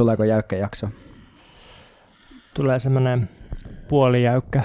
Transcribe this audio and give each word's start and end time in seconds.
Tuleeko 0.00 0.24
jäykkä 0.24 0.56
jakso? 0.56 0.88
Tulee 2.54 2.78
semmoinen 2.78 3.28
puolijäykkä, 3.88 4.62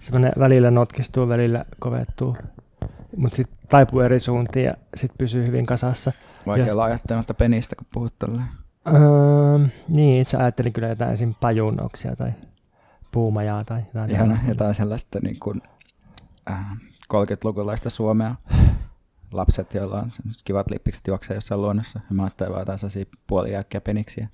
semmoinen 0.00 0.32
välillä 0.38 0.70
notkistuu, 0.70 1.28
välillä 1.28 1.64
kovettuu, 1.78 2.36
mutta 3.16 3.36
sitten 3.36 3.58
taipuu 3.68 4.00
eri 4.00 4.20
suuntiin 4.20 4.66
ja 4.66 4.74
sitten 4.96 5.18
pysyy 5.18 5.46
hyvin 5.46 5.66
kasassa. 5.66 6.12
Vaikea 6.46 6.66
Jos... 6.66 6.78
ajattelematta 6.78 7.34
penistä, 7.34 7.76
kun 7.76 7.86
puhut 7.94 8.18
tolleen. 8.18 8.48
Öö, 8.86 9.68
niin, 9.88 10.20
itse 10.20 10.36
ajattelin 10.36 10.72
kyllä 10.72 10.88
jotain 10.88 11.12
esim. 11.12 11.34
pajunoksia 11.40 12.16
tai 12.16 12.32
puumajaa 13.12 13.64
tai 13.64 13.80
jotain. 13.94 14.10
Ihana, 14.10 14.38
jotain 14.48 14.74
sellaista 14.74 15.18
niin 15.22 15.38
kuin, 15.40 15.62
äh, 16.50 16.66
30-lukulaista 17.14 17.90
Suomea. 17.90 18.34
Lapset, 19.32 19.74
joilla 19.74 20.00
on 20.00 20.10
kivat 20.44 20.70
lippikset 20.70 21.06
juoksee 21.06 21.34
jossain 21.34 21.62
luonnossa. 21.62 22.00
Ja 22.08 22.14
mä 22.14 22.22
ajattelin 22.22 22.52
vaan 22.52 22.60
jotain 22.60 22.78
sellaisia 22.78 23.80
peniksiä. 23.80 24.28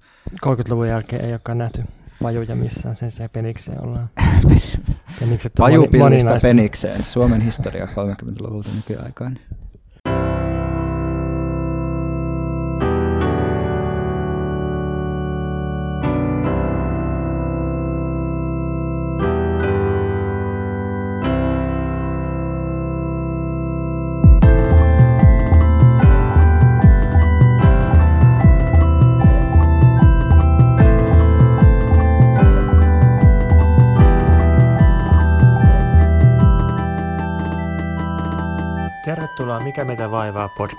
30-luvun 0.46 0.88
jälkeen 0.88 1.24
ei 1.24 1.32
olekaan 1.32 1.58
nähty 1.58 1.82
pajuja 2.22 2.54
missään, 2.54 2.96
sen 2.96 3.10
sijaan 3.10 3.30
penikseen 3.30 3.84
ollaan. 3.84 4.10
Penikset 5.20 5.58
on 5.58 5.64
Pajupillista 5.64 6.28
moni, 6.28 6.40
penikseen, 6.42 7.04
Suomen 7.04 7.40
historia 7.40 7.84
30-luvulta 7.86 8.68
nykyaikaan. 8.76 9.38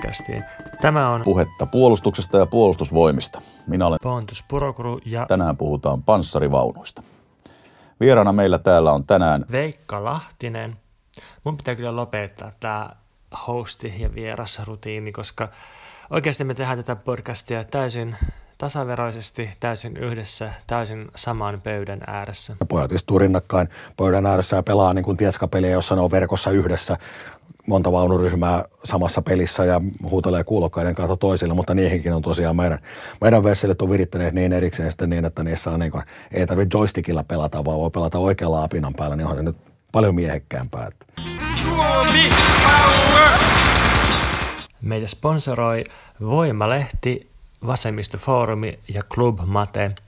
Podcastiin. 0.09 0.43
Tämä 0.81 1.09
on 1.09 1.21
puhetta 1.21 1.65
puolustuksesta 1.65 2.37
ja 2.37 2.45
puolustusvoimista. 2.45 3.41
Minä 3.67 3.87
olen 3.87 3.99
Pontus 4.03 4.43
Purokuru 4.47 4.99
ja 5.05 5.25
tänään 5.25 5.57
puhutaan 5.57 6.03
panssarivaunuista. 6.03 7.03
Vieraana 7.99 8.33
meillä 8.33 8.59
täällä 8.59 8.91
on 8.91 9.05
tänään 9.05 9.45
Veikka 9.51 10.03
Lahtinen. 10.03 10.75
Mun 11.43 11.57
pitää 11.57 11.75
kyllä 11.75 11.95
lopettaa 11.95 12.51
tämä 12.59 12.89
hosti 13.47 13.93
ja 13.97 14.15
vierasrutiini, 14.15 15.11
koska 15.11 15.49
oikeasti 16.09 16.43
me 16.43 16.53
tehdään 16.53 16.77
tätä 16.77 16.95
podcastia 16.95 17.63
täysin 17.63 18.15
tasaveroisesti, 18.57 19.49
täysin 19.59 19.97
yhdessä, 19.97 20.53
täysin 20.67 21.07
saman 21.15 21.61
pöydän 21.61 22.01
ääressä. 22.07 22.55
Pojat 22.69 22.91
istuu 22.91 23.19
rinnakkain 23.19 23.69
pöydän 23.97 24.25
ääressä 24.25 24.55
ja 24.55 24.63
pelaa 24.63 24.93
niin 24.93 25.05
kuin 25.05 25.17
tieskapeliä, 25.17 25.71
jossa 25.71 25.95
ne 25.95 26.01
on 26.01 26.11
verkossa 26.11 26.51
yhdessä 26.51 26.97
monta 27.69 27.91
vaunuryhmää 27.91 28.65
samassa 28.83 29.21
pelissä 29.21 29.65
ja 29.65 29.81
huutelee 30.09 30.43
kuulokkaiden 30.43 30.95
kautta 30.95 31.17
toisille, 31.17 31.53
mutta 31.53 31.73
niihinkin 31.73 32.13
on 32.13 32.21
tosiaan 32.21 32.55
meidän, 32.55 32.79
meidän 33.21 33.43
vesselit 33.43 33.81
on 33.81 33.89
virittäneet 33.89 34.33
niin 34.33 34.53
erikseen 34.53 34.91
sitten 34.91 35.09
niin, 35.09 35.25
että 35.25 35.43
niissä 35.43 35.71
on 35.71 35.79
niin 35.79 35.91
kuin, 35.91 36.03
ei 36.33 36.47
tarvitse 36.47 36.77
joystickilla 36.77 37.23
pelata, 37.23 37.65
vaan 37.65 37.79
voi 37.79 37.91
pelata 37.91 38.19
oikealla 38.19 38.63
apinan 38.63 38.93
päällä, 38.93 39.15
niin 39.15 39.27
on 39.27 39.35
se 39.35 39.43
nyt 39.43 39.57
paljon 39.91 40.15
miehekkäämpää. 40.15 40.87
Että. 40.87 41.05
Suomi 41.63 42.29
Power! 42.63 43.39
Meitä 44.81 45.07
sponsoroi 45.07 45.83
Voimalehti, 46.21 47.29
Vasemmistofoorumi 47.65 48.79
ja 48.93 49.03
Club 49.03 49.39
Mate– 49.45 49.91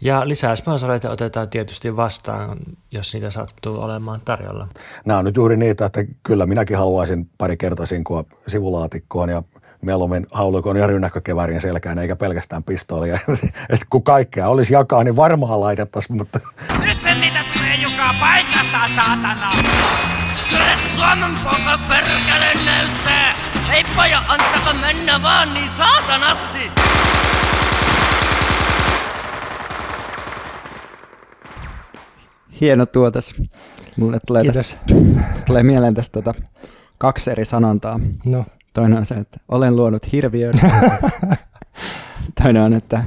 ja 0.00 0.28
lisää 0.28 0.56
sponsoreita 0.56 1.10
otetaan 1.10 1.48
tietysti 1.48 1.96
vastaan, 1.96 2.58
jos 2.90 3.14
niitä 3.14 3.30
sattuu 3.30 3.80
olemaan 3.80 4.20
tarjolla. 4.20 4.68
Nämä 5.04 5.18
on 5.18 5.24
nyt 5.24 5.36
juuri 5.36 5.56
niitä, 5.56 5.86
että 5.86 6.04
kyllä 6.22 6.46
minäkin 6.46 6.76
haluaisin 6.76 7.30
pari 7.38 7.56
kertaa 7.56 7.86
sinkua 7.86 8.24
sivulaatikkoon 8.46 9.28
ja 9.28 9.42
mieluummin 9.82 10.26
haulukon 10.30 10.76
ja 10.76 10.86
rynnäkkökevärien 10.86 11.60
selkään, 11.60 11.98
eikä 11.98 12.16
pelkästään 12.16 12.64
pistoolia. 12.64 13.18
Et 13.74 13.84
kun 13.90 14.02
kaikkea 14.02 14.48
olisi 14.48 14.74
jakaa, 14.74 15.04
niin 15.04 15.16
varmaan 15.16 15.60
laitettaisiin, 15.60 16.16
mutta... 16.16 16.40
Nyt 16.78 16.98
niitä 17.20 17.44
tulee 17.52 17.74
joka 17.74 18.14
paikasta, 18.20 18.78
saatana! 18.96 19.50
Kyllä 20.50 20.78
Suomen 20.96 21.38
poka 21.44 21.78
perkele 21.88 22.64
näyttää! 22.64 23.34
Ei 23.72 23.84
poja, 23.96 24.22
antaka 24.28 24.74
mennä 24.80 25.22
vaan 25.22 25.54
niin 25.54 25.70
saatanasti! 25.78 26.70
Hieno 32.64 32.86
tuotos. 32.86 33.34
Mulle 33.96 34.18
tulee, 34.26 34.52
tästä, 34.52 34.76
tulee 35.46 35.62
mieleen 35.62 35.94
tästä 35.94 36.22
tota, 36.22 36.34
kaksi 36.98 37.30
eri 37.30 37.44
sanontaa. 37.44 38.00
No. 38.26 38.44
Toinen 38.72 38.98
on 38.98 39.06
se, 39.06 39.14
että 39.14 39.40
olen 39.48 39.76
luonut 39.76 40.12
hirviön. 40.12 40.54
Toinen 42.42 42.62
on, 42.62 42.72
että 42.72 43.04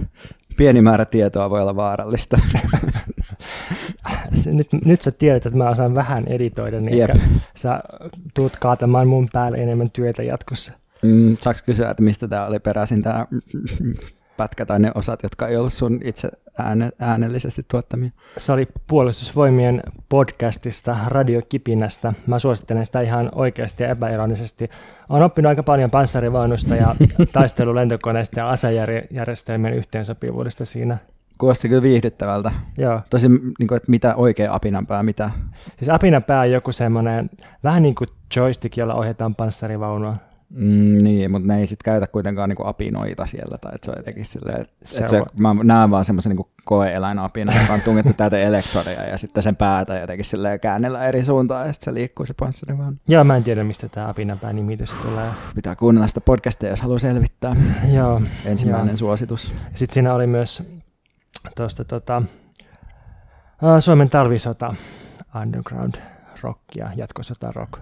pieni 0.58 0.82
määrä 0.82 1.06
tietoa 1.06 1.50
voi 1.50 1.62
olla 1.62 1.76
vaarallista. 1.76 2.40
nyt, 4.46 4.68
nyt 4.86 5.02
sä 5.02 5.12
tiedät, 5.12 5.46
että 5.46 5.58
mä 5.58 5.70
osaan 5.70 5.96
vähän 5.96 6.28
editoida, 6.28 6.80
niin 6.80 6.98
Jep. 6.98 7.10
sä 7.56 7.80
tuut 8.34 8.58
kaatamaan 8.58 9.08
mun 9.08 9.30
päälle 9.34 9.58
enemmän 9.58 9.92
työtä 9.92 10.24
jatkossa. 10.24 10.74
Mm, 11.02 11.38
saaks 11.40 11.62
kysyä, 11.62 11.90
että 11.90 12.04
mistä 12.04 12.28
tämä 12.28 12.46
oli 12.46 12.60
peräisin 12.60 13.04
tämä 13.04 13.28
pätkä 14.38 14.66
tai 14.66 14.80
ne 14.80 14.92
osat, 14.96 15.24
jotka 15.24 15.48
ei 15.48 15.58
ollut 15.58 15.74
sun 15.74 16.00
itse 16.04 16.30
ääne, 16.58 16.92
äänellisesti 17.00 17.66
tuottamia? 17.68 18.10
Se 18.38 18.52
oli 18.52 18.68
puolustusvoimien 18.88 19.84
podcastista, 20.10 20.98
radiokipinästä. 21.08 22.14
Mä 22.28 22.40
suosittelen 22.40 22.86
sitä 22.86 23.02
ihan 23.02 23.30
oikeasti 23.36 23.84
ja 23.84 23.90
epäironisesti. 23.90 24.70
Olen 25.10 25.24
oppinut 25.24 25.50
aika 25.50 25.64
paljon 25.64 25.92
panssarivaunusta 25.92 26.76
ja 26.76 26.96
taistelulentokoneista 27.34 28.40
ja 28.40 28.50
asejärjestelmien 28.50 29.74
yhteensopivuudesta 29.74 30.66
siinä. 30.66 30.98
Kuulosti 31.38 31.70
kyllä 31.70 31.82
viihdyttävältä. 31.82 32.52
Joo. 32.78 33.02
Tosi, 33.10 33.30
niin 33.30 33.68
kuin, 33.68 33.78
että 33.78 33.92
mitä 33.92 34.16
oikea 34.16 34.54
apinanpää, 34.54 35.04
mitä? 35.04 35.32
Siis 35.78 35.90
apinanpää 35.90 36.42
on 36.42 36.52
joku 36.52 36.72
semmoinen, 36.72 37.30
vähän 37.64 37.84
niin 37.84 37.96
kuin 37.96 38.08
joystick, 38.36 38.78
jolla 38.78 38.94
ohjataan 38.94 39.36
panssarivaunua. 39.36 40.16
Mm, 40.50 40.98
niin, 41.04 41.32
mutta 41.32 41.48
ne 41.48 41.60
ei 41.60 41.68
sitten 41.68 41.86
käytä 41.86 42.08
kuitenkaan 42.08 42.50
niinku 42.50 42.66
apinoita 42.66 43.26
siellä, 43.26 43.58
tai 43.58 43.72
että 43.76 43.86
se 43.86 43.92
on 43.92 43.98
jotenkin 43.98 44.26
silleen, 44.26 44.62
että 44.62 44.74
se 44.84 45.00
et 45.00 45.10
se, 45.10 45.24
mä 45.40 45.56
näen 45.64 45.92
vaan 45.92 46.06
semmoisen 46.06 46.30
niinku 46.30 46.50
koe-eläinapina, 46.64 47.62
joka 47.62 47.74
on 47.74 47.82
tungettu 47.82 48.14
täältä 48.14 48.38
elektrodia, 48.38 49.04
ja 49.04 49.18
sitten 49.18 49.44
sen 49.44 49.56
päätä 49.56 50.00
jotenkin 50.00 50.26
silleen 50.26 50.60
käännellä 50.60 51.08
eri 51.08 51.26
suuntaan, 51.26 51.68
ja 51.68 51.74
sitten 51.74 51.94
se 51.94 52.00
liikkuu 52.00 52.26
se 52.26 52.34
panssari 52.34 52.78
vaan. 52.78 53.00
Joo, 53.08 53.24
mä 53.24 53.38
en 53.38 53.44
tiedä, 53.44 53.64
mistä 53.64 53.90
tämä 53.90 54.10
apinapää 54.10 54.54
nimitys 54.54 54.92
tulee. 54.92 55.30
Pitää 55.56 55.76
kuunnella 55.76 56.08
sitä 56.08 56.22
podcastia, 56.22 56.70
jos 56.70 56.82
haluaa 56.82 57.00
selvittää. 57.00 57.56
Joo. 57.94 58.22
Ensimmäinen 58.46 58.88
joo. 58.88 58.98
suositus. 58.98 59.54
Sitten 59.76 59.94
siinä 59.94 60.14
oli 60.14 60.28
myös 60.28 60.64
tuosta 61.56 61.86
tota, 61.86 62.22
Suomen 63.80 64.10
talvisota, 64.10 64.76
underground 65.42 65.96
rockia, 66.42 66.90
jatkosota 66.96 67.52
rock 67.52 67.80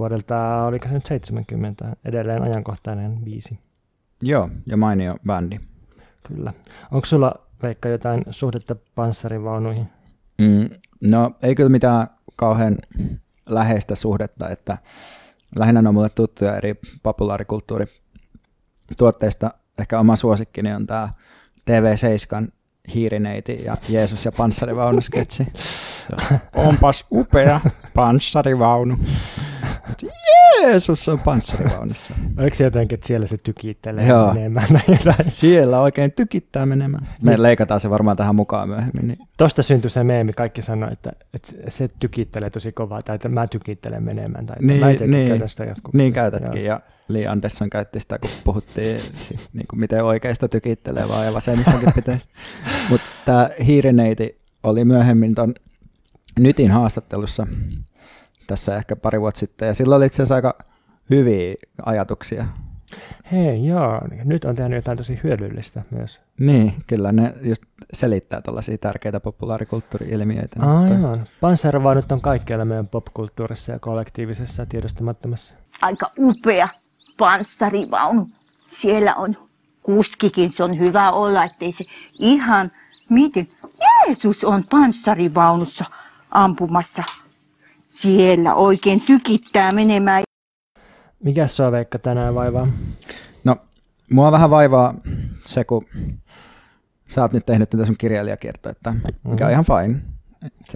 vuodelta, 0.00 0.64
oliko 0.64 0.88
se 0.88 0.94
nyt 0.94 1.06
70, 1.06 1.96
edelleen 2.04 2.42
ajankohtainen 2.42 3.18
biisi. 3.24 3.58
Joo, 4.22 4.50
ja 4.66 4.76
mainio 4.76 5.16
bändi. 5.26 5.60
Kyllä. 6.28 6.52
Onko 6.90 7.06
sulla 7.06 7.34
Veikka 7.62 7.88
jotain 7.88 8.24
suhdetta 8.30 8.76
panssarivaunuihin? 8.94 9.88
Mm, 10.38 10.70
no 11.00 11.36
ei 11.42 11.54
kyllä 11.54 11.68
mitään 11.68 12.06
kauhean 12.36 12.78
läheistä 13.46 13.94
suhdetta, 13.94 14.48
että 14.48 14.78
lähinnä 15.56 15.88
on 15.88 15.94
mulle 15.94 16.08
tuttuja 16.08 16.56
eri 16.56 16.74
populaarikulttuurituotteista. 17.02 19.50
Ehkä 19.78 20.00
oma 20.00 20.16
suosikkini 20.16 20.72
on 20.72 20.86
tämä 20.86 21.08
TV7 21.70 22.48
hiirineiti 22.94 23.64
ja 23.64 23.76
Jeesus 23.88 24.24
ja 24.24 24.32
panssarivaunusketsi. 24.32 25.46
Onpas 26.54 27.04
upea 27.12 27.60
panssarivaunu. 27.94 28.98
Jeesus 30.02 31.08
on 31.08 31.18
panssarivaunussa. 31.18 32.14
Oliko 32.38 32.54
se 32.54 32.64
jotenkin, 32.64 32.94
että 32.94 33.06
siellä 33.06 33.26
se 33.26 33.36
tykittelee 33.36 34.06
Joo. 34.06 34.34
menemään? 34.34 34.68
siellä 35.28 35.80
oikein 35.80 36.12
tykittää 36.12 36.66
menemään. 36.66 37.08
Me 37.22 37.30
niin. 37.30 37.42
leikataan 37.42 37.80
se 37.80 37.90
varmaan 37.90 38.16
tähän 38.16 38.34
mukaan 38.34 38.68
myöhemmin. 38.68 39.08
Niin. 39.08 39.18
Tosta 39.36 39.62
syntyi 39.62 39.90
se 39.90 40.04
meemi, 40.04 40.32
kaikki 40.32 40.62
sanoi, 40.62 40.92
että, 40.92 41.12
että 41.34 41.52
se 41.68 41.90
tykittelee 42.00 42.50
tosi 42.50 42.72
kovaa, 42.72 43.02
tai 43.02 43.14
että 43.14 43.28
mä 43.28 43.46
tykittelen 43.46 44.02
menemään, 44.02 44.46
tai 44.46 44.56
niin, 44.60 44.80
mä 44.80 44.86
niin, 44.86 45.48
sitä 45.48 45.64
jatkuvasti. 45.64 45.98
Niin 45.98 46.12
käytätkin, 46.12 46.64
Joo. 46.64 46.74
ja 46.74 46.80
Lee 47.08 47.26
Anderson 47.26 47.70
käytti 47.70 48.00
sitä, 48.00 48.18
kun 48.18 48.30
puhuttiin, 48.44 49.00
niin 49.52 49.66
kuin 49.70 49.80
miten 49.80 50.04
oikeista 50.04 50.48
tykittelee 50.48 51.08
vaan, 51.08 51.26
ja 51.26 51.34
vasemmistakin 51.34 51.92
pitäisi. 51.94 52.28
Mutta 52.90 53.06
tämä 53.24 53.50
hiirineiti 53.66 54.40
oli 54.62 54.84
myöhemmin 54.84 55.34
tuon 55.34 55.54
Nytin 56.38 56.70
haastattelussa 56.70 57.46
tässä 58.50 58.76
ehkä 58.76 58.96
pari 58.96 59.20
vuotta 59.20 59.38
sitten, 59.40 59.68
ja 59.68 59.74
silloin 59.74 59.96
oli 59.96 60.06
itse 60.06 60.16
asiassa 60.22 60.34
aika 60.34 60.58
hyviä 61.10 61.54
ajatuksia. 61.86 62.46
Hei, 63.32 63.66
joo. 63.66 64.00
Nyt 64.24 64.44
on 64.44 64.56
tehnyt 64.56 64.76
jotain 64.76 64.98
tosi 64.98 65.20
hyödyllistä 65.24 65.82
myös. 65.90 66.20
Niin, 66.38 66.74
kyllä 66.86 67.12
ne 67.12 67.34
just 67.42 67.62
selittää 67.92 68.40
tällaisia 68.40 68.78
tärkeitä 68.78 69.20
populaarikulttuuri-ilmiöitä. 69.20 70.60
Aivan. 70.60 71.26
Panzervaunut 71.40 72.12
on 72.12 72.20
kaikkialla 72.20 72.64
meidän 72.64 72.88
popkulttuurissa 72.88 73.72
ja 73.72 73.78
kollektiivisessa 73.78 74.66
tiedostamattomassa. 74.66 75.54
Aika 75.82 76.10
upea 76.18 76.68
panssarivaunu. 77.18 78.28
Siellä 78.80 79.14
on 79.14 79.36
kuskikin, 79.82 80.52
se 80.52 80.64
on 80.64 80.78
hyvä 80.78 81.12
olla, 81.12 81.44
ettei 81.44 81.72
se 81.72 81.84
ihan, 82.18 82.72
miten, 83.10 83.48
Jeesus 83.80 84.44
on 84.44 84.64
panssarivaunussa 84.70 85.84
ampumassa. 86.30 87.02
Siellä 87.90 88.54
oikein 88.54 89.00
tykittää 89.00 89.72
menemään. 89.72 90.22
Mikä 91.24 91.46
sua 91.46 91.72
Veikka 91.72 91.98
tänään 91.98 92.34
vaivaa? 92.34 92.68
No, 93.44 93.56
mua 94.10 94.32
vähän 94.32 94.50
vaivaa 94.50 94.94
se, 95.46 95.64
kun 95.64 95.86
sä 97.08 97.22
oot 97.22 97.32
nyt 97.32 97.46
tehnyt 97.46 97.70
tätä 97.70 97.86
sun 97.86 97.96
kirjailijakiertoa, 97.98 98.72
mikä 98.72 98.90
mm-hmm. 98.90 99.44
on 99.44 99.50
ihan 99.50 99.64
fine. 99.64 100.00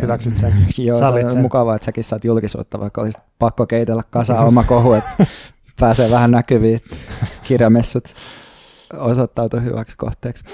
Hyväksyt 0.03 0.35
sen. 0.35 0.53
Joo, 0.79 0.97
se 0.97 1.05
on 1.05 1.43
mukavaa, 1.43 1.75
että 1.75 1.85
säkin 1.85 2.05
saat 2.05 2.25
julkisuutta, 2.25 2.81
vaikka 2.81 3.01
olisi 3.01 3.19
pakko 3.39 3.67
keitellä 3.67 4.03
kasaan 4.11 4.47
oma 4.47 4.65
kohu, 4.65 4.93
että 4.93 5.27
pääsee 5.81 6.11
vähän 6.11 6.31
näkyviin, 6.31 6.81
kirjamessut 7.43 8.15
osoittautui 8.99 9.65
hyväksi 9.65 9.97
kohteeksi. 9.97 10.45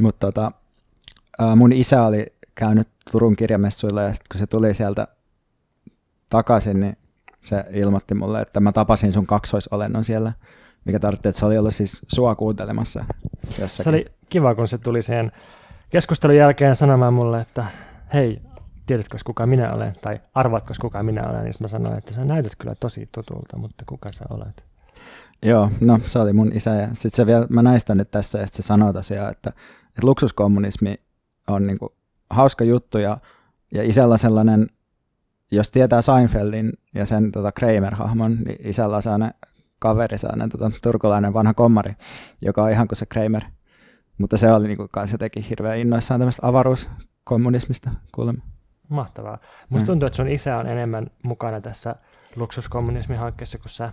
Mutta 0.00 0.26
tota, 0.26 0.52
mun 1.56 1.72
isä 1.72 2.02
oli 2.02 2.26
käynyt 2.54 2.88
Turun 3.10 3.36
kirjamessuilla 3.36 4.02
ja 4.02 4.12
sitten 4.14 4.26
kun 4.32 4.38
se 4.38 4.46
tuli 4.46 4.74
sieltä 4.74 5.08
takaisin, 6.28 6.80
niin 6.80 6.96
se 7.40 7.64
ilmoitti 7.70 8.14
mulle, 8.14 8.40
että 8.40 8.60
mä 8.60 8.72
tapasin 8.72 9.12
sun 9.12 9.26
kaksoisolennon 9.26 10.04
siellä, 10.04 10.32
mikä 10.84 10.98
tarkoitti, 10.98 11.28
että 11.28 11.38
se 11.38 11.46
oli 11.46 11.58
ollut 11.58 11.74
siis 11.74 12.00
sua 12.08 12.34
kuuntelemassa 12.34 13.04
jossakin. 13.60 13.84
Se 13.84 13.88
oli 13.88 14.04
kiva, 14.28 14.54
kun 14.54 14.68
se 14.68 14.78
tuli 14.78 15.02
siihen 15.02 15.32
keskustelun 15.90 16.36
jälkeen 16.36 16.76
sanomaan 16.76 17.14
mulle, 17.14 17.40
että 17.40 17.66
hei, 18.14 18.42
tiedätkö 18.86 19.18
kuka 19.24 19.46
minä 19.46 19.72
olen, 19.72 19.92
tai 20.02 20.20
arvaatko 20.34 20.74
kuka 20.80 21.02
minä 21.02 21.28
olen, 21.28 21.44
niin 21.44 21.54
mä 21.60 21.68
sanoin, 21.68 21.98
että 21.98 22.14
sä 22.14 22.24
näytät 22.24 22.52
kyllä 22.58 22.74
tosi 22.74 23.08
tutulta, 23.14 23.58
mutta 23.58 23.84
kuka 23.86 24.12
sä 24.12 24.24
olet? 24.30 24.64
Joo, 25.42 25.70
no 25.80 26.00
se 26.06 26.18
oli 26.18 26.32
mun 26.32 26.52
isä, 26.54 26.70
ja 26.70 26.86
sitten 26.86 27.16
se 27.16 27.26
vielä, 27.26 27.46
mä 27.50 27.62
näistä 27.62 27.94
nyt 27.94 28.10
tässä, 28.10 28.38
ja 28.38 28.46
se 28.46 28.62
sanoi 28.62 28.92
tosiaan, 28.92 29.30
että, 29.30 29.50
että 29.88 30.00
luksuskommunismi 30.02 31.00
on 31.48 31.66
niinku 31.66 31.94
hauska 32.30 32.64
juttu, 32.64 32.98
ja, 32.98 33.18
ja 33.74 33.82
isällä 33.82 34.16
sellainen 34.16 34.66
jos 35.50 35.70
tietää 35.70 36.02
Seinfeldin 36.02 36.72
ja 36.94 37.06
sen 37.06 37.32
tota 37.32 37.52
Kramer-hahmon, 37.52 38.36
niin 38.44 38.66
isällä 38.66 38.96
on 38.96 39.02
sellainen 39.02 39.34
kaveri, 39.78 40.18
sellainen 40.18 40.48
tota, 40.48 40.70
turkulainen 40.82 41.34
vanha 41.34 41.54
kommari, 41.54 41.96
joka 42.40 42.62
on 42.62 42.70
ihan 42.70 42.88
kuin 42.88 42.96
se 42.96 43.06
Kramer. 43.06 43.42
Mutta 44.18 44.36
se 44.36 44.52
oli 44.52 44.66
niin 44.66 44.76
kuin, 44.76 44.88
se 45.04 45.18
teki 45.18 45.46
hirveän 45.50 45.78
innoissaan 45.78 46.20
tämmöistä 46.20 46.46
avaruuskommunismista 46.46 47.90
kuulemma. 48.14 48.42
Mahtavaa. 48.88 49.38
Musta 49.68 49.86
tuntuu, 49.86 50.06
että 50.06 50.16
sun 50.16 50.28
isä 50.28 50.56
on 50.56 50.66
enemmän 50.66 51.06
mukana 51.22 51.60
tässä 51.60 51.96
luksuskommunismin 52.36 53.18
hankkeessa 53.18 53.58
kuin 53.58 53.70
sä. 53.70 53.92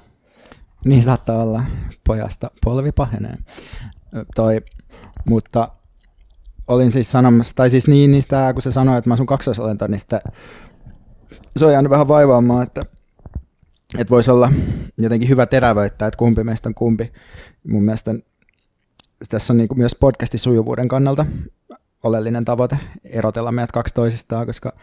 Niin 0.86 1.04
saattaa 1.04 1.44
olla. 1.44 1.64
Pojasta 2.08 2.52
polvi 2.64 2.92
pahenee. 2.92 3.38
Toi, 4.36 4.62
mutta 5.26 5.70
olin 6.68 6.92
siis 6.92 7.12
sanomassa, 7.12 7.56
tai 7.56 7.70
siis 7.70 7.88
niin 7.88 8.12
niistä, 8.12 8.54
kun 8.54 8.62
se 8.62 8.72
sanoi, 8.72 8.98
että 8.98 9.10
mä 9.10 9.18
sun 9.18 9.26
kaksoisolento, 9.26 9.88
niin 9.88 10.00
sitten 10.00 10.22
se 11.58 11.66
on 11.66 11.72
jäänyt 11.72 11.90
vähän 11.90 12.08
vaivaamaan, 12.08 12.64
että, 12.64 12.82
että 13.98 14.12
voisi 14.12 14.32
olla 14.32 14.52
jotenkin 14.98 15.30
hyvä 15.30 15.46
terävöittää, 15.46 16.08
että 16.08 16.18
kumpi 16.18 16.44
meistä 16.44 16.70
on 16.70 16.76
kumpi. 16.76 17.12
Mun 17.68 17.84
mielestä 17.84 18.16
tässä 19.30 19.54
on 19.54 19.58
niin 19.58 19.68
kuin 19.68 19.78
myös 19.78 19.96
podcastin 19.96 20.40
sujuvuuden 20.40 20.88
kannalta 20.88 21.26
oleellinen 22.04 22.46
tavoite 22.46 22.78
erotella 23.04 23.52
meidät 23.52 23.72
kaksi 23.72 23.94
toisistaan, 23.94 24.46
koska 24.46 24.74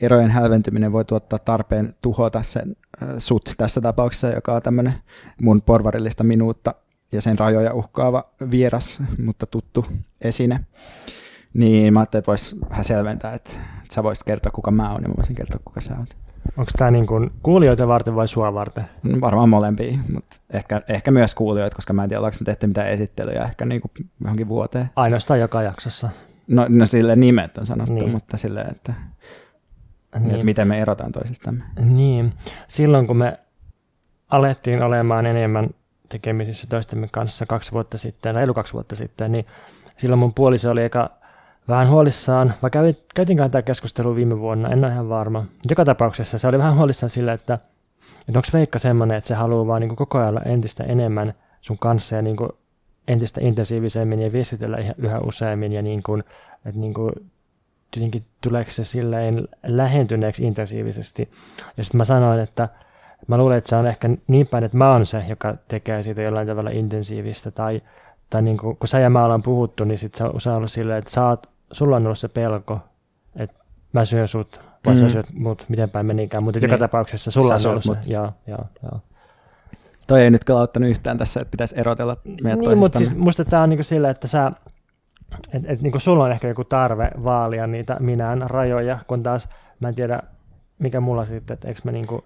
erojen 0.00 0.30
hälventyminen 0.30 0.92
voi 0.92 1.04
tuottaa 1.04 1.38
tarpeen 1.38 1.94
tuhota 2.02 2.42
sen 2.42 2.76
sut 3.18 3.54
tässä 3.56 3.80
tapauksessa, 3.80 4.28
joka 4.28 4.52
on 4.52 4.62
tämmöinen 4.62 4.94
mun 5.42 5.62
porvarillista 5.62 6.24
minuutta 6.24 6.74
ja 7.12 7.20
sen 7.20 7.38
rajoja 7.38 7.74
uhkaava 7.74 8.24
vieras, 8.50 8.98
mutta 9.24 9.46
tuttu 9.46 9.86
esine. 10.22 10.60
Niin 11.54 11.92
mä 11.92 12.00
ajattelin, 12.00 12.20
että 12.20 12.30
voisi 12.30 12.56
vähän 12.70 12.84
selventää, 12.84 13.34
että 13.34 13.50
sä 13.94 14.02
voisit 14.02 14.24
kertoa, 14.24 14.52
kuka 14.52 14.70
mä 14.70 14.92
oon, 14.92 15.02
ja 15.02 15.08
mä 15.08 15.14
voisin 15.16 15.36
kertoa, 15.36 15.60
kuka 15.64 15.80
sä 15.80 15.94
oot. 15.98 16.16
Onko 16.56 16.70
tämä 16.78 16.90
niin 16.90 17.06
kuin 17.06 17.30
kuulijoita 17.42 17.88
varten 17.88 18.14
vai 18.16 18.28
sua 18.28 18.54
varten? 18.54 18.84
No, 19.02 19.20
varmaan 19.20 19.48
molempia, 19.48 19.98
mutta 20.14 20.36
ehkä, 20.50 20.82
ehkä 20.88 21.10
myös 21.10 21.34
kuulijoita, 21.34 21.76
koska 21.76 21.92
mä 21.92 22.02
en 22.02 22.08
tiedä, 22.08 22.18
ollaanko 22.18 22.36
me 22.40 22.44
tehty 22.44 22.66
mitään 22.66 22.88
esittelyjä 22.88 23.44
ehkä 23.44 23.64
niin 23.64 23.80
kuin 23.80 23.90
johonkin 24.20 24.48
vuoteen. 24.48 24.90
Ainoastaan 24.96 25.40
joka 25.40 25.62
jaksossa. 25.62 26.10
No, 26.48 26.66
no 26.68 26.86
sille 26.86 27.16
nimet 27.16 27.58
on 27.58 27.66
sanottu, 27.66 27.92
niin. 27.92 28.10
mutta 28.10 28.36
silleen, 28.36 28.70
että, 28.70 28.94
niin. 30.18 30.30
että 30.30 30.44
miten 30.44 30.68
me 30.68 30.80
erotaan 30.80 31.12
toisistamme. 31.12 31.64
Niin, 31.84 32.32
silloin 32.68 33.06
kun 33.06 33.16
me 33.16 33.38
alettiin 34.28 34.82
olemaan 34.82 35.26
enemmän 35.26 35.70
tekemisissä 36.08 36.66
toistemme 36.66 37.08
kanssa 37.12 37.46
kaksi 37.46 37.72
vuotta 37.72 37.98
sitten, 37.98 38.34
reilu 38.34 38.54
kaksi 38.54 38.72
vuotta 38.72 38.96
sitten, 38.96 39.32
niin 39.32 39.46
silloin 39.96 40.18
mun 40.18 40.34
puoliso 40.34 40.70
oli 40.70 40.84
eka 40.84 41.10
vähän 41.68 41.88
huolissaan, 41.88 42.54
vai 42.62 42.70
kävin, 42.70 42.96
käytinkään 43.14 43.50
tämä 43.50 43.62
keskustelu 43.62 44.16
viime 44.16 44.38
vuonna, 44.38 44.68
en 44.68 44.84
ole 44.84 44.92
ihan 44.92 45.08
varma. 45.08 45.44
Joka 45.70 45.84
tapauksessa 45.84 46.38
se 46.38 46.48
oli 46.48 46.58
vähän 46.58 46.76
huolissaan 46.76 47.10
sillä, 47.10 47.32
että, 47.32 47.54
että 48.28 48.38
onko 48.38 48.48
Veikka 48.52 48.78
semmoinen, 48.78 49.18
että 49.18 49.28
se 49.28 49.34
haluaa 49.34 49.66
vaan 49.66 49.80
niin 49.80 49.96
koko 49.96 50.18
ajan 50.18 50.48
entistä 50.48 50.84
enemmän 50.84 51.34
sun 51.60 51.78
kanssa 51.78 52.16
ja 52.16 52.22
niin 52.22 52.36
entistä 53.08 53.40
intensiivisemmin 53.42 54.20
ja 54.20 54.32
viestitellä 54.32 54.78
yhä 54.98 55.18
useammin 55.20 55.72
ja 55.72 55.82
niin 55.82 56.02
kuin, 56.02 56.24
että 56.66 56.80
niin 56.80 56.94
kuin, 56.94 57.12
jotenkin 57.96 58.24
tuleeko 58.40 58.70
se 58.70 58.84
silleen 58.84 59.48
lähentyneeksi 59.66 60.44
intensiivisesti. 60.44 61.30
Ja 61.76 61.84
sitten 61.84 61.98
mä 61.98 62.04
sanoin, 62.04 62.40
että 62.40 62.68
mä 63.26 63.38
luulen, 63.38 63.58
että 63.58 63.70
se 63.70 63.76
on 63.76 63.86
ehkä 63.86 64.10
niin 64.26 64.46
päin, 64.46 64.64
että 64.64 64.76
mä 64.76 64.92
oon 64.92 65.06
se, 65.06 65.24
joka 65.28 65.54
tekee 65.68 66.02
siitä 66.02 66.22
jollain 66.22 66.46
tavalla 66.46 66.70
intensiivistä 66.70 67.50
tai, 67.50 67.82
tai 68.30 68.42
niin 68.42 68.58
kuin, 68.58 68.76
kun 68.76 68.88
sä 68.88 68.98
ja 68.98 69.10
mä 69.10 69.24
ollaan 69.24 69.42
puhuttu, 69.42 69.84
niin 69.84 69.98
se 69.98 70.24
on 70.24 70.36
usein 70.36 70.56
ollut 70.56 70.70
silleen, 70.70 70.98
että 70.98 71.10
sä 71.10 71.26
oot 71.26 71.53
sulla 71.74 71.96
on 71.96 72.04
ollut 72.04 72.18
se 72.18 72.28
pelko, 72.28 72.80
että 73.36 73.64
mä 73.92 74.04
syön 74.04 74.28
sut, 74.28 74.60
vai 74.86 74.94
mm. 74.94 75.00
sä 75.00 75.08
syöt 75.08 75.26
mut, 75.32 75.64
miten 75.68 75.90
päin 75.90 76.06
menikään, 76.06 76.44
mutta 76.44 76.60
niin. 76.60 76.70
joka 76.70 76.78
tapauksessa 76.78 77.30
sulla 77.30 77.58
sä 77.58 77.68
on 77.68 77.72
ollut 77.72 78.04
se. 78.04 78.10
Joo, 78.12 78.32
joo, 78.46 78.64
joo. 78.82 79.00
Toi 80.06 80.22
ei 80.22 80.30
nyt 80.30 80.44
kyllä 80.44 80.60
auttanut 80.60 80.90
yhtään 80.90 81.18
tässä, 81.18 81.40
että 81.40 81.50
pitäisi 81.50 81.74
erotella 81.78 82.16
meidät 82.42 82.60
Niin, 82.60 82.78
mutta 82.78 82.98
siis 82.98 83.14
musta 83.14 83.44
tämä 83.44 83.62
on 83.62 83.68
niinku 83.68 83.82
sillä, 83.82 84.10
että 84.10 84.26
sä, 84.26 84.52
et, 85.52 85.62
et, 85.66 85.82
niinku 85.82 85.98
sulla 85.98 86.24
on 86.24 86.32
ehkä 86.32 86.48
joku 86.48 86.64
tarve 86.64 87.10
vaalia 87.24 87.66
niitä 87.66 87.96
minään 88.00 88.42
rajoja, 88.46 88.98
kun 89.06 89.22
taas 89.22 89.48
mä 89.80 89.88
en 89.88 89.94
tiedä, 89.94 90.22
mikä 90.78 91.00
mulla 91.00 91.24
sitten, 91.24 91.54
että 91.54 91.68
eikö 91.68 91.80
mä 91.84 91.92
niinku... 91.92 92.24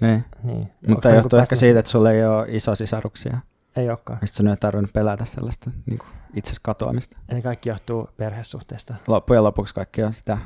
Niin, 0.00 0.24
niin. 0.42 0.72
mutta 0.88 1.08
niinku 1.08 1.22
johtuu 1.22 1.38
ehkä 1.38 1.56
siitä, 1.56 1.78
että 1.78 1.90
sulla 1.90 2.10
ei 2.10 2.24
ole 2.24 2.46
iso 2.48 2.74
sisaruksia. 2.74 3.38
Ei 3.76 3.88
olekaan. 3.88 4.18
Mistä 4.20 4.36
sun 4.36 4.48
ei 4.48 4.56
tarvinnut 4.56 4.92
pelätä 4.92 5.24
sellaista 5.24 5.70
niin 5.86 5.98
kuin 5.98 6.08
itse 6.34 6.52
katoamista. 6.62 7.20
Eli 7.28 7.42
kaikki 7.42 7.68
johtuu 7.68 8.08
perhesuhteesta. 8.16 8.94
Loppujen 9.06 9.44
lopuksi 9.44 9.74
kaikki 9.74 10.02
on 10.02 10.12
sitä 10.12 10.38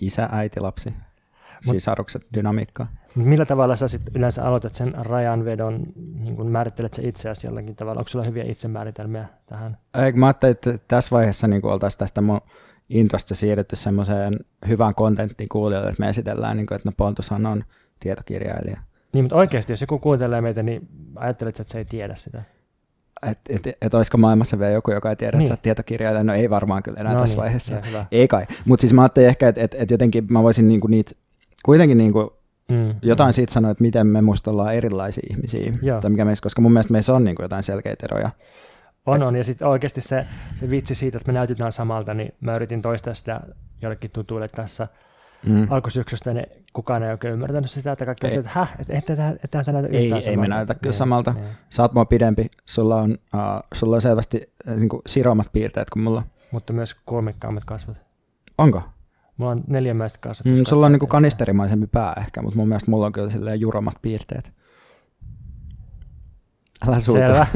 isä, 0.00 0.28
äiti, 0.32 0.60
lapsi, 0.60 0.90
Mut, 1.66 1.74
sisarukset, 1.74 2.22
dynamiikkaa. 2.34 2.86
Millä 3.14 3.46
tavalla 3.46 3.76
sä 3.76 3.88
sit 3.88 4.02
yleensä 4.14 4.44
aloitat 4.44 4.74
sen 4.74 4.94
rajanvedon, 4.94 5.82
niin 5.96 6.36
kun 6.36 6.46
määrittelet 6.46 6.94
se 6.94 7.02
itseäsi 7.02 7.46
jollakin 7.46 7.76
tavalla? 7.76 7.98
Onko 7.98 8.08
sulla 8.08 8.24
hyviä 8.24 8.44
itsemääritelmiä 8.44 9.28
tähän? 9.46 9.76
Eikö 10.04 10.18
mä 10.18 10.26
ajattelin, 10.26 10.52
että 10.52 10.78
tässä 10.88 11.10
vaiheessa 11.10 11.48
niin 11.48 11.66
oltaisiin 11.66 11.98
tästä 11.98 12.20
mun 12.20 12.40
intosta 12.88 13.34
siirretty 13.34 13.76
semmoiseen 13.76 14.38
hyvään 14.68 14.94
kontenttiin 14.94 15.48
kuulijoille, 15.48 15.90
että 15.90 16.00
me 16.00 16.08
esitellään, 16.08 16.56
niin 16.56 16.66
kuin, 16.66 16.76
että 16.76 16.88
no 16.88 16.92
Pontushan 16.96 17.46
on 17.46 17.64
tietokirjailija. 18.00 18.80
Niin, 19.12 19.24
mutta 19.24 19.36
oikeasti, 19.36 19.72
jos 19.72 19.80
joku 19.80 19.98
kuuntelee 19.98 20.40
meitä, 20.40 20.62
niin 20.62 20.88
ajattelet, 21.16 21.60
että 21.60 21.72
se 21.72 21.78
ei 21.78 21.84
tiedä 21.84 22.14
sitä 22.14 22.42
että 23.22 23.52
et, 23.68 23.76
et, 23.82 23.94
olisiko 23.94 24.18
maailmassa 24.18 24.58
vielä 24.58 24.72
joku, 24.72 24.90
joka 24.90 25.10
ei 25.10 25.16
tiedä, 25.16 25.32
niin. 25.32 25.42
että 25.42 25.48
sä 25.48 25.52
oot 25.52 25.62
tietokirjailija. 25.62 26.24
No 26.24 26.34
ei 26.34 26.50
varmaan 26.50 26.82
kyllä 26.82 27.00
enää 27.00 27.12
no 27.12 27.20
tässä 27.20 27.34
niin, 27.34 27.42
vaiheessa. 27.42 27.82
Ei 28.12 28.28
kai. 28.28 28.46
Mutta 28.64 28.80
siis 28.80 28.92
mä 28.92 29.02
ajattelin 29.02 29.28
ehkä, 29.28 29.48
että 29.48 29.60
et, 29.60 29.74
et 29.78 29.90
jotenkin 29.90 30.26
mä 30.30 30.42
voisin 30.42 30.68
niinku 30.68 30.86
niitä, 30.86 31.12
kuitenkin 31.64 31.98
niinku 31.98 32.36
mm, 32.68 32.94
jotain 33.02 33.28
mm. 33.28 33.32
siitä 33.32 33.52
sanoa, 33.52 33.70
että 33.70 33.82
miten 33.82 34.06
me 34.06 34.20
musta 34.20 34.50
ollaan 34.50 34.74
erilaisia 34.74 35.26
ihmisiä. 35.30 35.72
Tai 36.00 36.10
mikä 36.10 36.24
meissä, 36.24 36.42
koska 36.42 36.62
mun 36.62 36.72
mielestä 36.72 36.92
meissä 36.92 37.14
on 37.14 37.24
niinku 37.24 37.42
jotain 37.42 37.62
selkeitä 37.62 38.06
eroja. 38.06 38.30
On, 39.06 39.22
on. 39.22 39.36
Ja 39.36 39.44
sitten 39.44 39.68
oikeasti 39.68 40.00
se, 40.00 40.26
se 40.54 40.70
vitsi 40.70 40.94
siitä, 40.94 41.18
että 41.18 41.32
me 41.32 41.38
näytetään 41.38 41.72
samalta, 41.72 42.14
niin 42.14 42.34
mä 42.40 42.56
yritin 42.56 42.82
toistaa 42.82 43.14
sitä 43.14 43.40
jollekin 43.82 44.10
tutuille 44.10 44.48
tässä– 44.48 44.88
mm. 45.46 45.66
alkusyksystä, 45.70 46.34
niin 46.34 46.46
kukaan 46.72 47.02
ei 47.02 47.10
oikein 47.10 47.32
ymmärtänyt 47.32 47.70
sitä, 47.70 47.92
että 47.92 48.04
kaikki 48.04 48.26
on 48.26 48.32
että 48.32 48.50
häh, 48.54 48.76
että 48.78 48.92
et, 48.92 49.10
et, 49.10 49.54
et, 49.54 49.66
näytä 49.66 49.88
ei, 49.92 50.12
ei 50.28 50.36
me 50.36 50.46
näytä 50.46 50.74
kyllä 50.74 50.90
niin, 50.90 50.94
samalta. 50.94 51.32
Niin. 51.32 51.46
Sä 51.70 51.82
oot 51.82 51.92
mua 51.92 52.04
pidempi, 52.04 52.46
sulla 52.64 52.96
on, 52.96 53.10
uh, 53.10 53.68
sulla 53.74 53.96
on 53.96 54.02
selvästi 54.02 54.52
uh, 54.68 54.76
niin 54.76 54.88
siromat 55.06 55.52
piirteet 55.52 55.90
kuin 55.90 56.02
mulla. 56.02 56.22
Mutta 56.50 56.72
myös 56.72 56.96
kulmikkaammat 57.06 57.64
kasvot. 57.64 57.96
Onko? 58.58 58.82
Mulla 59.36 59.52
on 59.52 59.64
neljänmäiset 59.66 60.18
kasvot. 60.18 60.52
Mm, 60.52 60.64
sulla 60.64 60.86
on 60.86 60.92
niin 60.92 61.08
kanisterimmaisempi 61.08 61.86
pää 61.86 62.14
ehkä, 62.20 62.42
mutta 62.42 62.58
mun 62.58 62.68
mielestä 62.68 62.90
mulla 62.90 63.06
on 63.06 63.12
kyllä 63.12 63.30
silleen 63.30 63.60
juromat 63.60 63.94
piirteet. 64.02 64.52
Älä 66.88 67.00
suutu. 67.00 67.20
Selvä. 67.20 67.46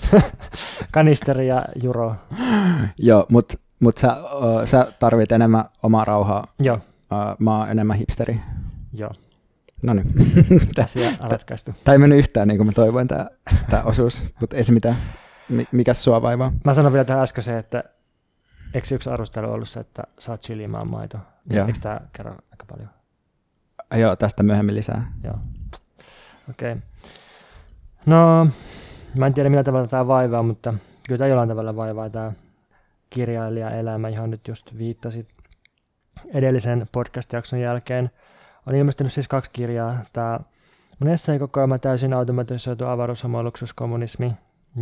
Kanisteri 0.90 1.48
ja 1.48 1.64
Juro. 1.82 2.14
Joo, 2.98 3.26
mutta 3.28 3.58
mut 3.80 3.98
sä, 3.98 4.16
uh, 4.34 4.64
sä 4.64 4.92
tarvit 4.98 5.32
enemmän 5.32 5.64
omaa 5.82 6.04
rauhaa. 6.04 6.46
Joo, 6.60 6.80
Uh, 7.12 7.36
mä 7.38 7.58
oon 7.58 7.70
enemmän 7.70 7.96
hipsteri. 7.96 8.40
joo. 8.92 9.10
No 9.82 9.94
niin. 9.94 10.06
Asia 10.84 11.10
ratkaistu. 11.20 11.74
Tämä 11.84 11.92
ei 11.92 11.98
mennyt 11.98 12.18
yhtään 12.18 12.48
niin 12.48 12.58
kuin 12.58 12.66
mä 12.66 12.72
toivoin 12.72 13.08
tämä, 13.08 13.26
tämä 13.70 13.82
osuus, 13.82 14.28
mutta 14.40 14.56
ei 14.56 14.64
se 14.64 14.72
mitään. 14.72 14.96
Mi- 15.48 15.66
Mikäs 15.72 16.04
sua 16.04 16.22
vaivaa? 16.22 16.52
Mä 16.64 16.74
sanon 16.74 16.92
vielä 16.92 17.04
tähän 17.04 17.22
äskeiseen, 17.22 17.58
että 17.58 17.84
eikö 18.74 18.94
yksi 18.94 19.10
arvostelu 19.10 19.52
ollut 19.52 19.68
se, 19.68 19.80
että 19.80 20.02
saat 20.18 20.40
chilimaan 20.40 20.88
maito? 20.88 21.18
Joo. 21.50 21.66
Eikö 21.66 21.78
tämä 21.82 22.00
kerro 22.12 22.30
aika 22.32 22.64
paljon? 22.70 22.88
Joo, 23.96 24.16
tästä 24.16 24.42
myöhemmin 24.42 24.74
lisää. 24.74 25.12
Joo. 25.24 25.34
Okei. 26.50 26.72
Okay. 26.72 26.82
No, 28.06 28.48
mä 29.16 29.26
en 29.26 29.34
tiedä 29.34 29.48
millä 29.50 29.64
tavalla 29.64 29.86
tämä 29.86 30.06
vaivaa, 30.06 30.42
mutta 30.42 30.74
kyllä 31.08 31.18
tämä 31.18 31.28
jollain 31.28 31.48
tavalla 31.48 31.76
vaivaa 31.76 32.10
tämä 32.10 32.32
kirjailijaelämä, 33.10 34.08
johon 34.08 34.30
nyt 34.30 34.48
just 34.48 34.78
viittasit 34.78 35.28
edellisen 36.34 36.86
podcast-jakson 36.92 37.60
jälkeen. 37.60 38.10
On 38.66 38.74
ilmestynyt 38.74 39.12
siis 39.12 39.28
kaksi 39.28 39.50
kirjaa. 39.50 39.98
Tämä 40.12 40.40
mun 40.98 41.10
esseekokoelma 41.10 41.78
täysin 41.78 42.12
automatisoitu 42.12 42.84
avaruushomma 42.84 43.42
luksuskommunismi 43.42 44.32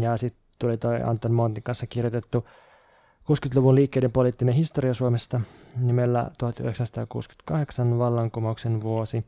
ja 0.00 0.16
sitten 0.16 0.42
tuli 0.59 0.76
toi 0.76 1.02
Anton 1.02 1.33
Montin 1.33 1.62
kanssa 1.62 1.87
kirjoitettu 1.87 2.47
60-luvun 3.33 3.75
liikkeiden 3.75 4.12
poliittinen 4.12 4.54
historia 4.54 4.95
Suomesta 4.95 5.40
nimellä 5.80 6.30
1968 6.38 7.99
vallankumouksen 7.99 8.83
vuosi. 8.83 9.25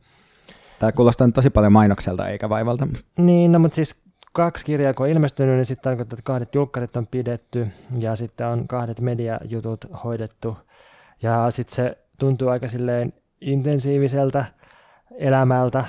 Tämä 0.79 0.91
kuulostaa 0.91 1.27
nyt 1.27 1.35
tosi 1.35 1.49
paljon 1.49 1.73
mainokselta 1.73 2.27
eikä 2.27 2.49
vaivalta. 2.49 2.87
Niin, 3.17 3.51
no 3.51 3.59
mutta 3.59 3.75
siis 3.75 4.01
kaksi 4.31 4.65
kirjaa 4.65 4.93
kun 4.93 5.05
on 5.05 5.11
ilmestynyt, 5.11 5.55
niin 5.55 5.65
sitten 5.65 5.83
tarkoittaa, 5.83 6.15
että 6.15 6.27
kahdet 6.27 6.55
julkkarit 6.55 6.97
on 6.97 7.07
pidetty 7.07 7.67
ja 7.99 8.15
sitten 8.15 8.47
on 8.47 8.67
kahdet 8.67 8.99
mediajutut 8.99 9.85
hoidettu. 10.03 10.57
Ja 11.21 11.51
sitten 11.51 11.75
se 11.75 11.97
tuntuu 12.17 12.47
aika 12.49 12.67
silleen 12.67 13.13
intensiiviseltä 13.41 14.45
elämältä, 15.17 15.85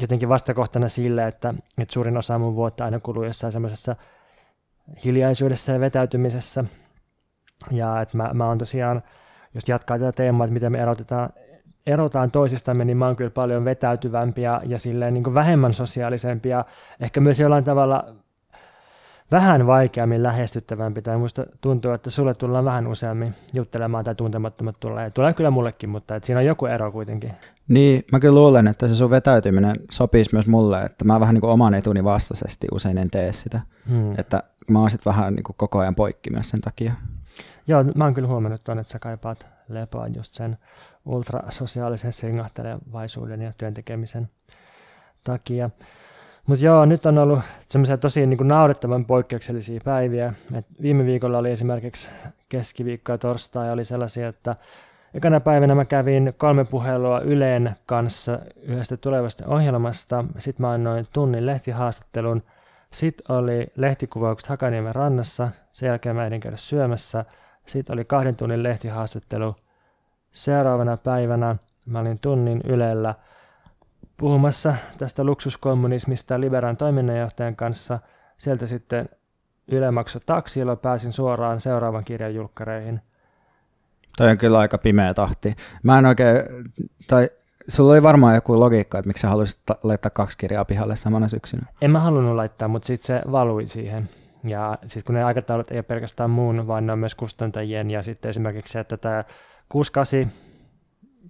jotenkin 0.00 0.28
vastakohtana 0.28 0.88
sille, 0.88 1.26
että, 1.26 1.54
että 1.78 1.94
suurin 1.94 2.16
osa 2.16 2.38
mun 2.38 2.54
vuotta 2.54 2.84
aina 2.84 3.00
kuluu 3.00 3.24
jossain 3.24 3.52
semmoisessa 3.52 3.96
hiljaisuudessa 5.04 5.72
ja 5.72 5.80
vetäytymisessä. 5.80 6.64
Ja 7.70 8.00
että 8.00 8.16
mä, 8.16 8.30
mä 8.34 8.46
oon 8.46 8.58
tosiaan, 8.58 9.02
jos 9.54 9.68
jatkaa 9.68 9.98
tätä 9.98 10.12
teemaa, 10.12 10.44
että 10.44 10.54
miten 10.54 10.72
me 10.72 10.78
erotetaan, 10.78 11.30
erotaan 11.88 12.30
toisistamme, 12.30 12.84
niin 12.84 12.96
mä 12.96 13.06
oon 13.06 13.16
kyllä 13.16 13.30
paljon 13.30 13.64
vetäytyvämpi 13.64 14.42
ja, 14.42 14.60
ja 14.66 14.78
silleen 14.78 15.14
niin 15.14 15.34
vähemmän 15.34 15.72
sosiaalisempi 15.72 16.48
ja 16.48 16.64
ehkä 17.00 17.20
myös 17.20 17.40
jollain 17.40 17.64
tavalla 17.64 18.04
vähän 19.30 19.66
vaikeammin 19.66 20.22
lähestyttävämpi. 20.22 21.02
Tai 21.02 21.18
musta 21.18 21.46
tuntuu, 21.60 21.90
että 21.92 22.10
sulle 22.10 22.34
tullaan 22.34 22.64
vähän 22.64 22.86
useammin 22.86 23.34
juttelemaan 23.54 24.04
tai 24.04 24.14
tuntemattomat 24.14 24.80
tulee. 24.80 25.10
Tulee 25.10 25.34
kyllä 25.34 25.50
mullekin, 25.50 25.90
mutta 25.90 26.16
et 26.16 26.24
siinä 26.24 26.38
on 26.38 26.46
joku 26.46 26.66
ero 26.66 26.92
kuitenkin. 26.92 27.32
Niin, 27.68 28.04
mä 28.12 28.20
kyllä 28.20 28.34
luulen, 28.34 28.68
että 28.68 28.88
se 28.88 28.94
sun 28.94 29.10
vetäytyminen 29.10 29.76
sopisi 29.90 30.30
myös 30.32 30.46
mulle, 30.46 30.82
että 30.82 31.04
mä 31.04 31.20
vähän 31.20 31.34
niin 31.34 31.40
kuin 31.40 31.50
oman 31.50 31.74
etuni 31.74 32.04
vastaisesti 32.04 32.66
usein 32.72 32.98
en 32.98 33.10
tee 33.10 33.32
sitä. 33.32 33.60
Hmm. 33.88 34.18
Että 34.18 34.42
mä 34.70 34.80
oon 34.80 34.90
sit 34.90 35.06
vähän 35.06 35.34
niin 35.34 35.44
kuin 35.44 35.56
koko 35.58 35.78
ajan 35.78 35.94
poikki 35.94 36.30
myös 36.30 36.48
sen 36.48 36.60
takia. 36.60 36.92
Joo, 37.66 37.84
mä 37.94 38.04
oon 38.04 38.14
kyllä 38.14 38.28
huomannut 38.28 38.64
tuon, 38.64 38.78
että 38.78 38.92
sä 38.92 38.98
kaipaat 38.98 39.57
lepoa 39.68 40.06
just 40.06 40.32
sen 40.32 40.58
ultrasosiaalisen 41.06 42.12
singahtelevaisuuden 42.12 43.42
ja 43.42 43.52
työntekemisen 43.58 44.28
takia. 45.24 45.70
Mutta 46.46 46.64
joo, 46.64 46.84
nyt 46.84 47.06
on 47.06 47.18
ollut 47.18 47.40
semmoisia 47.68 47.98
tosi 47.98 48.26
niin 48.26 48.38
kuin 48.38 48.48
naurettavan 48.48 49.04
poikkeuksellisia 49.04 49.80
päiviä. 49.84 50.34
Et 50.54 50.66
viime 50.82 51.06
viikolla 51.06 51.38
oli 51.38 51.50
esimerkiksi 51.50 52.10
keskiviikko 52.48 53.12
ja 53.12 53.18
torstai 53.18 53.72
oli 53.72 53.84
sellaisia, 53.84 54.28
että 54.28 54.56
ekana 55.14 55.40
päivänä 55.40 55.74
mä 55.74 55.84
kävin 55.84 56.34
kolme 56.38 56.64
puhelua 56.64 57.20
Yleen 57.20 57.76
kanssa 57.86 58.38
yhdestä 58.62 58.96
tulevasta 58.96 59.46
ohjelmasta. 59.46 60.24
Sitten 60.38 60.66
mä 60.66 60.70
annoin 60.70 61.06
tunnin 61.12 61.46
lehtihaastattelun. 61.46 62.42
Sitten 62.90 63.36
oli 63.36 63.66
lehtikuvaukset 63.76 64.48
Hakaniemen 64.48 64.94
rannassa. 64.94 65.48
Sen 65.72 65.86
jälkeen 65.86 66.16
mä 66.16 66.24
ehdin 66.26 66.40
käydä 66.40 66.56
syömässä. 66.56 67.24
Sitten 67.68 67.94
oli 67.94 68.04
kahden 68.04 68.36
tunnin 68.36 68.62
lehtihaastattelu. 68.62 69.56
Seuraavana 70.32 70.96
päivänä 70.96 71.56
mä 71.86 71.98
olin 71.98 72.18
tunnin 72.22 72.60
Ylellä 72.64 73.14
puhumassa 74.16 74.74
tästä 74.98 75.24
luksuskommunismista 75.24 76.40
Liberan 76.40 76.76
toiminnanjohtajan 76.76 77.56
kanssa. 77.56 77.98
Sieltä 78.38 78.66
sitten 78.66 79.08
Yle 79.68 79.90
maksoi 79.90 80.22
taksilla, 80.26 80.76
pääsin 80.76 81.12
suoraan 81.12 81.60
seuraavan 81.60 82.04
kirjan 82.04 82.34
julkkareihin. 82.34 83.00
Toi 84.16 84.30
on 84.30 84.38
kyllä 84.38 84.58
aika 84.58 84.78
pimeä 84.78 85.14
tahti. 85.14 85.56
Mä 85.82 85.98
en 85.98 86.06
oikein, 86.06 86.36
tai 87.06 87.30
sulla 87.68 87.92
oli 87.92 88.02
varmaan 88.02 88.34
joku 88.34 88.60
logiikka, 88.60 88.98
että 88.98 89.06
miksi 89.06 89.20
sä 89.22 89.28
haluaisit 89.28 89.60
ta- 89.66 89.78
laittaa 89.82 90.10
kaksi 90.10 90.38
kirjaa 90.38 90.64
pihalle 90.64 90.96
samana 90.96 91.28
syksynä. 91.28 91.66
En 91.80 91.90
mä 91.90 92.00
halunnut 92.00 92.36
laittaa, 92.36 92.68
mutta 92.68 92.86
sitten 92.86 93.06
se 93.06 93.32
valui 93.32 93.66
siihen. 93.66 94.08
Ja 94.44 94.78
sitten 94.82 95.02
kun 95.04 95.14
ne 95.14 95.24
aikataulut 95.24 95.70
ei 95.70 95.78
ole 95.78 95.82
pelkästään 95.82 96.30
muun, 96.30 96.66
vaan 96.66 96.86
ne 96.86 96.92
on 96.92 96.98
myös 96.98 97.14
kustantajien. 97.14 97.90
Ja 97.90 98.02
sitten 98.02 98.28
esimerkiksi 98.28 98.72
se, 98.72 98.80
että 98.80 98.96
tämä 98.96 99.24
68, 99.68 100.32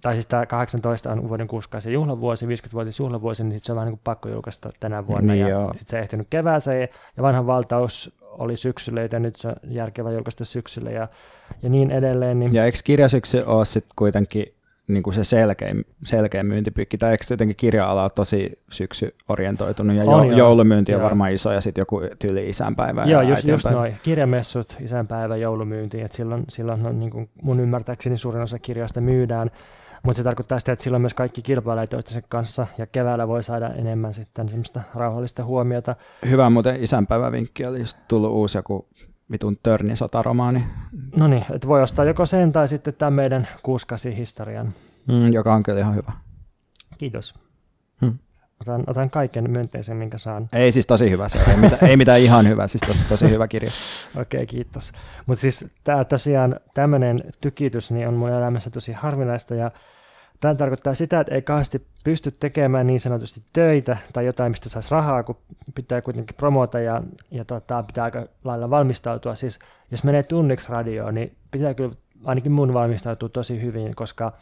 tai 0.01 0.13
siis 0.13 0.27
tämä 0.27 0.45
18 0.45 1.11
on 1.11 1.29
vuoden 1.29 1.47
68 1.47 1.93
juhlavuosi, 1.93 2.45
50-vuotis 2.45 2.99
juhlavuosi, 2.99 3.43
niin 3.43 3.59
sit 3.59 3.63
se 3.63 3.71
on 3.71 3.75
vähän 3.75 3.85
niin 3.85 3.97
kuin 3.97 4.03
pakko 4.03 4.29
julkaista 4.29 4.69
tänä 4.79 5.07
vuonna. 5.07 5.33
Niin 5.33 5.47
ja 5.47 5.61
sitten 5.61 5.87
se 5.87 5.97
ei 5.97 6.03
ehtinyt 6.03 6.27
kevääseen, 6.29 6.89
ja 7.17 7.23
vanhan 7.23 7.47
valtaus 7.47 8.19
oli 8.21 8.55
syksyllä, 8.55 9.01
ja 9.11 9.19
nyt 9.19 9.35
se 9.35 9.47
on 9.47 9.55
järkevä 9.63 10.11
julkaista 10.11 10.45
syksyllä 10.45 10.91
ja, 10.91 11.07
ja 11.61 11.69
niin 11.69 11.91
edelleen. 11.91 12.39
Niin 12.39 12.53
Ja 12.53 12.65
eikö 12.65 12.77
kirjasyksy 12.83 13.43
ole 13.45 13.65
sitten 13.65 13.93
kuitenkin 13.95 14.53
niin 14.89 15.03
kuin 15.03 15.13
se 15.13 15.23
selkein, 15.23 15.85
selkein 16.03 16.45
myyntipyykki, 16.45 16.97
tai 16.97 17.11
eikö 17.11 17.23
jotenkin 17.29 17.55
kirja-ala 17.55 18.03
ole 18.03 18.11
tosi 18.15 18.59
syksyorientoitunut, 18.71 19.95
ja 19.95 20.03
On 20.03 20.25
jo, 20.25 20.31
joo. 20.31 20.37
joulumyynti 20.37 20.93
on 20.93 20.99
Joo. 20.99 21.05
varmaan 21.05 21.31
iso, 21.31 21.51
ja 21.51 21.61
sitten 21.61 21.81
joku 21.81 22.01
tyyli 22.19 22.49
isänpäivä 22.49 23.03
Joo, 23.05 23.21
ja 23.21 23.29
just, 23.29 23.47
just 23.47 23.69
noin. 23.69 23.93
Kirjamessut, 24.03 24.77
isänpäivä, 24.81 25.37
joulumyynti. 25.37 26.01
Et 26.01 26.13
silloin, 26.13 26.43
silloin 26.49 26.85
on, 26.85 26.99
niin 26.99 27.11
kuin 27.11 27.29
mun 27.41 27.59
ymmärtääkseni 27.59 28.17
suurin 28.17 28.41
osa 28.41 28.59
kirjoista 28.59 29.01
myydään. 29.01 29.51
Mutta 30.03 30.17
se 30.17 30.23
tarkoittaa 30.23 30.59
sitä, 30.59 30.71
että 30.71 30.83
silloin 30.83 31.01
myös 31.01 31.13
kaikki 31.13 31.41
kilpailijat 31.41 31.89
toistensa 31.89 32.21
kanssa 32.29 32.67
ja 32.77 32.87
keväällä 32.87 33.27
voi 33.27 33.43
saada 33.43 33.69
enemmän 33.69 34.13
sitten 34.13 34.49
semmoista 34.49 34.81
rauhallista 34.95 35.43
huomiota. 35.43 35.95
Hyvä 36.29 36.49
muuten 36.49 36.83
isänpäivävinkki, 36.83 37.65
oli 37.65 37.79
just 37.79 37.97
tullut 38.07 38.31
uusi 38.31 38.57
joku 38.57 38.87
vitun 39.31 39.57
törnisotaromaani, 39.63 40.63
No 41.15 41.27
niin, 41.27 41.45
että 41.53 41.67
voi 41.67 41.81
ostaa 41.83 42.05
joko 42.05 42.25
sen 42.25 42.51
tai 42.51 42.67
sitten 42.67 42.93
tämän 42.93 43.13
meidän 43.13 43.47
68 43.63 44.11
historian. 44.17 44.73
mm, 45.07 45.33
joka 45.33 45.53
on 45.53 45.63
kyllä 45.63 45.79
ihan 45.79 45.95
hyvä. 45.95 46.11
Kiitos. 46.97 47.33
Hmm. 48.01 48.17
Otan, 48.61 48.83
otan 48.87 49.09
kaiken 49.09 49.51
myönteisen, 49.51 49.97
minkä 49.97 50.17
saan. 50.17 50.49
Ei 50.53 50.71
siis 50.71 50.87
tosi 50.87 51.09
hyvä 51.09 51.29
se, 51.29 51.39
ei 51.47 51.57
mitään, 51.57 51.89
ei 51.89 51.97
mitään 51.97 52.19
ihan 52.19 52.47
hyvä, 52.47 52.67
siis 52.67 52.81
tosi, 52.87 53.03
tosi 53.09 53.29
hyvä 53.29 53.47
kirja. 53.47 53.69
Okei, 54.21 54.45
kiitos. 54.45 54.91
Mutta 55.25 55.41
siis 55.41 55.71
tämä 55.83 56.05
tosiaan 56.05 56.55
tämmöinen 56.73 57.23
tykitys 57.41 57.91
niin 57.91 58.07
on 58.07 58.13
mun 58.13 58.29
elämässä 58.29 58.69
tosi 58.69 58.93
harvinaista 58.93 59.55
ja 59.55 59.71
tämä 60.39 60.55
tarkoittaa 60.55 60.93
sitä, 60.93 61.19
että 61.19 61.35
ei 61.35 61.41
kauheasti 61.41 61.87
pysty 62.03 62.31
tekemään 62.31 62.87
niin 62.87 62.99
sanotusti 62.99 63.41
töitä 63.53 63.97
tai 64.13 64.25
jotain, 64.25 64.51
mistä 64.51 64.69
saisi 64.69 64.91
rahaa, 64.91 65.23
kun 65.23 65.37
pitää 65.75 66.01
kuitenkin 66.01 66.35
promota 66.35 66.79
ja, 66.79 67.03
ja 67.31 67.45
tota, 67.45 67.83
pitää 67.83 68.03
aika 68.03 68.25
lailla 68.43 68.69
valmistautua. 68.69 69.35
Siis 69.35 69.59
jos 69.91 70.03
menee 70.03 70.23
tunniksi 70.23 70.69
radioon, 70.69 71.15
niin 71.15 71.35
pitää 71.51 71.73
kyllä 71.73 71.95
ainakin 72.25 72.51
mun 72.51 72.73
valmistautua 72.73 73.29
tosi 73.29 73.61
hyvin, 73.61 73.95
koska 73.95 74.33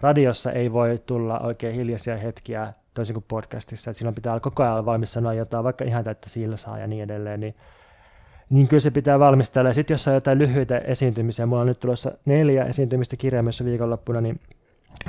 radiossa 0.00 0.52
ei 0.52 0.72
voi 0.72 1.02
tulla 1.06 1.38
oikein 1.38 1.74
hiljaisia 1.74 2.16
hetkiä 2.16 2.72
toisin 2.94 3.14
kuin 3.14 3.24
podcastissa, 3.28 3.90
että 3.90 3.98
silloin 3.98 4.14
pitää 4.14 4.32
olla 4.32 4.40
koko 4.40 4.62
ajan 4.62 4.86
valmis 4.86 5.12
sanoa 5.12 5.34
jotain, 5.34 5.64
vaikka 5.64 5.84
ihan 5.84 6.04
täyttä 6.04 6.28
silsaa 6.28 6.78
ja 6.78 6.86
niin 6.86 7.02
edelleen, 7.02 7.40
niin 7.40 7.54
niin 8.50 8.68
kyllä 8.68 8.80
se 8.80 8.90
pitää 8.90 9.18
valmistella. 9.18 9.70
Ja 9.70 9.74
sitten 9.74 9.94
jos 9.94 10.08
on 10.08 10.14
jotain 10.14 10.38
lyhyitä 10.38 10.78
esiintymisiä, 10.78 11.46
mulla 11.46 11.60
on 11.60 11.66
nyt 11.66 11.80
tulossa 11.80 12.12
neljä 12.24 12.64
esiintymistä 12.64 13.16
kirjaimessa 13.16 13.64
viikonloppuna, 13.64 14.20
niin 14.20 14.40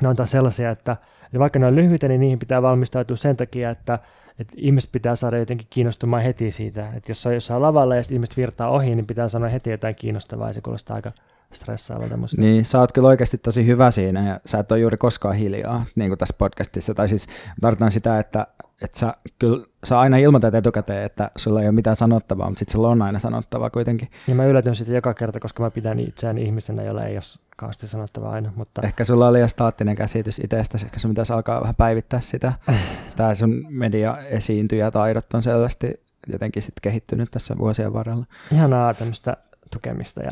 ne 0.01 0.07
on 0.07 0.15
taas 0.15 0.31
sellaisia, 0.31 0.71
että 0.71 0.97
ja 1.33 1.39
vaikka 1.39 1.59
ne 1.59 1.65
on 1.65 1.75
lyhyitä, 1.75 2.07
niin 2.07 2.21
niihin 2.21 2.39
pitää 2.39 2.61
valmistautua 2.61 3.17
sen 3.17 3.37
takia, 3.37 3.69
että, 3.69 3.99
että 4.39 4.53
ihmiset 4.57 4.91
pitää 4.91 5.15
saada 5.15 5.37
jotenkin 5.37 5.67
kiinnostumaan 5.69 6.23
heti 6.23 6.51
siitä. 6.51 6.89
Että 6.95 7.11
jos 7.11 7.25
on 7.25 7.33
jossain 7.33 7.61
lavalla 7.61 7.95
ja 7.95 8.01
ihmiset 8.11 8.37
virtaa 8.37 8.69
ohi, 8.69 8.95
niin 8.95 9.07
pitää 9.07 9.27
sanoa 9.27 9.49
heti 9.49 9.69
jotain 9.69 9.95
kiinnostavaa 9.95 10.47
ja 10.47 10.53
se 10.53 10.61
kuulostaa 10.61 10.95
aika 10.95 11.11
stressaavalta 11.53 12.17
musta. 12.17 12.41
Niin, 12.41 12.65
sä 12.65 12.79
oot 12.79 12.91
kyllä 12.91 13.07
oikeasti 13.07 13.37
tosi 13.37 13.65
hyvä 13.65 13.91
siinä 13.91 14.27
ja 14.29 14.39
sä 14.45 14.59
et 14.59 14.71
ole 14.71 14.79
juuri 14.79 14.97
koskaan 14.97 15.35
hiljaa, 15.35 15.85
niin 15.95 16.09
kuin 16.09 16.17
tässä 16.17 16.35
podcastissa. 16.37 16.93
Tai 16.93 17.09
siis 17.09 17.27
tarkoitan 17.61 17.91
sitä, 17.91 18.19
että, 18.19 18.47
että 18.81 18.99
sä, 18.99 19.13
kyllä, 19.39 19.65
sä 19.83 19.99
aina 19.99 20.17
ilmoitat 20.17 20.55
etukäteen, 20.55 21.03
että 21.03 21.31
sulla 21.35 21.61
ei 21.61 21.67
ole 21.67 21.75
mitään 21.75 21.95
sanottavaa, 21.95 22.49
mutta 22.49 22.59
sitten 22.59 22.71
sulla 22.71 22.89
on 22.89 23.01
aina 23.01 23.19
sanottavaa 23.19 23.69
kuitenkin. 23.69 24.11
Ja 24.27 24.35
mä 24.35 24.45
yllätyn 24.45 24.75
sitten 24.75 24.95
joka 24.95 25.13
kerta, 25.13 25.39
koska 25.39 25.63
mä 25.63 25.71
pidän 25.71 25.99
itseäni 25.99 26.43
ihmisenä, 26.43 26.83
jolla 26.83 27.03
ei 27.03 27.15
ole 27.15 27.23
kauheasti 27.57 27.87
sanottavaa 27.87 28.31
aina. 28.31 28.53
Mutta... 28.55 28.81
Ehkä 28.81 29.05
sulla 29.05 29.27
on 29.27 29.33
liian 29.33 29.49
staattinen 29.49 29.95
käsitys 29.95 30.39
itsestäsi, 30.39 30.85
ehkä 30.85 30.99
sun 30.99 31.11
pitäisi 31.11 31.33
alkaa 31.33 31.61
vähän 31.61 31.75
päivittää 31.75 32.21
sitä. 32.21 32.53
Tämä 33.15 33.35
sun 33.35 33.65
media-esiintyjätaidot 33.69 35.33
on 35.33 35.43
selvästi 35.43 36.05
jotenkin 36.31 36.63
sit 36.63 36.73
kehittynyt 36.81 37.31
tässä 37.31 37.57
vuosien 37.57 37.93
varrella. 37.93 38.25
Ihanaa 38.51 38.93
tämmöistä 38.93 39.37
tukemista 39.71 40.23
ja 40.23 40.31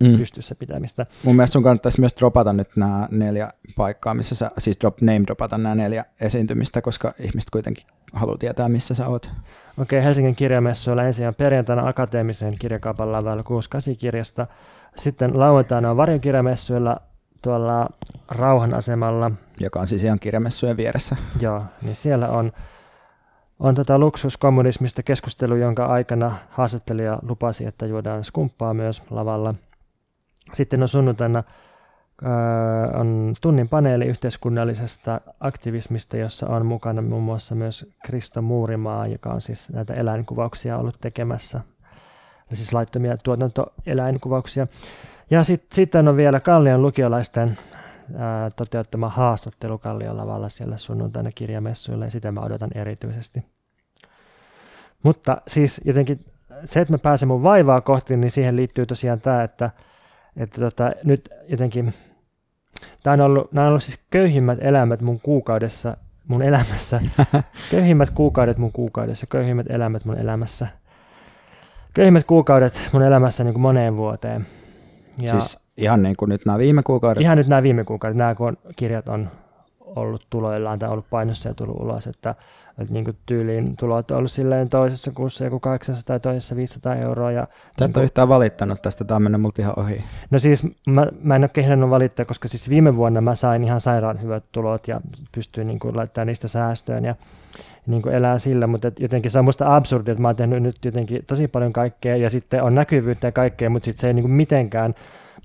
mm. 0.00 0.18
pystyssä 0.18 0.54
pitämistä. 0.54 1.06
Mun 1.22 1.36
mielestä 1.36 1.52
sun 1.52 1.62
kannattaisi 1.62 2.00
myös 2.00 2.14
dropata 2.18 2.52
nyt 2.52 2.68
nämä 2.76 3.08
neljä 3.10 3.50
paikkaa, 3.76 4.14
missä 4.14 4.34
sä, 4.34 4.50
siis 4.58 4.80
drop, 4.80 5.00
name 5.00 5.22
dropata 5.26 5.58
nämä 5.58 5.74
neljä 5.74 6.04
esiintymistä, 6.20 6.82
koska 6.82 7.14
ihmiset 7.18 7.50
kuitenkin 7.50 7.84
haluaa 8.12 8.38
tietää, 8.38 8.68
missä 8.68 8.94
sä 8.94 9.08
oot. 9.08 9.30
Okei, 9.78 10.04
Helsingin 10.04 10.36
kirjamessuilla 10.36 11.04
ensin 11.04 11.34
perjantaina 11.34 11.88
akateemisen 11.88 12.58
kirjakaupan 12.58 13.12
lavalla 13.12 13.42
68 13.42 14.00
kirjasta. 14.00 14.46
Sitten 14.96 15.38
lauantaina 15.38 15.90
on 15.90 15.96
varjonkirjamessuilla 15.96 16.96
tuolla 17.42 17.88
Rauhan 18.28 18.74
asemalla. 18.74 19.30
Joka 19.60 19.80
on 19.80 19.86
siis 19.86 20.04
ihan 20.04 20.18
kirjamessujen 20.18 20.76
vieressä. 20.76 21.16
Joo, 21.40 21.64
niin 21.82 21.96
siellä 21.96 22.28
on 22.28 22.52
on 23.60 23.74
tätä 23.74 23.98
luksuskommunismista 23.98 25.02
keskustelu, 25.02 25.56
jonka 25.56 25.86
aikana 25.86 26.36
haastattelija 26.48 27.18
lupasi, 27.22 27.66
että 27.66 27.86
juodaan 27.86 28.24
skumppaa 28.24 28.74
myös 28.74 29.02
lavalla. 29.10 29.54
Sitten 30.52 30.82
on 30.82 30.88
sunnuntaina 30.88 31.42
on 32.94 33.34
tunnin 33.40 33.68
paneeli 33.68 34.04
yhteiskunnallisesta 34.04 35.20
aktivismista, 35.40 36.16
jossa 36.16 36.48
on 36.48 36.66
mukana 36.66 37.02
muun 37.02 37.22
muassa 37.22 37.54
myös 37.54 37.92
Kristo 38.06 38.42
Muurimaa, 38.42 39.06
joka 39.06 39.30
on 39.30 39.40
siis 39.40 39.70
näitä 39.72 39.94
eläinkuvauksia 39.94 40.78
ollut 40.78 41.00
tekemässä. 41.00 41.60
Eli 42.48 42.56
siis 42.56 42.72
laittomia 42.72 43.16
tuotantoeläinkuvauksia. 43.16 44.66
Ja 45.30 45.44
sitten 45.44 45.74
sit 45.74 45.94
on 45.94 46.16
vielä 46.16 46.40
Kallion 46.40 46.82
lukiolaisten 46.82 47.58
ää, 48.14 48.50
toteuttama 48.50 49.08
haastattelu 49.08 49.78
Kallion 49.78 50.16
lavalla 50.16 50.48
siellä 50.48 50.76
sunnuntaina 50.76 51.30
kirjamessuilla, 51.34 52.04
ja 52.04 52.10
sitä 52.10 52.32
mä 52.32 52.40
odotan 52.40 52.70
erityisesti. 52.74 53.44
Mutta 55.02 55.42
siis 55.46 55.80
jotenkin 55.84 56.24
se, 56.64 56.80
että 56.80 56.94
mä 56.94 56.98
pääsen 56.98 57.28
mun 57.28 57.42
vaivaa 57.42 57.80
kohti, 57.80 58.16
niin 58.16 58.30
siihen 58.30 58.56
liittyy 58.56 58.86
tosiaan 58.86 59.20
tämä, 59.20 59.42
että, 59.42 59.70
että 60.36 60.60
tota, 60.60 60.92
nyt 61.04 61.28
jotenkin, 61.48 61.94
tämä 63.02 63.14
on 63.14 63.20
ollut, 63.20 63.52
nämä 63.52 63.66
on 63.66 63.68
ollut 63.68 63.82
siis 63.82 64.00
köyhimmät 64.10 64.58
elämät 64.60 65.00
mun 65.00 65.20
kuukaudessa, 65.20 65.96
mun 66.28 66.42
elämässä, 66.42 67.00
köyhimmät 67.70 68.10
kuukaudet 68.10 68.58
mun 68.58 68.72
kuukaudessa, 68.72 69.26
köyhimmät 69.26 69.66
elämät 69.70 70.04
mun 70.04 70.18
elämässä, 70.18 70.66
köyhimmät 71.94 72.24
kuukaudet 72.24 72.88
mun 72.92 73.02
elämässä 73.02 73.44
niin 73.44 73.54
kuin 73.54 73.62
moneen 73.62 73.96
vuoteen. 73.96 74.46
Ja 75.18 75.28
siis 75.28 75.65
ihan 75.76 76.02
niin 76.02 76.16
kuin 76.16 76.28
nyt 76.28 76.46
nämä 76.46 76.58
viime 76.58 76.82
kuukaudet? 76.82 77.22
Ihan 77.22 77.38
nyt 77.38 77.48
nämä 77.48 77.62
viime 77.62 77.84
kuukaudet, 77.84 78.16
nämä 78.16 78.34
kun 78.34 78.56
kirjat 78.76 79.08
on 79.08 79.30
ollut 79.80 80.26
tuloillaan 80.30 80.78
tai 80.78 80.88
ollut 80.88 81.06
painossa 81.10 81.48
ja 81.48 81.54
tullut 81.54 81.80
ulos, 81.80 82.06
että, 82.06 82.34
että 82.78 82.92
niin 82.92 83.04
kuin 83.04 83.16
tyyliin 83.26 83.76
tulot 83.76 84.10
on 84.10 84.18
ollut 84.18 84.30
silleen 84.30 84.68
toisessa 84.68 85.10
kuussa 85.10 85.44
joku 85.44 85.60
800 85.60 86.02
tai 86.04 86.20
toisessa 86.20 86.56
500 86.56 86.94
euroa. 86.94 87.32
Ja 87.32 87.48
Sä 87.78 87.84
et 87.84 87.88
niin 87.88 87.98
ole 87.98 88.04
yhtään 88.04 88.28
valittanut 88.28 88.82
tästä, 88.82 89.04
tämä 89.04 89.16
on 89.16 89.22
mennyt 89.22 89.40
multa 89.40 89.62
ihan 89.62 89.78
ohi. 89.78 90.04
No 90.30 90.38
siis 90.38 90.66
mä, 90.86 91.06
mä 91.22 91.36
en 91.36 91.42
ole 91.42 91.50
kehdannut 91.52 91.90
valittaa, 91.90 92.24
koska 92.24 92.48
siis 92.48 92.70
viime 92.70 92.96
vuonna 92.96 93.20
mä 93.20 93.34
sain 93.34 93.64
ihan 93.64 93.80
sairaan 93.80 94.22
hyvät 94.22 94.44
tulot 94.52 94.88
ja 94.88 95.00
pystyin 95.32 95.66
niin 95.66 95.78
kuin 95.78 95.96
laittamaan 95.96 96.26
niistä 96.26 96.48
säästöön 96.48 97.04
ja 97.04 97.14
niin 97.86 98.02
kuin 98.02 98.14
elää 98.14 98.38
sillä, 98.38 98.66
mutta 98.66 98.92
jotenkin 98.98 99.30
se 99.30 99.38
on 99.38 99.44
musta 99.44 99.76
absurdi, 99.76 100.10
että 100.10 100.22
mä 100.22 100.28
oon 100.28 100.36
tehnyt 100.36 100.62
nyt 100.62 100.84
jotenkin 100.84 101.24
tosi 101.26 101.48
paljon 101.48 101.72
kaikkea 101.72 102.16
ja 102.16 102.30
sitten 102.30 102.62
on 102.62 102.74
näkyvyyttä 102.74 103.26
ja 103.26 103.32
kaikkea, 103.32 103.70
mutta 103.70 103.84
sitten 103.84 104.00
se 104.00 104.06
ei 104.06 104.14
niin 104.14 104.22
kuin 104.22 104.32
mitenkään 104.32 104.94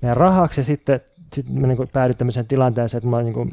meidän 0.02 0.16
rahaksi 0.16 0.60
ja 0.60 0.64
sitten, 0.64 1.00
sitten 1.32 1.60
mä 1.60 1.66
niin 1.66 1.88
päädyin 1.92 2.16
tämmöiseen 2.16 2.46
tilanteeseen, 2.46 2.98
että 2.98 3.10
mä 3.10 3.22
niin 3.22 3.34
kuin 3.34 3.52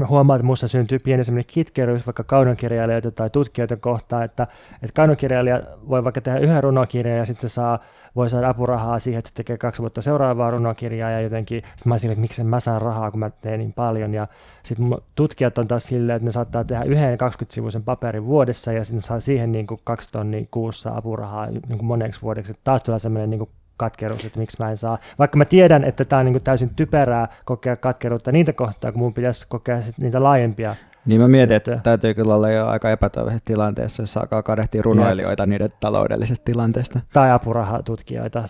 mä 0.00 0.06
huomaan, 0.06 0.36
että 0.36 0.42
minussa 0.42 0.68
syntyy 0.68 0.98
pieni 0.98 1.24
semmoinen 1.24 1.44
kitkeryys 1.46 2.06
vaikka 2.06 2.24
kaunonkirjailijoita 2.24 3.10
tai 3.10 3.30
tutkijoita 3.30 3.76
kohtaan, 3.76 4.24
että, 4.24 4.46
että 4.74 4.94
kaunonkirjailija 4.94 5.62
voi 5.88 6.04
vaikka 6.04 6.20
tehdä 6.20 6.38
yhden 6.38 6.62
runokirjan 6.62 7.18
ja 7.18 7.24
sitten 7.24 7.50
se 7.50 7.54
saa, 7.54 7.78
voi 8.16 8.30
saada 8.30 8.48
apurahaa 8.48 8.98
siihen, 8.98 9.18
että 9.18 9.28
se 9.28 9.34
tekee 9.34 9.58
kaksi 9.58 9.82
vuotta 9.82 10.02
seuraavaa 10.02 10.50
runokirjaa 10.50 11.10
ja 11.10 11.20
jotenkin, 11.20 11.62
sitten 11.76 11.88
mä 11.88 11.94
että 11.94 12.20
miksi 12.20 12.44
mä 12.44 12.60
saan 12.60 12.82
rahaa, 12.82 13.10
kun 13.10 13.20
mä 13.20 13.30
teen 13.30 13.58
niin 13.58 13.72
paljon. 13.72 14.14
Ja 14.14 14.28
sitten 14.62 14.96
tutkijat 15.14 15.58
on 15.58 15.68
taas 15.68 15.84
silleen, 15.84 16.16
että 16.16 16.26
ne 16.26 16.32
saattaa 16.32 16.64
tehdä 16.64 16.84
yhden 16.84 17.18
20-sivuisen 17.20 17.82
paperin 17.84 18.24
vuodessa 18.24 18.72
ja 18.72 18.84
sitten 18.84 19.02
saa 19.02 19.20
siihen 19.20 19.52
niin 19.52 19.66
kuin 19.66 19.80
kaksi 19.84 20.12
tonnia 20.12 20.46
kuussa 20.50 20.96
apurahaa 20.96 21.46
niin 21.46 21.62
kuin 21.78 21.84
moneksi 21.84 22.22
vuodeksi, 22.22 22.52
että 22.52 22.64
taas 22.64 22.82
tulee 22.82 22.98
semmoinen 22.98 23.30
niin 23.30 23.38
kuin 23.38 23.50
katkeruus, 23.76 24.24
että 24.24 24.38
miksi 24.38 24.56
mä 24.58 24.70
en 24.70 24.76
saa. 24.76 24.98
Vaikka 25.18 25.38
mä 25.38 25.44
tiedän, 25.44 25.84
että 25.84 26.04
tämä 26.04 26.20
on 26.20 26.26
niin 26.26 26.42
täysin 26.42 26.70
typerää 26.76 27.28
kokea 27.44 27.76
katkeruutta 27.76 28.32
niitä 28.32 28.52
kohtaa, 28.52 28.92
kun 28.92 29.00
mun 29.00 29.14
pitäisi 29.14 29.46
kokea 29.48 29.82
sit 29.82 29.98
niitä 29.98 30.22
laajempia 30.22 30.76
niin 31.06 31.20
mä 31.20 31.28
mietin, 31.28 31.56
että 31.56 31.80
täytyy 31.82 32.14
kyllä 32.14 32.34
olla 32.34 32.50
jo 32.50 32.66
aika 32.66 32.90
epätoivoisessa 32.90 33.44
tilanteessa, 33.44 34.02
jos 34.02 34.16
alkaa 34.16 34.42
kadehtia 34.42 34.82
runoilijoita 34.82 35.42
ja. 35.42 35.46
niiden 35.46 35.72
taloudellisesta 35.80 36.44
tilanteesta. 36.44 37.00
Tai 37.12 37.30
apurahatutkijoita. 37.30 38.44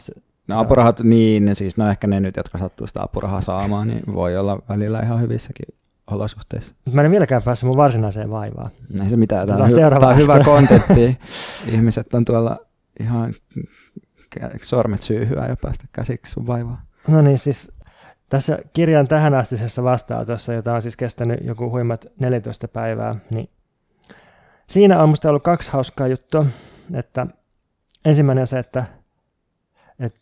No 0.48 0.60
apurahat, 0.60 1.00
niin, 1.00 1.56
siis 1.56 1.76
no 1.76 1.90
ehkä 1.90 2.06
ne 2.06 2.20
nyt, 2.20 2.36
jotka 2.36 2.58
sattuu 2.58 2.86
sitä 2.86 3.02
apurahaa 3.02 3.40
saamaan, 3.40 3.88
niin 3.88 4.02
voi 4.14 4.36
olla 4.36 4.58
välillä 4.68 5.00
ihan 5.00 5.20
hyvissäkin 5.20 5.66
olosuhteissa. 6.10 6.74
Mä 6.92 7.02
en 7.02 7.10
vieläkään 7.10 7.42
päässyt 7.42 7.66
mun 7.66 7.76
varsinaiseen 7.76 8.30
vaivaan. 8.30 8.70
Ei 9.02 9.10
se 9.10 9.16
mitään, 9.16 9.46
tämä 9.46 9.64
on, 9.64 9.70
hy- 9.70 10.00
tämä 10.00 10.08
on 10.08 10.16
hyvä 10.16 10.40
kontentti. 10.44 11.18
Ihmiset 11.74 12.14
on 12.14 12.24
tuolla 12.24 12.58
ihan 13.00 13.34
sormet 14.62 15.02
syyhyä 15.02 15.46
ja 15.46 15.56
päästä 15.62 15.84
käsiksi 15.92 16.32
sun 16.32 16.46
vaivaa. 16.46 16.82
No 17.08 17.22
niin, 17.22 17.38
siis 17.38 17.72
tässä 18.28 18.58
kirjan 18.72 19.08
tähän 19.08 19.34
astisessa 19.34 19.82
vastaanotossa, 19.82 20.52
jota 20.52 20.74
on 20.74 20.82
siis 20.82 20.96
kestänyt 20.96 21.40
joku 21.44 21.70
huimat 21.70 22.06
14 22.20 22.68
päivää, 22.68 23.14
niin 23.30 23.50
siinä 24.66 25.02
on 25.02 25.08
musta 25.08 25.28
ollut 25.28 25.42
kaksi 25.42 25.72
hauskaa 25.72 26.06
juttua, 26.06 26.46
että 26.94 27.26
ensimmäinen 28.04 28.42
on 28.42 28.46
se, 28.46 28.58
että, 28.58 28.84
että 29.98 30.18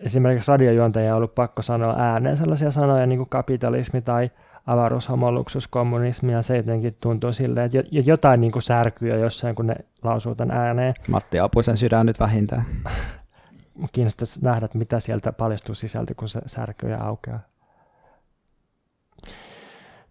esimerkiksi 0.00 0.50
radiojuontaja 0.50 1.12
on 1.12 1.16
ollut 1.16 1.34
pakko 1.34 1.62
sanoa 1.62 1.94
ääneen 1.98 2.36
sellaisia 2.36 2.70
sanoja 2.70 3.06
niin 3.06 3.18
kuin 3.18 3.28
kapitalismi 3.28 4.02
tai 4.02 4.30
avaruushomoluksus, 4.66 5.68
kommunismi, 5.68 6.32
ja 6.32 6.42
se 6.42 6.56
jotenkin 6.56 6.96
tuntuu 7.00 7.32
silleen, 7.32 7.66
että 7.66 7.78
jotain 7.90 8.40
niin 8.40 8.52
kuin 8.52 8.62
särkyy 8.62 9.20
jossain, 9.20 9.54
kun 9.54 9.66
ne 9.66 9.74
lausuu 10.02 10.34
tämän 10.34 10.56
ääneen. 10.56 10.94
Matti 11.08 11.40
Apusen 11.40 11.76
sydän 11.76 12.06
nyt 12.06 12.20
vähintään. 12.20 12.64
kiinnostaisi 13.92 14.44
nähdä, 14.44 14.64
että 14.64 14.78
mitä 14.78 15.00
sieltä 15.00 15.32
paljastuu 15.32 15.74
sisältä, 15.74 16.14
kun 16.14 16.28
se 16.28 16.40
särkyy 16.46 16.94
aukeaa. 16.94 17.40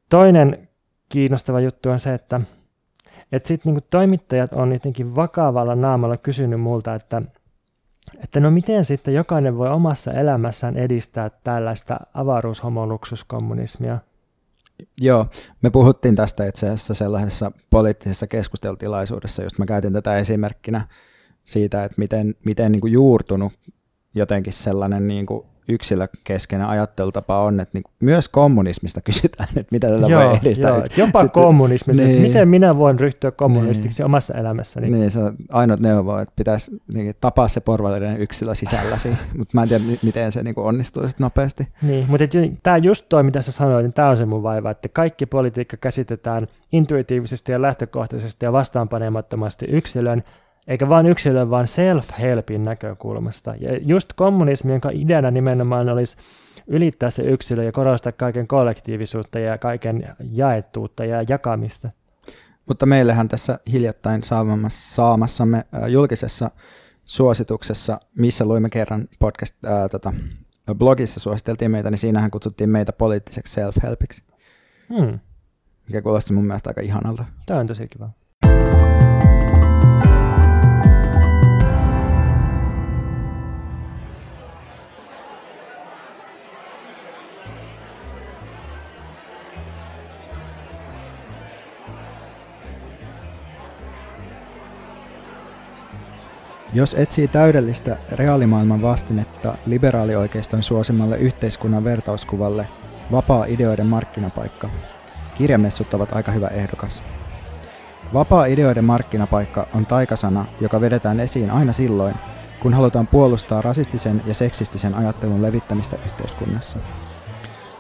Toinen 0.09 0.67
kiinnostava 1.09 1.59
juttu 1.59 1.89
on 1.89 1.99
se, 1.99 2.13
että, 2.13 2.41
että 3.31 3.47
sitten 3.47 3.73
niinku 3.73 3.87
toimittajat 3.89 4.53
on 4.53 4.73
jotenkin 4.73 5.15
vakavalla 5.15 5.75
naamalla 5.75 6.17
kysynyt 6.17 6.61
multa, 6.61 6.95
että, 6.95 7.21
että 8.23 8.39
no 8.39 8.51
miten 8.51 8.85
sitten 8.85 9.13
jokainen 9.13 9.57
voi 9.57 9.69
omassa 9.69 10.13
elämässään 10.13 10.77
edistää 10.77 11.31
tällaista 11.43 11.99
avaruushomoluksuskommunismia? 12.13 13.99
Joo, 15.01 15.27
me 15.61 15.69
puhuttiin 15.69 16.15
tästä 16.15 16.45
itse 16.45 16.65
asiassa 16.65 16.93
sellaisessa 16.93 17.51
poliittisessa 17.69 18.27
keskustelutilaisuudessa, 18.27 19.43
just 19.43 19.57
mä 19.57 19.65
käytin 19.65 19.93
tätä 19.93 20.17
esimerkkinä 20.17 20.87
siitä, 21.47 21.83
että 21.83 21.95
miten, 21.97 22.35
miten 22.45 22.71
niin 22.71 22.81
kuin 22.81 22.93
juurtunut 22.93 23.53
jotenkin 24.15 24.53
sellainen 24.53 25.07
niin 25.07 25.25
kuin 25.25 25.45
yksilökeskeinen 25.69 26.67
ajattelutapa 26.67 27.43
on, 27.43 27.59
että 27.59 27.77
niin 27.77 27.83
myös 27.99 28.29
kommunismista 28.29 29.01
kysytään, 29.09 29.49
että 29.55 29.67
mitä 29.71 29.87
tätä 29.87 30.07
joo, 30.07 30.29
voi 30.29 30.39
edistää. 30.41 30.69
Joo, 30.69 30.83
jopa 30.97 31.19
Sitten, 31.19 31.43
kommunismista, 31.43 32.03
niin, 32.03 32.15
että 32.15 32.27
miten 32.27 32.49
minä 32.49 32.77
voin 32.77 32.99
ryhtyä 32.99 33.31
kommunistiksi 33.31 34.01
niin, 34.01 34.05
omassa 34.05 34.33
elämässäni. 34.33 34.89
Niin, 34.89 35.11
se 35.11 35.19
on 35.19 35.35
ainut 35.49 35.79
neuvo, 35.79 36.17
että 36.17 36.33
pitäisi 36.35 36.81
niin, 36.93 37.13
tapaa 37.21 37.47
se 37.47 37.59
porvallinen 37.59 38.21
yksilö 38.21 38.55
sisälläsi, 38.55 39.09
mutta 39.37 39.51
mä 39.57 39.63
en 39.63 39.69
tiedä, 39.69 39.83
miten 40.01 40.31
se 40.31 40.43
niin 40.43 40.59
onnistuu 40.59 41.03
nopeasti. 41.19 41.67
Niin, 41.81 42.05
mutta 42.09 42.25
tämä 42.63 42.77
just 42.77 43.05
toi, 43.09 43.23
mitä 43.23 43.41
sä 43.41 43.51
sanoit, 43.51 43.85
niin 43.85 43.93
tämä 43.93 44.09
on 44.09 44.17
se 44.17 44.25
mun 44.25 44.43
vaiva, 44.43 44.71
että 44.71 44.89
kaikki 44.89 45.25
politiikka 45.25 45.77
käsitetään 45.77 46.47
intuitiivisesti 46.71 47.51
ja 47.51 47.61
lähtökohtaisesti 47.61 48.45
ja 48.45 48.51
vastaanpanemattomasti 48.51 49.65
yksilön 49.69 50.23
eikä 50.67 50.89
vain 50.89 51.05
yksilön, 51.05 51.49
vaan 51.49 51.65
self-helpin 51.65 52.63
näkökulmasta. 52.63 53.55
Ja 53.59 53.77
just 53.77 54.13
kommunismi, 54.15 54.71
jonka 54.71 54.89
ideana 54.93 55.31
nimenomaan 55.31 55.89
olisi 55.89 56.17
ylittää 56.67 57.09
se 57.09 57.23
yksilö 57.23 57.63
ja 57.63 57.71
korostaa 57.71 58.11
kaiken 58.11 58.47
kollektiivisuutta 58.47 59.39
ja 59.39 59.57
kaiken 59.57 60.15
jaettuutta 60.31 61.05
ja 61.05 61.25
jakamista. 61.29 61.89
Mutta 62.65 62.85
meillähän 62.85 63.27
tässä 63.27 63.59
hiljattain 63.71 64.21
saamassamme 64.67 65.65
julkisessa 65.87 66.51
suosituksessa, 67.05 67.99
missä 68.15 68.45
luimme 68.45 68.69
kerran 68.69 69.07
podcast, 69.19 69.65
ää, 69.65 69.89
tota, 69.89 70.13
blogissa 70.73 71.19
suositeltiin 71.19 71.71
meitä, 71.71 71.89
niin 71.91 71.97
siinähän 71.97 72.31
kutsuttiin 72.31 72.69
meitä 72.69 72.93
poliittiseksi 72.93 73.61
self-helpiksi, 73.61 74.23
Hmm. 74.89 75.19
mikä 75.87 76.01
kuulosti 76.01 76.33
mun 76.33 76.45
mielestä 76.45 76.69
aika 76.69 76.81
ihanalta. 76.81 77.25
Tämä 77.45 77.59
on 77.59 77.67
tosi 77.67 77.87
kiva. 77.87 78.09
Jos 96.77 96.93
etsii 96.93 97.27
täydellistä 97.27 97.97
reaalimaailman 98.11 98.81
vastinetta 98.81 99.53
liberaalioikeiston 99.65 100.63
suosimalle 100.63 101.17
yhteiskunnan 101.17 101.83
vertauskuvalle 101.83 102.67
vapaa 103.11 103.45
ideoiden 103.45 103.85
markkinapaikka, 103.85 104.69
kirjamessut 105.35 105.93
ovat 105.93 106.13
aika 106.13 106.31
hyvä 106.31 106.47
ehdokas. 106.47 107.03
Vapaa 108.13 108.45
ideoiden 108.45 108.85
markkinapaikka 108.85 109.67
on 109.75 109.85
taikasana, 109.85 110.45
joka 110.61 110.81
vedetään 110.81 111.19
esiin 111.19 111.51
aina 111.51 111.73
silloin, 111.73 112.15
kun 112.59 112.73
halutaan 112.73 113.07
puolustaa 113.07 113.61
rasistisen 113.61 114.21
ja 114.25 114.33
seksistisen 114.33 114.95
ajattelun 114.95 115.41
levittämistä 115.41 115.97
yhteiskunnassa. 116.05 116.79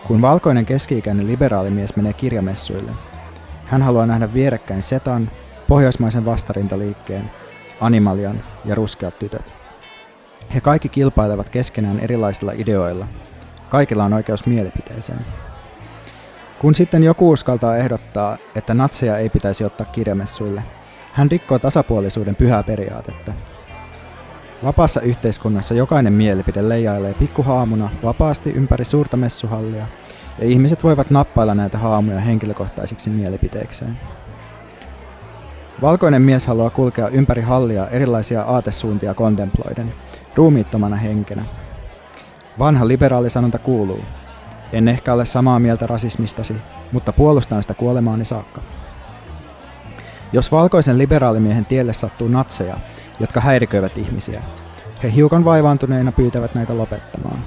Kun 0.07 0.21
valkoinen 0.21 0.65
keski-ikäinen 0.65 1.27
liberaalimies 1.27 1.95
menee 1.95 2.13
kirjamessuille, 2.13 2.91
hän 3.65 3.81
haluaa 3.81 4.05
nähdä 4.05 4.33
vierekkäin 4.33 4.81
Setan, 4.81 5.31
pohjoismaisen 5.67 6.25
vastarintaliikkeen, 6.25 7.31
Animalian 7.81 8.43
ja 8.65 8.75
Ruskeat 8.75 9.19
tytöt. 9.19 9.53
He 10.53 10.61
kaikki 10.61 10.89
kilpailevat 10.89 11.49
keskenään 11.49 11.99
erilaisilla 11.99 12.51
ideoilla. 12.55 13.07
Kaikilla 13.69 14.03
on 14.03 14.13
oikeus 14.13 14.45
mielipiteeseen. 14.45 15.19
Kun 16.59 16.75
sitten 16.75 17.03
joku 17.03 17.31
uskaltaa 17.31 17.77
ehdottaa, 17.77 18.37
että 18.55 18.73
natseja 18.73 19.17
ei 19.17 19.29
pitäisi 19.29 19.65
ottaa 19.65 19.85
kirjamessuille, 19.85 20.63
hän 21.13 21.31
rikkoo 21.31 21.59
tasapuolisuuden 21.59 22.35
pyhää 22.35 22.63
periaatetta. 22.63 23.33
Vapaassa 24.63 25.01
yhteiskunnassa 25.01 25.73
jokainen 25.73 26.13
mielipide 26.13 26.69
leijailee 26.69 27.13
pikkuhaamuna 27.13 27.89
vapaasti 28.03 28.51
ympäri 28.51 28.85
suurta 28.85 29.17
messuhallia, 29.17 29.85
ja 30.39 30.47
ihmiset 30.47 30.83
voivat 30.83 31.09
nappailla 31.09 31.55
näitä 31.55 31.77
haamuja 31.77 32.19
henkilökohtaisiksi 32.19 33.09
mielipiteikseen. 33.09 33.99
Valkoinen 35.81 36.21
mies 36.21 36.47
haluaa 36.47 36.69
kulkea 36.69 37.07
ympäri 37.07 37.41
hallia 37.41 37.87
erilaisia 37.87 38.41
aatesuuntia 38.41 39.13
kontemploiden, 39.13 39.93
ruumiittomana 40.35 40.95
henkenä. 40.95 41.43
Vanha 42.59 42.87
liberaalisanonta 42.87 43.59
kuuluu, 43.59 44.01
en 44.73 44.87
ehkä 44.87 45.13
ole 45.13 45.25
samaa 45.25 45.59
mieltä 45.59 45.87
rasismistasi, 45.87 46.55
mutta 46.91 47.13
puolustan 47.13 47.61
sitä 47.61 47.73
kuolemaani 47.73 48.25
saakka. 48.25 48.61
Jos 50.33 50.51
valkoisen 50.51 50.97
liberaalimiehen 50.97 51.65
tielle 51.65 51.93
sattuu 51.93 52.27
natseja, 52.27 52.77
jotka 53.19 53.41
häiriköivät 53.41 53.97
ihmisiä, 53.97 54.41
he 55.03 55.11
hiukan 55.15 55.45
vaivaantuneina 55.45 56.11
pyytävät 56.11 56.55
näitä 56.55 56.77
lopettamaan. 56.77 57.45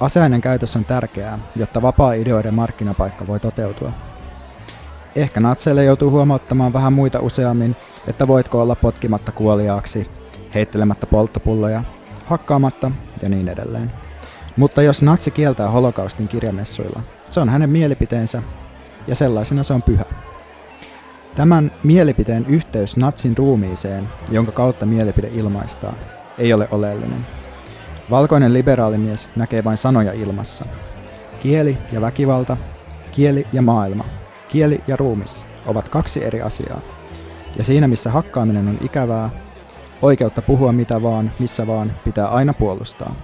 Aseainen 0.00 0.40
käytös 0.40 0.76
on 0.76 0.84
tärkeää, 0.84 1.38
jotta 1.56 1.82
vapaa 1.82 2.12
ideoiden 2.12 2.54
markkinapaikka 2.54 3.26
voi 3.26 3.40
toteutua. 3.40 3.92
Ehkä 5.16 5.40
natseille 5.40 5.84
joutuu 5.84 6.10
huomauttamaan 6.10 6.72
vähän 6.72 6.92
muita 6.92 7.20
useammin, 7.20 7.76
että 8.08 8.28
voitko 8.28 8.62
olla 8.62 8.74
potkimatta 8.74 9.32
kuoliaaksi, 9.32 10.10
heittelemättä 10.54 11.06
polttopulloja, 11.06 11.84
hakkaamatta 12.26 12.90
ja 13.22 13.28
niin 13.28 13.48
edelleen. 13.48 13.92
Mutta 14.56 14.82
jos 14.82 15.02
natsi 15.02 15.30
kieltää 15.30 15.70
holokaustin 15.70 16.28
kirjamessuilla, 16.28 17.00
se 17.30 17.40
on 17.40 17.48
hänen 17.48 17.70
mielipiteensä 17.70 18.42
ja 19.06 19.14
sellaisena 19.14 19.62
se 19.62 19.74
on 19.74 19.82
pyhä. 19.82 20.04
Tämän 21.34 21.70
mielipiteen 21.82 22.46
yhteys 22.46 22.96
natsin 22.96 23.36
ruumiiseen, 23.36 24.08
jonka 24.30 24.52
kautta 24.52 24.86
mielipide 24.86 25.28
ilmaistaan, 25.34 25.94
ei 26.38 26.52
ole 26.52 26.68
oleellinen. 26.70 27.26
Valkoinen 28.10 28.52
liberaalimies 28.52 29.30
näkee 29.36 29.64
vain 29.64 29.76
sanoja 29.76 30.12
ilmassa. 30.12 30.64
Kieli 31.40 31.78
ja 31.92 32.00
väkivalta, 32.00 32.56
kieli 33.12 33.46
ja 33.52 33.62
maailma, 33.62 34.04
kieli 34.54 34.80
ja 34.86 34.96
ruumis 34.96 35.44
ovat 35.66 35.88
kaksi 35.88 36.24
eri 36.24 36.42
asiaa. 36.42 36.80
Ja 37.58 37.64
siinä 37.64 37.88
missä 37.88 38.10
hakkaaminen 38.10 38.68
on 38.68 38.78
ikävää, 38.82 39.30
oikeutta 40.02 40.42
puhua 40.42 40.72
mitä 40.72 41.02
vaan, 41.02 41.32
missä 41.38 41.66
vaan, 41.66 41.92
pitää 42.04 42.28
aina 42.28 42.54
puolustaa. 42.54 43.16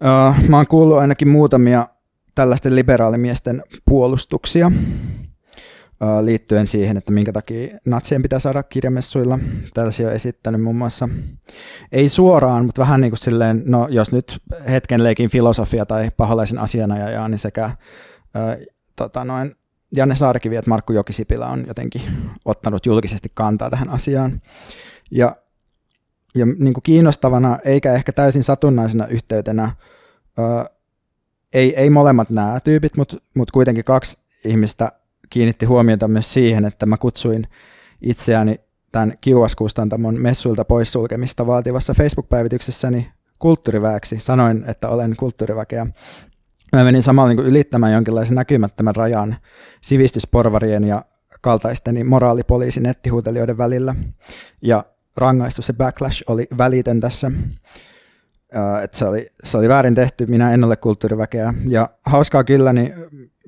Uh, 0.00 0.48
mä 0.48 0.56
oon 0.56 0.66
kuullut 0.66 0.98
ainakin 0.98 1.28
muutamia 1.28 1.86
tällaisten 2.34 2.76
liberaalimiesten 2.76 3.62
puolustuksia 3.88 4.66
uh, 4.66 6.24
liittyen 6.24 6.66
siihen, 6.66 6.96
että 6.96 7.12
minkä 7.12 7.32
takia 7.32 7.78
natsien 7.86 8.22
pitää 8.22 8.38
saada 8.38 8.62
kirjamessuilla. 8.62 9.38
Tällaisia 9.74 10.08
on 10.08 10.14
esittänyt 10.14 10.62
muun 10.62 10.76
muassa, 10.76 11.08
ei 11.92 12.08
suoraan, 12.08 12.64
mutta 12.64 12.80
vähän 12.80 13.00
niin 13.00 13.10
kuin 13.10 13.18
silleen, 13.18 13.62
no 13.66 13.88
jos 13.88 14.12
nyt 14.12 14.38
hetken 14.70 15.04
leikin 15.04 15.30
filosofia 15.30 15.86
tai 15.86 16.10
paholaisen 16.16 16.58
asianajaja, 16.58 17.28
niin 17.28 17.38
sekä 17.38 17.70
uh, 18.34 18.66
tota 18.96 19.24
noin, 19.24 19.54
Janne 19.96 20.16
Saarikivi 20.16 20.56
että 20.56 20.68
Markku 20.68 20.92
Jokisipilä 20.92 21.46
on 21.46 21.64
jotenkin 21.66 22.02
ottanut 22.44 22.86
julkisesti 22.86 23.30
kantaa 23.34 23.70
tähän 23.70 23.88
asiaan. 23.88 24.42
Ja 25.10 25.36
ja 26.34 26.46
niin 26.46 26.74
kuin 26.74 26.82
kiinnostavana 26.82 27.58
eikä 27.64 27.94
ehkä 27.94 28.12
täysin 28.12 28.42
satunnaisena 28.42 29.06
yhteytenä, 29.06 29.76
ö, 30.38 30.70
ei, 31.52 31.76
ei 31.76 31.90
molemmat 31.90 32.30
nämä 32.30 32.60
tyypit, 32.60 32.96
mutta 32.96 33.16
mut 33.36 33.50
kuitenkin 33.50 33.84
kaksi 33.84 34.18
ihmistä 34.44 34.92
kiinnitti 35.30 35.66
huomiota 35.66 36.08
myös 36.08 36.34
siihen, 36.34 36.64
että 36.64 36.86
mä 36.86 36.96
kutsuin 36.96 37.46
itseäni 38.02 38.60
tämän 38.92 39.18
kiuaskustantamon 39.20 40.20
messuilta 40.20 40.64
poissulkemista 40.64 41.46
vaativassa 41.46 41.94
Facebook-päivityksessäni 41.94 43.12
kulttuuriväeksi. 43.38 44.18
Sanoin, 44.18 44.64
että 44.66 44.88
olen 44.88 45.16
kulttuuriväkeä. 45.16 45.86
Mä 46.72 46.84
menin 46.84 47.02
samalla 47.02 47.28
niin 47.28 47.36
kuin 47.36 47.48
ylittämään 47.48 47.92
jonkinlaisen 47.92 48.34
näkymättömän 48.34 48.96
rajan 48.96 49.36
sivistysporvarien 49.80 50.84
ja 50.84 51.02
kaltaisteni 51.40 52.04
moraalipoliisin 52.04 52.82
nettihuutelijoiden 52.82 53.58
välillä. 53.58 53.94
Ja 54.62 54.84
rangaistus, 55.16 55.66
se 55.66 55.72
backlash 55.72 56.22
oli 56.26 56.46
välitön 56.58 57.00
tässä. 57.00 57.30
Että 58.82 58.96
se, 58.96 59.04
oli, 59.04 59.26
se 59.44 59.58
oli 59.58 59.68
väärin 59.68 59.94
tehty, 59.94 60.26
minä 60.26 60.54
en 60.54 60.64
ole 60.64 60.76
kulttuuriväkeä. 60.76 61.54
Ja 61.68 61.88
hauskaa 62.06 62.44
kyllä, 62.44 62.72
niin 62.72 62.94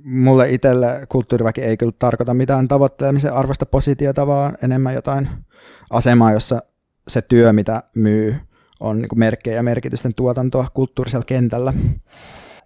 mulle 0.05 0.51
itselle 0.51 1.07
kulttuuriväki 1.09 1.61
ei 1.63 1.77
kyllä 1.77 1.93
tarkoita 1.99 2.35
mitään 2.35 2.69
tavoittelemisen 2.69 3.33
arvosta 3.33 3.67
positiota, 3.67 4.27
vaan 4.27 4.59
enemmän 4.63 4.95
jotain 4.95 5.29
asemaa, 5.91 6.33
jossa 6.33 6.63
se 7.09 7.23
työ, 7.23 7.53
mitä 7.53 7.83
myy, 7.95 8.37
on 8.81 9.03
niin 9.03 9.09
merkkejä 9.19 9.57
ja 9.57 9.63
merkitysten 9.63 10.15
tuotantoa 10.15 10.67
kulttuurisella 10.75 11.25
kentällä. 11.25 11.73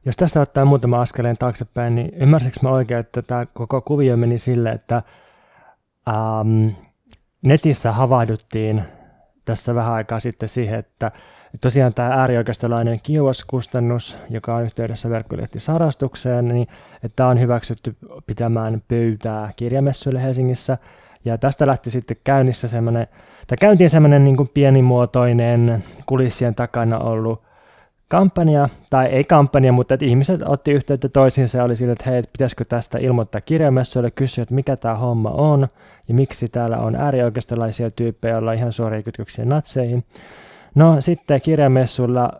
Jos 0.06 0.16
tästä 0.16 0.40
ottaa 0.40 0.64
muutama 0.64 1.00
askeleen 1.00 1.36
taaksepäin, 1.38 1.94
niin 1.94 2.14
ymmärsikö 2.14 2.56
mä 2.62 2.70
oikein, 2.70 3.00
että 3.00 3.22
tämä 3.22 3.46
koko 3.46 3.80
kuvio 3.80 4.16
meni 4.16 4.38
sille, 4.38 4.70
että 4.70 5.02
ähm, 6.08 6.68
netissä 7.42 7.92
havahduttiin 7.92 8.82
tässä 9.44 9.74
vähän 9.74 9.92
aikaa 9.92 10.20
sitten 10.20 10.48
siihen, 10.48 10.78
että 10.78 11.10
tosiaan 11.60 11.94
tämä 11.94 12.08
äärioikeistolainen 12.08 13.00
kiuaskustannus, 13.02 14.16
joka 14.30 14.54
on 14.56 14.62
yhteydessä 14.62 15.10
verkkolehti 15.10 15.60
Sarastukseen, 15.60 16.48
niin 16.48 16.68
että 17.02 17.16
tämä 17.16 17.28
on 17.28 17.40
hyväksytty 17.40 17.96
pitämään 18.26 18.82
pöytää 18.88 19.52
kirjamessuille 19.56 20.22
Helsingissä. 20.22 20.78
Ja 21.24 21.38
tästä 21.38 21.66
lähti 21.66 21.90
sitten 21.90 22.16
käynnissä 22.24 22.68
semmoinen, 22.68 23.06
tai 23.46 23.58
käyntiin 23.60 23.90
semmoinen 23.90 24.24
niin 24.24 24.36
kuin 24.36 24.50
pienimuotoinen 24.54 25.84
kulissien 26.06 26.54
takana 26.54 26.98
ollut 26.98 27.45
kampanja, 28.08 28.68
tai 28.90 29.06
ei 29.06 29.24
kampanja, 29.24 29.72
mutta 29.72 29.94
että 29.94 30.06
ihmiset 30.06 30.42
otti 30.42 30.72
yhteyttä 30.72 31.08
toisiinsa 31.08 31.58
ja 31.58 31.64
oli 31.64 31.76
sillä, 31.76 31.92
että 31.92 32.10
hei, 32.10 32.22
pitäisikö 32.32 32.64
tästä 32.64 32.98
ilmoittaa 32.98 33.40
kirjamessuille, 33.40 34.10
kysyä, 34.10 34.42
että 34.42 34.54
mikä 34.54 34.76
tämä 34.76 34.94
homma 34.94 35.30
on, 35.30 35.68
ja 36.08 36.14
miksi 36.14 36.48
täällä 36.48 36.78
on 36.78 36.96
äärioikeistolaisia 36.96 37.90
tyyppejä, 37.90 38.34
joilla 38.34 38.50
on 38.50 38.56
ihan 38.56 38.72
suoria 38.72 39.02
kytköksiä 39.02 39.44
natseihin. 39.44 40.04
No 40.74 41.00
sitten 41.00 41.40
kirjamessulla 41.40 42.32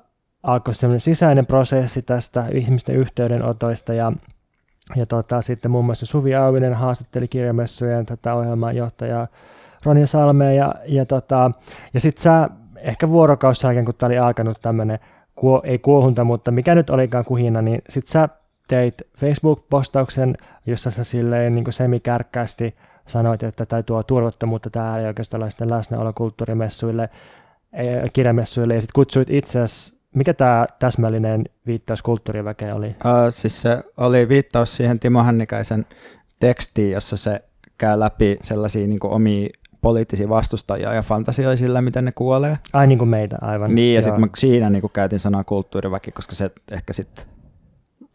alkoi 0.42 0.74
semmoinen 0.74 1.00
sisäinen 1.00 1.46
prosessi 1.46 2.02
tästä 2.02 2.44
ihmisten 2.52 2.96
yhteydenotoista, 2.96 3.94
ja 3.94 4.12
ja 4.96 5.07
tota, 5.07 5.42
sitten 5.42 5.70
muun 5.70 5.85
muassa 5.85 6.07
Suvi 6.07 6.35
Auvinen 6.35 6.74
haastatteli 6.74 7.29
kirjamessujen 7.29 8.07
tätä 8.07 8.35
ohjelmanjohtajaa 8.35 9.26
Ronja 9.85 10.07
Salmea 10.07 10.52
ja, 10.52 10.74
ja, 10.85 11.07
tota, 11.07 11.50
ja 11.94 12.00
sitten 12.00 12.22
sä 12.22 12.50
ehkä 12.76 13.09
vuorokausi 13.09 13.66
jälkeen, 13.66 13.85
kun 13.85 13.94
tämä 13.98 14.09
oli 14.09 14.18
alkanut 14.18 14.59
tämmöinen 14.62 14.98
kuo, 15.37 15.62
ei 15.64 15.79
kuohunta, 15.79 16.25
mutta 16.25 16.51
mikä 16.51 16.75
nyt 16.75 16.90
olikaan 16.90 17.25
kuhina, 17.25 17.62
niin 17.62 17.83
sit 17.88 18.07
sä 18.07 18.29
teit 18.68 19.03
Facebook-postauksen, 19.18 20.37
jossa 20.66 20.90
sä 20.90 21.05
silleen 21.05 21.55
niin 21.55 21.72
semikärkkäästi 21.72 22.75
sanoit, 23.07 23.42
että 23.42 23.66
tämä 23.66 23.83
tuo 23.83 24.03
turvattomuutta 24.03 24.70
tämä 24.70 24.99
ei 24.99 25.07
oikeastaan 25.07 25.42
läsnäolo 25.61 26.12
kulttuurimessuille, 26.12 27.09
kirjamessuille, 28.12 28.75
ja 28.75 28.81
sitten 28.81 28.94
kutsuit 28.94 29.31
itse 29.31 29.59
mikä 30.16 30.35
tämä 30.35 30.66
täsmällinen 30.79 31.44
viittaus 31.66 32.03
kulttuuriväkeen 32.03 32.75
oli? 32.75 32.87
Uh, 32.87 32.94
siis 33.29 33.62
se 33.62 33.83
oli 33.96 34.29
viittaus 34.29 34.77
siihen 34.77 35.01
Timo 35.01 35.22
Hännikäisen 35.22 35.87
tekstiin, 36.40 36.92
jossa 36.92 37.16
se 37.16 37.40
käy 37.79 37.99
läpi 37.99 38.37
sellaisia 38.40 38.87
niin 38.87 38.99
omia 39.03 39.49
poliittisia 39.87 40.29
vastustajia 40.29 40.94
ja 40.94 41.03
fantasioi 41.03 41.57
sillä, 41.57 41.83
miten 41.83 42.05
ne 42.05 42.12
kuolee. 42.12 42.59
Ai 42.72 42.87
niin 42.87 42.99
kuin 42.99 43.09
meitä, 43.09 43.38
aivan. 43.40 43.75
Niin, 43.75 43.94
ja 43.94 44.03
sitten 44.03 44.31
siinä 44.37 44.70
niin 44.70 44.81
kuin 44.81 44.92
käytin 44.92 45.20
sanaa 45.20 45.44
kulttuuriväki, 45.44 46.12
koska 46.12 46.35
se 46.35 46.51
ehkä 46.72 46.92
sitten 46.92 47.25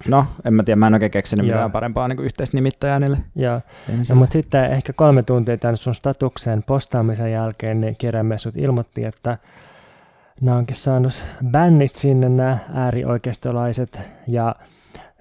No, 0.07 0.25
en 0.45 0.53
mä 0.53 0.63
tiedä, 0.63 0.75
mä 0.75 0.87
en 0.87 0.93
oikein 0.93 1.11
keksinyt 1.11 1.45
Joo. 1.45 1.55
mitään 1.55 1.71
parempaa 1.71 2.07
niin 2.07 2.19
yhteisnimittäjää 2.19 2.99
niille. 2.99 3.17
Joo, 3.35 3.61
no, 4.09 4.15
mutta 4.15 4.33
sitten 4.33 4.71
ehkä 4.71 4.93
kolme 4.93 5.23
tuntia 5.23 5.57
tämän 5.57 5.77
sun 5.77 5.95
statuksen 5.95 6.63
postaamisen 6.63 7.31
jälkeen 7.31 7.81
niin 7.81 7.95
kirjamessut 7.97 8.57
ilmoitti, 8.57 9.05
että 9.05 9.37
nämä 10.41 10.57
onkin 10.57 10.75
saanut 10.75 11.23
bännit 11.51 11.95
sinne 11.95 12.29
nämä 12.29 12.57
äärioikeistolaiset 12.73 13.99
ja 14.27 14.55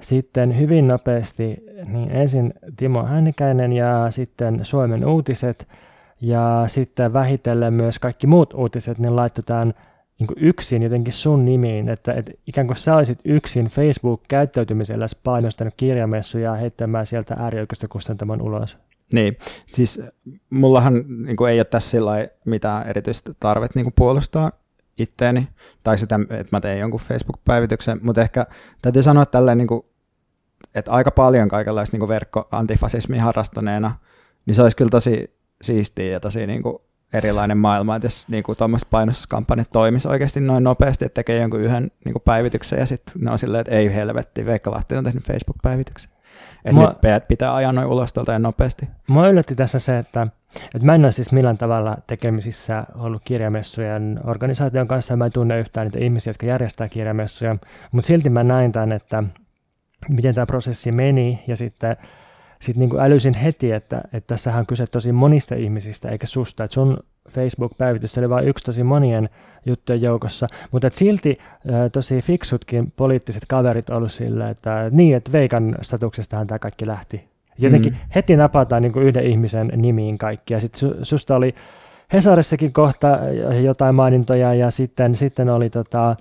sitten 0.00 0.58
hyvin 0.58 0.88
nopeasti 0.88 1.64
niin 1.86 2.10
ensin 2.10 2.54
Timo 2.76 3.04
Hännikäinen 3.04 3.72
ja 3.72 4.06
sitten 4.10 4.60
Suomen 4.62 5.06
uutiset 5.06 5.68
ja 6.20 6.64
sitten 6.66 7.12
vähitellen 7.12 7.74
myös 7.74 7.98
kaikki 7.98 8.26
muut 8.26 8.54
uutiset, 8.54 8.98
niin 8.98 9.16
laitetaan 9.16 9.74
niin 10.18 10.28
yksin 10.36 10.82
jotenkin 10.82 11.12
sun 11.12 11.44
nimiin, 11.44 11.88
että, 11.88 12.12
että 12.12 12.32
ikään 12.46 12.66
kuin 12.66 12.76
sä 12.76 12.96
olisit 12.96 13.18
yksin 13.24 13.66
Facebook-käyttäytymisellä 13.66 15.06
painostanut 15.24 15.74
kirjamessuja 15.76 16.54
heittämään 16.54 17.06
sieltä 17.06 17.36
äärioikeista 17.38 17.88
kustantaman 17.88 18.42
ulos. 18.42 18.78
Niin, 19.12 19.36
siis 19.66 20.02
mullahan 20.50 20.94
niin 20.94 21.48
ei 21.50 21.58
ole 21.58 21.64
tässä 21.64 21.98
mitään 22.44 22.86
erityistä 22.86 23.34
tarvetta 23.40 23.78
niin 23.78 23.84
kuin 23.84 23.94
puolustaa 23.96 24.52
itteeni, 24.98 25.48
tai 25.82 25.98
sitä, 25.98 26.20
että 26.30 26.56
mä 26.56 26.60
teen 26.60 26.78
jonkun 26.78 27.00
Facebook-päivityksen, 27.00 27.98
mutta 28.02 28.20
ehkä 28.20 28.46
täytyy 28.82 29.02
sanoa 29.02 29.26
tälleen, 29.26 29.58
niin 29.58 29.68
kuin, 29.68 29.84
että 30.74 30.90
aika 30.90 31.10
paljon 31.10 31.48
kaikenlaista 31.48 31.96
niin 31.96 32.08
verkko-antifasismia 32.08 33.22
harrastaneena, 33.22 33.96
niin 34.46 34.54
se 34.54 34.62
olisi 34.62 34.76
kyllä 34.76 34.90
tosi 34.90 35.39
siistiä 35.62 36.12
ja 36.12 36.20
tosi 36.20 36.46
niin 36.46 36.62
kuin, 36.62 36.78
erilainen 37.12 37.58
maailma, 37.58 37.96
että 37.96 38.06
jos 38.06 38.28
niin 38.28 38.44
tuommoiset 38.58 38.90
painostuskampanjat 38.90 39.68
toimisi 39.72 40.08
oikeasti 40.08 40.40
noin 40.40 40.64
nopeasti, 40.64 41.04
että 41.04 41.14
tekee 41.14 41.40
jonkun 41.40 41.60
yhden 41.60 41.90
niin 42.04 42.12
kuin, 42.12 42.22
päivityksen 42.22 42.78
ja 42.78 42.86
sitten 42.86 43.14
ne 43.20 43.30
on 43.30 43.38
silleen, 43.38 43.60
että 43.60 43.74
ei 43.74 43.94
helvetti, 43.94 44.46
Veikka 44.46 44.70
Lahti 44.70 44.96
on 44.96 45.04
tehnyt 45.04 45.24
Facebook-päivityksen. 45.24 46.12
Että 46.64 46.72
Mua, 46.72 46.96
nyt 47.02 47.28
pitää 47.28 47.54
ajaa 47.54 47.72
noin 47.72 47.86
ulos 47.86 48.12
tuolta 48.12 48.38
nopeasti. 48.38 48.88
Mua 49.06 49.28
yllätti 49.28 49.54
tässä 49.54 49.78
se, 49.78 49.98
että, 49.98 50.26
että 50.74 50.86
mä 50.86 50.94
en 50.94 51.04
ole 51.04 51.12
siis 51.12 51.32
millään 51.32 51.58
tavalla 51.58 51.96
tekemisissä 52.06 52.84
ollut 52.94 53.22
kirjamessujen 53.24 54.20
organisaation 54.24 54.88
kanssa, 54.88 55.16
mä 55.16 55.26
en 55.26 55.32
tunne 55.32 55.60
yhtään 55.60 55.86
niitä 55.86 55.98
ihmisiä, 55.98 56.30
jotka 56.30 56.46
järjestää 56.46 56.88
kirjamessuja, 56.88 57.56
mutta 57.92 58.06
silti 58.06 58.30
mä 58.30 58.44
näin 58.44 58.72
tämän, 58.72 58.92
että 58.92 59.24
miten 60.08 60.34
tämä 60.34 60.46
prosessi 60.46 60.92
meni 60.92 61.44
ja 61.46 61.56
sitten 61.56 61.96
sitten 62.62 62.88
niin 62.88 63.00
älysin 63.00 63.34
heti, 63.34 63.72
että, 63.72 64.00
että 64.12 64.26
tässähän 64.26 64.60
on 64.60 64.66
kyse 64.66 64.86
tosi 64.86 65.12
monista 65.12 65.54
ihmisistä 65.54 66.08
eikä 66.08 66.26
susta. 66.26 66.64
Että 66.64 66.74
sun 66.74 66.98
Facebook-päivitys 67.30 68.18
oli 68.18 68.28
vain 68.28 68.48
yksi 68.48 68.64
tosi 68.64 68.82
monien 68.82 69.28
juttujen 69.66 70.02
joukossa, 70.02 70.46
mutta 70.70 70.86
et 70.86 70.94
silti 70.94 71.38
ää, 71.72 71.88
tosi 71.88 72.20
fiksutkin 72.22 72.92
poliittiset 72.96 73.42
kaverit 73.48 73.90
ollut 73.90 74.12
sillä, 74.12 74.50
että 74.50 74.88
niin, 74.90 75.16
että 75.16 75.32
Veikan 75.32 75.76
statuksestahan 75.82 76.46
tämä 76.46 76.58
kaikki 76.58 76.86
lähti. 76.86 77.30
Jotenkin 77.58 77.92
mm. 77.92 77.98
heti 78.14 78.36
napataan 78.36 78.82
niin 78.82 78.98
yhden 78.98 79.24
ihmisen 79.24 79.72
nimiin 79.76 80.18
kaikki. 80.18 80.54
Ja 80.54 80.60
sitten 80.60 80.78
su, 80.78 80.94
susta 81.02 81.36
oli 81.36 81.54
Hesarissakin 82.12 82.72
kohta 82.72 83.18
jotain 83.62 83.94
mainintoja 83.94 84.54
ja 84.54 84.70
sitten, 84.70 85.16
sitten 85.16 85.48
oli 85.48 85.70
tota, 85.70 86.16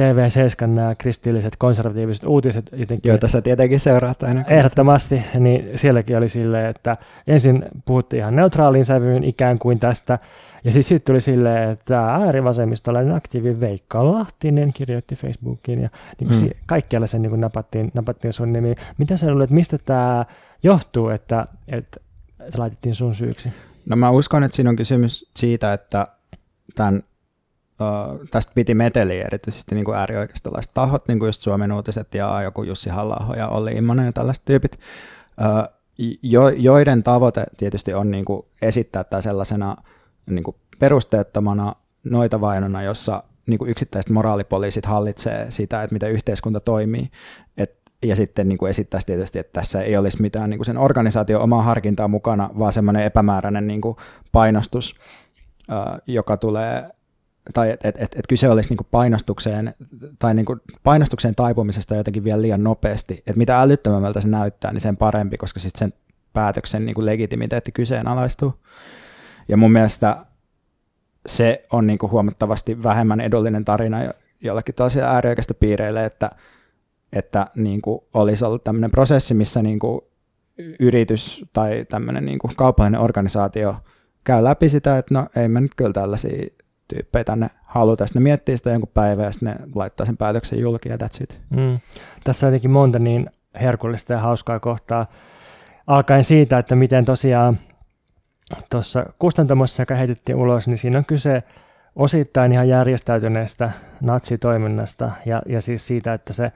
TV7 0.00 0.66
nämä 0.66 0.94
kristilliset 0.94 1.56
konservatiiviset 1.58 2.24
uutiset. 2.24 2.70
Jotenkin, 2.72 3.08
Joita 3.08 3.28
sä 3.28 3.42
tietenkin 3.42 3.80
seuraat 3.80 4.22
aina. 4.22 4.44
Ehdottomasti, 4.48 5.22
niin 5.38 5.78
sielläkin 5.78 6.16
oli 6.16 6.28
silleen, 6.28 6.66
että 6.66 6.96
ensin 7.26 7.64
puhuttiin 7.84 8.20
ihan 8.20 8.36
neutraaliin 8.36 8.84
sävyyn 8.84 9.24
ikään 9.24 9.58
kuin 9.58 9.78
tästä, 9.78 10.18
ja 10.64 10.72
sitten 10.72 10.88
sit 10.88 11.04
tuli 11.04 11.20
silleen, 11.20 11.70
että 11.70 12.14
äärivasemmistolainen 12.14 13.14
aktiivi 13.14 13.60
Veikka 13.60 14.12
Lahtinen 14.12 14.72
kirjoitti 14.72 15.14
Facebookiin, 15.14 15.80
ja 15.80 15.88
niin 16.20 16.28
kuin 16.28 16.40
hmm. 16.40 16.50
kaikkialla 16.66 17.06
sen 17.06 17.22
niin 17.22 17.30
kuin 17.30 17.40
napattiin, 17.40 17.90
napattiin 17.94 18.32
sun 18.32 18.52
nimi. 18.52 18.74
Mitä 18.98 19.16
sä 19.16 19.30
luulet, 19.30 19.50
mistä 19.50 19.78
tämä 19.78 20.24
johtuu, 20.62 21.08
että, 21.08 21.46
että 21.68 22.00
se 22.50 22.58
laitettiin 22.58 22.94
sun 22.94 23.14
syyksi? 23.14 23.52
No 23.86 23.96
mä 23.96 24.10
uskon, 24.10 24.44
että 24.44 24.56
siinä 24.56 24.70
on 24.70 24.76
kysymys 24.76 25.30
siitä, 25.36 25.72
että 25.72 26.06
tämän 26.74 27.02
Tästä 28.30 28.52
piti 28.54 28.74
meteliä 28.74 29.24
erityisesti 29.24 29.74
niin 29.74 29.84
kuin 29.84 29.96
äärioikeistolaiset 29.96 30.74
tahot, 30.74 31.08
niin 31.08 31.18
kuin 31.18 31.28
just 31.28 31.42
Suomen 31.42 31.72
uutiset 31.72 32.14
ja 32.14 32.42
joku 32.42 32.62
Jussi 32.62 32.90
halla 32.90 33.34
ja 33.36 33.48
Olli 33.48 33.72
Immonen 33.72 34.06
ja 34.06 34.12
tällaiset 34.12 34.44
tyypit, 34.44 34.78
jo, 36.22 36.48
joiden 36.48 37.02
tavoite 37.02 37.44
tietysti 37.56 37.94
on 37.94 38.10
niin 38.10 38.24
kuin 38.24 38.46
esittää 38.62 39.04
tämä 39.04 39.20
sellaisena 39.20 39.76
niin 40.30 40.44
kuin 40.44 40.56
perusteettomana 40.78 41.74
noita 42.04 42.40
vainona, 42.40 42.82
jossa 42.82 43.22
niin 43.46 43.58
kuin 43.58 43.70
yksittäiset 43.70 44.10
moraalipoliisit 44.10 44.86
hallitsee 44.86 45.46
sitä, 45.48 45.82
että 45.82 45.94
miten 45.94 46.12
yhteiskunta 46.12 46.60
toimii. 46.60 47.10
Et, 47.56 47.76
ja 48.02 48.16
sitten 48.16 48.48
niin 48.48 48.58
kuin 48.58 48.70
esittäisi 48.70 49.06
tietysti, 49.06 49.38
että 49.38 49.52
tässä 49.52 49.82
ei 49.82 49.96
olisi 49.96 50.22
mitään 50.22 50.50
niin 50.50 50.58
kuin 50.58 50.66
sen 50.66 50.78
organisaation 50.78 51.42
omaa 51.42 51.62
harkintaa 51.62 52.08
mukana, 52.08 52.50
vaan 52.58 52.72
semmoinen 52.72 53.02
epämääräinen 53.02 53.66
niin 53.66 53.80
kuin 53.80 53.96
painostus, 54.32 54.94
joka 56.06 56.36
tulee 56.36 56.90
tai 57.54 57.70
että 57.70 57.88
et, 57.88 57.96
et, 57.98 58.14
et 58.18 58.26
kyse 58.28 58.48
olisi 58.48 58.68
niinku 58.68 58.86
painostukseen, 58.90 59.74
tai 60.18 60.34
niinku 60.34 60.56
painostukseen 60.82 61.34
taipumisesta 61.34 61.96
jotenkin 61.96 62.24
vielä 62.24 62.42
liian 62.42 62.64
nopeasti. 62.64 63.14
Että 63.14 63.36
mitä 63.38 63.60
älyttömämmältä 63.60 64.20
se 64.20 64.28
näyttää, 64.28 64.72
niin 64.72 64.80
sen 64.80 64.96
parempi, 64.96 65.36
koska 65.36 65.60
sitten 65.60 65.78
sen 65.78 65.92
päätöksen 66.32 66.86
niinku 66.86 67.06
legitimiteetti 67.06 67.72
kyseenalaistuu. 67.72 68.54
Ja 69.48 69.56
mun 69.56 69.72
mielestä 69.72 70.26
se 71.26 71.66
on 71.72 71.86
niinku 71.86 72.08
huomattavasti 72.08 72.82
vähemmän 72.82 73.20
edullinen 73.20 73.64
tarina 73.64 73.98
jollakin 74.40 74.74
tosiaan 74.74 75.14
äärioikeista 75.14 75.54
piireille, 75.54 76.04
että, 76.04 76.30
että 77.12 77.46
niinku 77.54 78.08
olisi 78.14 78.44
ollut 78.44 78.64
tämmöinen 78.64 78.90
prosessi, 78.90 79.34
missä 79.34 79.62
niinku 79.62 80.08
yritys 80.80 81.44
tai 81.52 81.86
tämmöinen 81.88 82.24
niinku 82.24 82.50
kaupallinen 82.56 83.00
organisaatio 83.00 83.76
käy 84.24 84.44
läpi 84.44 84.68
sitä, 84.68 84.98
että 84.98 85.14
no 85.14 85.26
ei 85.36 85.48
me 85.48 85.60
nyt 85.60 85.74
kyllä 85.76 85.92
tällaisia 85.92 86.46
tyyppejä 86.88 87.24
tänne 87.24 87.50
haluta. 87.64 88.06
Sitten 88.06 88.22
ne 88.22 88.24
miettii 88.24 88.56
sitä 88.56 88.70
jonkun 88.70 88.90
päivän 88.94 89.24
ja 89.24 89.32
sitten 89.32 89.48
ne 89.48 89.66
laittaa 89.74 90.06
sen 90.06 90.16
päätöksen 90.16 90.58
julki 90.60 90.88
ja 90.88 90.96
that's 90.96 91.22
it. 91.22 91.40
Mm. 91.50 91.78
Tässä 92.24 92.46
on 92.46 92.52
jotenkin 92.52 92.70
monta 92.70 92.98
niin 92.98 93.30
herkullista 93.60 94.12
ja 94.12 94.20
hauskaa 94.20 94.60
kohtaa. 94.60 95.06
Alkaen 95.86 96.24
siitä, 96.24 96.58
että 96.58 96.76
miten 96.76 97.04
tosiaan 97.04 97.58
tuossa 98.70 99.06
kustantamossa, 99.18 99.82
joka 99.82 99.94
heitettiin 99.94 100.36
ulos, 100.36 100.68
niin 100.68 100.78
siinä 100.78 100.98
on 100.98 101.04
kyse 101.04 101.42
osittain 101.96 102.52
ihan 102.52 102.68
järjestäytyneestä 102.68 103.70
natsitoiminnasta 104.00 105.10
ja, 105.26 105.42
ja 105.46 105.60
siis 105.60 105.86
siitä, 105.86 106.14
että 106.14 106.32
se 106.32 106.52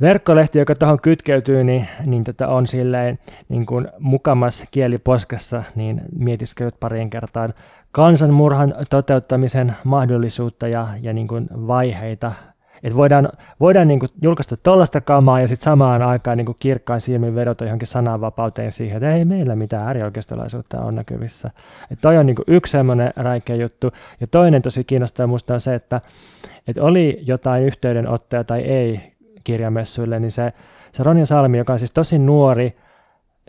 verkkolehti, 0.00 0.58
joka 0.58 0.74
tuohon 0.74 1.00
kytkeytyy, 1.00 1.64
niin, 1.64 1.88
niin 2.06 2.24
tota 2.24 2.48
on 2.48 2.66
silleen 2.66 3.18
niin 3.48 3.66
kuin 3.66 3.88
mukamas 3.98 4.64
kieliposkessa, 4.70 5.62
niin 5.74 6.00
mietiskelet 6.18 6.80
pariin 6.80 7.10
kertaan 7.10 7.54
kansanmurhan 7.92 8.74
toteuttamisen 8.90 9.76
mahdollisuutta 9.84 10.68
ja, 10.68 10.88
ja 11.00 11.12
niin 11.12 11.28
kuin 11.28 11.48
vaiheita. 11.52 12.32
Et 12.82 12.96
voidaan 12.96 13.28
voidaan 13.60 13.88
niin 13.88 14.00
kuin 14.00 14.10
julkaista 14.22 14.56
tuollaista 14.56 15.00
kamaa 15.00 15.40
ja 15.40 15.48
sitten 15.48 15.64
samaan 15.64 16.02
aikaan 16.02 16.36
niin 16.36 16.46
kuin 16.46 16.56
kirkkain 16.58 17.00
silmin 17.00 17.34
vedota 17.34 17.64
johonkin 17.64 17.88
sananvapauteen 17.88 18.72
siihen, 18.72 18.96
että 18.96 19.14
ei 19.14 19.24
meillä 19.24 19.56
mitään 19.56 19.86
äärioikeistolaisuutta 19.86 20.80
on 20.80 20.94
näkyvissä. 20.94 21.50
Et 21.90 21.98
toi 22.00 22.18
on 22.18 22.26
niin 22.26 22.36
kuin 22.36 22.44
yksi 22.48 22.70
semmoinen 22.70 23.12
räikeä 23.16 23.56
juttu. 23.56 23.92
Ja 24.20 24.26
toinen 24.26 24.62
tosi 24.62 24.84
kiinnostava 24.84 25.26
minusta 25.26 25.54
on 25.54 25.60
se, 25.60 25.74
että, 25.74 26.00
että 26.68 26.82
oli 26.82 27.22
jotain 27.26 27.64
yhteydenottoja 27.64 28.44
tai 28.44 28.60
ei 28.60 29.12
kirjamessuille, 29.44 30.20
niin 30.20 30.32
se, 30.32 30.52
se 30.92 31.02
Ronja 31.02 31.26
Salmi, 31.26 31.58
joka 31.58 31.72
on 31.72 31.78
siis 31.78 31.92
tosi 31.92 32.18
nuori, 32.18 32.76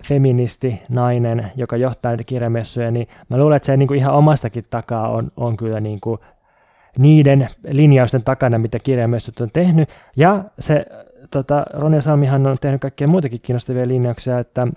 feministi, 0.03 0.81
nainen, 0.89 1.51
joka 1.55 1.77
johtaa 1.77 2.09
näitä 2.09 2.23
kirjamessuja, 2.23 2.91
niin 2.91 3.07
mä 3.29 3.37
luulen, 3.37 3.55
että 3.55 3.65
se 3.65 3.77
niin 3.77 3.87
kuin 3.87 3.97
ihan 3.97 4.13
omastakin 4.13 4.63
takaa 4.69 5.09
on, 5.09 5.31
on 5.37 5.57
kyllä 5.57 5.79
niin 5.79 6.01
kuin 6.01 6.19
niiden 6.97 7.49
linjausten 7.67 8.23
takana, 8.23 8.57
mitä 8.57 8.79
kirjamessut 8.79 9.41
on 9.41 9.49
tehnyt. 9.53 9.89
Ja 10.15 10.43
se 10.59 10.85
tota, 11.31 11.65
Ronja 11.73 12.01
Salmihan 12.01 12.47
on 12.47 12.57
tehnyt 12.61 12.81
kaikkea 12.81 13.07
muitakin 13.07 13.41
kiinnostavia 13.41 13.87
linjauksia, 13.87 14.39
että 14.39 14.67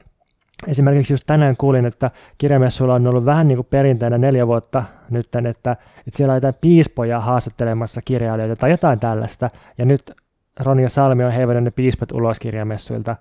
Esimerkiksi 0.67 1.13
just 1.13 1.25
tänään 1.27 1.57
kuulin, 1.57 1.85
että 1.85 2.11
kirjamessuilla 2.39 2.95
on 2.95 3.07
ollut 3.07 3.25
vähän 3.25 3.49
niin 3.49 3.57
kuin 3.57 3.67
perinteinä 3.71 4.19
neljä 4.19 4.47
vuotta 4.47 4.85
nyt, 5.11 5.35
että, 5.35 5.73
että 5.73 6.17
siellä 6.17 6.33
on 6.33 6.37
jotain 6.37 6.55
piispoja 6.61 7.21
haastattelemassa 7.21 8.01
kirjailijoita 8.05 8.57
tai 8.57 8.71
jotain 8.71 9.01
tällaista. 9.01 9.51
Ja 9.79 9.85
nyt 9.85 10.13
Ronja 10.61 10.89
Salmi 10.89 11.25
on 11.25 11.33
heivannut 11.33 11.65
ne 11.65 11.71
piispat 11.71 12.13
ulos 12.13 12.41
kirjamessuilta 12.41 13.17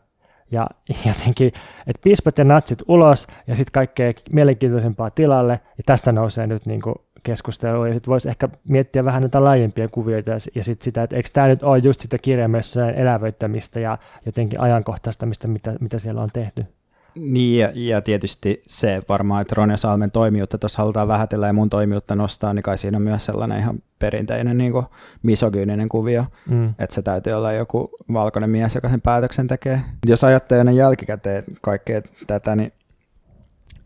ja 0.53 0.67
jotenkin, 1.09 1.47
että 1.87 2.01
piispat 2.03 2.37
ja 2.37 2.43
natsit 2.43 2.79
ulos 2.87 3.27
ja 3.47 3.55
sitten 3.55 3.71
kaikkea 3.71 4.13
mielenkiintoisempaa 4.31 5.11
tilalle. 5.11 5.59
Ja 5.77 5.83
tästä 5.85 6.11
nousee 6.11 6.47
nyt 6.47 6.65
niin 6.65 6.81
kuin 6.81 6.95
keskustelua, 7.23 7.87
ja 7.87 7.93
sitten 7.93 8.11
voisi 8.11 8.29
ehkä 8.29 8.49
miettiä 8.69 9.05
vähän 9.05 9.21
näitä 9.21 9.43
laajempia 9.43 9.87
kuvioita, 9.87 10.31
ja 10.31 10.63
sitten 10.63 10.83
sitä, 10.83 11.03
että 11.03 11.15
eikö 11.15 11.29
tämä 11.33 11.47
nyt 11.47 11.63
ole 11.63 11.77
just 11.77 11.99
sitä 11.99 12.17
kirjamessujen 12.17 12.95
elävöittämistä 12.95 13.79
ja 13.79 13.97
jotenkin 14.25 14.59
ajankohtaistamista, 14.59 15.47
mitä, 15.47 15.75
mitä 15.79 15.99
siellä 15.99 16.21
on 16.21 16.29
tehty. 16.33 16.65
Niin, 17.15 17.59
ja, 17.59 17.71
ja 17.75 18.01
tietysti 18.01 18.61
se 18.67 19.01
varmaan, 19.09 19.41
että 19.41 19.55
Ronja 19.55 19.77
Salmen 19.77 20.11
toimijuutta 20.11 20.57
tuossa 20.57 20.77
halutaan 20.77 21.07
vähätellä 21.07 21.47
ja 21.47 21.53
mun 21.53 21.69
toimijuutta 21.69 22.15
nostaa, 22.15 22.53
niin 22.53 22.63
kai 22.63 22.77
siinä 22.77 22.97
on 22.97 23.01
myös 23.01 23.25
sellainen 23.25 23.59
ihan 23.59 23.79
perinteinen 23.99 24.57
niin 24.57 24.71
kuin 24.71 24.85
misogyyninen 25.23 25.89
kuvio, 25.89 26.25
mm. 26.49 26.69
että 26.69 26.95
se 26.95 27.01
täytyy 27.01 27.33
olla 27.33 27.53
joku 27.53 27.89
valkoinen 28.13 28.49
mies, 28.49 28.75
joka 28.75 28.89
sen 28.89 29.01
päätöksen 29.01 29.47
tekee. 29.47 29.81
Jos 30.05 30.23
ajattelee 30.23 30.73
jälkikäteen 30.73 31.43
kaikkea 31.61 32.01
tätä, 32.27 32.55
niin, 32.55 32.73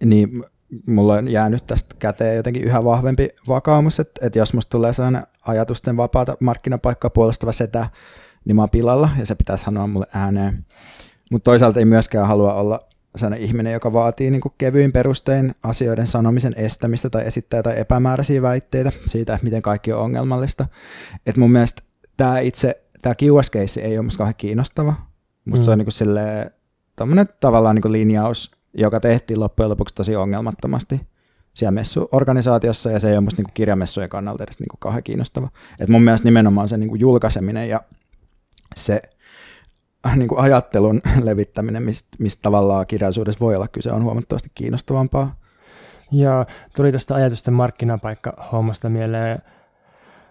niin 0.06 0.44
mulla 0.86 1.14
on 1.14 1.28
jäänyt 1.28 1.66
tästä 1.66 1.96
käteen 2.00 2.36
jotenkin 2.36 2.64
yhä 2.64 2.84
vahvempi 2.84 3.30
vakaumus, 3.48 4.00
että, 4.00 4.26
että 4.26 4.40
jos 4.40 4.54
musta 4.54 4.70
tulee 4.70 4.94
sellainen 4.94 5.24
ajatusten 5.48 5.98
vapaata 5.98 6.38
markkinapaikkaa 6.40 7.10
puolustava 7.10 7.52
setä, 7.52 7.88
niin 8.46 8.56
mä 8.56 8.62
oon 8.62 8.70
pilalla 8.70 9.10
ja 9.20 9.26
se 9.26 9.36
pitää 9.36 9.58
sanoa 9.58 9.88
mulle 9.88 10.08
ääneen. 10.14 10.66
Mutta 11.32 11.52
toisaalta 11.52 11.80
ei 11.80 11.86
myöskään 11.86 12.28
halua 12.28 12.54
olla 12.54 12.80
sellainen 13.18 13.46
ihminen, 13.48 13.74
joka 13.74 13.94
vaatii 13.94 14.32
niin 14.32 14.42
kevyin 14.58 14.92
perustein 14.92 15.56
asioiden 15.64 16.08
sanomisen 16.08 16.54
estämistä 16.58 17.10
tai 17.10 17.28
esittää 17.28 17.64
tai 17.64 17.80
epämääräisiä 17.80 18.42
väitteitä 18.42 18.92
siitä, 19.06 19.34
että 19.34 19.46
miten 19.46 19.62
kaikki 19.62 19.94
on 19.94 20.02
ongelmallista. 20.02 20.66
Et 21.26 21.38
mun 21.38 21.52
mielestä 21.52 21.82
tämä 22.18 22.40
itse, 22.40 22.82
tämä 23.02 23.16
kiuaskeissi 23.16 23.82
ei 23.82 23.98
ole 23.98 24.06
musta 24.06 24.18
kauhean 24.18 24.36
kiinnostava. 24.36 24.94
Musta 25.46 25.62
mm. 25.62 25.66
se 25.66 25.72
on 25.72 25.78
niin 25.78 25.92
silleen, 25.92 26.52
tavallaan 27.40 27.76
niin 27.76 27.92
linjaus, 27.92 28.52
joka 28.74 29.00
tehtiin 29.00 29.40
loppujen 29.40 29.70
lopuksi 29.70 29.96
tosi 29.96 30.16
ongelmattomasti 30.16 31.02
siellä 31.54 31.72
messuorganisaatiossa, 31.72 32.92
ja 32.92 33.00
se 33.00 33.10
ei 33.10 33.14
ole 33.14 33.22
musta 33.22 33.42
niin 33.42 33.54
kirjamessujen 33.54 34.10
kannalta 34.10 34.44
edes 34.44 34.60
niin 34.60 34.68
kauhean 34.80 35.04
kiinnostava. 35.04 35.50
Et 35.80 35.90
mun 35.90 36.04
mielestä 36.04 36.28
nimenomaan 36.28 36.68
se 36.68 36.78
niin 36.78 37.00
julkaiseminen 37.00 37.70
ja 37.70 37.82
se 38.76 39.02
niin 40.16 40.28
kuin 40.28 40.40
ajattelun 40.40 41.02
levittäminen, 41.24 41.84
mistä, 41.84 42.10
mistä 42.20 42.42
tavallaan 42.42 42.88
kirjallisuudessa 42.88 43.40
voi 43.40 43.56
olla 43.56 43.68
kyse, 43.68 43.92
on 43.92 44.04
huomattavasti 44.04 44.52
kiinnostavampaa. 44.56 45.36
Ja 46.12 46.46
tuli 46.76 46.92
tuosta 46.92 47.16
ajatusten 47.16 47.54
markkinapaikka-hommasta 47.54 48.90
mieleen 48.90 49.42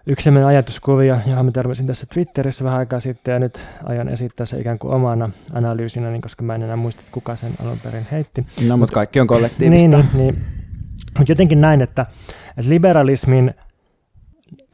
yksi 0.07 0.23
sellainen 0.23 0.47
ajatuskuvia, 0.47 1.19
johon 1.25 1.45
mä 1.45 1.51
törmäsin 1.51 1.87
tässä 1.87 2.07
Twitterissä 2.13 2.63
vähän 2.63 2.79
aikaa 2.79 2.99
sitten, 2.99 3.31
ja 3.31 3.39
nyt 3.39 3.59
aion 3.83 4.09
esittää 4.09 4.45
se 4.45 4.59
ikään 4.59 4.79
kuin 4.79 4.93
omana 4.93 5.29
analyysinä, 5.53 6.11
niin 6.11 6.21
koska 6.21 6.43
mä 6.43 6.55
en 6.55 6.63
enää 6.63 6.75
muista, 6.75 6.99
että 6.99 7.11
kuka 7.11 7.35
sen 7.35 7.51
alun 7.61 7.79
perin 7.83 8.07
heitti. 8.11 8.45
No, 8.67 8.77
mutta 8.77 8.93
kaikki 8.93 9.19
on 9.19 9.27
kollektiivista. 9.27 9.97
Niin, 9.97 10.07
niin, 10.13 10.17
niin. 10.17 10.45
Mutta 11.17 11.31
jotenkin 11.31 11.61
näin, 11.61 11.81
että, 11.81 12.05
että 12.57 12.69
liberalismin 12.69 13.53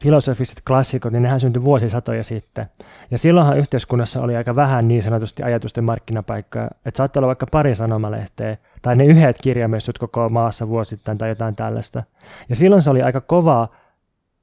filosofiset 0.04 0.62
klassikot, 0.66 1.12
niin 1.12 1.22
nehän 1.22 1.40
syntyi 1.40 1.64
vuosisatoja 1.64 2.24
sitten. 2.24 2.66
Ja 3.10 3.18
silloinhan 3.18 3.58
yhteiskunnassa 3.58 4.20
oli 4.20 4.36
aika 4.36 4.56
vähän 4.56 4.88
niin 4.88 5.02
sanotusti 5.02 5.42
ajatusten 5.42 5.84
markkinapaikkaa, 5.84 6.68
että 6.86 6.98
saattoi 6.98 7.20
olla 7.20 7.26
vaikka 7.26 7.46
pari 7.50 7.74
sanomalehteä, 7.74 8.56
tai 8.82 8.96
ne 8.96 9.04
yhdet 9.04 9.36
kirjamessut 9.42 9.98
koko 9.98 10.28
maassa 10.28 10.68
vuosittain 10.68 11.18
tai 11.18 11.28
jotain 11.28 11.56
tällaista. 11.56 12.02
Ja 12.48 12.56
silloin 12.56 12.82
se 12.82 12.90
oli 12.90 13.02
aika 13.02 13.20
kova 13.20 13.68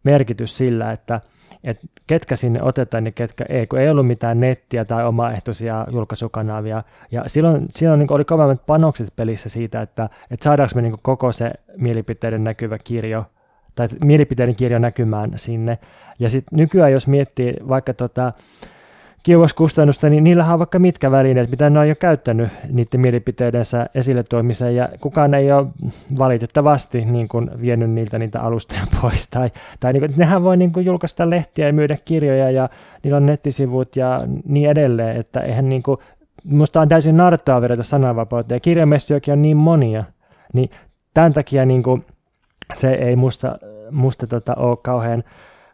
merkitys 0.03 0.57
sillä, 0.57 0.91
että, 0.91 1.21
että 1.63 1.87
ketkä 2.07 2.35
sinne 2.35 2.63
otetaan 2.63 3.05
ja 3.05 3.11
ketkä 3.11 3.45
ei, 3.49 3.67
kun 3.67 3.79
ei 3.79 3.89
ollut 3.89 4.07
mitään 4.07 4.39
nettiä 4.39 4.85
tai 4.85 5.05
omaehtoisia 5.05 5.87
julkaisukanavia. 5.91 6.83
Ja 7.11 7.23
silloin, 7.27 7.67
silloin 7.75 7.99
niin 7.99 8.13
oli 8.13 8.25
kovemmat 8.25 8.65
panokset 8.65 9.13
pelissä 9.15 9.49
siitä, 9.49 9.81
että, 9.81 10.09
että 10.31 10.43
saadaanko 10.43 10.75
me 10.75 10.81
niin 10.81 10.95
koko 11.01 11.31
se 11.31 11.51
mielipiteiden 11.77 12.43
näkyvä 12.43 12.77
kirjo– 12.77 13.25
tai 13.75 13.87
mielipiteiden 14.03 14.55
kirja 14.55 14.79
näkymään 14.79 15.31
sinne. 15.35 15.77
Ja 16.19 16.29
sitten 16.29 16.59
nykyään, 16.59 16.91
jos 16.91 17.07
miettii 17.07 17.53
vaikka 17.67 17.93
tota, 17.93 18.33
kiuaskustannusta, 19.23 20.09
niin 20.09 20.23
niillähän 20.23 20.53
on 20.53 20.59
vaikka 20.59 20.79
mitkä 20.79 21.11
välineet, 21.11 21.51
mitä 21.51 21.69
ne 21.69 21.79
on 21.79 21.89
jo 21.89 21.95
käyttänyt 21.95 22.49
niiden 22.71 22.99
mielipiteidensä 22.99 23.89
esille 23.95 24.23
tuomiseen, 24.23 24.75
ja 24.75 24.89
kukaan 25.01 25.33
ei 25.33 25.51
ole 25.51 25.67
valitettavasti 26.19 27.05
niin 27.05 27.27
kuin 27.27 27.51
vienyt 27.61 27.91
niiltä 27.91 28.19
niitä 28.19 28.41
alustoja 28.41 28.81
pois. 29.01 29.27
Tai, 29.27 29.51
tai 29.79 29.93
niin 29.93 30.01
kuin, 30.01 30.13
nehän 30.17 30.43
voi 30.43 30.57
niin 30.57 30.71
kuin 30.71 30.85
julkaista 30.85 31.29
lehtiä 31.29 31.67
ja 31.67 31.73
myydä 31.73 31.97
kirjoja, 32.05 32.51
ja 32.51 32.69
niillä 33.03 33.17
on 33.17 33.25
nettisivut 33.25 33.95
ja 33.95 34.21
niin 34.45 34.69
edelleen, 34.69 35.17
että 35.17 35.39
eihän 35.39 35.69
niin 35.69 35.83
kuin, 35.83 35.97
musta 36.43 36.81
on 36.81 36.87
täysin 36.87 37.17
narttaa 37.17 37.61
verrata 37.61 37.83
sananvapautta, 37.83 38.53
ja 38.53 38.59
kirjamessiokin 38.59 39.31
on 39.31 39.41
niin 39.41 39.57
monia, 39.57 40.03
niin 40.53 40.69
tämän 41.13 41.33
takia 41.33 41.65
niin 41.65 41.83
kuin, 41.83 42.05
se 42.73 42.93
ei 42.93 43.15
musta, 43.15 43.57
musta 43.91 44.27
tota, 44.27 44.55
ole 44.55 44.77
kauhean, 44.77 45.23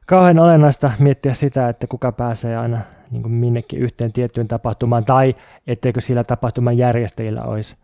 kauhean 0.05 0.39
olennaista 0.39 0.91
miettiä 0.99 1.33
sitä, 1.33 1.69
että 1.69 1.87
kuka 1.87 2.11
pääsee 2.11 2.57
aina 2.57 2.81
niin 3.11 3.21
kuin 3.21 3.31
minnekin 3.31 3.79
yhteen 3.79 4.13
tiettyyn 4.13 4.47
tapahtumaan, 4.47 5.05
tai 5.05 5.35
etteikö 5.67 6.01
sillä 6.01 6.23
tapahtuman 6.23 6.77
järjestäjillä 6.77 7.43
olisi. 7.43 7.75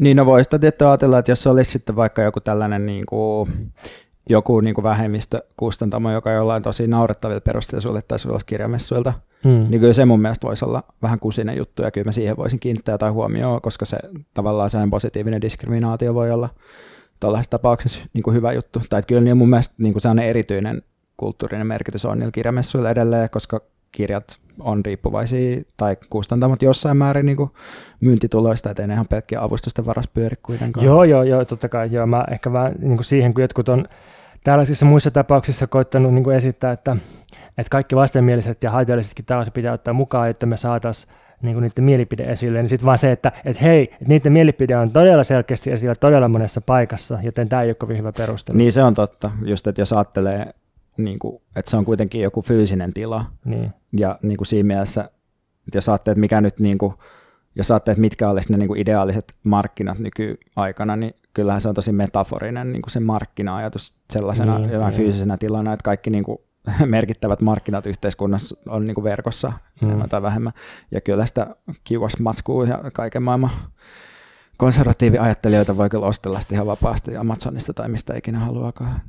Niin, 0.00 0.16
no 0.16 0.26
voisi 0.26 0.50
tietysti 0.50 0.84
ajatella, 0.84 1.18
että 1.18 1.32
jos 1.32 1.46
olisi 1.46 1.70
sitten 1.70 1.96
vaikka 1.96 2.22
joku 2.22 2.40
tällainen 2.40 2.86
niin 2.86 3.06
kuin, 3.06 3.50
joku 4.28 4.60
niin 4.60 4.74
kuin 4.74 4.82
vähemmistökustantamo, 4.82 6.12
joka 6.12 6.30
jollain 6.30 6.62
tosi 6.62 6.86
naurettavilla 6.86 7.40
perusteilla 7.40 7.80
suljettaisiin 7.80 8.30
ulos 8.30 8.44
kirjamessuilta, 8.44 9.12
hmm. 9.44 9.66
niin 9.70 9.80
kyllä 9.80 9.92
se 9.92 10.04
mun 10.04 10.20
mielestä 10.20 10.46
voisi 10.46 10.64
olla 10.64 10.82
vähän 11.02 11.18
kusinen 11.18 11.56
juttu, 11.56 11.82
ja 11.82 11.90
kyllä 11.90 12.04
mä 12.04 12.12
siihen 12.12 12.36
voisin 12.36 12.60
kiinnittää 12.60 12.92
jotain 12.92 13.12
huomioon, 13.12 13.60
koska 13.60 13.84
se 13.84 13.98
tavallaan 14.34 14.70
sellainen 14.70 14.90
positiivinen 14.90 15.40
diskriminaatio 15.40 16.14
voi 16.14 16.30
olla 16.30 16.48
tällaisessa 17.20 17.50
tapauksessa 17.50 18.00
niin 18.12 18.22
kuin 18.22 18.34
hyvä 18.34 18.52
juttu. 18.52 18.82
Tai 18.90 18.98
että 18.98 19.08
kyllä 19.08 19.20
niin 19.20 19.36
mun 19.36 19.50
mielestä 19.50 19.74
niin 19.78 19.92
kuin 19.92 20.02
sellainen 20.02 20.26
erityinen 20.26 20.82
kulttuurinen 21.16 21.66
merkitys 21.66 22.04
on 22.04 22.18
niillä 22.18 22.32
kirjamessuilla 22.32 22.90
edelleen, 22.90 23.30
koska 23.30 23.60
kirjat 23.92 24.38
on 24.60 24.84
riippuvaisia 24.84 25.62
tai 25.76 25.96
kustantamot 26.10 26.62
jossain 26.62 26.96
määrin 26.96 27.26
niin 27.26 27.50
myyntituloista, 28.00 28.70
ettei 28.70 28.86
ne 28.86 28.94
ihan 28.94 29.08
pelkkiä 29.08 29.42
avustusten 29.42 29.86
varas 29.86 30.08
pyöri 30.08 30.36
kuitenkaan. 30.42 30.86
Joo, 30.86 31.04
joo, 31.04 31.22
joo, 31.22 31.44
totta 31.44 31.68
kai. 31.68 31.92
Joo. 31.92 32.06
Mä 32.06 32.24
ehkä 32.30 32.52
vähän 32.52 32.72
niin 32.78 32.96
kuin 32.96 33.04
siihen, 33.04 33.34
kun 33.34 33.42
jotkut 33.42 33.68
on 33.68 33.88
tällaisissa 34.44 34.86
muissa 34.86 35.10
tapauksissa 35.10 35.66
koittanut 35.66 36.14
niin 36.14 36.24
kuin 36.24 36.36
esittää, 36.36 36.72
että, 36.72 36.96
että 37.58 37.70
kaikki 37.70 37.96
vastenmieliset 37.96 38.62
ja 38.62 38.70
haitallisetkin 38.70 39.24
tällaiset 39.24 39.54
pitää 39.54 39.72
ottaa 39.72 39.94
mukaan, 39.94 40.30
että 40.30 40.46
me 40.46 40.56
saataisiin 40.56 41.14
niin 41.44 41.54
kuin 41.54 41.62
niiden 41.62 41.84
mielipide 41.84 42.22
esille, 42.22 42.58
niin 42.58 42.68
sitten 42.68 42.86
vaan 42.86 42.98
se, 42.98 43.12
että 43.12 43.32
et 43.44 43.62
hei, 43.62 43.82
että 43.82 44.04
niiden 44.08 44.32
mielipide 44.32 44.76
on 44.76 44.90
todella 44.90 45.24
selkeästi 45.24 45.70
esillä 45.70 45.94
todella 45.94 46.28
monessa 46.28 46.60
paikassa, 46.60 47.18
joten 47.22 47.48
tämä 47.48 47.62
ei 47.62 47.68
ole 47.68 47.74
kovin 47.74 47.98
hyvä 47.98 48.12
perustelu. 48.12 48.58
Niin 48.58 48.72
se 48.72 48.82
on 48.82 48.94
totta, 48.94 49.30
just 49.44 49.66
että 49.66 49.80
jos 49.80 49.92
ajattelee, 49.92 50.54
niin 50.96 51.18
kuin, 51.18 51.42
että 51.56 51.70
se 51.70 51.76
on 51.76 51.84
kuitenkin 51.84 52.20
joku 52.20 52.42
fyysinen 52.42 52.92
tila, 52.92 53.24
niin. 53.44 53.72
ja 53.92 54.18
niin 54.22 54.36
kuin 54.36 54.46
siinä 54.46 54.66
mielessä, 54.66 55.10
että 55.66 55.78
jos 55.78 55.88
ajattelee, 55.88 56.12
että 56.12 56.20
mikä 56.20 56.40
nyt 56.40 56.60
niin 56.60 56.78
kuin, 56.78 56.94
jos 57.56 57.70
ajattelee, 57.70 57.92
että 57.94 58.00
mitkä 58.00 58.30
olisivat 58.30 58.50
ne 58.50 58.56
niin 58.58 58.68
kuin 58.68 58.80
ideaaliset 58.80 59.34
markkinat 59.44 59.98
nykyaikana, 59.98 60.96
niin 60.96 61.14
kyllähän 61.34 61.60
se 61.60 61.68
on 61.68 61.74
tosi 61.74 61.92
metaforinen 61.92 62.72
niin 62.72 62.82
kuin 62.82 62.90
se 62.90 63.00
markkina-ajatus 63.00 63.98
sellaisena 64.12 64.58
niin, 64.58 64.72
jotain 64.72 64.90
niin. 64.90 65.02
fyysisenä 65.02 65.36
tilana, 65.36 65.72
että 65.72 65.84
kaikki 65.84 66.10
niin 66.10 66.24
kuin 66.24 66.38
merkittävät 66.86 67.40
markkinat 67.40 67.86
yhteiskunnassa 67.86 68.56
on 68.68 68.84
niin 68.84 68.94
kuin 68.94 69.04
verkossa 69.04 69.48
mm. 69.48 69.88
enemmän 69.88 70.08
tai 70.08 70.22
vähemmän. 70.22 70.52
Ja 70.90 71.00
kyllä 71.00 71.26
sitä 71.26 71.56
matskuu 72.20 72.64
ja 72.64 72.78
kaiken 72.92 73.22
maailman 73.22 73.50
konservatiiviajattelijoita 74.56 75.76
voi 75.76 75.90
kyllä 75.90 76.06
ostella 76.06 76.40
ihan 76.52 76.66
vapaasti 76.66 77.16
Amazonista 77.16 77.74
tai 77.74 77.88
mistä 77.88 78.16
ikinä 78.16 78.38
haluaakaan. 78.38 79.02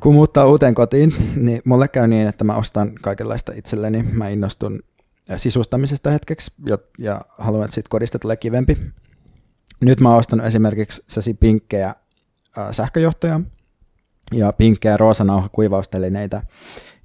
Kun 0.00 0.14
muuttaa 0.14 0.46
uuteen 0.46 0.74
kotiin, 0.74 1.14
niin 1.36 1.62
mulle 1.64 1.88
käy 1.88 2.06
niin, 2.06 2.28
että 2.28 2.44
mä 2.44 2.56
ostan 2.56 2.92
kaikenlaista 3.02 3.52
itselleni. 3.56 4.02
Mä 4.02 4.28
innostun 4.28 4.82
sisustamisesta 5.36 6.10
hetkeksi 6.10 6.52
ja 6.98 7.20
haluan, 7.38 7.64
että 7.64 7.74
siitä 7.74 7.88
kodista 7.88 8.18
tulee 8.18 8.36
kivempi 8.36 8.78
nyt 9.80 10.00
mä 10.00 10.08
oon 10.08 10.18
ostanut 10.18 10.46
esimerkiksi 10.46 11.04
sesi 11.08 11.34
pinkkejä 11.34 11.94
äh, 12.58 12.68
sähköjohtoja 12.70 13.40
ja 14.32 14.52
pinkkejä 14.52 14.96
roosanauha 14.96 15.48
kuivaustelineitä 15.48 16.42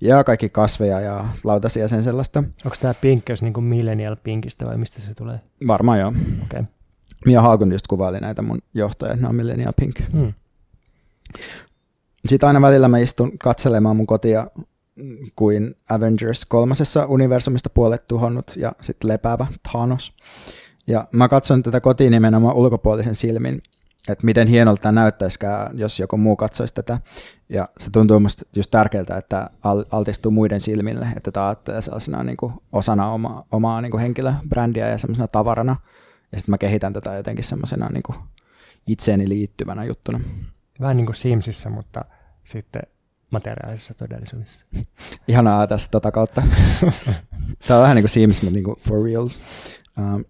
ja 0.01 0.23
kaikki 0.23 0.49
kasveja 0.49 0.99
ja 0.99 1.25
lautasia 1.43 1.83
ja 1.83 1.87
sen 1.87 2.03
sellaista. 2.03 2.39
Onko 2.39 2.77
tämä 2.81 2.93
pinkkeys 2.93 3.41
niin 3.41 3.53
kuin 3.53 3.63
millennial 3.63 4.15
pinkistä 4.15 4.65
vai 4.65 4.77
mistä 4.77 5.01
se 5.01 5.13
tulee? 5.13 5.39
Varmaan 5.67 5.99
joo. 5.99 6.13
Okay. 6.43 6.63
Mia 7.25 7.41
Haakun 7.41 7.71
just 7.71 7.87
kuvaili 7.87 8.19
näitä 8.19 8.41
mun 8.41 8.61
johtoja, 8.73 9.15
ne 9.15 9.27
on 9.27 9.35
millennial 9.35 9.73
pink. 9.79 9.99
Hmm. 10.11 10.33
Sitten 12.27 12.47
aina 12.47 12.61
välillä 12.61 12.87
mä 12.87 12.97
istun 12.97 13.37
katselemaan 13.37 13.95
mun 13.95 14.07
kotia 14.07 14.47
kuin 15.35 15.75
Avengers 15.89 16.45
kolmasessa 16.45 17.05
universumista 17.05 17.69
puolet 17.69 18.07
tuhonnut 18.07 18.53
ja 18.55 18.71
sitten 18.81 19.07
lepäävä 19.07 19.47
Thanos. 19.71 20.13
Ja 20.87 21.07
mä 21.11 21.29
katson 21.29 21.63
tätä 21.63 21.81
kotiin 21.81 22.11
nimenomaan 22.11 22.55
ulkopuolisen 22.55 23.15
silmin, 23.15 23.61
että 24.09 24.25
miten 24.25 24.47
hienolta 24.47 24.81
tämä 24.81 24.91
näyttäisikään, 24.91 25.79
jos 25.79 25.99
joku 25.99 26.17
muu 26.17 26.35
katsoisi 26.35 26.73
tätä. 26.73 26.99
Ja 27.49 27.69
se 27.79 27.89
tuntuu 27.91 28.19
musta 28.19 28.45
just 28.55 28.71
tärkeältä, 28.71 29.17
että 29.17 29.49
altistuu 29.91 30.31
muiden 30.31 30.61
silmille, 30.61 31.07
että 31.17 31.31
tämä 31.31 31.47
ajattelee 31.47 31.81
sellaisena 31.81 32.23
niin 32.23 32.37
kuin 32.37 32.53
osana 32.71 33.11
oma, 33.11 33.45
omaa 33.51 33.81
niin 33.81 33.91
kuin 33.91 34.01
henkilöbrändiä 34.01 34.89
ja 34.89 34.97
sellaisena 34.97 35.27
tavarana. 35.27 35.75
ja 36.31 36.37
sitten 36.37 36.53
mä 36.53 36.57
kehitän 36.57 36.93
tätä 36.93 37.15
jotenkin 37.15 37.43
semmoisena 37.43 37.89
niin 37.89 38.25
itseeni 38.87 39.29
liittyvänä 39.29 39.83
juttuna. 39.83 40.19
Vähän 40.79 40.97
niin 40.97 41.05
kuin 41.05 41.15
Simsissä, 41.15 41.69
mutta 41.69 42.05
sitten 42.43 42.81
materiaalisessa 43.31 43.93
todellisuudessa. 43.93 44.65
Ihanaa 45.27 45.67
tässä 45.67 45.91
tota 45.91 46.11
kautta. 46.11 46.41
Tämä 47.67 47.77
on 47.77 47.83
vähän 47.83 47.95
niin 47.95 48.03
kuin 48.03 48.09
Sims, 48.09 48.41
mutta 48.41 48.53
niin 48.53 48.63
kuin 48.63 48.79
for 48.79 49.03
reals. 49.03 49.39
Um, 49.97 50.25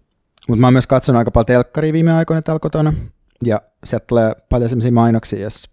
mutta 0.48 0.60
mä 0.60 0.66
oon 0.66 0.74
myös 0.74 0.86
katsonut 0.86 1.18
aika 1.18 1.30
paljon 1.30 1.46
telkkaria 1.46 1.92
viime 1.92 2.12
aikoina 2.12 2.42
täällä 2.42 2.60
kotona. 2.60 2.92
Ja 3.44 3.62
sieltä 3.84 4.06
tulee 4.06 4.34
paljon 4.48 4.70
sellaisia 4.70 4.92
mainoksia, 4.92 5.42
jos 5.42 5.70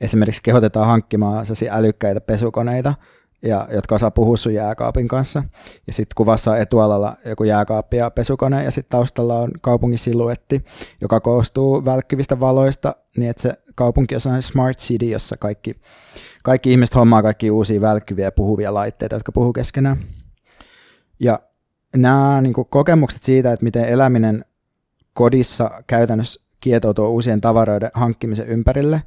esimerkiksi 0.00 0.42
kehotetaan 0.42 0.86
hankkimaan 0.86 1.46
sellaisia 1.46 1.74
älykkäitä 1.74 2.20
pesukoneita, 2.20 2.94
ja, 3.42 3.68
jotka 3.70 3.94
osaa 3.94 4.10
puhua 4.10 4.36
sun 4.36 4.54
jääkaapin 4.54 5.08
kanssa. 5.08 5.44
Ja 5.86 5.92
sitten 5.92 6.14
kuvassa 6.16 6.50
on 6.50 6.58
etualalla 6.58 7.16
joku 7.24 7.44
jääkaappi 7.44 7.96
ja 7.96 8.10
pesukone, 8.10 8.64
ja 8.64 8.70
sitten 8.70 8.98
taustalla 8.98 9.38
on 9.38 9.50
kaupungin 9.60 9.98
siluetti, 9.98 10.64
joka 11.00 11.20
koostuu 11.20 11.84
välkkyvistä 11.84 12.40
valoista, 12.40 12.96
niin 13.16 13.30
että 13.30 13.42
se 13.42 13.54
kaupunki 13.74 14.14
on 14.14 14.20
sellainen 14.20 14.42
smart 14.42 14.78
city, 14.78 15.06
jossa 15.06 15.36
kaikki, 15.36 15.74
kaikki 16.42 16.70
ihmiset 16.70 16.94
hommaa 16.94 17.22
kaikki 17.22 17.50
uusia 17.50 17.80
välkkyviä 17.80 18.24
ja 18.24 18.32
puhuvia 18.32 18.74
laitteita, 18.74 19.16
jotka 19.16 19.32
puhuu 19.32 19.52
keskenään. 19.52 19.96
Ja 21.20 21.40
nämä 21.96 22.40
niin 22.40 22.54
kokemukset 22.70 23.22
siitä, 23.22 23.52
että 23.52 23.64
miten 23.64 23.84
eläminen 23.84 24.44
kodissa 25.12 25.82
käytännössä 25.86 26.44
kietoutuu 26.60 27.06
uusien 27.06 27.40
tavaroiden 27.40 27.90
hankkimisen 27.94 28.46
ympärille, 28.46 29.02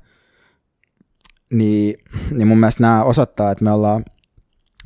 niin, 1.53 1.99
niin 2.31 2.47
mun 2.47 2.59
mielestä 2.59 2.81
nämä 2.81 3.03
osoittaa, 3.03 3.51
että 3.51 3.63
me 3.63 3.71
ollaan 3.71 4.05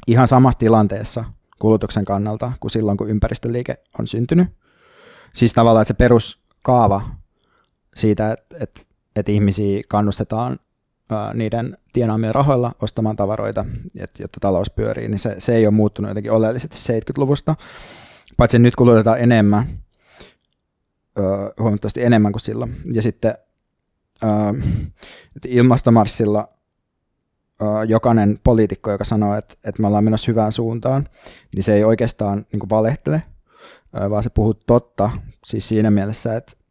ihan 0.08 0.28
samassa 0.28 0.60
tilanteessa 0.60 1.24
kulutuksen 1.60 2.06
kannalta 2.06 2.52
kuin 2.60 2.72
silloin, 2.72 2.98
kun 2.98 3.10
ympäristöliike 3.10 3.78
on 4.00 4.08
syntynyt. 4.08 4.48
Siis 5.34 5.54
tavallaan, 5.54 5.82
että 5.82 5.94
se 5.94 5.98
peruskaava 5.98 7.02
siitä, 7.96 8.32
että, 8.32 8.58
että, 8.60 8.82
että 9.16 9.32
ihmisiä 9.32 9.82
kannustetaan 9.90 10.60
niiden 11.34 11.78
tienaamien 11.94 12.36
rahoilla 12.36 12.76
ostamaan 12.82 13.16
tavaroita, 13.16 13.66
jotta 14.20 14.40
talous 14.42 14.70
pyörii, 14.70 15.08
niin 15.08 15.20
se, 15.20 15.36
se 15.38 15.56
ei 15.56 15.66
ole 15.66 15.74
muuttunut 15.74 16.10
jotenkin 16.10 16.32
oleellisesti 16.32 16.78
70-luvusta. 16.94 17.56
Paitsi 18.38 18.60
nyt 18.60 18.76
kulutetaan 18.76 19.20
enemmän, 19.20 19.68
huomattavasti 21.60 22.04
enemmän 22.04 22.32
kuin 22.32 22.42
silloin. 22.42 22.76
Ja 22.94 23.02
sitten 23.02 23.38
ilmastomarssilla 25.48 26.48
jokainen 27.88 28.40
poliitikko, 28.44 28.92
joka 28.92 29.04
sanoo, 29.04 29.36
että, 29.36 29.56
että 29.64 29.82
me 29.82 29.88
ollaan 29.88 30.04
menossa 30.04 30.32
hyvään 30.32 30.52
suuntaan, 30.52 31.10
niin 31.56 31.64
se 31.64 31.74
ei 31.74 31.84
oikeastaan 31.84 32.46
niin 32.52 32.70
valehtele, 32.70 33.24
vaan 34.10 34.24
se 34.24 34.30
puhuu 34.30 34.54
totta, 34.54 35.10
siis 35.46 35.68
siinä 35.68 35.92
mielessä, 35.92 36.36
että, 36.36 36.63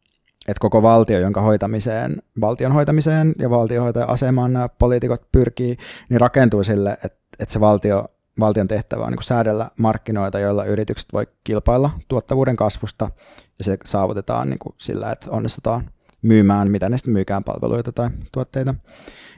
että 0.47 0.59
koko 0.59 0.81
valtio, 0.81 1.19
jonka 1.19 1.41
hoitamiseen, 1.41 2.21
valtion 2.41 2.71
hoitamiseen 2.71 3.35
ja 3.39 3.49
valtiohoitajan 3.49 4.09
asemaan 4.09 4.53
nämä 4.53 4.69
poliitikot 4.69 5.31
pyrkii, 5.31 5.77
niin 6.09 6.21
rakentuu 6.21 6.63
sille, 6.63 6.91
että, 6.91 7.19
että 7.39 7.53
se 7.53 7.59
valtio, 7.59 8.05
valtion 8.39 8.67
tehtävä 8.67 9.03
on 9.03 9.11
niin 9.11 9.23
säädellä 9.23 9.69
markkinoita, 9.77 10.39
joilla 10.39 10.65
yritykset 10.65 11.13
voi 11.13 11.27
kilpailla 11.43 11.89
tuottavuuden 12.07 12.55
kasvusta, 12.55 13.09
ja 13.57 13.63
se 13.63 13.77
saavutetaan 13.85 14.49
niin 14.49 14.59
sillä, 14.77 15.11
että 15.11 15.31
onnistutaan 15.31 15.89
myymään, 16.21 16.71
mitä 16.71 16.89
ne 16.89 16.97
sitten 16.97 17.13
myykään 17.13 17.43
palveluita 17.43 17.91
tai 17.91 18.09
tuotteita. 18.31 18.75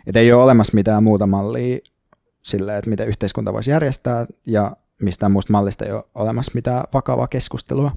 Että 0.07 0.19
ei 0.19 0.33
ole 0.33 0.43
olemassa 0.43 0.75
mitään 0.75 1.03
muuta 1.03 1.27
mallia 1.27 1.79
sille, 2.41 2.77
että 2.77 2.89
miten 2.89 3.07
yhteiskunta 3.07 3.53
voisi 3.53 3.71
järjestää, 3.71 4.25
ja 4.45 4.77
mistään 5.01 5.31
muusta 5.31 5.51
mallista 5.51 5.85
ei 5.85 5.91
ole 5.91 6.03
olemassa 6.15 6.51
mitään 6.55 6.83
vakavaa 6.93 7.27
keskustelua. 7.27 7.91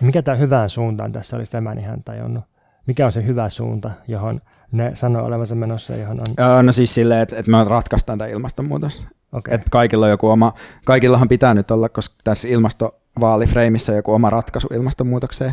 Mikä 0.00 0.22
tämä 0.22 0.36
hyvään 0.36 0.70
suuntaan 0.70 1.12
tässä 1.12 1.36
olisi 1.36 1.52
tämän 1.52 1.78
ihan 1.78 2.02
tajunnut? 2.04 2.44
Mikä 2.86 3.06
on 3.06 3.12
se 3.12 3.26
hyvä 3.26 3.48
suunta, 3.48 3.90
johon 4.08 4.40
ne 4.72 4.90
sanoo 4.94 5.26
olevansa 5.26 5.54
menossa, 5.54 5.96
johon 5.96 6.20
on... 6.20 6.66
No 6.66 6.72
siis 6.72 6.94
silleen, 6.94 7.20
että, 7.20 7.36
että 7.36 7.50
me 7.50 7.64
ratkaistaan 7.64 8.18
tämä 8.18 8.28
ilmastonmuutos. 8.28 9.02
Okay. 9.32 9.54
Että 9.54 9.66
kaikilla 9.70 10.06
on 10.06 10.10
joku 10.10 10.28
oma, 10.28 10.52
kaikillahan 10.84 11.28
pitää 11.28 11.54
nyt 11.54 11.70
olla, 11.70 11.88
koska 11.88 12.14
tässä 12.24 12.48
ilmastovaalifreimissä 12.48 13.92
on 13.92 13.96
joku 13.96 14.12
oma 14.12 14.30
ratkaisu 14.30 14.68
ilmastonmuutokseen. 14.74 15.50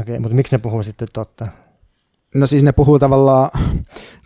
Okei, 0.00 0.12
okay, 0.12 0.18
mutta 0.18 0.34
miksi 0.34 0.56
ne 0.56 0.60
puhuu 0.60 0.82
sitten 0.82 1.08
totta? 1.12 1.48
No 2.34 2.46
siis 2.46 2.62
ne 2.62 2.72
puhuu 2.72 2.98
tavallaan 2.98 3.50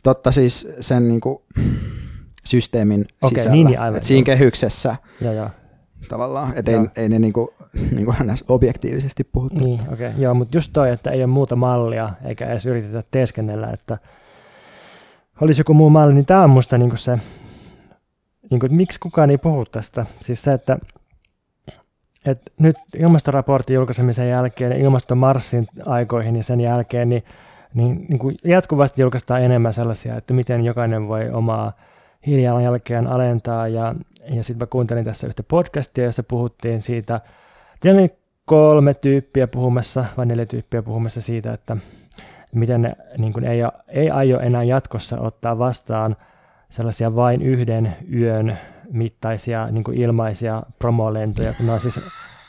totta 0.03 0.33
siis 0.33 0.69
sen 0.81 1.09
niin 1.09 1.21
kuin 1.21 1.39
systeemin 2.45 3.05
okay, 3.23 3.39
sisällä. 3.39 3.55
Niin, 3.55 3.67
niin 3.67 3.81
aivan, 3.81 3.97
Et 3.97 4.05
siinä 4.05 4.25
kehyksessä 4.25 4.97
ja, 5.21 5.33
ja. 5.33 5.51
Tavallaan, 6.09 6.53
että 6.57 6.71
ei, 6.71 6.79
ei 6.97 7.09
ne 7.09 7.19
niin 7.25 7.33
kuin, 7.33 7.49
niin 7.91 8.05
kuin 8.05 8.17
objektiivisesti 8.49 9.25
puhuta. 9.25 9.55
Niin. 9.55 9.81
Okay. 9.93 10.11
Joo, 10.19 10.35
mutta 10.35 10.57
just 10.57 10.71
toi, 10.73 10.91
että 10.91 11.11
ei 11.11 11.21
ole 11.21 11.27
muuta 11.27 11.57
mallia, 11.57 12.11
eikä 12.25 12.47
edes 12.47 12.67
yritetä 12.67 13.03
teeskennellä, 13.11 13.71
että 13.71 13.99
olisi 15.41 15.61
joku 15.61 15.75
muu 15.75 15.91
malli, 15.91 16.15
niin 16.15 16.27
tämä 16.27 16.45
on 16.45 16.51
musta 16.51 16.79
niin 16.79 16.91
kuin 16.91 16.99
se, 16.99 17.19
niin 18.51 18.61
kuin, 18.61 18.65
että 18.65 18.77
miksi 18.77 19.01
kukaan 19.01 19.31
ei 19.31 19.39
puhu 19.39 19.65
tästä. 19.65 20.07
Siis 20.21 20.43
se, 20.43 20.53
että 20.53 20.79
että 22.27 22.51
nyt 22.59 22.77
ilmastoraportin 22.97 23.75
julkaisemisen 23.75 24.29
jälkeen 24.29 24.71
ja 24.71 24.79
ilmastomarssin 24.79 25.67
aikoihin 25.87 26.37
ja 26.37 26.43
sen 26.43 26.61
jälkeen, 26.61 27.09
niin 27.09 27.25
niin, 27.75 28.07
niin 28.09 28.19
kuin 28.19 28.37
jatkuvasti 28.45 29.03
julkaistaan 29.03 29.43
enemmän 29.43 29.73
sellaisia, 29.73 30.17
että 30.17 30.35
miten 30.35 30.65
jokainen 30.65 31.09
voi 31.09 31.31
omaa 31.31 31.73
hiilijalanjälkeään 32.27 33.07
alentaa. 33.07 33.69
Ja, 33.69 33.95
ja 34.29 34.45
sitten 34.45 34.63
mä 34.63 34.67
kuuntelin 34.67 35.05
tässä 35.05 35.27
yhtä 35.27 35.43
podcastia, 35.43 36.05
jossa 36.05 36.23
puhuttiin 36.23 36.83
siitä, 36.83 37.21
tiedän 37.81 38.11
kolme 38.45 38.95
tyyppiä 38.95 39.47
puhumassa, 39.47 40.05
vai 40.17 40.27
neljä 40.27 40.47
tyyppiä 40.47 40.83
puhumassa 40.83 41.21
siitä, 41.21 41.53
että 41.53 41.77
miten 42.55 42.83
ne 42.83 42.97
niin 43.19 43.33
kuin 43.33 43.45
ei, 43.45 43.61
ei 43.89 44.11
aio 44.11 44.41
enää 44.41 44.63
jatkossa 44.63 45.21
ottaa 45.21 45.59
vastaan 45.59 46.17
sellaisia 46.71 47.15
vain 47.15 47.43
yhden 47.43 47.97
yön 48.15 48.59
mittaisia 48.93 49.67
niin 49.71 49.85
kuin 49.85 49.99
ilmaisia 49.99 50.63
promolentoja, 50.79 51.53
kun 51.53 51.67
ne 51.67 51.73
on 51.73 51.81
siis 51.81 52.01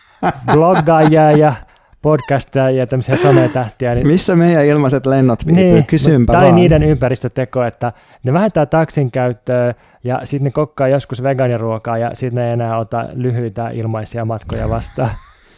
bloggaajia 0.54 1.32
ja 1.32 1.54
podcastia 2.06 2.70
ja 2.70 2.88
tämmöisiä 2.88 3.16
sometähtiä. 3.16 3.96
Niin, 3.96 4.08
Missä 4.08 4.36
meidän 4.36 4.66
ilmaiset 4.66 5.06
lennot 5.06 5.46
viipyy? 5.46 5.64
Niin, 5.64 5.86
Kysynpä 5.86 6.34
Tämä 6.34 6.46
on 6.46 6.56
niiden 6.56 6.84
ympäristöteko, 6.84 7.64
että 7.64 7.94
ne 8.24 8.34
vähentää 8.34 8.66
taksin 8.66 9.12
käyttöä 9.12 9.74
ja 10.04 10.22
sitten 10.24 10.44
ne 10.44 10.52
kokkaa 10.52 10.88
joskus 10.88 11.24
vegaaniruokaa 11.24 11.98
ja 11.98 12.12
sitten 12.14 12.36
ne 12.36 12.48
ei 12.48 12.54
enää 12.54 12.78
ota 12.78 13.06
lyhyitä 13.14 13.70
ilmaisia 13.70 14.26
matkoja 14.26 14.70
vastaan. 14.70 15.10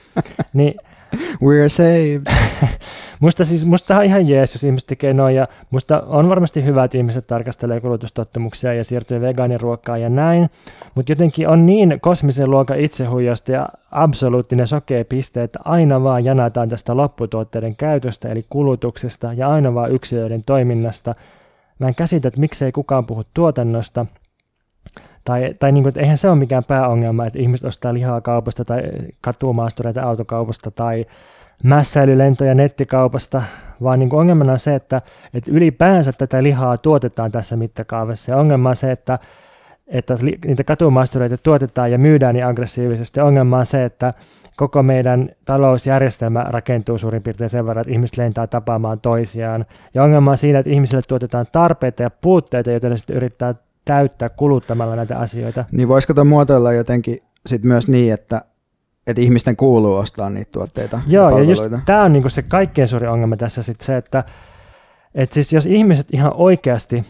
niin 0.54 0.76
We're 1.18 1.70
saved. 1.70 2.26
musta 3.20 3.46
siis, 3.46 3.66
musta 3.66 3.98
on 3.98 4.04
ihan 4.04 4.28
jees, 4.28 4.54
jos 4.54 4.64
ihmiset 4.64 4.88
tekee 4.88 5.14
noin, 5.14 5.36
ja 5.36 5.48
musta 5.72 6.02
on 6.02 6.30
varmasti 6.30 6.64
hyvä, 6.64 6.84
että 6.84 6.98
ihmiset 6.98 7.28
tarkastelee 7.28 7.82
kulutustottumuksia 7.82 8.74
ja 8.74 8.84
siirtyy 8.84 9.22
vegaaniruokkaan 9.22 10.02
ja 10.02 10.10
näin, 10.10 10.50
mutta 10.96 11.12
jotenkin 11.12 11.48
on 11.48 11.66
niin 11.66 11.98
kosmisen 12.02 12.52
luokan 12.52 12.80
itsehuijasta 12.80 13.52
ja 13.52 13.70
absoluuttinen 13.92 14.68
sokea 14.68 15.06
piste, 15.06 15.44
että 15.44 15.60
aina 15.66 16.04
vaan 16.04 16.26
janataan 16.26 16.70
tästä 16.70 16.98
lopputuotteiden 16.98 17.76
käytöstä, 17.76 18.30
eli 18.30 18.46
kulutuksesta, 18.50 19.34
ja 19.34 19.50
aina 19.50 19.74
vaan 19.74 19.92
yksilöiden 19.92 20.44
toiminnasta. 20.46 21.16
Mä 21.80 21.88
en 21.88 21.96
käsitä, 21.96 22.28
että 22.28 22.40
miksei 22.40 22.72
kukaan 22.72 23.06
puhu 23.06 23.24
tuotannosta, 23.34 24.06
tai, 25.28 25.54
tai 25.60 25.72
niin 25.72 25.84
kuin, 25.84 25.90
että 25.90 26.00
eihän 26.00 26.18
se 26.18 26.30
ole 26.30 26.38
mikään 26.38 26.64
pääongelma, 26.64 27.26
että 27.26 27.40
ihmiset 27.40 27.68
ostaa 27.68 27.94
lihaa 27.94 28.22
kaupasta 28.22 28.66
tai 28.66 28.82
katumaastureita 29.22 30.02
autokaupasta 30.02 30.72
tai 30.72 31.06
mässäilylentoja 31.64 32.56
nettikaupasta, 32.56 33.42
vaan 33.84 34.00
niin 34.00 34.10
kuin 34.10 34.20
ongelmana 34.20 34.52
on 34.52 34.60
se, 34.60 34.76
että, 34.76 35.02
että 35.34 35.52
ylipäänsä 35.52 36.12
tätä 36.18 36.44
lihaa 36.44 36.78
tuotetaan 36.78 37.32
tässä 37.32 37.58
mittakaavassa. 37.58 38.32
Ja 38.32 38.38
ongelma 38.38 38.70
on 38.70 38.76
se, 38.76 38.92
että, 38.92 39.20
että 39.88 40.18
niitä 40.46 40.64
katumaastureita 40.64 41.38
tuotetaan 41.38 41.92
ja 41.92 41.98
myydään 41.98 42.36
niin 42.36 42.46
aggressiivisesti. 42.46 43.20
Ongelma 43.20 43.58
on 43.58 43.66
se, 43.66 43.86
että 43.86 44.14
koko 44.58 44.84
meidän 44.84 45.30
talousjärjestelmä 45.46 46.46
rakentuu 46.50 46.98
suurin 46.98 47.24
piirtein 47.24 47.50
sen 47.50 47.66
verran, 47.66 47.82
että 47.82 47.94
ihmiset 47.94 48.18
lentää 48.18 48.48
tapaamaan 48.48 49.00
toisiaan. 49.00 49.66
Ja 49.94 50.04
ongelma 50.04 50.32
on 50.32 50.38
siinä, 50.38 50.60
että 50.60 50.72
ihmisille 50.72 51.02
tuotetaan 51.08 51.46
tarpeita 51.52 52.04
ja 52.04 52.10
puutteita, 52.10 52.72
joita 52.72 52.90
ne 52.90 52.98
sitten 52.98 53.16
yrittää 53.16 53.56
täyttää 53.88 54.30
kuluttamalla 54.30 54.96
näitä 54.96 55.20
asioita. 55.20 55.66
Niin 55.72 55.88
voisiko 55.88 56.14
tuon 56.14 56.28
muotoilla 56.28 56.74
jotenkin 56.74 57.20
sit 57.46 57.64
myös 57.64 57.88
niin, 57.88 58.14
että, 58.14 58.42
että 59.08 59.22
ihmisten 59.22 59.56
kuuluu 59.56 59.96
ostaa 59.96 60.30
niitä 60.30 60.52
tuotteita 60.52 61.02
Joo, 61.08 61.30
ja, 61.30 61.38
ja 61.38 61.44
just 61.44 61.64
tämä 61.86 62.04
on 62.04 62.14
niinku 62.14 62.30
se 62.30 62.42
kaikkein 62.42 62.88
suuri 62.88 63.08
ongelma 63.08 63.38
tässä 63.38 63.64
sit 63.64 63.82
se, 63.82 63.98
että 63.98 64.24
et 65.16 65.32
siis 65.32 65.54
jos 65.54 65.66
ihmiset 65.66 66.08
ihan 66.12 66.34
oikeasti 66.36 67.06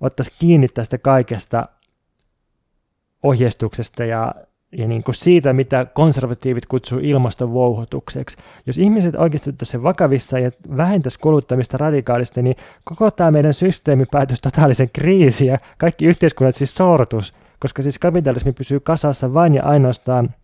ottaisi 0.00 0.32
kiinni 0.38 0.68
tästä 0.68 0.98
kaikesta 0.98 1.68
ohjeistuksesta 3.22 4.04
ja 4.04 4.34
ja 4.76 4.88
niin 4.88 5.02
kuin 5.02 5.14
siitä, 5.14 5.52
mitä 5.52 5.84
konservatiivit 5.84 6.66
kutsuu 6.66 6.98
ilmastovouhotukseksi. 7.02 8.36
Jos 8.66 8.78
ihmiset 8.78 9.14
oikeasti 9.14 9.52
sen 9.62 9.82
vakavissa 9.82 10.38
ja 10.38 10.50
vähentäisi 10.76 11.18
kuluttamista 11.18 11.78
radikaalisti, 11.78 12.42
niin 12.42 12.56
koko 12.84 13.10
tämä 13.10 13.30
meidän 13.30 13.54
systeemi 13.54 14.04
päätös 14.10 14.40
totaalisen 14.40 14.90
kriisiin 14.92 15.48
ja 15.48 15.58
kaikki 15.78 16.06
yhteiskunnat 16.06 16.56
siis 16.56 16.70
sortus, 16.70 17.32
koska 17.60 17.82
siis 17.82 17.98
kapitalismi 17.98 18.52
pysyy 18.52 18.80
kasassa 18.80 19.34
vain 19.34 19.54
ja 19.54 19.62
ainoastaan 19.62 20.34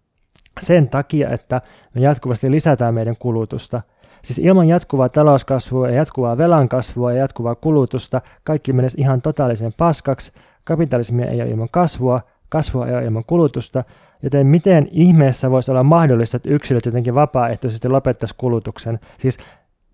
sen 0.61 0.89
takia, 0.89 1.31
että 1.31 1.61
me 1.95 2.01
jatkuvasti 2.01 2.51
lisätään 2.51 2.95
meidän 2.95 3.17
kulutusta. 3.19 3.83
Siis 4.23 4.39
ilman 4.39 4.69
jatkuvaa 4.69 5.09
talouskasvua 5.09 5.89
ja 5.89 5.95
jatkuvaa 5.95 6.39
velan 6.39 6.69
kasvua 6.69 7.13
ja 7.13 7.19
jatkuvaa 7.19 7.55
kulutusta 7.55 8.21
kaikki 8.45 8.73
menisi 8.73 9.01
ihan 9.01 9.23
totaaliseen 9.23 9.73
paskaksi. 9.77 10.33
Kapitalismia 10.65 11.27
ei 11.27 11.43
ole 11.43 11.51
ilman 11.51 11.69
kasvua, 11.71 12.21
kasvua 12.51 12.87
ei 12.87 12.95
ole 12.95 13.05
ilman 13.05 13.25
kulutusta, 13.25 13.85
joten 14.23 14.47
miten 14.47 14.89
ihmeessä 14.91 15.51
voisi 15.51 15.71
olla 15.71 15.83
mahdollista, 15.83 16.37
että 16.37 16.51
yksilöt 16.51 16.87
jotenkin 16.87 17.15
vapaaehtoisesti 17.15 17.89
lopettaisi 17.89 18.35
kulutuksen? 18.39 19.01
Siis 19.19 19.39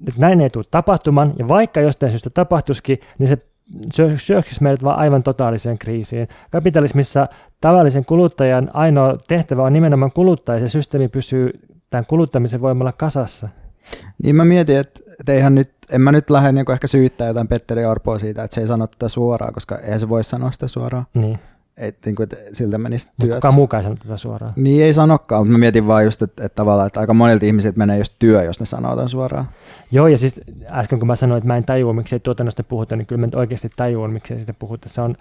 että 0.09 0.21
näin 0.21 0.41
ei 0.41 0.51
tule 0.51 0.65
tapahtumaan, 0.71 1.33
ja 1.39 1.49
vaikka 1.49 1.81
jostain 1.81 2.13
syystä 2.13 2.31
tapahtuisikin, 2.31 3.01
niin 3.19 3.29
se 3.29 3.39
syöksisi 4.17 4.63
meidät 4.63 4.85
vaan 4.85 4.99
aivan 4.99 5.23
totaaliseen 5.23 5.79
kriisiin. 5.79 6.29
Kapitalismissa 6.51 7.29
tavallisen 7.61 8.05
kuluttajan 8.05 8.71
ainoa 8.73 9.19
tehtävä 9.29 9.63
on 9.63 9.73
nimenomaan 9.73 10.13
kuluttaa, 10.13 10.55
ja 10.55 10.61
se 10.61 10.69
systeemi 10.69 11.09
pysyy 11.09 11.51
tämän 11.91 12.07
kuluttamisen 12.07 12.61
voimalla 12.61 12.93
kasassa. 12.93 13.49
Niin 14.23 14.37
mä 14.37 14.45
mietin, 14.45 14.77
että, 14.77 15.01
että 15.21 15.33
eihän 15.33 15.55
nyt, 15.55 15.73
en 15.91 16.01
mä 16.01 16.13
nyt 16.13 16.31
lähde 16.31 16.53
niin 16.53 16.73
ehkä 16.73 16.87
syyttää 16.87 17.29
jotain 17.29 17.49
Petteri 17.49 17.85
Orpoa 17.85 18.19
siitä, 18.19 18.45
että 18.45 18.55
se 18.55 18.61
ei 18.61 18.67
sano 18.67 18.87
tätä 18.87 19.09
suoraan, 19.09 19.53
koska 19.53 19.79
eihän 19.79 20.01
se 20.01 20.09
voi 20.09 20.25
sanoa 20.25 20.51
sitä 20.51 20.69
suoraan. 20.69 21.07
Niin. 21.15 21.39
Että, 21.77 22.01
niin 22.09 22.17
kuin, 22.17 22.25
että 22.25 22.37
siltä 22.53 22.79
menisi 22.79 23.09
työt. 23.21 23.35
Kukaan 23.35 23.55
muukaan 23.55 23.79
ei 23.79 23.83
sano 23.83 23.97
tätä 23.97 24.17
suoraan. 24.17 24.53
Niin 24.57 24.85
ei 24.85 24.95
sanokaan, 24.95 25.43
mutta 25.43 25.53
mä 25.53 25.59
mietin 25.59 25.87
vaan 25.87 26.05
just, 26.05 26.23
että, 26.23 26.45
että 26.45 26.57
tavallaan, 26.57 26.87
että 26.87 27.01
aika 27.01 27.15
monilta 27.15 27.47
ihmisiltä 27.47 27.79
menee 27.79 27.99
just 27.99 28.13
työ, 28.19 28.43
jos 28.43 28.61
ne 28.61 28.67
sanoo 28.67 28.95
tämän 28.95 29.09
suoraan. 29.09 29.49
Joo, 29.91 30.07
ja 30.07 30.19
siis 30.19 30.41
äsken 30.67 30.99
kun 30.99 31.07
mä 31.07 31.17
sanoin, 31.17 31.39
että 31.39 31.49
mä 31.49 31.57
en 31.57 31.65
tajua, 31.65 31.93
miksi 31.93 32.15
ei 32.15 32.21
tuotannosta 32.21 32.65
puhuta, 32.65 32.97
niin 32.97 33.07
kyllä 33.07 33.27
mä 33.27 33.29
oikeasti 33.35 33.71
tajuan, 33.77 34.11
miksi 34.11 34.35
ei 34.35 34.41
sitä 34.41 34.55
puhuta. 34.59 34.89
Se 34.89 35.01
on... 35.01 35.17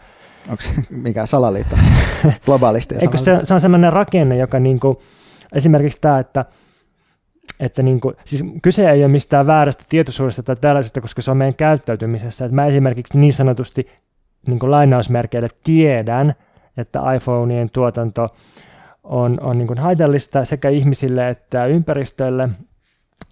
Onko 0.50 0.62
se 0.62 0.72
mikä 0.90 1.26
salaliitto? 1.26 1.76
Globaalisti 2.46 2.96
Eikö 3.02 3.18
se, 3.18 3.40
se 3.44 3.54
on 3.54 3.60
sellainen 3.60 3.94
rakenne, 3.94 4.38
joka 4.38 4.60
niin 4.60 4.80
kuin, 4.80 4.98
esimerkiksi 5.54 6.02
tämä, 6.02 6.20
että 6.20 6.46
että 7.60 7.84
niin 7.84 8.00
kuin, 8.00 8.16
siis 8.26 8.44
kyse 8.62 8.90
ei 8.90 9.04
ole 9.04 9.12
mistään 9.12 9.48
väärästä 9.48 9.84
tietoisuudesta 9.90 10.44
tai 10.44 10.56
tällaisesta, 10.56 11.02
koska 11.02 11.22
se 11.22 11.32
on 11.32 11.38
meidän 11.38 11.56
käyttäytymisessä. 11.56 12.46
Että 12.46 12.56
mä 12.56 12.66
esimerkiksi 12.66 13.18
niin 13.20 13.34
sanotusti 13.34 13.88
niin 14.48 14.60
kuin 14.60 14.72
lainausmerkeillä 14.72 15.50
tiedän, 15.64 16.36
että 16.78 17.14
iPhoneien 17.16 17.70
tuotanto 17.70 18.30
on, 19.04 19.38
on 19.42 19.58
niin 19.58 19.78
haitallista 19.78 20.46
sekä 20.46 20.70
ihmisille 20.70 21.30
että 21.30 21.66
ympäristölle. 21.66 22.50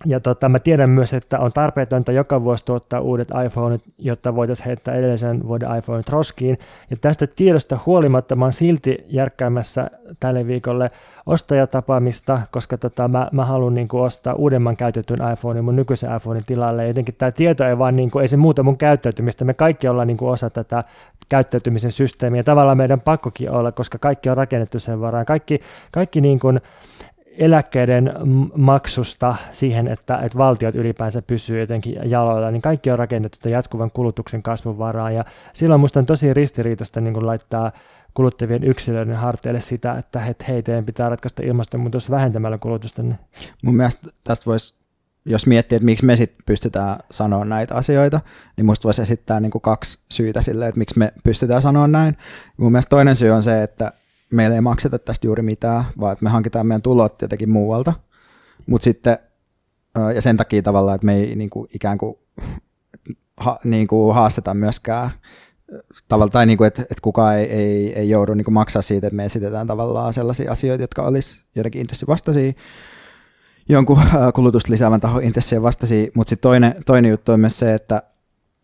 Ja 0.05 0.19
tota, 0.19 0.49
mä 0.49 0.59
tiedän 0.59 0.89
myös, 0.89 1.13
että 1.13 1.39
on 1.39 1.53
tarpeetonta 1.53 2.11
joka 2.11 2.43
vuosi 2.43 2.65
tuottaa 2.65 2.99
uudet 2.99 3.27
iPhoneit, 3.45 3.81
jotta 3.97 4.35
voitaisiin 4.35 4.65
heittää 4.65 4.95
edellisen 4.95 5.47
vuoden 5.47 5.77
iPhoneit 5.77 6.09
roskiin. 6.09 6.57
Ja 6.89 6.97
tästä 7.01 7.27
tiedosta 7.27 7.79
huolimatta 7.85 8.35
mä 8.35 8.45
oon 8.45 8.53
silti 8.53 9.05
järkkäämässä 9.07 9.89
tälle 10.19 10.47
viikolle 10.47 10.91
ostajatapaamista, 11.25 12.41
koska 12.51 12.77
tota, 12.77 13.07
mä, 13.07 13.27
mä 13.31 13.45
haluan 13.45 13.73
niin 13.73 13.87
kuin, 13.87 14.03
ostaa 14.03 14.33
uudemman 14.33 14.77
käytetyn 14.77 15.19
iPhonein 15.33 15.65
mun 15.65 15.75
nykyisen 15.75 16.15
iPhonein 16.15 16.45
tilalle. 16.45 16.87
Jotenkin 16.87 17.15
tämä 17.17 17.31
tieto 17.31 17.65
ei 17.65 17.77
vaan, 17.77 17.95
niin 17.95 18.11
kuin, 18.11 18.21
ei 18.21 18.27
se 18.27 18.37
muuta 18.37 18.63
mun 18.63 18.77
käyttäytymistä. 18.77 19.45
Me 19.45 19.53
kaikki 19.53 19.87
ollaan 19.87 20.07
niin 20.07 20.17
kuin, 20.17 20.31
osa 20.31 20.49
tätä 20.49 20.83
käyttäytymisen 21.29 21.91
systeemiä. 21.91 22.43
Tavallaan 22.43 22.77
meidän 22.77 23.01
pakkokin 23.01 23.51
olla, 23.51 23.71
koska 23.71 23.97
kaikki 23.97 24.29
on 24.29 24.37
rakennettu 24.37 24.79
sen 24.79 25.01
varaan. 25.01 25.25
Kaikki, 25.25 25.59
kaikki 25.91 26.21
niin 26.21 26.39
kuin, 26.39 26.61
eläkkeiden 27.37 28.13
maksusta 28.57 29.35
siihen, 29.51 29.87
että, 29.87 30.17
että 30.17 30.37
valtiot 30.37 30.75
ylipäänsä 30.75 31.21
pysyy 31.21 31.59
jotenkin 31.59 31.95
jaloilla, 32.03 32.51
niin 32.51 32.61
kaikki 32.61 32.91
on 32.91 32.99
rakennettu 32.99 33.49
jatkuvan 33.49 33.91
kulutuksen 33.91 34.43
kasvun 34.43 34.77
varaan. 34.77 35.15
Ja 35.15 35.25
silloin 35.53 35.81
minusta 35.81 35.99
on 35.99 36.05
tosi 36.05 36.33
ristiriitaista 36.33 37.01
niin 37.01 37.13
kuin 37.13 37.25
laittaa 37.25 37.71
kuluttavien 38.13 38.63
yksilöiden 38.63 39.15
harteille 39.15 39.59
sitä, 39.59 39.93
että 39.97 40.19
hei, 40.47 40.63
teidän 40.63 40.85
pitää 40.85 41.09
ratkaista 41.09 41.43
ilmastonmuutos 41.43 42.11
vähentämällä 42.11 42.57
kulutusta. 42.57 43.03
Mun 43.63 43.75
mielestä 43.75 44.09
tästä 44.23 44.45
voisi, 44.45 44.75
jos 45.25 45.47
miettii, 45.47 45.75
että 45.75 45.85
miksi 45.85 46.05
me 46.05 46.15
sit 46.15 46.33
pystytään 46.45 46.99
sanoa 47.11 47.45
näitä 47.45 47.75
asioita, 47.75 48.21
niin 48.57 48.65
musta 48.65 48.85
voisi 48.85 49.01
esittää 49.01 49.39
niin 49.39 49.51
kuin 49.51 49.61
kaksi 49.61 49.99
syytä 50.11 50.41
sille, 50.41 50.67
että 50.67 50.79
miksi 50.79 50.99
me 50.99 51.13
pystytään 51.23 51.61
sanoa 51.61 51.87
näin. 51.87 52.17
Mun 52.57 52.71
mielestä 52.71 52.89
toinen 52.89 53.15
syy 53.15 53.29
on 53.29 53.43
se, 53.43 53.63
että 53.63 53.91
meillä 54.35 54.55
ei 54.55 54.61
makseta 54.61 54.99
tästä 54.99 55.27
juuri 55.27 55.41
mitään, 55.41 55.83
vaan 55.99 56.13
että 56.13 56.23
me 56.23 56.29
hankitaan 56.29 56.67
meidän 56.67 56.81
tulot 56.81 57.21
jotenkin 57.21 57.49
muualta. 57.49 57.93
Mutta 58.65 58.83
sitten, 58.83 59.17
ja 60.15 60.21
sen 60.21 60.37
takia 60.37 60.61
tavallaan, 60.61 60.95
että 60.95 61.05
me 61.05 61.15
ei 61.15 61.35
niin 61.35 61.49
kuin, 61.49 61.69
ikään 61.73 61.97
kuin, 61.97 62.17
ha, 63.37 63.59
niin 63.63 63.87
kuin 63.87 64.15
haasteta 64.15 64.53
myöskään 64.53 65.09
tavalla, 66.07 66.31
tai 66.31 66.45
niin 66.45 66.57
kuin, 66.57 66.67
että, 66.67 66.81
että 66.81 67.01
kukaan 67.01 67.37
ei, 67.37 67.45
ei, 67.45 67.93
ei 67.99 68.09
joudu 68.09 68.33
niin 68.33 68.45
kuin 68.45 68.53
maksaa 68.53 68.81
siitä, 68.81 69.07
että 69.07 69.15
me 69.15 69.25
esitetään 69.25 69.67
tavallaan 69.67 70.13
sellaisia 70.13 70.51
asioita, 70.51 70.83
jotka 70.83 71.01
olisi 71.01 71.41
jotenkin 71.55 71.81
intressivastaisia, 71.81 72.53
jonkun 73.69 74.01
kulutusta 74.35 74.71
lisäävän 74.71 75.01
tahon 75.01 75.23
intressien 75.23 75.63
vastaisia, 75.63 76.07
mutta 76.13 76.29
sitten 76.29 76.43
toinen, 76.43 76.75
toinen 76.85 77.11
juttu 77.11 77.31
on 77.31 77.39
myös 77.39 77.59
se, 77.59 77.73
että 77.73 78.03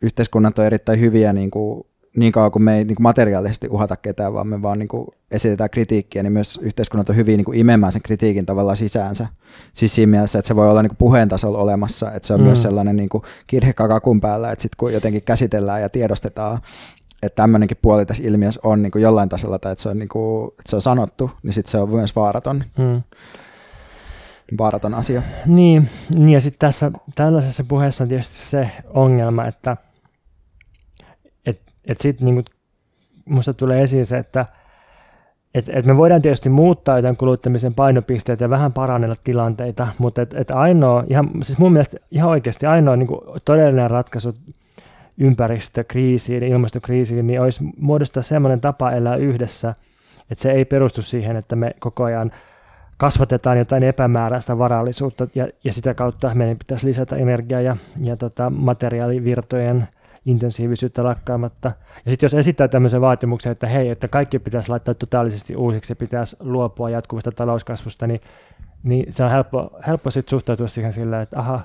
yhteiskunnat 0.02 0.60
on 0.60 0.66
erittäin 0.66 1.00
hyviä 1.00 1.34
niin 1.34 1.52
kuin 1.52 1.88
niin 2.16 2.32
kauan 2.32 2.52
kuin 2.52 2.64
me 2.64 2.78
ei 2.78 2.86
niin 2.86 2.96
kuin 2.96 3.04
materiaalisesti 3.04 3.68
uhata 3.68 3.96
ketään, 3.98 4.34
vaan 4.34 4.48
me 4.48 4.62
vaan 4.62 4.80
niin 4.80 4.88
kuin 4.88 5.08
esitetään 5.32 5.70
kritiikkiä, 5.70 6.24
niin 6.24 6.34
myös 6.34 6.60
yhteiskunnat 6.62 7.10
on 7.10 7.16
hyvin 7.16 7.38
niin 7.38 7.46
kuin 7.46 7.60
imemään 7.60 7.92
sen 7.92 8.02
kritiikin 8.02 8.46
tavallaan 8.46 8.78
sisäänsä. 8.78 9.28
Siis 9.74 9.96
siinä 9.96 10.10
mielessä, 10.10 10.40
että 10.40 10.48
se 10.48 10.56
voi 10.56 10.70
olla 10.70 10.82
niin 10.82 10.90
kuin 10.90 10.98
puheen 10.98 11.30
tasolla 11.30 11.58
olemassa, 11.58 12.12
että 12.12 12.28
se 12.28 12.34
on 12.34 12.40
mm. 12.40 12.46
myös 12.46 12.62
sellainen 12.62 12.96
niin 12.96 13.10
kuin 13.10 13.24
kirhekakakun 13.48 14.22
päällä, 14.22 14.52
että 14.52 14.62
sitten 14.62 14.78
kun 14.78 14.94
jotenkin 14.94 15.22
käsitellään 15.22 15.82
ja 15.82 15.90
tiedostetaan, 15.90 16.60
että 17.24 17.42
tämmöinenkin 17.42 17.78
puoli 17.82 18.06
tässä 18.06 18.24
ilmiössä 18.26 18.60
on 18.64 18.82
niin 18.82 18.92
kuin 18.92 19.02
jollain 19.02 19.30
tasolla, 19.30 19.60
tai 19.60 19.72
että 19.72 19.82
se 19.82 19.90
on, 19.90 20.00
niin 20.00 20.10
kuin, 20.10 20.48
että 20.48 20.70
se 20.70 20.76
on 20.76 20.82
sanottu, 20.82 21.32
niin 21.44 21.54
sitten 21.54 21.72
se 21.72 21.78
on 21.78 21.90
myös 21.90 22.16
vaaraton. 22.16 22.64
Mm 22.78 23.02
vaaraton 24.58 24.94
asia. 24.94 25.22
Niin, 25.46 25.90
niin 26.16 26.30
ja 26.30 26.42
sitten 26.42 26.60
tässä 26.60 26.92
tällaisessa 27.16 27.64
puheessa 27.64 28.04
on 28.04 28.08
tietysti 28.08 28.38
se 28.38 28.72
ongelma, 28.94 29.46
että– 29.46 29.78
että 31.90 32.02
sitten 32.02 32.26
niin 32.26 32.46
musta 33.26 33.54
tulee 33.54 33.82
esiin 33.82 34.06
se, 34.06 34.18
että 34.18 34.46
et, 35.54 35.70
et 35.70 35.86
me 35.86 35.98
voidaan 35.98 36.22
tietysti 36.22 36.50
muuttaa 36.50 36.98
jotain 36.98 37.18
kuluttamisen 37.18 37.74
painopisteitä 37.74 38.44
ja 38.44 38.50
vähän 38.50 38.74
parannella 38.74 39.16
tilanteita, 39.24 39.88
mutta 39.98 40.22
et, 40.22 40.34
et 40.34 40.52
ainoa, 40.52 41.04
ihan, 41.10 41.30
siis 41.44 41.58
mun 41.58 41.74
mielestä 41.74 41.98
ihan 42.12 42.30
oikeasti 42.30 42.66
ainoa 42.66 42.96
niin 42.96 43.08
kuin 43.08 43.22
todellinen 43.46 43.92
ratkaisu 43.92 44.34
ympäristökriisiin, 45.18 46.44
ilmastokriisiin, 46.44 47.28
niin 47.28 47.42
olisi 47.42 47.64
muodostaa 47.78 48.24
sellainen 48.24 48.62
tapa 48.62 48.92
elää 48.92 49.16
yhdessä, 49.16 49.76
että 50.32 50.42
se 50.42 50.52
ei 50.52 50.66
perustu 50.66 51.02
siihen, 51.02 51.36
että 51.36 51.56
me 51.56 51.76
koko 51.80 52.04
ajan 52.04 52.32
kasvatetaan 52.98 53.58
jotain 53.58 53.84
epämääräistä 53.84 54.58
varallisuutta 54.58 55.28
ja, 55.36 55.48
ja 55.64 55.74
sitä 55.74 55.94
kautta 55.94 56.36
meidän 56.36 56.58
pitäisi 56.58 56.88
lisätä 56.88 57.16
energiaa 57.16 57.62
ja, 57.62 57.78
ja 58.02 58.16
tota, 58.16 58.50
materiaalivirtojen 58.50 59.88
intensiivisyyttä 60.30 61.04
lakkaamatta. 61.04 61.72
Ja 62.06 62.12
sitten 62.12 62.26
jos 62.26 62.34
esittää 62.34 62.68
tämmöisen 62.68 63.02
vaatimuksen, 63.02 63.52
että 63.52 63.68
hei, 63.68 63.90
että 63.90 64.08
kaikki 64.08 64.40
pitäisi 64.40 64.70
laittaa 64.70 64.94
totaalisesti 64.94 65.56
uusiksi 65.56 65.92
ja 65.92 65.96
pitäisi 65.96 66.38
luopua 66.40 66.90
jatkuvasta 66.90 67.32
talouskasvusta, 67.32 68.08
niin, 68.08 68.22
niin 68.84 69.14
se 69.14 69.24
on 69.24 69.32
helppo, 69.32 69.80
helppo 69.88 70.12
sitten 70.12 70.30
suhtautua 70.30 70.68
siihen 70.68 70.94
sillä, 70.94 71.22
että 71.22 71.40
aha, 71.40 71.62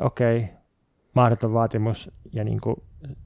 okei, 0.00 0.38
okay, 0.38 0.48
mahdoton 1.14 1.52
vaatimus 1.52 2.10
ja 2.32 2.44
niin 2.44 2.60
kuin 2.60 2.76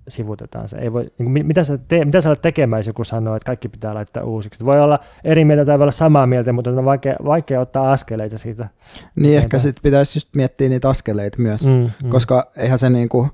sivutetaan 0.09 0.69
se. 0.69 0.79
Ei 0.79 0.93
voi, 0.93 1.03
niin 1.03 1.33
kuin, 1.33 1.47
mitä, 1.47 1.65
sä 1.65 1.79
te, 1.79 2.05
mitä 2.05 2.21
sä 2.21 2.31
olet 2.31 2.43
tekemään, 2.43 2.81
jos 2.81 2.87
joku 2.87 3.05
sanoo, 3.05 3.37
että 3.37 3.47
kaikki 3.47 3.69
pitää 3.69 3.95
laittaa 3.95 4.25
uusiksi? 4.25 4.65
Voi 4.65 4.81
olla 4.81 4.99
eri 5.25 5.45
mieltä 5.45 5.65
tai 5.65 5.79
voi 5.79 5.85
olla 5.85 5.93
samaa 5.93 6.27
mieltä, 6.27 6.53
mutta 6.53 6.71
on 6.71 6.85
vaikea, 6.85 7.17
vaikea 7.25 7.61
ottaa 7.61 7.93
askeleita 7.93 8.39
siitä. 8.39 8.69
Niin 9.17 9.39
ehkä 9.39 9.59
sitten 9.59 9.83
pitäisi 9.83 10.19
just 10.19 10.29
miettiä 10.35 10.69
niitä 10.69 10.89
askeleita 10.89 11.43
myös, 11.43 11.67
mm, 11.67 11.91
mm. 12.03 12.11
koska 12.11 12.51
eihän 12.57 12.79
se 12.79 12.91
niin 12.91 13.09
kuin, 13.09 13.31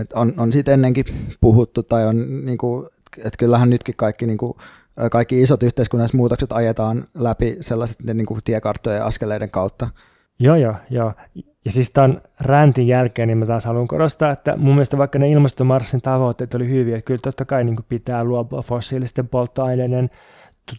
et 0.00 0.12
on, 0.12 0.32
on 0.36 0.52
siitä 0.52 0.72
ennenkin 0.72 1.04
puhuttu, 1.40 1.82
tai 1.82 2.06
on, 2.06 2.44
niin 2.44 2.58
kuin, 2.58 2.86
että 3.16 3.38
kyllähän 3.38 3.70
nytkin 3.70 3.94
kaikki, 3.96 4.26
niin 4.26 4.38
kuin, 4.38 4.52
kaikki 5.10 5.42
isot 5.42 5.62
yhteiskunnalliset 5.62 6.16
muutokset 6.16 6.52
ajetaan 6.52 7.08
läpi 7.14 7.56
sellaiset 7.60 8.02
niin 8.02 8.26
tiekarttojen 8.44 8.98
ja 8.98 9.06
askeleiden 9.06 9.50
kautta. 9.50 9.88
Joo, 10.38 10.56
joo, 10.56 10.74
joo. 10.90 11.12
Ja 11.64 11.72
siis 11.72 11.90
tämän 11.90 12.22
räntin 12.40 12.86
jälkeen 12.86 13.28
niin 13.28 13.38
mä 13.38 13.46
taas 13.46 13.64
haluan 13.64 13.88
korostaa, 13.88 14.30
että 14.30 14.56
mun 14.56 14.74
mielestä 14.74 14.98
vaikka 14.98 15.18
ne 15.18 15.30
ilmastomarssin 15.30 16.00
tavoitteet 16.00 16.54
oli 16.54 16.68
hyviä, 16.68 16.96
että 16.96 17.06
kyllä 17.06 17.20
totta 17.22 17.44
kai 17.44 17.64
niin 17.64 17.76
pitää 17.88 18.24
luopua 18.24 18.62
fossiilisten 18.62 19.28
polttoaineiden 19.28 20.10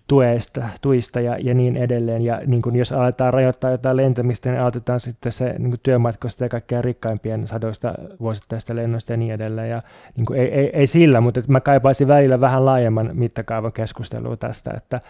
tuesta, 0.07 0.63
tuista 0.81 1.19
ja, 1.21 1.37
ja 1.39 1.53
niin 1.53 1.77
edelleen. 1.77 2.21
Ja 2.21 2.41
niin 2.45 2.61
kuin 2.61 2.75
jos 2.75 2.91
aletaan 2.91 3.33
rajoittaa 3.33 3.71
jotain 3.71 3.97
lentämistä, 3.97 4.49
niin 4.49 4.61
aloitetaan 4.61 4.99
sitten 4.99 5.31
se 5.31 5.55
niin 5.59 5.69
kuin 5.69 5.79
työmatkoista 5.83 6.43
ja 6.43 6.49
kaikkein 6.49 6.83
rikkaimpien 6.83 7.47
sadoista 7.47 7.93
vuosittaista 8.19 8.75
lennoista 8.75 9.13
ja 9.13 9.17
niin 9.17 9.33
edelleen. 9.33 9.69
Ja 9.69 9.81
niin 10.17 10.25
kuin 10.25 10.39
ei, 10.39 10.53
ei, 10.53 10.69
ei, 10.73 10.87
sillä, 10.87 11.21
mutta 11.21 11.41
mä 11.47 11.61
kaipaisin 11.61 12.07
välillä 12.07 12.41
vähän 12.41 12.65
laajemman 12.65 13.09
mittakaavan 13.13 13.73
keskustelua 13.73 14.37
tästä, 14.37 14.71
että, 14.77 15.01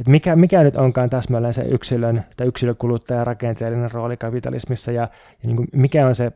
että 0.00 0.10
mikä, 0.10 0.36
mikä 0.36 0.62
nyt 0.62 0.76
onkaan 0.76 1.10
täsmälleen 1.10 1.54
se 1.54 1.62
yksilön 1.62 2.24
tai 2.36 2.46
yksilökuluttajan 2.46 3.26
rakenteellinen 3.26 3.90
rooli 3.90 4.16
kapitalismissa 4.16 4.92
ja, 4.92 5.02
ja 5.42 5.46
niin 5.46 5.56
kuin 5.56 5.68
mikä 5.72 6.06
on 6.06 6.14
se 6.14 6.32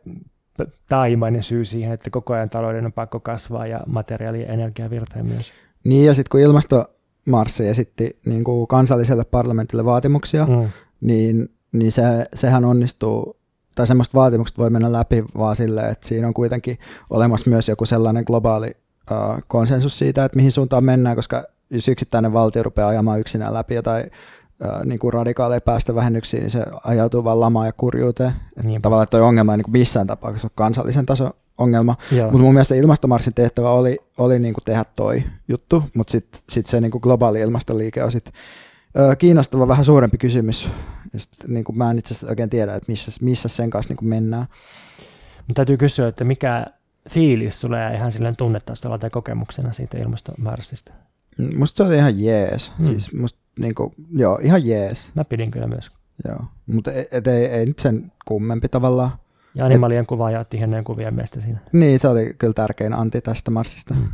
taimainen 0.88 1.42
syy 1.42 1.64
siihen, 1.64 1.92
että 1.92 2.10
koko 2.10 2.34
ajan 2.34 2.50
talouden 2.50 2.86
on 2.86 2.92
pakko 2.92 3.20
kasvaa 3.20 3.66
ja 3.66 3.80
materiaali- 3.86 4.42
ja 4.42 4.52
energiavirtoja 4.52 5.24
myös. 5.24 5.52
Niin 5.84 6.06
ja 6.06 6.14
sitten 6.14 6.30
kun 6.30 6.40
ilmasto 6.40 6.95
Marssi 7.26 7.68
esitti 7.68 8.18
niin 8.26 8.44
kuin 8.44 8.66
kansalliselle 8.66 9.24
parlamentille 9.24 9.84
vaatimuksia, 9.84 10.46
mm. 10.46 10.68
niin, 11.00 11.50
niin 11.72 11.92
se, 11.92 12.02
sehän 12.34 12.64
onnistuu 12.64 13.36
tai 13.74 13.86
semmoista 13.86 14.18
vaatimukset 14.18 14.58
voi 14.58 14.70
mennä 14.70 14.92
läpi 14.92 15.24
vaan 15.38 15.56
silleen, 15.56 15.90
että 15.90 16.08
siinä 16.08 16.26
on 16.28 16.34
kuitenkin 16.34 16.78
olemassa 17.10 17.50
myös 17.50 17.68
joku 17.68 17.86
sellainen 17.86 18.24
globaali 18.26 18.70
uh, 19.10 19.42
konsensus 19.48 19.98
siitä, 19.98 20.24
että 20.24 20.36
mihin 20.36 20.52
suuntaan 20.52 20.84
mennään, 20.84 21.16
koska 21.16 21.44
jos 21.70 21.88
yksittäinen 21.88 22.32
valtio 22.32 22.62
rupeaa 22.62 22.88
ajamaan 22.88 23.20
yksinään 23.20 23.54
läpi 23.54 23.74
jotain 23.74 24.04
uh, 24.04 24.84
niin 24.84 24.98
kuin 24.98 25.12
radikaaleja 25.12 25.60
päästövähennyksiä, 25.60 26.40
niin 26.40 26.50
se 26.50 26.64
ajautuu 26.84 27.24
vaan 27.24 27.40
lamaan 27.40 27.66
ja 27.66 27.72
kurjuuteen. 27.72 28.32
Että 28.56 28.80
tavallaan 28.82 29.08
toi 29.08 29.20
ongelma 29.20 29.52
ei 29.52 29.56
niin 29.56 29.64
kuin 29.64 29.72
missään 29.72 30.06
tapauksessa 30.06 30.46
ole 30.46 30.52
kansallisen 30.54 31.06
tason 31.06 31.30
ongelma. 31.58 31.96
Mutta 32.22 32.38
mun 32.38 32.54
mielestä 32.54 32.74
ilmastomarssin 32.74 33.34
tehtävä 33.34 33.70
oli, 33.70 33.98
oli 34.18 34.38
niin 34.38 34.54
kuin 34.54 34.64
tehdä 34.64 34.84
toi 34.96 35.22
juttu, 35.48 35.82
mutta 35.94 36.10
sitten 36.10 36.40
sit 36.48 36.66
se 36.66 36.80
niin 36.80 36.90
kuin 36.90 37.00
globaali 37.02 37.40
ilmastoliike 37.40 38.04
on 38.04 38.12
sitten 38.12 38.32
kiinnostava 39.18 39.68
vähän 39.68 39.84
suurempi 39.84 40.18
kysymys. 40.18 40.68
Just, 41.12 41.32
niin 41.48 41.64
kuin 41.64 41.78
mä 41.78 41.90
en 41.90 41.98
itse 41.98 42.14
asiassa 42.14 42.28
oikein 42.28 42.50
tiedä, 42.50 42.74
että 42.74 42.92
missä, 42.92 43.12
missä 43.20 43.48
sen 43.48 43.70
kanssa 43.70 43.90
niin 43.90 43.96
kuin 43.96 44.08
mennään. 44.08 44.46
Mutta 45.36 45.54
täytyy 45.54 45.76
kysyä, 45.76 46.08
että 46.08 46.24
mikä 46.24 46.66
fiilis 47.10 47.60
sulle 47.60 47.80
ja 47.80 47.90
ihan 47.90 48.12
silleen 48.12 48.36
tunnetasolla 48.36 48.98
tai 48.98 49.10
kokemuksena 49.10 49.72
siitä 49.72 49.98
ilmastomarssista? 49.98 50.92
Mm, 51.38 51.58
musta 51.58 51.76
se 51.76 51.82
oli 51.82 51.96
ihan 51.96 52.20
jees. 52.20 52.72
Hmm. 52.78 52.86
Siis 52.86 53.12
musta, 53.12 53.38
niin 53.58 53.74
kuin, 53.74 53.94
joo, 54.12 54.38
ihan 54.42 54.66
jees. 54.66 55.10
Mä 55.14 55.24
pidin 55.24 55.50
kyllä 55.50 55.66
myös. 55.66 55.90
Joo, 56.28 56.44
mutta 56.66 56.92
ei, 56.92 57.06
ei, 57.26 57.46
ei 57.46 57.66
nyt 57.66 57.78
sen 57.78 58.12
kummempi 58.24 58.68
tavallaan. 58.68 59.10
Ja 59.56 59.64
animalien 59.64 60.06
kuva 60.06 60.30
ja 60.30 60.44
tihenneen 60.44 60.84
kuvien 60.84 61.14
meistä 61.14 61.40
siinä. 61.40 61.58
Niin, 61.72 61.98
se 61.98 62.08
oli 62.08 62.34
kyllä 62.38 62.52
tärkein 62.52 62.92
anti 62.92 63.20
tästä 63.20 63.50
marssista. 63.50 63.94
Hmm. 63.94 64.08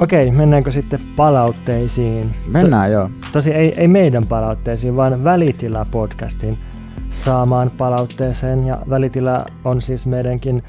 Okei, 0.00 0.30
mennäänkö 0.30 0.70
sitten 0.70 1.00
palautteisiin? 1.16 2.34
Mennään, 2.46 2.90
to- 2.90 2.92
joo. 2.92 3.10
Tosi 3.32 3.52
ei, 3.54 3.74
ei 3.76 3.88
meidän 3.88 4.26
palautteisiin, 4.26 4.96
vaan 4.96 5.24
Välitila-podcastin 5.24 6.56
saamaan 7.10 7.70
palautteeseen. 7.78 8.66
Ja 8.66 8.78
Välitila 8.90 9.44
on 9.64 9.80
siis 9.82 10.06
meidänkin 10.06 10.62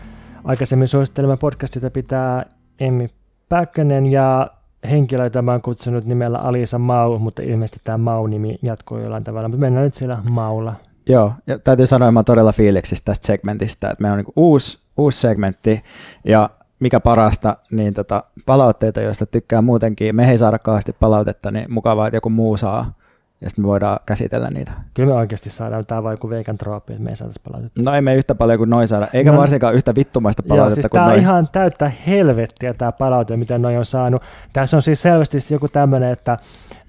aikaisemmin 0.44 0.88
suosittelema 0.88 1.38
podcast, 1.38 1.76
jota 1.76 1.90
pitää 1.92 2.46
Emmi 2.80 3.08
Päkkönen 3.50 4.06
ja 4.06 4.48
henkilö, 4.90 5.24
jota 5.24 5.42
mä 5.42 5.52
oon 5.52 5.62
kutsunut 5.62 6.06
nimellä 6.06 6.38
Alisa 6.38 6.80
Mau, 6.80 7.20
mutta 7.20 7.42
ilmeisesti 7.42 7.80
tämä 7.84 7.98
Mau-nimi 7.98 8.56
jatkuu 8.62 8.98
jollain 8.98 9.24
tavalla. 9.24 9.48
Mutta 9.48 9.62
mennään 9.62 9.86
nyt 9.86 9.94
sillä 9.94 10.18
Maulla. 10.30 10.74
Joo, 11.10 11.34
ja 11.48 11.60
täytyy 11.60 11.86
sanoa, 11.86 12.08
että 12.08 12.12
mä 12.12 12.20
oon 12.20 12.26
todella 12.26 12.52
fiiliksissä 12.52 13.06
tästä 13.06 13.28
segmentistä, 13.28 13.90
että 13.90 14.02
meillä 14.02 14.14
on 14.14 14.24
niin 14.24 14.34
uusi, 14.36 14.80
uusi 14.98 15.22
segmentti, 15.22 15.84
ja 16.26 16.50
mikä 16.80 17.00
parasta, 17.00 17.58
niin 17.72 17.94
tota, 17.94 18.24
palautteita, 18.46 19.02
joista 19.02 19.26
tykkää 19.26 19.62
muutenkin. 19.62 20.16
Me 20.16 20.32
ei 20.32 20.38
saada 20.38 20.60
kauheasti 20.60 20.96
palautetta, 21.00 21.52
niin 21.52 21.74
mukavaa, 21.74 22.08
että 22.08 22.18
joku 22.18 22.30
muu 22.30 22.58
saa, 22.58 22.94
ja 23.42 23.50
sitten 23.50 23.64
me 23.64 23.68
voidaan 23.68 24.00
käsitellä 24.06 24.50
niitä. 24.50 24.72
Kyllä 24.94 25.10
me 25.10 25.20
oikeasti 25.20 25.50
saadaan, 25.50 25.84
tämä 25.88 26.04
vai 26.04 26.14
joku 26.14 26.30
veikan 26.30 26.58
trooppi, 26.58 26.94
että 26.94 27.04
me 27.04 27.10
ei 27.10 27.16
saataisi 27.16 27.42
palautetta. 27.44 27.82
No 27.84 27.94
ei 27.94 28.02
me 28.02 28.16
yhtä 28.16 28.36
paljon 28.36 28.58
kuin 28.58 28.70
noin 28.70 28.88
saada, 28.88 29.08
eikä 29.14 29.32
no, 29.32 29.38
varsinkaan 29.38 29.76
yhtä 29.76 29.96
vittumaista 29.96 30.44
palautetta 30.44 30.70
joo, 30.70 30.76
siis 30.76 30.92
kuin 30.92 31.00
tämä 31.00 31.12
on 31.12 31.20
ihan 31.20 31.48
täyttä 31.52 31.92
helvettiä 32.08 32.74
tämä 32.74 32.92
palaute, 32.92 33.38
mitä 33.38 33.58
noin 33.58 33.78
on 33.78 33.86
saanut. 33.86 34.24
Tässä 34.54 34.78
on 34.78 34.82
siis 34.82 35.02
selvästi 35.02 35.38
joku 35.50 35.68
tämmöinen, 35.68 36.12
että, 36.12 36.38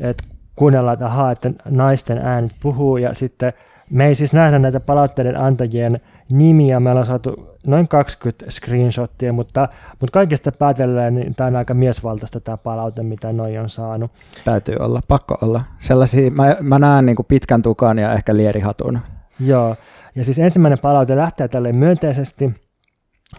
että 0.00 0.24
kuunnellaan, 0.56 0.94
että, 0.94 1.06
aha, 1.06 1.30
että 1.30 1.50
naisten 1.68 2.18
äänet 2.18 2.52
puhuu, 2.62 2.96
ja 2.96 3.14
sitten 3.14 3.52
me 3.90 4.06
ei 4.06 4.14
siis 4.14 4.32
nähdä 4.32 4.58
näitä 4.58 4.80
palautteiden 4.80 5.40
antajien 5.40 6.00
nimiä. 6.32 6.80
Meillä 6.80 6.98
on 6.98 7.06
saatu 7.06 7.56
noin 7.66 7.88
20 7.88 8.50
screenshottia, 8.50 9.32
mutta, 9.32 9.68
mutta 10.00 10.12
kaikesta 10.12 10.52
päätellen 10.52 11.14
niin 11.14 11.34
tämä 11.34 11.48
on 11.48 11.56
aika 11.56 11.74
miesvaltaista 11.74 12.40
tämä 12.40 12.56
palaute, 12.56 13.02
mitä 13.02 13.32
noin 13.32 13.60
on 13.60 13.68
saanut. 13.68 14.10
Täytyy 14.44 14.76
olla, 14.78 15.02
pakko 15.08 15.38
olla. 15.42 15.62
Sellaisia, 15.78 16.30
mä, 16.30 16.56
mä 16.60 16.78
näen 16.78 17.06
niin 17.06 17.16
pitkän 17.28 17.62
tukan 17.62 17.98
ja 17.98 18.12
ehkä 18.12 18.36
lierihatun. 18.36 18.98
Joo, 19.40 19.76
ja 20.14 20.24
siis 20.24 20.38
ensimmäinen 20.38 20.78
palaute 20.78 21.16
lähtee 21.16 21.48
tälle 21.48 21.72
myönteisesti, 21.72 22.54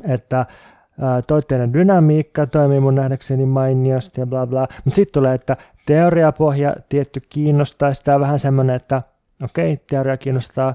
että 0.04 0.46
toitteiden 1.28 1.74
dynamiikka 1.74 2.48
toimii 2.48 2.80
mun 2.80 2.96
nähdäkseni 2.96 3.46
mainiosti 3.46 4.22
ja 4.22 4.28
bla 4.28 4.48
bla. 4.48 4.68
Mutta 4.86 4.96
sitten 4.96 5.14
tulee, 5.14 5.36
että 5.36 5.58
teoriapohja 5.86 6.76
tietty 6.90 7.22
kiinnostaa. 7.30 7.94
Sitä 7.94 8.16
on 8.16 8.22
vähän 8.22 8.40
semmoinen, 8.40 8.76
että 8.76 9.02
okei, 9.44 9.74
okay, 9.74 9.86
teoria 9.90 10.18
kiinnostaa. 10.18 10.74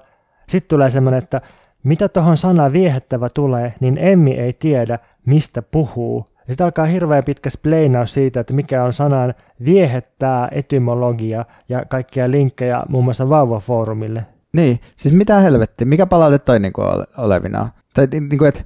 Sitten 0.49 0.69
tulee 0.69 0.91
semmoinen, 0.91 1.19
että 1.19 1.41
mitä 1.83 2.09
tuohon 2.09 2.37
sanaan 2.37 2.73
viehättävä 2.73 3.29
tulee, 3.35 3.75
niin 3.81 3.99
Emmi 3.99 4.33
ei 4.33 4.53
tiedä, 4.53 4.99
mistä 5.27 5.63
puhuu. 5.63 6.27
Ja 6.37 6.53
sitten 6.53 6.65
alkaa 6.65 6.85
hirveän 6.85 7.25
pitkä 7.25 7.51
spleinaus 7.51 8.15
siitä, 8.15 8.41
että 8.41 8.55
mikä 8.55 8.85
on 8.85 8.93
sanan 8.93 9.35
viehettää 9.65 10.49
etymologia 10.51 11.45
ja 11.69 11.85
kaikkia 11.89 12.31
linkkejä 12.31 12.83
muun 12.89 13.05
muassa 13.05 13.29
vauvafoorumille. 13.29 14.27
Niin, 14.53 14.81
siis 14.97 15.15
mitä 15.15 15.41
helvetti, 15.41 15.85
mikä 15.85 16.07
palaute 16.07 16.39
toi 16.39 16.61
niinku 16.61 16.83
olevina? 17.17 17.69
Tai 17.95 18.09
niinku, 18.13 18.45
että 18.45 18.63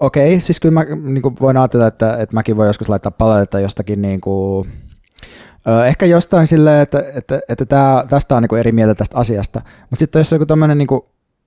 okei, 0.00 0.28
okay, 0.28 0.40
siis 0.40 0.60
kyllä 0.60 0.72
mä 0.72 0.84
niinku 1.02 1.32
voin 1.40 1.56
ajatella, 1.56 1.86
että, 1.86 2.16
että 2.16 2.34
mäkin 2.34 2.56
voin 2.56 2.66
joskus 2.66 2.88
laittaa 2.88 3.12
palautetta 3.12 3.60
jostakin 3.60 4.02
niinku, 4.02 4.66
Ehkä 5.86 6.06
jostain 6.06 6.46
silleen, 6.46 6.82
että, 6.82 7.04
että, 7.14 7.40
että 7.48 7.66
tää, 7.66 8.04
tästä 8.08 8.36
on 8.36 8.42
niin 8.42 8.58
eri 8.58 8.72
mieltä 8.72 8.94
tästä 8.94 9.18
asiasta, 9.18 9.62
mutta 9.90 9.98
sitten 9.98 10.20
jos 10.20 10.32
on 10.32 10.36
joku 10.36 10.46
tämmöinen 10.46 10.78
niin 10.78 10.88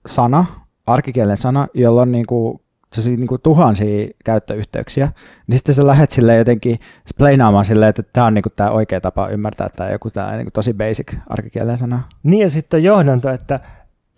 sana, 0.06 0.46
arkikielen 0.88 1.38
sana, 1.38 1.68
jolla 1.74 2.02
on 2.02 2.12
niin 2.12 2.26
kuin, 2.26 2.62
niin 3.06 3.28
kuin 3.28 3.42
tuhansia 3.42 4.10
käyttöyhteyksiä, 4.26 5.12
niin 5.48 5.58
sitten 5.58 5.76
sä 5.76 5.88
lähdet 5.88 6.12
sille 6.12 6.36
jotenkin 6.36 6.80
spleinaamaan 7.08 7.66
silleen, 7.66 7.90
että 7.90 8.04
tämä 8.04 8.28
on 8.28 8.34
niin 8.34 8.44
kuin 8.44 8.54
tämä 8.56 8.72
oikea 8.72 9.02
tapa 9.02 9.28
ymmärtää 9.28 9.70
tämä 9.70 9.90
joku 9.90 10.12
tämä 10.12 10.32
niin 10.32 10.46
kuin 10.46 10.54
tosi 10.54 10.74
basic 10.74 11.14
arkikielen 11.30 11.78
sana. 11.78 12.04
Niin 12.24 12.42
ja 12.42 12.50
sitten 12.50 12.84
johdanto, 12.84 13.30
että, 13.30 13.60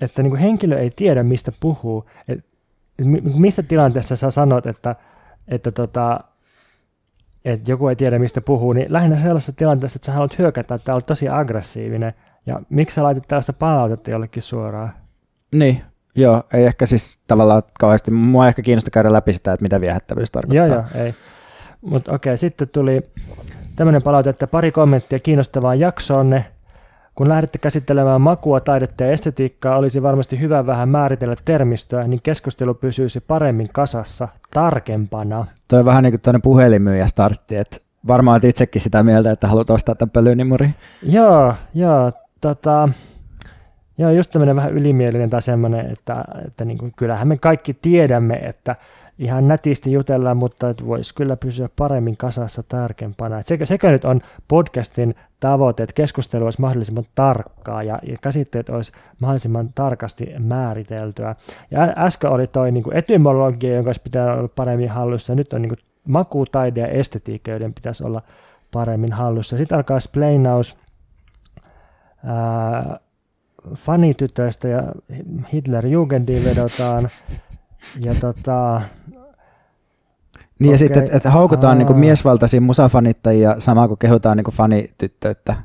että 0.01 0.23
niin 0.23 0.31
kuin 0.31 0.41
henkilö 0.41 0.79
ei 0.79 0.91
tiedä, 0.95 1.23
mistä 1.23 1.51
puhuu. 1.59 2.09
Et, 2.27 2.45
missä 3.35 3.63
tilanteessa 3.63 4.15
sä 4.15 4.31
sanot, 4.31 4.65
että, 4.65 4.95
että 5.47 5.71
tota, 5.71 6.19
että 7.45 7.71
joku 7.71 7.87
ei 7.87 7.95
tiedä 7.95 8.19
mistä 8.19 8.41
puhuu, 8.41 8.73
niin 8.73 8.93
lähinnä 8.93 9.17
sellaisessa 9.17 9.53
tilanteessa, 9.53 9.97
että 9.97 10.05
sä 10.05 10.11
haluat 10.11 10.37
hyökätä, 10.37 10.75
että 10.75 10.93
olet 10.93 11.05
tosi 11.05 11.29
aggressiivinen, 11.29 12.13
ja 12.45 12.61
miksi 12.69 12.95
sä 12.95 13.03
laitat 13.03 13.23
tällaista 13.27 13.53
palautetta 13.53 14.11
jollekin 14.11 14.43
suoraan? 14.43 14.93
Niin, 15.55 15.81
joo, 16.15 16.43
ei 16.53 16.65
ehkä 16.65 16.85
siis 16.85 17.19
tavallaan 17.27 17.63
kauheasti, 17.79 18.11
mua 18.11 18.47
ehkä 18.47 18.61
kiinnostaa 18.61 18.91
käydä 18.91 19.13
läpi 19.13 19.33
sitä, 19.33 19.53
että 19.53 19.63
mitä 19.63 19.81
viehättävyys 19.81 20.31
tarkoittaa. 20.31 20.67
Joo, 20.67 20.75
joo, 20.75 21.03
ei. 21.05 21.15
Mutta 21.81 22.11
okei, 22.11 22.37
sitten 22.37 22.69
tuli 22.69 23.01
tämmöinen 23.75 24.01
palaute, 24.01 24.29
että 24.29 24.47
pari 24.47 24.71
kommenttia 24.71 25.19
kiinnostavaa 25.19 25.75
jaksoonne, 25.75 26.45
kun 27.19 27.29
lähdette 27.29 27.57
käsittelemään 27.57 28.21
makua, 28.21 28.59
taidetta 28.59 29.03
ja 29.03 29.11
estetiikkaa, 29.11 29.77
olisi 29.77 30.03
varmasti 30.03 30.39
hyvä 30.39 30.65
vähän 30.65 30.89
määritellä 30.89 31.35
termistöä, 31.45 32.07
niin 32.07 32.19
keskustelu 32.23 32.73
pysyisi 32.73 33.19
paremmin 33.19 33.69
kasassa, 33.73 34.27
tarkempana. 34.53 35.45
Tuo 35.67 35.79
on 35.79 35.85
vähän 35.85 36.03
niin 36.03 36.19
kuin 36.23 36.41
puhelinmyyjä 36.41 37.07
startti, 37.07 37.55
että 37.55 37.77
varmaan 38.07 38.33
olet 38.33 38.43
itsekin 38.43 38.81
sitä 38.81 39.03
mieltä, 39.03 39.31
että 39.31 39.47
haluat 39.47 39.69
ostaa 39.69 39.95
tämän 39.95 40.09
pölynimuri. 40.09 40.69
Joo, 41.03 41.53
joo, 41.73 42.11
tota, 42.41 42.89
joo, 43.97 44.11
just 44.11 44.31
tämmöinen 44.31 44.55
vähän 44.55 44.73
ylimielinen 44.73 45.29
tai 45.29 45.41
semmoinen, 45.41 45.91
että, 45.91 46.25
että 46.47 46.65
niin 46.65 46.77
kuin, 46.77 46.93
kyllähän 46.95 47.27
me 47.27 47.37
kaikki 47.37 47.73
tiedämme, 47.73 48.35
että 48.35 48.75
ihan 49.19 49.47
nätisti 49.47 49.91
jutellaan, 49.91 50.37
mutta 50.37 50.73
voisi 50.85 51.15
kyllä 51.15 51.35
pysyä 51.35 51.69
paremmin 51.75 52.17
kasassa 52.17 52.63
tarkempana. 52.63 53.41
Sekö, 53.41 53.65
sekö 53.65 53.91
nyt 53.91 54.05
on 54.05 54.21
podcastin 54.47 55.15
tavoite, 55.39 55.83
että 55.83 55.93
keskustelu 55.93 56.45
olisi 56.45 56.61
mahdollisimman 56.61 57.05
tarkkaa 57.15 57.83
ja, 57.83 57.99
ja 58.03 58.15
käsitteet 58.21 58.69
olisi 58.69 58.91
mahdollisimman 59.19 59.69
tarkasti 59.75 60.33
määriteltyä. 60.43 61.35
Ja 61.71 61.93
äsken 61.97 62.29
oli 62.29 62.47
toi 62.47 62.71
niin 62.71 62.93
etymologia, 62.93 63.75
jonka 63.75 63.91
pitää 64.03 64.33
olla 64.33 64.47
paremmin 64.55 64.89
hallussa. 64.89 65.35
Nyt 65.35 65.53
on 65.53 65.61
niin 65.61 65.69
kuin 65.69 65.79
maku, 66.07 66.45
taide 66.45 66.81
ja 66.81 66.87
estetiikka, 66.87 67.51
joiden 67.51 67.73
pitäisi 67.73 68.03
olla 68.03 68.21
paremmin 68.71 69.13
hallussa. 69.13 69.57
Sitten 69.57 69.75
alkaa 69.75 69.99
splainaus 69.99 70.77
ää, 72.25 72.99
fanitytöistä 73.75 74.67
ja 74.67 74.83
Hitler-Jugendiin 75.53 76.43
vedotaan. 76.45 77.09
Ja 78.05 78.15
tota, 78.15 78.81
niin 80.59 80.69
okay. 80.69 80.73
ja 80.73 80.77
sitten, 80.77 81.03
että 81.03 81.17
et 81.17 81.33
haukutaan 81.33 81.77
niinku 81.77 81.93
miesvaltaisia 81.93 82.61
musafanittajia 82.61 83.59
samaa 83.59 83.87
kuin 83.87 83.97
kehutaan 83.97 84.37
niinku 84.37 84.51
fanityttöyttä. 84.51 85.55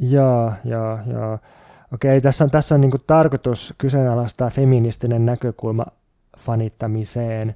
Joo, 0.00 0.52
joo, 0.64 0.98
joo. 1.12 1.38
Okei, 1.94 2.20
tässä 2.20 2.44
on, 2.44 2.50
tässä 2.50 2.74
on 2.74 2.80
niinku 2.80 2.98
tarkoitus 2.98 3.74
kyseenalaistaa 3.78 4.50
feministinen 4.50 5.26
näkökulma 5.26 5.86
fanittamiseen 6.38 7.54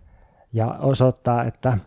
ja 0.53 0.67
osoittaa, 0.67 1.45
että, 1.45 1.79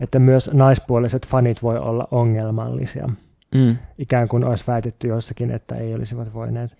että 0.00 0.18
myös 0.18 0.50
naispuoliset 0.52 1.26
fanit 1.26 1.62
voi 1.62 1.78
olla 1.78 2.08
ongelmallisia. 2.10 3.08
mm. 3.54 3.76
ikään 3.98 4.28
kuin 4.28 4.44
olisi 4.44 4.64
väitetty 4.66 5.08
jossakin, 5.08 5.50
että 5.50 5.74
ei 5.74 5.94
olisivat 5.94 6.34
voineet. 6.34 6.76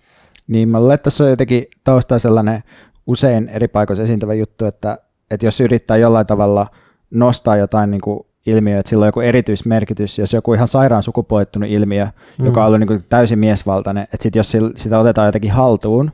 Niin, 0.47 0.69
mä 0.69 0.79
luulen, 0.79 0.95
että 0.95 1.03
tässä 1.03 1.23
on 1.23 1.29
jotenkin 1.29 1.65
taustaa 1.83 2.19
sellainen 2.19 2.63
usein 3.07 3.49
eri 3.49 3.67
paikoissa 3.67 4.03
esiintyvä 4.03 4.33
juttu, 4.33 4.65
että, 4.65 4.97
että 5.31 5.45
jos 5.45 5.59
yrittää 5.59 5.97
jollain 5.97 6.27
tavalla 6.27 6.67
nostaa 7.11 7.57
jotain 7.57 7.91
niin 7.91 8.01
kuin 8.01 8.19
ilmiö, 8.45 8.77
että 8.77 8.89
sillä 8.89 9.03
on 9.03 9.07
joku 9.07 9.19
erityismerkitys, 9.19 10.19
jos 10.19 10.33
joku 10.33 10.53
ihan 10.53 10.67
sairaan 10.67 11.03
sukupuolittunut 11.03 11.69
ilmiö, 11.69 12.05
mm. 12.39 12.45
joka 12.45 12.61
on 12.61 12.67
ollut 12.67 12.79
niin 12.79 12.87
kuin 12.87 13.05
täysin 13.09 13.39
miesvaltainen, 13.39 14.03
että 14.03 14.23
sit 14.23 14.35
jos 14.35 14.57
sitä 14.75 14.99
otetaan 14.99 15.27
jotenkin 15.27 15.51
haltuun 15.51 16.11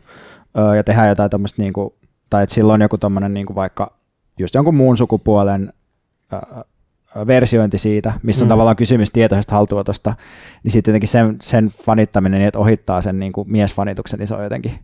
öö, 0.58 0.76
ja 0.76 0.84
tehdään 0.84 1.10
jotain 1.10 1.32
tämmöistä, 1.32 1.62
niin 1.62 1.74
kuin, 1.74 1.94
tai 2.30 2.44
että 2.44 2.56
sillä 2.56 2.74
on 2.74 2.82
joku 2.82 2.98
tommonen 2.98 3.34
niin 3.34 3.46
kuin 3.46 3.56
vaikka 3.56 3.94
just 4.40 4.56
jonkun 4.56 4.76
muun 4.76 4.98
sukupuolen 4.98 5.74
öö, 6.34 6.40
versiointi 7.28 7.78
siitä, 7.78 8.14
missä 8.24 8.46
on 8.46 8.48
mm. 8.48 8.50
tavallaan 8.50 8.76
kysymys 8.76 9.12
tietoisesta 9.12 9.56
haltuotosta, 9.56 10.16
niin 10.64 10.72
sitten 10.72 10.92
jotenkin 10.92 11.10
sen, 11.10 11.38
sen 11.42 11.70
fanittaminen, 11.70 12.40
niin 12.40 12.48
että 12.48 12.60
ohittaa 12.60 13.02
sen 13.02 13.20
niin 13.20 13.32
kuin 13.32 13.52
miesfanituksen, 13.52 14.20
niin 14.20 14.28
se 14.28 14.36
on 14.36 14.44
jotenkin 14.44 14.80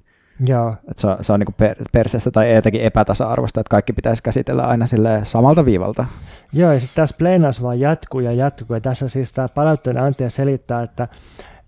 Joo. 0.45 0.75
Että 0.89 1.01
se 1.01 1.07
on, 1.07 1.17
se 1.21 1.33
on 1.33 1.39
niin 1.39 1.53
per, 1.57 1.75
perseestä 1.91 2.31
tai 2.31 2.55
jotenkin 2.55 2.81
epätasa-arvosta, 2.81 3.61
että 3.61 3.69
kaikki 3.71 3.93
pitäisi 3.93 4.23
käsitellä 4.23 4.63
aina 4.63 4.87
sille 4.87 5.19
samalta 5.23 5.65
viivalta. 5.65 6.05
Joo, 6.53 6.71
ja 6.71 6.79
sitten 6.79 6.95
tässä 6.95 7.15
pleinaus 7.17 7.63
vaan 7.63 7.79
jatkuu 7.79 8.19
ja 8.19 8.31
jatkuu, 8.31 8.75
ja 8.75 8.81
tässä 8.81 9.07
siis 9.07 9.33
tämä 9.33 9.47
palautteen 9.47 9.97
antaja 9.97 10.29
selittää, 10.29 10.83
että, 10.83 11.07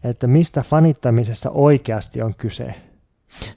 että 0.03 0.27
mistä 0.27 0.61
fanittamisessa 0.61 1.49
oikeasti 1.49 2.21
on 2.21 2.35
kyse. 2.35 2.75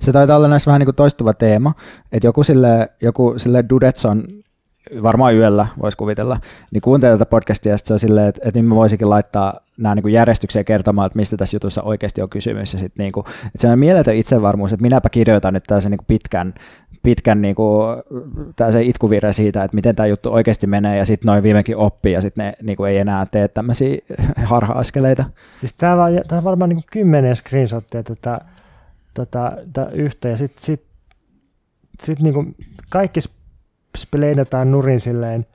Se 0.01 0.13
taitaa 0.13 0.37
olla 0.37 0.49
näissä 0.49 0.69
vähän 0.69 0.79
niin 0.79 0.87
kuin 0.87 0.97
toistuva 0.97 1.35
teema, 1.35 1.75
että 2.13 2.27
joku 2.27 2.45
sille, 2.45 2.91
joku 3.03 3.35
sille 3.37 3.65
Dudetson 3.69 4.25
varmaan 5.03 5.35
yöllä 5.35 5.67
voisi 5.83 5.97
kuvitella, 5.97 6.41
niin 6.73 6.81
kuuntelee 6.81 7.15
tätä 7.15 7.31
podcastia 7.31 7.73
ja 7.73 7.79
se 7.79 7.93
on 7.93 7.99
silleen, 7.99 8.29
että, 8.29 8.41
että 8.45 8.59
niin 8.59 8.65
mä 8.65 8.75
voisikin 8.75 9.11
laittaa 9.11 9.61
nämä 9.83 9.95
niin 9.95 10.13
järjestykseen 10.13 10.65
kertomaan, 10.65 11.07
että 11.07 11.17
mistä 11.17 11.37
tässä 11.37 11.57
jutussa 11.57 11.83
oikeasti 11.83 12.23
on 12.23 12.29
kysymys. 12.29 12.73
Ja 12.73 12.79
sit 12.79 12.93
niin 12.99 13.13
kuin, 13.13 13.27
että 13.27 13.59
se 13.59 13.69
on 13.69 13.79
mieletön 13.79 14.17
itsevarmuus, 14.17 14.73
että 14.73 14.83
minäpä 14.83 15.09
kirjoitan 15.09 15.55
nyt 15.55 15.65
tällaisen 15.65 15.91
niin 15.91 16.07
pitkän, 16.07 16.55
pitkän 17.03 17.43
niin 17.43 17.55
kuin, 17.55 18.03
se 18.71 18.83
itkuvirre 18.83 19.33
siitä, 19.33 19.65
että 19.65 19.75
miten 19.75 19.97
tämä 19.97 20.07
juttu 20.07 20.33
oikeasti 20.33 20.67
menee, 20.67 20.97
ja 20.97 21.05
sitten 21.05 21.27
noin 21.27 21.43
viimekin 21.43 21.77
oppii, 21.77 22.13
ja 22.13 22.21
sitten 22.21 22.45
ne 22.45 22.53
niin 22.63 22.77
kuin, 22.77 22.91
ei 22.91 22.99
enää 22.99 23.27
tee 23.27 23.49
tämmöisiä 23.49 23.99
harha-askeleita. 24.45 25.25
Siis 25.61 25.73
tämä 25.73 26.05
on, 26.05 26.45
varmaan 26.45 26.69
niin 26.69 26.85
kymmenen 26.91 27.37
screenshottia 27.37 28.03
tätä, 28.03 28.41
tätä, 29.15 29.57
tätä 29.73 29.91
yhtä, 29.93 30.29
ja 30.29 30.37
sitten 30.37 30.63
sit, 30.63 30.85
sit, 32.03 32.21
niin 32.21 32.55
kaikki 32.91 33.21
spleidataan 33.99 34.71
nurin 34.71 35.01
silleen, 35.01 35.47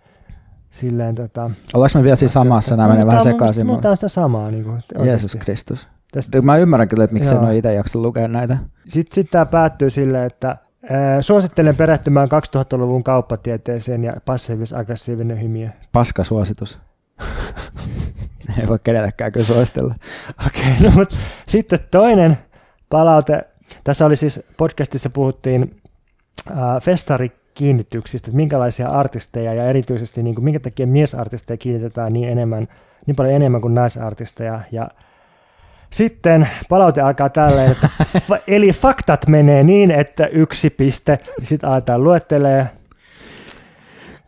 silleen 0.77 1.15
tota... 1.15 1.51
Ollaanko 1.73 1.97
me 1.99 2.03
vielä 2.03 2.15
siinä 2.15 2.31
samassa, 2.31 2.75
nämä 2.75 2.89
menee 2.89 3.05
vähän 3.05 3.23
sekaisin? 3.23 3.67
Mutta 3.67 3.89
on 3.89 3.95
sitä 3.95 4.07
samaa. 4.07 4.51
Niin 4.51 4.63
kuin, 4.63 4.81
Jeesus 5.03 5.35
Kristus. 5.35 5.87
Tästä... 6.11 6.41
Mä 6.41 6.57
ymmärrän 6.57 6.89
kyllä, 6.89 7.03
että 7.03 7.13
miksi 7.13 7.35
en 7.35 7.41
ole 7.41 7.57
itse 7.57 7.73
jaksa 7.73 7.99
lukea 7.99 8.27
näitä. 8.27 8.57
Sitten 8.87 9.15
sit 9.15 9.31
tämä 9.31 9.45
päättyy 9.45 9.89
silleen, 9.89 10.25
että 10.25 10.57
suosittelen 11.21 11.75
perehtymään 11.75 12.27
2000-luvun 12.27 13.03
kauppatieteeseen 13.03 14.03
ja 14.03 14.13
passiivis-aggressiivinen 14.25 15.41
hymiö. 15.41 15.69
Paska 15.91 16.23
suositus. 16.23 16.79
Ei 18.61 18.67
voi 18.67 18.79
kenellekään 18.83 19.31
kyllä 19.31 19.45
suositella. 19.45 19.95
Okei, 20.47 20.61
okay, 20.61 20.89
no 20.89 20.91
mutta 20.95 21.15
sitten 21.47 21.79
toinen 21.91 22.37
palaute. 22.89 23.47
Tässä 23.83 24.05
oli 24.05 24.15
siis 24.15 24.47
podcastissa 24.57 25.09
puhuttiin 25.09 25.81
äh, 26.51 26.57
festari 26.81 27.31
kiinnityksistä, 27.57 28.27
että 28.27 28.35
minkälaisia 28.35 28.89
artisteja 28.89 29.53
ja 29.53 29.69
erityisesti 29.69 30.23
niin 30.23 30.35
kuin, 30.35 30.45
minkä 30.45 30.59
takia 30.59 30.87
miesartisteja 30.87 31.57
kiinnitetään 31.57 32.13
niin, 32.13 32.29
enemmän, 32.29 32.67
niin 33.05 33.15
paljon 33.15 33.35
enemmän 33.35 33.61
kuin 33.61 33.75
naisartisteja. 33.75 34.61
Ja 34.71 34.87
sitten 35.89 36.49
palaute 36.69 37.01
alkaa 37.01 37.29
tälleen, 37.29 37.71
että 37.71 37.89
eli 38.47 38.71
faktat 38.71 39.27
menee 39.27 39.63
niin, 39.63 39.91
että 39.91 40.25
yksi 40.25 40.69
piste, 40.69 41.19
sitten 41.43 41.69
aletaan 41.69 42.03
luettelee. 42.03 42.67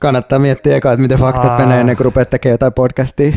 Kannattaa 0.01 0.39
miettiä 0.39 0.75
eka, 0.75 0.91
että 0.91 1.01
miten 1.01 1.17
faktat 1.19 1.51
Aa. 1.51 1.59
menee 1.59 1.79
ennen 1.79 1.97
kuin 1.97 2.05
rupeat 2.05 2.29
tekemään 2.29 2.53
jotain 2.53 2.73
podcastia. 2.73 3.33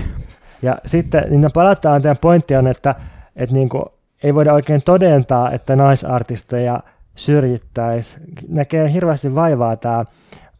Ja 0.63 0.79
sitten 0.87 1.25
niin 1.31 1.53
palauttaa 1.55 2.01
teidän 2.01 2.17
pointti 2.17 2.57
on, 2.57 2.67
että, 2.67 2.95
että 3.37 3.55
niin 3.55 3.69
kuin, 3.69 3.85
ei 4.23 4.35
voida 4.35 4.53
oikein 4.53 4.83
todentaa, 4.83 5.51
että 5.51 5.77
naisartisteja– 5.77 6.81
syrjittäisi. 7.15 8.17
Näkee 8.49 8.93
hirveästi 8.93 9.35
vaivaa 9.35 9.77
tämä 9.77 10.05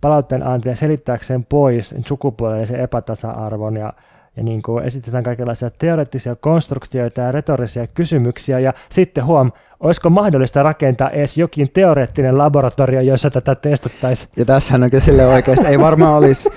palautteen 0.01 0.47
antaja 0.47 0.77
selittääkseen 0.77 1.45
pois 1.45 1.95
sukupuolellisen 2.07 2.81
epätasa-arvon 2.81 3.77
ja, 3.77 3.93
ja 4.37 4.43
niin 4.43 4.63
kuin 4.63 4.85
esitetään 4.85 5.25
kaikenlaisia 5.25 5.71
teoreettisia 5.71 6.37
konstruktioita 6.37 7.21
ja 7.21 7.33
retorisia 7.33 7.87
kysymyksiä 7.87 8.59
ja 8.59 8.73
sitten 8.91 9.25
huom, 9.25 9.53
olisiko 9.81 10.11
mahdollista 10.11 10.63
rakentaa 10.63 11.11
edes 11.11 11.37
jokin 11.37 11.71
teoreettinen 11.71 12.39
laboratorio, 12.39 13.01
jossa 13.01 13.31
tätä 13.31 13.55
testattaisiin. 13.55 14.31
Ja 14.37 14.45
tässähän 14.45 14.83
on 14.83 14.91
kyllä 14.91 15.05
sille 15.05 15.27
oikeasti, 15.27 15.67
ei 15.67 15.79
varmaan 15.79 16.15
olisi, 16.15 16.49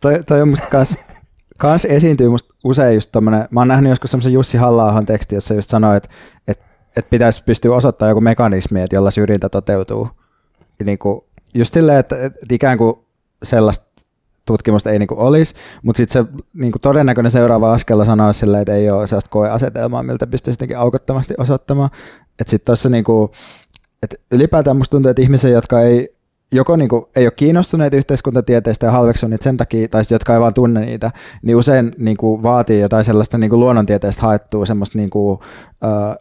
toi, 0.00 0.22
toi 0.24 0.42
on 0.42 0.48
musta 0.48 0.68
kans, 0.70 0.98
kans 1.58 1.84
esiintyy 1.84 2.28
musta 2.28 2.54
usein 2.64 2.94
just 2.94 3.12
tommonen, 3.12 3.48
mä 3.50 3.60
oon 3.60 3.68
nähnyt 3.68 3.90
joskus 3.90 4.10
semmoisen 4.10 4.32
Jussi 4.32 4.58
halla 4.58 5.02
teksti, 5.06 5.34
jossa 5.34 5.54
just 5.54 5.70
sanoo, 5.70 5.94
että, 5.94 6.08
että 6.48 6.64
että 6.96 7.10
pitäisi 7.10 7.42
pystyä 7.44 7.74
osoittamaan 7.74 8.10
joku 8.10 8.20
mekanismi, 8.20 8.82
että 8.82 8.96
jolla 8.96 9.10
syrjintä 9.10 9.48
toteutuu. 9.48 10.08
Ja 10.78 10.84
niin 10.84 10.98
kuin, 10.98 11.24
just 11.54 11.74
silleen, 11.74 11.98
että, 11.98 12.24
että 12.24 12.54
ikään 12.54 12.78
kuin 12.78 12.96
sellaista 13.42 14.02
tutkimusta 14.44 14.90
ei 14.90 14.98
niin 14.98 15.06
kuin 15.06 15.20
olisi, 15.20 15.54
mutta 15.82 15.96
sitten 15.96 16.24
se 16.24 16.30
niin 16.54 16.72
kuin 16.72 16.82
todennäköinen 16.82 17.30
seuraava 17.30 17.72
askel 17.72 18.04
sanoa 18.04 18.32
silleen, 18.32 18.62
että 18.62 18.74
ei 18.74 18.90
ole 18.90 19.06
sellaista 19.06 19.30
koeasetelmaa, 19.30 20.02
miltä 20.02 20.26
pystyisi 20.26 20.54
jotenkin 20.54 20.78
aukottomasti 20.78 21.34
osoittamaan. 21.38 21.90
Että 22.40 22.50
sitten 22.50 22.66
tuossa 22.66 22.88
niin 22.88 23.04
kuin, 23.04 23.30
että 24.02 24.16
ylipäätään 24.30 24.76
musta 24.76 24.90
tuntuu, 24.90 25.10
että 25.10 25.22
ihmisiä, 25.22 25.50
jotka 25.50 25.80
ei 25.80 26.16
joko 26.52 26.76
niin 26.76 26.88
kuin, 26.88 27.04
ei 27.16 27.26
ole 27.26 27.30
kiinnostuneita 27.30 27.96
yhteiskuntatieteistä 27.96 28.86
ja 28.86 28.92
halveksu 28.92 29.28
niitä 29.28 29.44
sen 29.44 29.56
takia, 29.56 29.88
tai 29.88 30.02
jotka 30.10 30.34
ei 30.34 30.40
vaan 30.40 30.54
tunne 30.54 30.80
niitä, 30.80 31.10
niin 31.42 31.56
usein 31.56 31.94
niin 31.98 32.16
kuin, 32.16 32.42
vaatii 32.42 32.80
jotain 32.80 33.04
sellaista 33.04 33.38
niin 33.38 33.50
kuin 33.50 33.60
luonnontieteestä 33.60 34.22
haettua 34.22 34.66
semmoista 34.66 34.98
niin 34.98 35.10
kuin, 35.10 35.38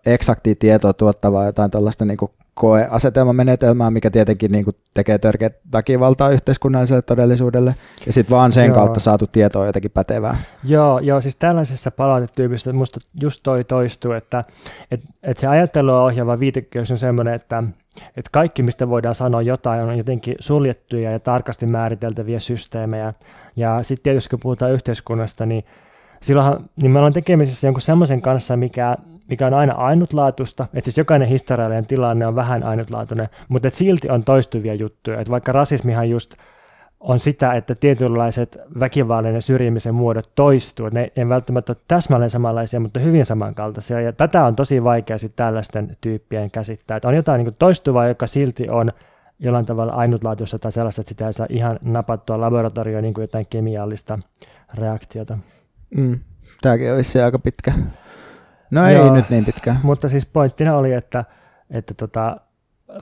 eksaktia 0.06 0.56
tietoa 0.60 0.94
tuottavaa, 0.94 1.46
jotain 1.46 1.72
tällaista 1.72 2.06
niin 2.06 2.18
kuin, 2.18 2.32
koeasetelmamenetelmää, 2.56 3.92
mikä 3.92 4.12
tietenkin 4.12 4.52
niin 4.52 4.66
kuin, 4.66 4.76
tekee 4.94 5.18
törkeä 5.18 5.50
väkivaltaa 5.74 6.30
yhteiskunnalliselle 6.30 7.02
todellisuudelle, 7.02 7.76
ja 8.06 8.14
sitten 8.14 8.36
vaan 8.36 8.52
sen 8.52 8.66
joo. 8.66 8.76
kautta 8.76 9.00
saatu 9.00 9.28
tietoa 9.28 9.66
jotenkin 9.66 9.92
pätevää. 9.92 10.38
Joo, 10.64 11.00
joo 11.00 11.22
siis 11.22 11.36
tällaisessa 11.36 11.92
palautetyypissä 11.92 12.74
musta 12.74 13.00
just 13.22 13.40
toi 13.44 13.64
toistuu, 13.64 14.12
että 14.12 14.44
et, 14.92 15.02
et 15.24 15.38
se 15.38 15.48
ajattelua 15.48 16.04
ohjaava 16.04 16.40
viitekehys 16.40 16.92
on 16.92 16.98
semmoinen, 16.98 17.34
että 17.34 17.64
et 18.18 18.30
kaikki, 18.32 18.64
mistä 18.64 18.90
voidaan 18.90 19.16
sanoa 19.16 19.42
jotain, 19.42 19.82
on 19.82 19.98
jotenkin 19.98 20.36
suljettuja 20.40 21.12
ja 21.12 21.20
tarkasti 21.20 21.66
määriteltäviä 21.66 22.40
systeemejä, 22.40 23.14
ja 23.56 23.84
sitten 23.84 24.04
tietysti 24.04 24.30
kun 24.30 24.40
puhutaan 24.40 24.72
yhteiskunnasta, 24.72 25.46
niin 25.46 25.66
silloinhan 26.22 26.70
niin 26.82 26.92
me 26.92 27.00
ollaan 27.00 27.14
tekemisissä 27.14 27.68
jonkun 27.68 27.82
semmoisen 27.82 28.22
kanssa, 28.22 28.58
mikä 28.58 28.98
mikä 29.30 29.48
on 29.48 29.54
aina 29.54 29.74
ainutlaatuista, 29.74 30.64
että 30.64 30.82
siis 30.82 30.98
jokainen 30.98 31.28
historiallinen 31.28 31.86
tilanne 31.86 32.28
on 32.28 32.36
vähän 32.36 32.64
ainutlaatuinen, 32.64 33.30
mutta 33.48 33.68
että 33.68 33.78
silti 33.78 34.10
on 34.10 34.24
toistuvia 34.24 34.74
juttuja, 34.74 35.20
että 35.20 35.32
vaikka 35.32 35.52
rasismihan 35.52 36.10
just 36.10 36.36
on 37.00 37.20
sitä, 37.20 37.54
että 37.54 37.76
tietynlaiset 37.76 38.58
väkivallan 38.80 39.34
ja 39.34 39.42
syrjimisen 39.42 39.96
muodot 39.96 40.32
toistuu, 40.36 40.90
ne 40.90 41.12
ei 41.16 41.30
välttämättä 41.30 41.72
ole 41.72 41.78
täsmälleen 41.88 42.30
samanlaisia, 42.30 42.80
mutta 42.80 43.00
hyvin 43.00 43.26
samankaltaisia, 43.26 44.02
ja 44.02 44.14
tätä 44.14 44.46
on 44.46 44.56
tosi 44.56 44.84
vaikea 44.84 45.18
sitten 45.18 45.46
tällaisten 45.46 45.98
tyyppien 46.02 46.52
käsittää, 46.52 46.98
että 46.98 47.08
on 47.08 47.16
jotain 47.16 47.44
niin 47.44 47.56
toistuvaa, 47.60 48.08
joka 48.08 48.28
silti 48.28 48.70
on 48.70 48.92
jollain 49.40 49.66
tavalla 49.66 49.94
ainutlaatuista 49.94 50.60
tai 50.60 50.72
sellaista, 50.72 51.02
että 51.02 51.10
sitä 51.10 51.28
ei 51.28 51.34
saa 51.34 51.48
ihan 51.50 51.80
napattua 51.82 52.42
laboratorioon 52.42 53.04
niin 53.04 53.14
jotain 53.18 53.48
kemiallista 53.50 54.20
reaktiota. 54.74 55.38
Mm. 55.98 56.20
Tämäkin 56.62 56.94
olisi 56.94 57.22
aika 57.22 57.40
pitkä 57.40 57.74
No 58.72 58.88
ei 58.88 58.96
Joo, 58.96 59.16
nyt 59.16 59.30
niin 59.30 59.46
pitkään. 59.46 59.80
Mutta 59.84 60.10
siis 60.10 60.26
pointtina 60.26 60.78
oli, 60.78 60.94
että, 60.94 61.26
että 61.70 61.94
tota, 61.94 62.38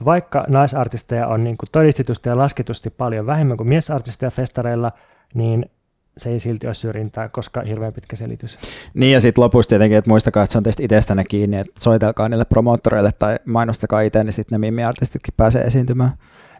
vaikka 0.04 0.44
naisartisteja 0.48 1.26
on 1.26 1.44
niin 1.44 1.56
kuin 1.56 1.68
todistetusti 1.72 2.28
ja 2.28 2.38
lasketusti 2.38 2.90
paljon 2.90 3.26
vähemmän 3.26 3.56
kuin 3.56 3.68
miesartisteja 3.68 4.30
festareilla, 4.30 4.92
niin 5.34 5.70
se 6.18 6.30
ei 6.30 6.40
silti 6.40 6.66
ole 6.66 6.74
syrjintää, 6.74 7.28
koska 7.28 7.60
hirveän 7.60 7.92
pitkä 7.92 8.16
selitys. 8.16 8.58
Niin 8.94 9.12
ja 9.12 9.20
sitten 9.20 9.44
lopuksi 9.44 9.68
tietenkin, 9.68 9.98
että 9.98 10.10
muistakaa, 10.10 10.42
että 10.42 10.52
se 10.52 10.58
on 10.58 10.64
teistä 10.64 10.82
itsestänne 10.82 11.24
kiinni, 11.24 11.56
että 11.56 11.72
soitelkaa 11.80 12.28
niille 12.28 12.44
promoottoreille 12.44 13.12
tai 13.18 13.38
mainostakaa 13.44 14.00
itse, 14.00 14.24
niin 14.24 14.32
sitten 14.32 14.60
ne 14.60 14.66
mimmiartistitkin 14.66 15.34
pääsee 15.36 15.62
esiintymään. 15.62 16.10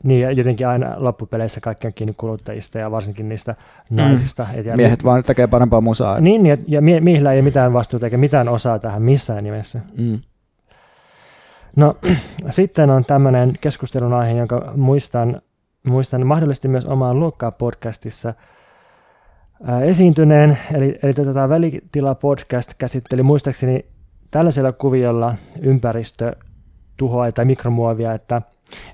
Niin, 0.03 0.21
ja 0.21 0.31
jotenkin 0.31 0.69
aina 0.69 0.95
loppupeleissä 0.97 1.61
kaikki 1.61 1.87
on 1.87 1.95
kiinni 1.95 2.15
kuluttajista 2.17 2.79
ja 2.79 2.91
varsinkin 2.91 3.29
niistä 3.29 3.55
mm. 3.91 3.97
naisista. 3.97 4.47
Et 4.55 4.77
Miehet 4.77 5.03
mi- 5.03 5.05
vaan 5.05 5.23
tekee 5.23 5.47
parempaa 5.47 5.81
musaa. 5.81 6.21
Niin, 6.21 6.47
ja, 6.47 6.57
ja 6.67 6.83
mie- 6.83 7.01
miehillä 7.01 7.33
ei 7.33 7.43
mitään 7.43 7.73
vastuuta 7.73 8.07
eikä 8.07 8.17
mitään 8.17 8.49
osaa 8.49 8.79
tähän 8.79 9.03
missään 9.03 9.45
nimessä. 9.45 9.81
Mm. 9.97 10.21
No, 11.77 11.97
sitten 12.51 12.91
on 12.91 13.05
tämmöinen 13.05 13.53
keskustelun 13.61 14.13
aihe, 14.13 14.33
jonka 14.33 14.73
muistan, 14.77 15.43
muistan 15.87 16.27
mahdollisesti 16.27 16.69
myös 16.69 16.85
omaan 16.85 17.21
luokkaa 17.21 17.51
podcastissa 17.51 18.35
esiintyneen. 19.85 20.59
Eli, 20.75 20.99
eli 21.03 21.13
tämä 21.15 21.49
Välitila-podcast 21.49 22.75
käsitteli 22.79 23.23
muistaakseni 23.23 23.85
tällaisella 24.31 24.73
kuviolla 24.73 25.35
ympäristötuhoa 25.61 27.33
tai 27.35 27.45
mikromuovia, 27.45 28.15
että, 28.15 28.43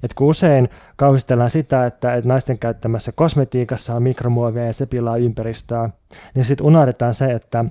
että 0.03 0.15
kun 0.15 0.27
usein 0.27 0.69
kauhistellaan 0.97 1.51
sitä, 1.51 1.87
että, 1.87 2.15
että 2.15 2.29
naisten 2.29 2.59
käyttämässä 2.59 3.13
kosmetiikassa 3.13 3.95
on 3.95 4.03
mikromuovia 4.03 4.67
ja 4.67 4.73
se 4.73 4.87
pilaa 4.87 5.17
ympäristöä, 5.17 5.91
niin 6.35 6.45
sitten 6.45 6.67
unohdetaan 6.67 7.15
se, 7.15 7.27
että 7.33 7.65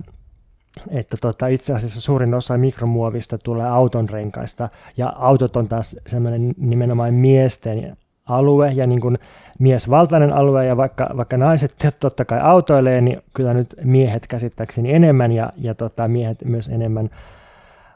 että 0.90 1.16
tota, 1.20 1.46
itse 1.46 1.74
asiassa 1.74 2.00
suurin 2.00 2.34
osa 2.34 2.58
mikromuovista 2.58 3.38
tulee 3.38 3.68
auton 3.68 4.08
renkaista, 4.08 4.68
ja 4.96 5.08
autot 5.08 5.56
on 5.56 5.68
taas 5.68 5.96
semmoinen 6.06 6.54
nimenomaan 6.58 7.14
miesten 7.14 7.96
alue 8.30 8.72
ja 8.72 8.86
niin 8.86 9.00
kuin 9.00 9.18
miesvaltainen 9.58 10.32
alue, 10.32 10.66
ja 10.66 10.76
vaikka, 10.76 11.10
vaikka 11.16 11.36
naiset 11.36 11.74
totta 12.00 12.24
kai 12.24 12.40
autoilee, 12.42 13.00
niin 13.00 13.22
kyllä 13.34 13.54
nyt 13.54 13.74
miehet 13.84 14.26
käsittääkseni 14.26 14.94
enemmän, 14.94 15.32
ja, 15.32 15.52
ja 15.56 15.74
tota, 15.74 16.08
miehet 16.08 16.44
myös 16.44 16.68
enemmän 16.68 17.10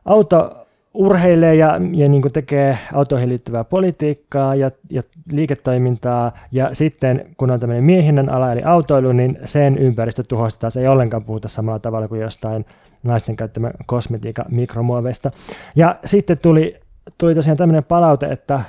auto 0.05 0.65
urheilee 0.95 1.55
ja, 1.55 1.81
ja 1.93 2.09
niin 2.09 2.23
kuin 2.23 2.33
tekee 2.33 2.79
autoihin 2.93 3.29
liittyvää 3.29 3.65
politiikkaa 3.65 4.55
ja, 4.55 4.71
ja 4.91 5.03
liiketoimintaa, 5.33 6.33
ja 6.53 6.71
sitten 6.73 7.27
kun 7.37 7.51
on 7.51 7.61
tämmöinen 7.61 7.85
miehinnän 7.85 8.31
ala, 8.31 8.53
eli 8.53 8.63
autoilu, 8.63 9.13
niin 9.13 9.39
sen 9.45 9.79
ympäristötuhosta 9.79 10.61
taas 10.61 10.77
ei 10.77 10.89
ollenkaan 10.89 11.25
puhuta 11.25 11.49
samalla 11.49 11.79
tavalla 11.79 12.09
kuin 12.09 12.21
jostain 12.21 12.65
naisten 13.03 13.37
käyttämä 13.37 13.71
kosmetiikka 13.87 14.45
mikromuoveista. 14.51 15.31
Ja 15.77 15.97
sitten 16.05 16.39
tuli, 16.39 16.77
tuli 17.19 17.35
tosiaan 17.35 17.57
tämmöinen 17.57 17.85
palaute, 17.85 18.27
että, 18.27 18.61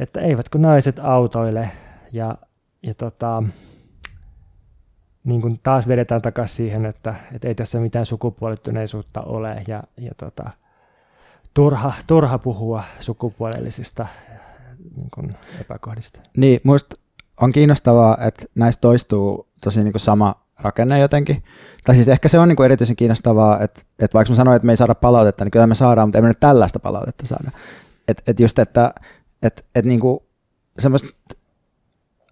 että 0.00 0.20
eivätkö 0.20 0.58
naiset 0.58 0.98
autoile, 0.98 1.70
ja, 2.12 2.34
ja 2.82 2.94
tota, 2.94 3.42
niin 5.24 5.40
kuin 5.40 5.60
taas 5.62 5.88
vedetään 5.88 6.22
takaisin 6.22 6.56
siihen, 6.56 6.86
että, 6.86 7.14
että 7.32 7.48
ei 7.48 7.54
tässä 7.54 7.80
mitään 7.80 8.06
sukupuolittuneisuutta 8.06 9.20
ole, 9.20 9.64
ja, 9.68 9.82
ja 9.96 10.12
tota, 10.16 10.50
turha, 11.54 11.92
turha 12.06 12.38
puhua 12.38 12.84
sukupuolellisista 13.00 14.06
niin 14.96 15.10
kuin 15.14 15.36
epäkohdista. 15.60 16.20
Niin, 16.36 16.60
minusta 16.64 16.96
on 17.40 17.52
kiinnostavaa, 17.52 18.16
että 18.26 18.46
näistä 18.54 18.80
toistuu 18.80 19.48
tosi 19.60 19.84
niin 19.84 19.92
kuin 19.92 20.00
sama 20.00 20.34
rakenne 20.60 20.98
jotenkin. 20.98 21.42
Tai 21.84 21.94
siis 21.94 22.08
ehkä 22.08 22.28
se 22.28 22.38
on 22.38 22.48
niin 22.48 22.56
kuin 22.56 22.64
erityisen 22.64 22.96
kiinnostavaa, 22.96 23.60
että, 23.60 23.82
että 23.98 24.14
vaikka 24.14 24.32
mä 24.32 24.36
sanoin, 24.36 24.56
että 24.56 24.66
me 24.66 24.72
ei 24.72 24.76
saada 24.76 24.94
palautetta, 24.94 25.44
niin 25.44 25.50
kyllä 25.50 25.66
me 25.66 25.74
saadaan, 25.74 26.08
mutta 26.08 26.18
ei 26.18 26.22
me 26.22 26.28
nyt 26.28 26.40
tällaista 26.40 26.78
palautetta 26.78 27.26
saada. 27.26 27.50
Että 28.08 28.22
et 28.26 28.40
just, 28.40 28.58
että 28.58 28.94
et, 29.42 29.64
et 29.74 29.84
niin 29.84 30.00
kuin 30.00 30.20
semmoista 30.78 31.08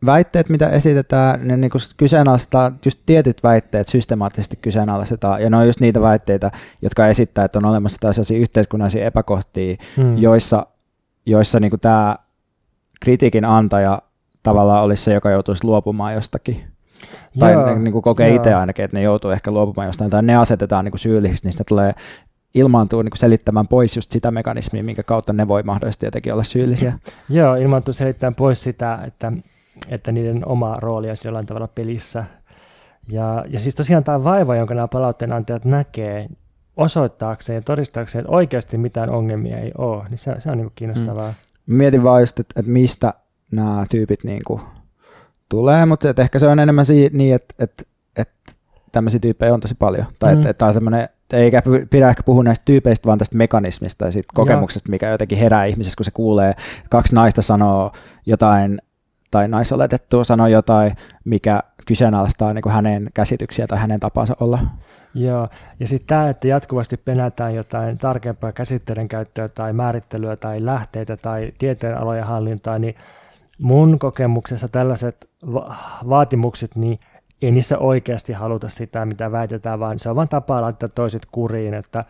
väitteet, 0.07 0.49
mitä 0.49 0.69
esitetään, 0.69 1.49
ne 1.49 1.57
niin 1.57 1.71
kyseenalaistaa, 1.97 2.73
just 2.85 3.01
tietyt 3.07 3.43
väitteet 3.43 3.89
systemaattisesti 3.89 4.57
kyseenalaistetaan, 4.57 5.43
ja 5.43 5.51
ne 5.51 5.57
on 5.57 5.67
just 5.67 5.81
niitä 5.81 6.01
väitteitä, 6.01 6.51
jotka 6.83 7.07
esittää, 7.07 7.45
että 7.45 7.59
on 7.59 7.65
olemassa 7.65 7.99
tällaisia 8.01 8.39
yhteiskunnallisia 8.39 9.07
epäkohtia, 9.07 9.77
hmm. 9.97 10.19
joissa, 10.19 10.67
joissa 11.27 11.61
niin 11.61 11.81
tämä 11.81 12.17
kritiikin 13.01 13.45
antaja 13.45 14.03
tavallaan 14.43 14.85
olisi 14.85 15.03
se, 15.03 15.15
joka 15.15 15.31
joutuisi 15.31 15.65
luopumaan 15.65 16.15
jostakin. 16.15 16.65
Tai 17.39 17.53
Joo, 17.53 17.67
ne 17.67 17.79
niin 17.79 17.93
kuin 17.93 18.03
kokee 18.03 18.35
itse 18.35 18.55
ainakin, 18.55 18.85
että 18.85 18.97
ne 18.97 19.03
joutuu 19.03 19.31
ehkä 19.31 19.51
luopumaan 19.51 19.89
jostain, 19.89 20.11
tai 20.11 20.23
ne 20.23 20.37
asetetaan 20.37 20.85
niin 20.85 20.99
syyllisiksi, 20.99 21.49
niin 21.49 21.65
tulee 21.69 21.93
ilmaantuu 22.55 23.03
niin 23.03 23.17
selittämään 23.17 23.69
pois 23.69 23.97
just 23.97 24.13
sitä 24.13 24.31
mekanismia, 24.31 24.85
minkä 24.85 25.03
kautta 25.03 25.33
ne 25.33 25.49
voi 25.49 25.63
mahdollisesti 25.63 26.07
jotenkin 26.07 26.33
olla 26.33 26.45
syyllisiä. 26.45 26.93
Joo, 27.29 27.55
ilmaantuu 27.55 27.95
selittämään 27.95 28.35
pois 28.35 28.63
sitä, 28.63 28.99
että 29.07 29.33
että 29.91 30.13
niiden 30.13 30.49
oma 30.49 30.77
rooli 30.81 31.09
olisi 31.09 31.29
jollain 31.29 31.47
tavalla 31.47 31.69
pelissä. 31.69 32.25
Ja, 33.09 33.45
ja 33.49 33.59
siis 33.59 33.75
tosiaan 33.75 34.05
tämä 34.05 34.25
vaiva, 34.25 34.57
jonka 34.57 34.75
nämä 34.75 34.89
palautteenantajat 34.89 35.65
näkee 35.65 36.29
osoittaakseen 36.77 37.55
ja 37.55 37.63
todistaakseen, 37.63 38.21
että 38.21 38.33
oikeasti 38.33 38.79
mitään 38.79 39.11
ongelmia 39.11 39.59
ei 39.59 39.73
ole, 39.79 40.05
niin 40.09 40.19
se, 40.19 40.35
se 40.39 40.51
on 40.51 40.59
niin 40.59 40.73
kiinnostavaa. 40.75 41.35
Mm. 41.67 41.75
Mietin 41.75 42.05
vaan 42.05 42.23
just, 42.23 42.41
että, 42.41 42.61
että 42.61 42.73
mistä 42.73 43.15
nämä 43.53 43.87
tyypit 43.91 44.25
niin 44.25 44.41
kuin 44.47 44.61
tulee, 45.49 45.87
mutta 45.87 46.11
että 46.11 46.23
ehkä 46.23 46.39
se 46.39 46.49
on 46.49 46.59
enemmän 46.59 46.85
si- 46.85 47.11
niin, 47.13 47.35
että, 47.35 47.55
että, 47.59 47.83
että 48.17 48.53
tämmöisiä 48.93 49.21
tyyppejä 49.21 49.55
on 49.55 49.61
tosi 49.61 49.75
paljon. 49.75 50.07
Tai 50.19 50.35
mm. 50.35 50.39
että, 50.39 50.51
että 50.51 50.59
tämä 50.59 50.67
on 50.67 50.75
semmoinen, 50.75 51.09
eikä 51.33 51.63
pidä 51.91 52.09
ehkä 52.09 52.23
puhua 52.23 52.43
näistä 52.43 52.65
tyypeistä, 52.65 53.07
vaan 53.07 53.19
tästä 53.19 53.37
mekanismista 53.37 54.05
ja 54.05 54.13
siitä 54.13 54.29
kokemuksesta, 54.35 54.91
mikä 54.91 55.11
jotenkin 55.11 55.39
herää 55.39 55.65
ihmisessä, 55.65 55.97
kun 55.97 56.05
se 56.05 56.11
kuulee, 56.11 56.55
kaksi 56.91 57.15
naista 57.15 57.43
sanoo 57.43 57.93
jotain 58.27 58.83
tai 59.31 59.49
naisoletettua 59.49 60.25
sanoi 60.25 60.53
jotain, 60.53 60.93
mikä 61.25 61.63
kyseenalaistaa 61.87 62.55
niin 62.55 62.63
kuin 62.63 62.73
hänen 62.73 63.11
käsityksiä 63.15 63.67
tai 63.67 63.79
hänen 63.79 64.01
tapansa 64.01 64.37
olla. 64.41 64.59
Joo, 65.15 65.49
ja 65.81 65.89
sitten 65.89 66.07
tämä, 66.07 66.29
että 66.29 66.49
jatkuvasti 66.49 66.97
penätään 66.97 67.55
jotain 67.55 67.99
tarkempaa 67.99 68.53
käsitteiden 68.53 69.09
käyttöä 69.09 69.49
tai 69.49 69.73
määrittelyä 69.73 70.37
tai 70.37 70.65
lähteitä 70.65 71.17
tai 71.17 71.53
tieteenalojen 71.59 72.25
hallintaa, 72.25 72.79
niin 72.79 72.95
mun 73.59 73.99
kokemuksessa 73.99 74.69
tällaiset 74.69 75.31
va- 75.53 75.75
vaatimukset, 76.09 76.77
niin 76.77 76.99
ei 77.43 77.51
niissä 77.51 77.79
oikeasti 77.79 78.33
haluta 78.33 78.69
sitä, 78.69 79.07
mitä 79.07 79.33
väitetään, 79.33 79.81
vaan 79.81 79.99
se 79.99 80.11
on 80.11 80.17
vain 80.17 80.29
tapa 80.29 80.63
laittaa 80.63 80.89
toiset 80.89 81.27
kuriin, 81.33 81.75
että, 81.75 82.05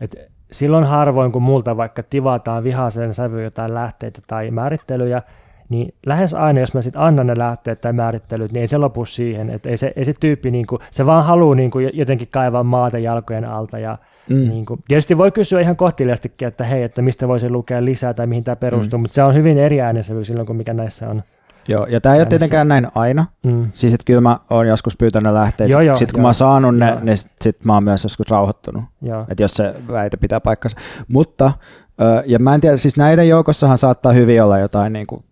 että 0.00 0.18
silloin 0.50 0.84
harvoin, 0.84 1.32
kun 1.32 1.42
multa 1.42 1.76
vaikka 1.76 2.02
tivataan 2.02 2.64
vihaisen 2.64 3.14
sävyyn 3.14 3.44
jotain 3.44 3.74
lähteitä 3.74 4.20
tai 4.26 4.50
määrittelyjä, 4.50 5.22
niin 5.68 5.94
lähes 6.06 6.34
aina, 6.34 6.60
jos 6.60 6.74
mä 6.74 6.82
sitten 6.82 7.02
annan 7.02 7.26
ne 7.26 7.38
lähteet 7.38 7.80
tai 7.80 7.92
määrittelyt, 7.92 8.52
niin 8.52 8.60
ei 8.60 8.66
se 8.66 8.78
lopu 8.78 9.04
siihen, 9.04 9.50
että 9.50 9.68
ei 9.68 9.76
se, 9.76 9.92
ei 9.96 10.04
se 10.04 10.12
tyyppi, 10.20 10.50
niin 10.50 10.66
kuin, 10.66 10.82
se 10.90 11.06
vaan 11.06 11.24
haluaa 11.24 11.54
niin 11.54 11.70
kuin 11.70 11.90
jotenkin 11.92 12.28
kaivaa 12.30 12.62
maata 12.62 12.98
jalkojen 12.98 13.44
alta 13.44 13.78
ja 13.78 13.98
Mm. 14.28 14.48
Niin 14.48 14.66
kuin, 14.66 14.80
tietysti 14.88 15.18
voi 15.18 15.32
kysyä 15.32 15.60
ihan 15.60 15.76
kohteliastikin, 15.76 16.48
että 16.48 16.64
hei, 16.64 16.82
että 16.82 17.02
mistä 17.02 17.28
voisi 17.28 17.50
lukea 17.50 17.84
lisää 17.84 18.14
tai 18.14 18.26
mihin 18.26 18.44
tämä 18.44 18.56
perustuu, 18.56 18.98
mm. 18.98 19.02
mutta 19.02 19.14
se 19.14 19.22
on 19.22 19.34
hyvin 19.34 19.58
eri 19.58 19.80
äänesävy 19.80 20.24
silloin 20.24 20.46
kuin 20.46 20.56
mikä 20.56 20.74
näissä 20.74 21.08
on. 21.08 21.22
Joo, 21.68 21.86
ja 21.86 22.00
tämä 22.00 22.14
ei 22.14 22.20
ole 22.20 22.26
tietenkään 22.26 22.68
näin 22.68 22.86
aina. 22.94 23.26
Mm. 23.44 23.70
Siis, 23.72 23.94
että 23.94 24.04
kyllä 24.04 24.20
mä 24.20 24.38
oon 24.50 24.68
joskus 24.68 24.96
pyytänyt 24.96 25.32
lähteet, 25.32 25.70
sitten 25.70 25.96
sit, 25.96 26.12
kun 26.12 26.18
joo, 26.18 26.22
mä 26.22 26.28
oon 26.28 26.34
saanut 26.34 26.78
joo. 26.78 26.94
ne, 26.94 26.98
niin 27.02 27.18
sitten 27.18 27.36
sit 27.42 27.64
mä 27.64 27.74
oon 27.74 27.84
myös 27.84 28.04
joskus 28.04 28.30
rauhoittunut, 28.30 28.84
että 29.28 29.42
jos 29.42 29.54
se 29.54 29.74
väite 29.88 30.16
pitää 30.16 30.40
paikkansa. 30.40 30.76
Mutta, 31.08 31.52
ja 32.26 32.38
mä 32.38 32.54
en 32.54 32.60
tiedä, 32.60 32.76
siis 32.76 32.96
näiden 32.96 33.28
joukossahan 33.28 33.78
saattaa 33.78 34.12
hyvin 34.12 34.42
olla 34.42 34.58
jotain 34.58 34.92
niin 34.92 35.06
kuin 35.06 35.24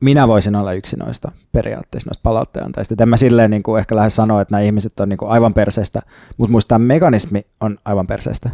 minä 0.00 0.28
voisin 0.28 0.56
olla 0.56 0.72
yksi 0.72 0.96
noista 0.96 1.32
periaatteessa 1.52 2.08
noista 2.08 2.22
palautteenantajista. 2.22 2.94
En 3.00 3.08
mä 3.08 3.16
silleen 3.16 3.50
niin 3.50 3.62
kuin 3.62 3.78
ehkä 3.78 3.96
lähde 3.96 4.10
sanoa, 4.10 4.40
että 4.40 4.52
nämä 4.52 4.62
ihmiset 4.62 5.00
on 5.00 5.08
niin 5.08 5.18
kuin 5.18 5.30
aivan 5.30 5.54
perseestä, 5.54 6.02
mutta 6.36 6.52
muista 6.52 6.68
tämä 6.68 6.84
mekanismi 6.84 7.46
on 7.60 7.78
aivan 7.84 8.06
perseestä. 8.06 8.50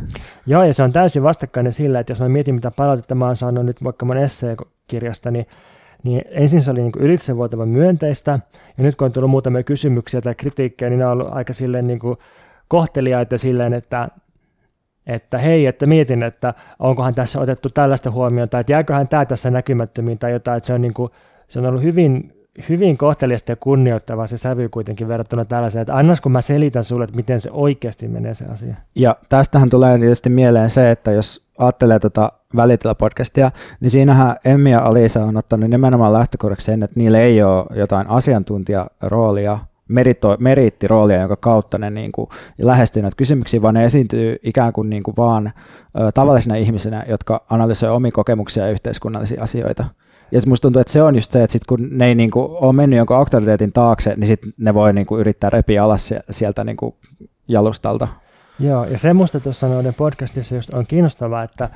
Joo, 0.46 0.64
ja 0.64 0.74
se 0.74 0.82
on 0.82 0.92
täysin 0.92 1.22
vastakkainen 1.22 1.72
sillä, 1.72 2.00
että 2.00 2.10
jos 2.10 2.20
mä 2.20 2.28
mietin, 2.28 2.54
mitä 2.54 2.70
palautetta 2.70 3.14
mä 3.14 3.26
oon 3.26 3.36
saanut 3.36 3.66
nyt 3.66 3.84
vaikka 3.84 4.06
mun 4.06 4.16
esseekirjasta, 4.16 5.30
niin 5.30 5.46
niin 6.02 6.22
ensin 6.30 6.62
se 6.62 6.70
oli 6.70 6.82
niin 6.82 6.92
ylitsevuotava 6.98 7.66
myönteistä, 7.66 8.38
ja 8.78 8.84
nyt 8.84 8.96
kun 8.96 9.06
on 9.06 9.12
tullut 9.12 9.30
muutamia 9.30 9.62
kysymyksiä 9.62 10.20
tai 10.20 10.34
kritiikkejä, 10.34 10.90
niin 10.90 10.98
ne 10.98 11.06
on 11.06 11.12
ollut 11.12 11.28
aika 11.30 11.52
silleen 11.52 11.86
niin 11.86 12.00
kohteliaita 12.68 13.38
silleen, 13.38 13.72
että 13.72 14.08
että 15.06 15.38
hei, 15.38 15.66
että 15.66 15.86
mietin, 15.86 16.22
että 16.22 16.54
onkohan 16.78 17.14
tässä 17.14 17.40
otettu 17.40 17.68
tällaista 17.68 18.10
huomioon, 18.10 18.48
tai 18.48 18.60
että 18.60 18.72
jääköhän 18.72 19.08
tämä 19.08 19.24
tässä 19.24 19.50
näkymättömiin 19.50 20.18
tai 20.18 20.32
jotain, 20.32 20.56
että 20.56 20.66
se 20.66 20.72
on 20.72 20.80
niin 20.80 20.94
kuin, 20.94 21.10
se 21.48 21.58
on 21.58 21.66
ollut 21.66 21.82
hyvin, 21.82 22.32
hyvin 22.68 22.96
kohteliasta 22.96 23.52
ja 23.52 23.56
kunnioittava 23.56 24.26
se 24.26 24.36
sävy 24.36 24.68
kuitenkin 24.68 25.08
verrattuna 25.08 25.44
tällaiseen, 25.44 25.80
että 25.80 25.96
annas 25.96 26.20
kun 26.20 26.32
mä 26.32 26.40
selitän 26.40 26.84
sulle, 26.84 27.04
että 27.04 27.16
miten 27.16 27.40
se 27.40 27.50
oikeasti 27.52 28.08
menee 28.08 28.34
se 28.34 28.44
asia. 28.44 28.74
Ja 28.94 29.16
tästähän 29.28 29.70
tulee 29.70 29.98
tietysti 29.98 30.30
mieleen 30.30 30.70
se, 30.70 30.90
että 30.90 31.12
jos 31.12 31.45
ajattelee 31.58 31.98
tuota 31.98 32.32
Välitila-podcastia, 32.56 33.50
niin 33.80 33.90
siinähän 33.90 34.36
Emmi 34.44 34.70
ja 34.70 34.82
Alisa 34.82 35.24
on 35.24 35.36
ottanut 35.36 35.70
nimenomaan 35.70 36.12
lähtökohdaksi 36.12 36.64
sen, 36.64 36.82
että 36.82 37.00
niillä 37.00 37.18
ei 37.18 37.42
ole 37.42 37.66
jotain 37.74 38.10
asiantuntijaroolia, 38.10 39.58
merito, 39.88 40.36
meriittiroolia, 40.40 41.20
jonka 41.20 41.36
kautta 41.36 41.78
ne 41.78 41.90
niin 41.90 42.12
kuin, 42.12 42.28
lähestyy 42.58 43.02
näitä 43.02 43.16
kysymyksiä, 43.16 43.62
vaan 43.62 43.74
ne 43.74 43.84
esiintyy 43.84 44.36
ikään 44.42 44.72
kuin, 44.72 44.90
niin 44.90 45.02
kuin 45.02 45.16
vaan 45.16 45.52
ö, 46.00 46.12
tavallisina 46.12 46.54
ihmisinä, 46.54 47.04
jotka 47.08 47.44
analysoivat 47.50 47.96
omia 47.96 48.12
kokemuksia 48.12 48.64
ja 48.64 48.72
yhteiskunnallisia 48.72 49.42
asioita. 49.42 49.84
Ja 50.32 50.40
musta 50.46 50.62
tuntuu, 50.62 50.80
että 50.80 50.92
se 50.92 51.02
on 51.02 51.14
just 51.14 51.32
se, 51.32 51.42
että 51.42 51.52
sit 51.52 51.64
kun 51.64 51.88
ne 51.90 52.06
ei 52.06 52.14
niinku 52.14 52.56
ole 52.60 52.72
mennyt 52.72 52.96
jonkun 52.96 53.16
auktoriteetin 53.16 53.72
taakse, 53.72 54.14
niin 54.16 54.28
sit 54.28 54.40
ne 54.56 54.74
voi 54.74 54.92
niinku 54.92 55.18
yrittää 55.18 55.50
repiä 55.50 55.84
alas 55.84 56.14
sieltä 56.30 56.64
niinku 56.64 56.96
jalustalta. 57.48 58.08
Joo, 58.58 58.84
ja 58.84 58.98
se 58.98 59.12
musta 59.12 59.40
tuossa 59.40 59.68
noiden 59.68 59.94
podcastissa 59.94 60.54
just 60.54 60.74
on 60.74 60.86
kiinnostavaa, 60.86 61.42
että 61.42 61.70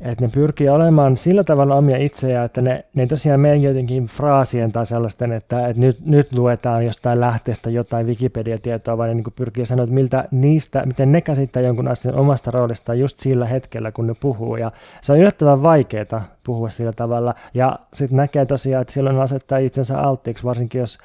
että 0.00 0.24
ne 0.24 0.30
pyrkii 0.30 0.68
olemaan 0.68 1.16
sillä 1.16 1.44
tavalla 1.44 1.74
omia 1.74 1.96
itseä, 1.96 2.44
että 2.44 2.60
ne, 2.60 2.84
ne 2.94 3.06
tosiaan 3.06 3.40
mene 3.40 3.56
jotenkin 3.56 4.06
fraasien 4.06 4.72
tai 4.72 4.86
sellaisten, 4.86 5.32
että, 5.32 5.68
että 5.68 5.80
nyt, 5.80 6.06
nyt 6.06 6.32
luetaan 6.32 6.86
jostain 6.86 7.20
lähteestä 7.20 7.70
jotain 7.70 8.06
Wikipedia-tietoa, 8.06 8.98
vaan 8.98 9.08
ne 9.08 9.14
niin 9.14 9.24
pyrkii 9.36 9.66
sanoa, 9.66 9.84
että 9.84 9.94
miltä 9.94 10.28
niistä, 10.30 10.86
miten 10.86 11.12
ne 11.12 11.20
käsittää 11.20 11.62
jonkun 11.62 11.88
asian 11.88 12.14
omasta 12.14 12.50
roolista 12.50 12.94
just 12.94 13.18
sillä 13.18 13.46
hetkellä, 13.46 13.92
kun 13.92 14.06
ne 14.06 14.14
puhuu. 14.20 14.56
Ja 14.56 14.72
se 15.02 15.12
on 15.12 15.18
yllättävän 15.18 15.62
vaikeaa 15.62 16.24
puhua 16.44 16.68
sillä 16.68 16.92
tavalla. 16.92 17.34
Ja 17.54 17.78
sitten 17.92 18.16
näkee 18.16 18.46
tosiaan, 18.46 18.82
että 18.82 18.94
silloin 18.94 19.18
asettaa 19.18 19.58
itsensä 19.58 20.00
alttiiksi, 20.00 20.44
varsinkin 20.44 20.78
jos 20.78 20.98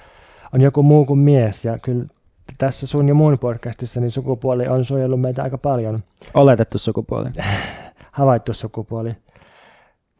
on 0.53 0.61
joku 0.61 0.83
muu 0.83 1.05
kuin 1.05 1.19
mies. 1.19 1.65
Ja 1.65 1.77
kyllä 1.79 2.05
tässä 2.57 2.87
sun 2.87 3.07
ja 3.07 3.13
mun 3.13 3.39
podcastissa 3.39 3.99
niin 3.99 4.11
sukupuoli 4.11 4.67
on 4.67 4.85
suojellut 4.85 5.21
meitä 5.21 5.43
aika 5.43 5.57
paljon. 5.57 6.03
Oletettu 6.33 6.77
sukupuoli. 6.77 7.29
Havaittu 8.11 8.53
sukupuoli. 8.53 9.15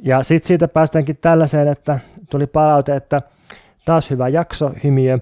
Ja 0.03 0.23
sitten 0.23 0.47
siitä 0.47 0.67
päästäänkin 0.67 1.17
tällaiseen, 1.17 1.67
että 1.67 1.99
tuli 2.29 2.47
palaute, 2.47 2.95
että 2.95 3.21
taas 3.85 4.09
hyvä 4.09 4.27
jakso, 4.27 4.71
hymiö. 4.83 5.19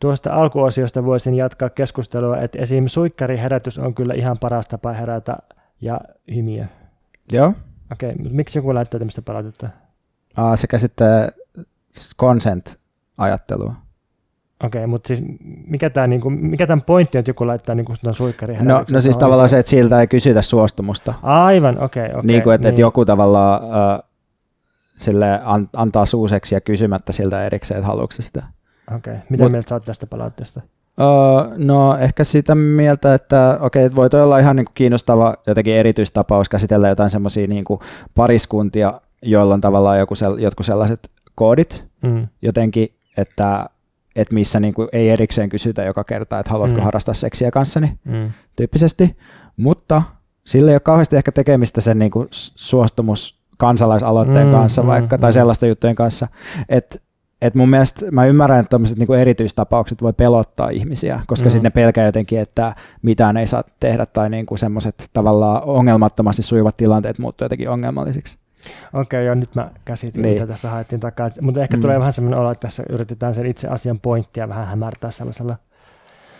Tuosta 0.00 0.32
alkuosiosta 0.32 1.04
voisin 1.04 1.34
jatkaa 1.34 1.70
keskustelua, 1.70 2.38
että 2.38 2.58
esim. 2.58 2.86
suikkariherätys 2.86 3.78
on 3.78 3.94
kyllä 3.94 4.14
ihan 4.14 4.38
paras 4.38 4.68
tapa 4.68 4.92
herätä 4.92 5.36
ja 5.80 6.00
hymiö. 6.34 6.64
Joo. 7.32 7.52
Okei, 7.92 8.12
okay, 8.12 8.32
miksi 8.32 8.58
joku 8.58 8.74
laittaa 8.74 8.98
tämmöistä 8.98 9.22
palautetta? 9.22 9.68
Aa, 10.36 10.56
se 10.56 10.66
käsittää 10.66 11.28
consent-ajattelua. 12.20 13.74
Okei, 14.64 14.78
okay, 14.80 14.86
mutta 14.86 15.08
siis 15.08 15.22
mikä, 15.66 15.90
tää, 15.90 16.06
niinku, 16.06 16.30
mikä 16.30 16.66
tämän 16.66 16.82
pointti 16.82 17.18
on, 17.18 17.20
että 17.20 17.30
joku 17.30 17.46
laittaa 17.46 17.74
niinku 17.74 17.92
suikkari 18.12 18.56
No, 18.60 18.84
no 18.92 19.00
siis 19.00 19.16
tavallaan 19.16 19.48
se, 19.48 19.58
että 19.58 19.70
siltä 19.70 20.00
ei 20.00 20.06
kysytä 20.06 20.42
suostumusta. 20.42 21.14
Aivan, 21.22 21.82
okei. 21.82 22.04
Okay, 22.04 22.18
okay, 22.18 22.26
niin 22.26 22.42
kuin, 22.42 22.54
että, 22.54 22.66
niin. 22.66 22.70
että 22.70 22.80
joku 22.80 23.04
tavallaan 23.04 23.62
äh, 23.62 24.02
sille 24.96 25.40
an, 25.44 25.68
antaa 25.72 26.06
suuseksi 26.06 26.54
ja 26.54 26.60
kysymättä 26.60 27.12
siltä 27.12 27.46
erikseen, 27.46 27.78
että 27.78 27.86
haluatko 27.86 28.22
sitä. 28.22 28.42
Okei, 28.96 29.12
okay. 29.12 29.26
mitä 29.28 29.44
Mut, 29.44 29.52
mieltä 29.52 29.68
sä 29.68 29.74
oot 29.74 29.84
tästä 29.84 30.06
palautteesta? 30.06 30.60
Uh, 31.00 31.58
no 31.66 31.98
ehkä 31.98 32.24
sitä 32.24 32.54
mieltä, 32.54 33.14
että 33.14 33.58
okei, 33.60 33.86
okay, 33.86 33.96
voi 33.96 34.22
olla 34.22 34.38
ihan 34.38 34.56
niin 34.56 34.64
kuin 34.64 34.74
kiinnostava 34.74 35.34
jotenkin 35.46 35.74
erityistapaus 35.74 36.48
käsitellä 36.48 36.88
jotain 36.88 37.10
semmoisia 37.10 37.46
niin 37.46 37.64
pariskuntia, 38.14 39.00
joilla 39.22 39.54
on 39.54 39.60
tavallaan 39.60 39.98
joku 39.98 40.14
sel, 40.14 40.36
jotkut 40.36 40.66
sellaiset 40.66 41.10
koodit 41.34 41.84
mm. 42.02 42.26
jotenkin, 42.42 42.88
että, 43.16 43.66
että 44.18 44.34
missä 44.34 44.60
niin 44.60 44.74
kuin 44.74 44.88
ei 44.92 45.10
erikseen 45.10 45.48
kysytä 45.48 45.84
joka 45.84 46.04
kerta, 46.04 46.38
että 46.38 46.52
haluatko 46.52 46.78
mm. 46.78 46.84
harrastaa 46.84 47.14
seksiä 47.14 47.50
kanssani 47.50 47.98
mm. 48.04 48.30
tyyppisesti, 48.56 49.16
mutta 49.56 50.02
sillä 50.46 50.70
ei 50.70 50.74
ole 50.74 50.80
kauheasti 50.80 51.16
ehkä 51.16 51.32
tekemistä 51.32 51.80
sen 51.80 51.98
niin 51.98 52.10
kuin 52.10 52.28
suostumus 52.30 53.38
kansalaisaloitteen 53.56 54.46
mm, 54.46 54.52
kanssa 54.52 54.82
mm, 54.82 54.88
vaikka, 54.88 55.16
mm, 55.16 55.20
tai 55.20 55.32
sellaista 55.32 55.66
juttujen 55.66 55.96
kanssa, 55.96 56.28
että 56.68 56.98
et 57.42 57.54
mun 57.54 57.68
mielestä 57.68 58.10
mä 58.10 58.26
ymmärrän, 58.26 58.60
että 58.60 58.70
tämmöiset 58.70 58.98
niinku 58.98 59.12
erityistapaukset 59.12 60.02
voi 60.02 60.12
pelottaa 60.12 60.68
ihmisiä, 60.68 61.20
koska 61.26 61.44
mm. 61.44 61.50
sitten 61.50 61.64
ne 61.64 61.70
pelkää 61.70 62.06
jotenkin, 62.06 62.40
että 62.40 62.74
mitään 63.02 63.36
ei 63.36 63.46
saa 63.46 63.64
tehdä 63.80 64.06
tai 64.06 64.30
niinku 64.30 64.56
semmoiset 64.56 65.08
tavallaan 65.12 65.62
ongelmattomasti 65.62 66.42
sujuvat 66.42 66.76
tilanteet 66.76 67.18
muuttuu 67.18 67.44
jotenkin 67.44 67.70
ongelmallisiksi. 67.70 68.38
Okei, 68.92 69.00
okay, 69.02 69.24
joo, 69.24 69.34
nyt 69.34 69.54
mä 69.54 69.70
käsitin, 69.84 70.22
niin. 70.22 70.34
mitä 70.34 70.46
tässä 70.46 70.70
haettiin 70.70 71.00
takaa. 71.00 71.30
Mutta 71.40 71.62
ehkä 71.62 71.76
mm. 71.76 71.80
tulee 71.80 71.98
vähän 71.98 72.12
semmoinen 72.12 72.40
olo, 72.40 72.50
että 72.50 72.62
tässä 72.62 72.82
yritetään 72.88 73.34
sen 73.34 73.46
itse 73.46 73.68
asian 73.68 74.00
pointtia 74.00 74.48
vähän 74.48 74.66
hämärtää 74.66 75.10
sellaisella 75.10 75.56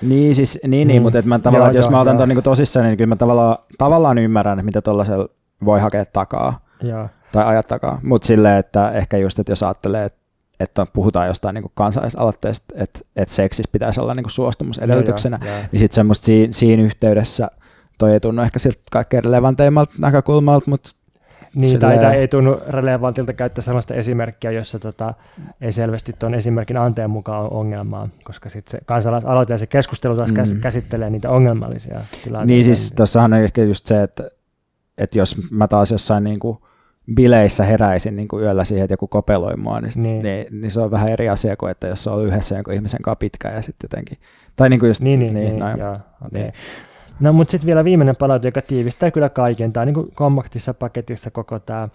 niin, 0.03 0.35
siis, 0.35 0.59
niin, 0.63 0.71
niin 0.71 0.87
mm. 0.87 0.89
niin 0.89 1.03
mutta 1.03 1.23
mä 1.23 1.39
tavallaan, 1.39 1.67
joo, 1.67 1.71
että 1.71 1.79
jos 1.79 1.85
joo, 1.85 1.93
mä 1.93 2.01
otan 2.01 2.17
tuon 2.17 2.29
niin 2.29 2.43
tosissaan, 2.43 2.87
niin 2.87 2.97
kyllä 2.97 3.09
mä 3.09 3.17
tavallaan, 3.17 3.59
tavallaan 3.79 4.19
ymmärrän, 4.19 4.65
mitä 4.65 4.83
tuollaisella 4.83 5.29
voi 5.65 5.81
hakea 5.81 6.05
takaa. 6.05 6.61
Joo. 6.83 7.09
Tai 7.33 7.45
ajat 7.45 7.67
takaa. 7.67 8.01
Mutta 8.03 8.27
silleen, 8.27 8.57
että 8.57 8.91
ehkä 8.91 9.17
just, 9.17 9.39
että 9.39 9.53
jos 9.53 9.63
ajattelee, 9.63 10.05
että 10.05 10.19
että 10.61 10.87
puhutaan 10.93 11.27
jostain 11.27 11.55
niin 11.55 11.65
kansalaisaloitteesta, 11.75 12.75
että, 12.77 13.01
että 13.17 13.35
seksissä 13.35 13.71
pitäisi 13.73 14.01
olla 14.01 14.15
niin 14.15 14.31
suostumus 14.31 14.79
edellytyksenä, 14.79 15.39
joo, 15.43 15.55
joo, 15.55 15.65
niin 15.73 15.81
sitten 15.81 15.95
semmoista 15.95 16.25
siinä, 16.25 16.53
siinä 16.53 16.83
yhteydessä 16.83 17.51
toi 17.99 18.13
ei 18.13 18.21
tunnu 18.21 18.43
ehkä 18.43 18.59
siltä 18.59 18.79
kaikkein 18.91 19.25
relevanteimmalta 19.25 19.93
näkökulmalta, 19.99 20.71
mutta 20.71 20.91
niin, 21.55 21.81
tai, 21.81 21.99
tai 21.99 22.17
ei 22.17 22.29
tunnu 22.29 22.61
relevantilta 22.69 23.33
käyttää 23.33 23.63
sellaista 23.63 23.95
esimerkkiä, 23.95 24.51
jossa 24.51 24.79
tota, 24.79 25.15
ei 25.61 25.73
selvästi 25.73 26.15
tuon 26.19 26.35
esimerkin 26.35 26.77
anteen 26.77 27.11
mukaan 27.11 27.43
ole 27.43 27.51
ongelmaa, 27.51 28.09
koska 28.25 28.49
sitten 28.49 28.71
se 28.71 28.79
kansalaisaloite 28.87 29.53
ja 29.55 29.59
se 29.59 29.67
keskustelu 29.67 30.17
taas 30.17 30.33
mm. 30.33 30.61
käsittelee 30.61 31.11
niitä 31.11 31.31
ongelmallisia 31.31 32.01
tilanteita. 32.25 32.45
Niin 32.45 32.65
siis 32.65 32.93
tuossahan 32.93 33.33
on 33.33 33.39
ehkä 33.39 33.65
just 33.65 33.87
se, 33.87 34.03
että, 34.03 34.31
että 34.99 35.19
jos 35.19 35.51
mä 35.51 35.69
taas 35.69 35.91
jossain 35.91 36.25
niin 36.25 36.39
kuin 36.39 36.59
bileissä 37.15 37.65
heräisin 37.65 38.17
niin 38.17 38.29
kuin 38.29 38.43
yöllä 38.43 38.65
siihen, 38.65 38.85
että 38.85 38.93
joku 38.93 39.09
kopeloi 39.09 39.57
mua, 39.57 39.81
niin, 39.81 39.93
niin. 39.97 40.23
Niin, 40.23 40.61
niin 40.61 40.71
se 40.71 40.81
on 40.81 40.91
vähän 40.91 41.09
eri 41.09 41.29
asia 41.29 41.57
kuin, 41.57 41.71
että 41.71 41.87
jos 41.87 42.07
on 42.07 42.27
yhdessä 42.27 42.55
jonkun 42.55 42.75
ihmisen 42.75 43.03
kanssa 43.03 43.19
pitkään 43.19 43.55
ja 43.55 43.63
sitten 43.63 43.85
jotenkin, 43.85 44.19
tai 44.57 44.69
niin 44.69 44.81
kuin 44.81 44.89
just, 44.89 45.01
niin, 45.01 45.19
niin, 45.19 45.35
niin, 45.35 45.47
niin, 45.47 45.59
no, 45.59 45.77
joo, 45.77 45.95
okay. 46.27 46.43
niin. 46.43 46.53
No 47.21 47.33
mutta 47.33 47.51
sitten 47.51 47.67
vielä 47.67 47.85
viimeinen 47.85 48.17
palaute, 48.17 48.49
joka 48.49 48.63
tiivistää 48.63 49.11
kyllä 49.11 49.29
kaiken. 49.29 49.73
Tämä 49.73 49.83
on 49.83 49.93
niin 49.93 50.13
kompaktissa 50.15 50.75
paketissa 50.75 51.31
koko 51.31 51.59
tämä 51.59 51.89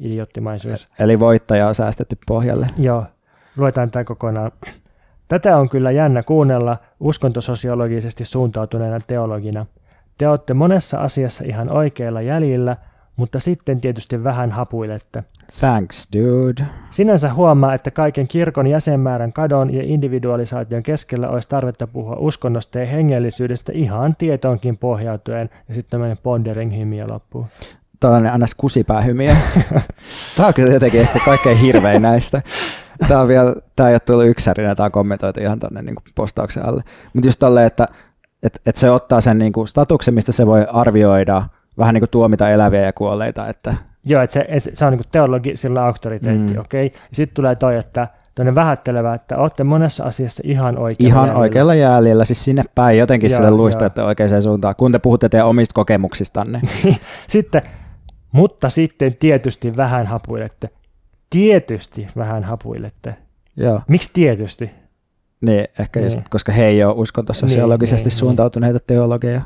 idiottimaisuus. 0.00 0.88
Eli 0.98 1.20
voittaja 1.20 1.68
on 1.68 1.74
säästetty 1.74 2.18
pohjalle. 2.26 2.66
Joo, 2.78 3.04
luetaan 3.56 3.90
tämä 3.90 4.04
kokonaan. 4.04 4.52
Tätä 5.28 5.56
on 5.56 5.68
kyllä 5.68 5.90
jännä 5.90 6.22
kuunnella 6.22 6.76
uskontososiologisesti 7.00 8.24
suuntautuneena 8.24 8.98
teologina. 9.06 9.66
Te 10.18 10.28
olette 10.28 10.54
monessa 10.54 10.98
asiassa 10.98 11.44
ihan 11.46 11.70
oikeilla 11.70 12.22
jäljillä– 12.22 12.76
mutta 13.16 13.40
sitten 13.40 13.80
tietysti 13.80 14.24
vähän 14.24 14.52
hapuilette. 14.52 15.24
Thanks, 15.60 16.08
dude. 16.16 16.66
Sinänsä 16.90 17.34
huomaa, 17.34 17.74
että 17.74 17.90
kaiken 17.90 18.28
kirkon 18.28 18.66
jäsenmäärän 18.66 19.32
kadon 19.32 19.74
ja 19.74 19.82
individualisaation 19.82 20.82
keskellä 20.82 21.28
olisi 21.28 21.48
tarvetta 21.48 21.86
puhua 21.86 22.16
uskonnosta 22.18 22.78
ja 22.78 22.86
hengellisyydestä 22.86 23.72
ihan 23.74 24.16
tietoonkin 24.16 24.78
pohjautuen, 24.78 25.50
ja 25.68 25.74
sitten 25.74 25.90
tämmöinen 25.90 26.18
pondering 26.22 26.78
hymiö 26.78 27.06
loppuu. 27.08 27.46
Tällainen 28.00 28.40
ns. 28.40 28.54
kusipäähymiö. 28.54 29.36
Tämä 30.36 30.46
on 30.46 30.54
kyllä 30.54 30.72
jotenkin 30.72 31.00
ehkä 31.00 31.18
kaikkein 31.24 31.58
hirvein 31.58 32.02
näistä. 32.02 32.42
Tämä, 33.08 33.20
on 33.20 33.28
vielä, 33.28 33.54
tämä 33.76 33.88
ei 33.88 33.94
ole 33.94 34.00
tullut 34.00 34.26
yksärinä, 34.26 34.74
tämä 34.74 34.84
on 34.84 34.92
kommentoitu 34.92 35.40
ihan 35.40 35.60
tuonne 35.60 35.82
niin 35.82 35.96
postauksen 36.14 36.66
alle. 36.66 36.82
Mutta 37.12 37.28
just 37.28 37.40
tolleen, 37.40 37.66
että, 37.66 37.88
että, 38.42 38.60
että 38.66 38.80
se 38.80 38.90
ottaa 38.90 39.20
sen 39.20 39.38
niin 39.38 39.52
kuin 39.52 39.68
statuksen, 39.68 40.14
mistä 40.14 40.32
se 40.32 40.46
voi 40.46 40.66
arvioida– 40.70 41.42
vähän 41.78 41.94
niin 41.94 42.00
kuin 42.00 42.10
tuomita 42.10 42.50
eläviä 42.50 42.80
ja 42.80 42.92
kuolleita. 42.92 43.48
Että... 43.48 43.74
Joo, 44.04 44.22
että 44.22 44.44
se, 44.58 44.70
se 44.74 44.84
on 44.84 44.92
niin 44.92 44.98
kuin 44.98 45.10
teologi, 45.10 45.56
sillä 45.56 45.84
auktoriteetti, 45.84 46.52
mm. 46.52 46.60
okei. 46.60 46.86
Okay? 46.86 47.00
Sitten 47.12 47.34
tulee 47.34 47.54
toi, 47.54 47.76
että 47.76 48.08
tuonne 48.34 48.54
vähättelevä, 48.54 49.14
että 49.14 49.36
olette 49.36 49.64
monessa 49.64 50.04
asiassa 50.04 50.42
ihan 50.46 50.78
oikealla 50.78 51.08
Ihan 51.12 51.22
jäljellä. 51.22 51.40
oikealla 51.40 51.74
jäljellä, 51.74 52.24
siis 52.24 52.44
sinne 52.44 52.64
päin 52.74 52.98
jotenkin 52.98 53.30
joo, 53.30 53.36
sille 53.36 53.50
luistatte 53.50 54.02
oikeaan 54.02 54.42
suuntaan, 54.42 54.76
kun 54.76 54.92
te 54.92 54.98
puhutte 54.98 55.28
teidän 55.28 55.46
omista 55.46 55.74
kokemuksistanne. 55.74 56.60
sitten, 57.28 57.62
mutta 58.32 58.68
sitten 58.68 59.16
tietysti 59.16 59.76
vähän 59.76 60.06
hapuilette. 60.06 60.68
Tietysti 61.30 62.06
vähän 62.16 62.44
hapuilette. 62.44 63.16
Joo. 63.56 63.80
Miksi 63.88 64.10
tietysti? 64.12 64.70
Niin, 65.40 65.68
ehkä 65.78 66.00
niin. 66.00 66.06
just, 66.06 66.20
koska 66.30 66.52
he 66.52 66.64
ei 66.64 66.84
ole 66.84 66.94
uskontososiologisesti 66.96 68.04
niin, 68.04 68.10
niin, 68.10 68.18
suuntautuneita 68.18 68.78
niin. 68.78 68.86
teologeja. 68.86 69.40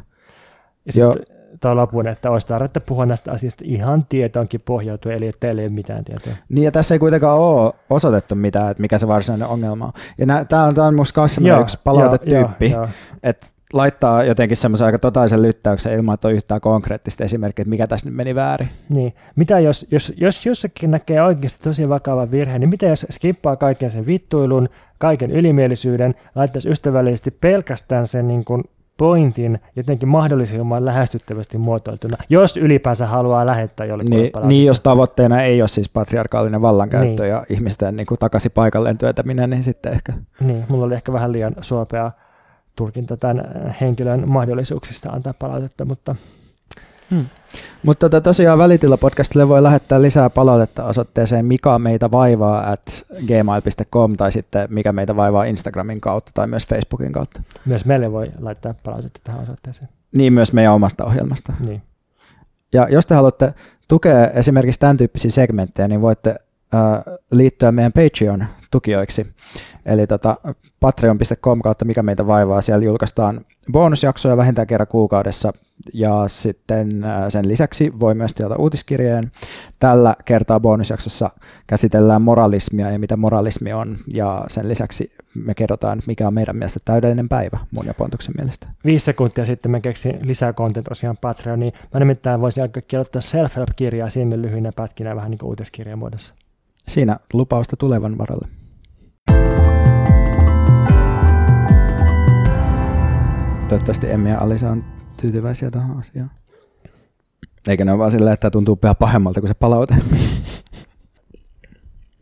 Ja 0.87 0.93
sitten 0.93 1.38
tai 1.61 1.75
lopun, 1.75 2.07
että 2.07 2.31
olisi 2.31 2.47
tarvetta 2.47 2.81
puhua 2.81 3.07
näistä 3.07 3.33
asioista 3.33 3.65
ihan 3.67 4.07
tietoonkin 4.09 4.61
pohjautuen, 4.61 5.17
eli 5.17 5.29
että 5.29 5.41
teillä 5.41 5.63
ei 5.63 5.67
ole 5.67 5.75
mitään 5.75 6.05
tietoa. 6.05 6.33
Niin, 6.49 6.65
ja 6.65 6.73
tässä 6.73 6.95
ei 6.95 6.99
kuitenkaan 6.99 7.39
ole 7.39 7.73
osoitettu 7.91 8.35
mitään, 8.35 8.71
että 8.71 8.81
mikä 8.81 8.99
se 8.99 9.09
varsinainen 9.09 9.49
ongelma 9.49 9.85
on. 9.85 9.93
Ja 10.19 10.45
tämä 10.45 10.65
on, 10.65 10.75
tämä 10.75 10.87
on 10.87 10.95
musta 10.95 11.21
myös 11.21 11.61
yksi 11.61 11.79
palautetyyppi, 11.85 12.75
että 13.23 13.47
laittaa 13.73 14.25
jotenkin 14.25 14.57
semmoisen 14.57 14.87
aika 14.87 14.99
totaisen 14.99 15.43
lyttäyksen 15.43 15.93
ilman, 15.93 16.15
että 16.15 16.29
on 16.29 16.35
yhtään 16.35 16.61
konkreettista 16.61 17.25
esimerkkiä, 17.25 17.63
että 17.63 17.71
mikä 17.71 17.87
tässä 17.87 18.09
nyt 18.09 18.17
meni 18.17 18.35
väärin. 18.35 18.69
Niin. 18.89 19.15
Mitä 19.37 19.61
jos, 19.61 19.87
jos, 19.91 20.13
jos 20.17 20.47
jossakin 20.47 20.91
näkee 20.91 21.23
oikeasti 21.23 21.63
tosi 21.63 21.89
vakava 21.89 22.31
virhe, 22.31 22.59
niin 22.59 22.69
mitä 22.69 22.87
jos 22.87 23.07
skippaa 23.11 23.57
kaiken 23.57 23.91
sen 23.91 24.07
vittuilun, 24.07 24.69
kaiken 24.99 25.31
ylimielisyyden, 25.31 26.15
laittaisi 26.35 26.69
ystävällisesti 26.69 27.31
pelkästään 27.31 28.07
sen 28.07 28.29
niin 28.29 28.45
kuin 28.45 28.65
pointin 28.99 29.61
jotenkin 29.77 30.09
mahdollisimman 30.09 30.85
lähestyttävästi 30.85 31.59
muotoiltuna, 31.59 32.17
jos 32.29 32.57
ylipäänsä 32.57 33.07
haluaa 33.07 33.47
lähettää 33.47 33.87
jollekin 33.87 34.19
niin, 34.19 34.33
niin, 34.43 34.67
jos 34.67 34.81
tavoitteena 34.81 35.43
ei 35.43 35.63
ole 35.63 35.69
siis 35.69 35.89
patriarkaalinen 35.89 36.63
vallankäyttö 36.63 37.23
niin. 37.23 37.31
ja 37.31 37.45
ihmisten 37.51 37.97
niin 37.97 38.07
kuin 38.07 38.19
takaisin 38.19 38.51
paikalleen 38.51 38.99
työtäminen, 38.99 39.51
niin 39.51 39.65
sitten 39.65 39.93
ehkä. 39.93 40.13
Niin, 40.41 40.65
mulla 40.69 40.87
oli 40.87 40.95
ehkä 40.95 41.13
vähän 41.13 41.33
liian 41.33 41.55
suopea 41.61 42.11
tulkinta 42.77 43.17
tämän 43.17 43.75
henkilön 43.81 44.29
mahdollisuuksista 44.29 45.11
antaa 45.11 45.35
palautetta, 45.39 45.85
mutta 45.85 46.17
Hmm. 47.11 47.27
Mutta 47.83 48.11
tota, 48.11 48.21
tosiaan 48.21 48.59
Välitila-podcastille 48.59 49.49
voi 49.49 49.63
lähettää 49.63 50.03
lisää 50.03 50.31
palautetta 50.31 50.85
osoitteeseen 50.85 51.45
mikä 51.45 51.79
meitä 51.79 52.11
vaivaa 52.11 52.71
at 52.71 53.07
gmail.com 53.27 54.17
tai 54.17 54.33
sitten 54.33 54.69
mikä 54.71 54.93
meitä 54.93 55.17
vaivaa 55.17 55.45
Instagramin 55.45 56.01
kautta 56.01 56.31
tai 56.35 56.47
myös 56.47 56.67
Facebookin 56.67 57.13
kautta. 57.13 57.43
Myös 57.65 57.85
meille 57.85 58.13
voi 58.13 58.31
laittaa 58.41 58.75
palautetta 58.85 59.21
tähän 59.25 59.43
osoitteeseen. 59.43 59.89
Niin, 60.13 60.33
myös 60.33 60.53
meidän 60.53 60.73
omasta 60.73 61.05
ohjelmasta. 61.05 61.53
Niin. 61.67 61.83
Ja 62.73 62.89
jos 62.91 63.07
te 63.07 63.15
haluatte 63.15 63.55
tukea 63.89 64.31
esimerkiksi 64.31 64.81
tämän 64.81 64.97
tyyppisiä 64.97 65.31
segmenttejä, 65.31 65.89
niin 65.89 66.01
voitte 66.01 66.35
liittyä 67.31 67.73
meidän 67.73 67.93
Patreon-tukijoiksi. 67.93 69.27
Eli 69.87 70.07
tota, 70.07 70.37
patreon.com 70.81 71.63
kautta 71.63 71.85
mikä 71.85 72.03
meitä 72.03 72.27
vaivaa. 72.27 72.61
Siellä 72.61 72.85
julkaistaan 72.85 73.45
bonusjaksoja 73.73 74.37
vähintään 74.37 74.67
kerran 74.67 74.87
kuukaudessa 74.87 75.53
ja 75.93 76.25
sitten 76.27 77.05
sen 77.29 77.49
lisäksi 77.49 77.93
voi 78.01 78.15
myös 78.15 78.35
tilata 78.35 78.57
uutiskirjeen. 78.57 79.33
Tällä 79.79 80.17
kertaa 80.25 80.61
bonusjaksossa 80.61 81.31
käsitellään 81.67 82.23
moralismia 82.23 82.91
ja 82.91 82.99
mitä 82.99 83.17
moralismi 83.17 83.73
on 83.73 83.97
ja 84.15 84.45
sen 84.49 84.69
lisäksi 84.69 85.13
me 85.35 85.55
kerrotaan, 85.55 86.03
mikä 86.07 86.27
on 86.27 86.35
meidän 86.35 86.57
mielestä 86.57 86.81
täydellinen 86.85 87.29
päivä 87.29 87.59
mun 87.71 87.87
ja 87.87 87.95
Pontuksen 87.95 88.35
mielestä. 88.39 88.67
Viisi 88.85 89.05
sekuntia 89.05 89.45
sitten 89.45 89.71
mä 89.71 89.81
keksin 89.81 90.19
lisää 90.23 90.53
content 90.53 90.85
tosiaan 90.89 91.17
Patreoniin. 91.21 91.73
Mä 91.95 92.01
nimittäin 92.01 92.41
voisin 92.41 92.63
aika 92.63 92.81
kirjoittaa 92.81 93.21
self-help-kirjaa 93.21 94.11
sinne 94.11 94.43
lyhyinä 94.43 94.73
pätkinä 94.73 95.17
vähän 95.17 95.31
niin 95.31 95.39
kuin 95.39 95.49
uutiskirjan 95.49 95.99
muodossa. 95.99 96.35
Siinä 96.89 97.19
lupausta 97.33 97.77
tulevan 97.77 98.19
varalle. 98.19 98.49
Toivottavasti 103.69 104.11
Emmi 104.11 104.31
ja 104.31 104.39
Alisa 104.41 104.71
on 104.71 104.85
tyytyväisiä 105.21 105.71
tähän 105.71 105.99
asiaan. 105.99 106.31
Eikä 107.69 107.85
ne 107.85 107.93
ole 107.93 107.99
vaan 107.99 108.11
silleen, 108.11 108.35
että 108.35 108.51
tuntuu 108.51 108.79
vähän 108.83 108.97
pahemmalta 108.97 109.41
kuin 109.41 109.49
se 109.49 109.55
palaute. 109.55 109.95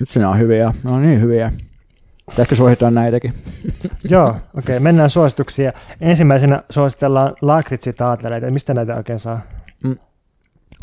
Nyt 0.01 0.11
siinä 0.11 0.31
on 0.31 0.39
hyviä. 0.39 0.75
Ne 0.85 0.91
on 0.91 1.03
niin 1.03 1.21
hyviä. 1.21 1.53
Pitäisikö 2.31 2.57
suositella 2.57 2.91
näitäkin? 2.91 3.35
Joo, 4.11 4.29
okei. 4.29 4.43
Okay, 4.59 4.81
mennään 4.81 5.11
suosituksiin. 5.11 5.73
Ensimmäisenä 6.01 6.63
suositellaan 6.71 7.35
lakritsitaateleita. 7.41 8.51
Mistä 8.51 8.75
näitä 8.75 8.97
oikein 8.97 9.19
saa? 9.19 9.41
Mm. 9.85 9.97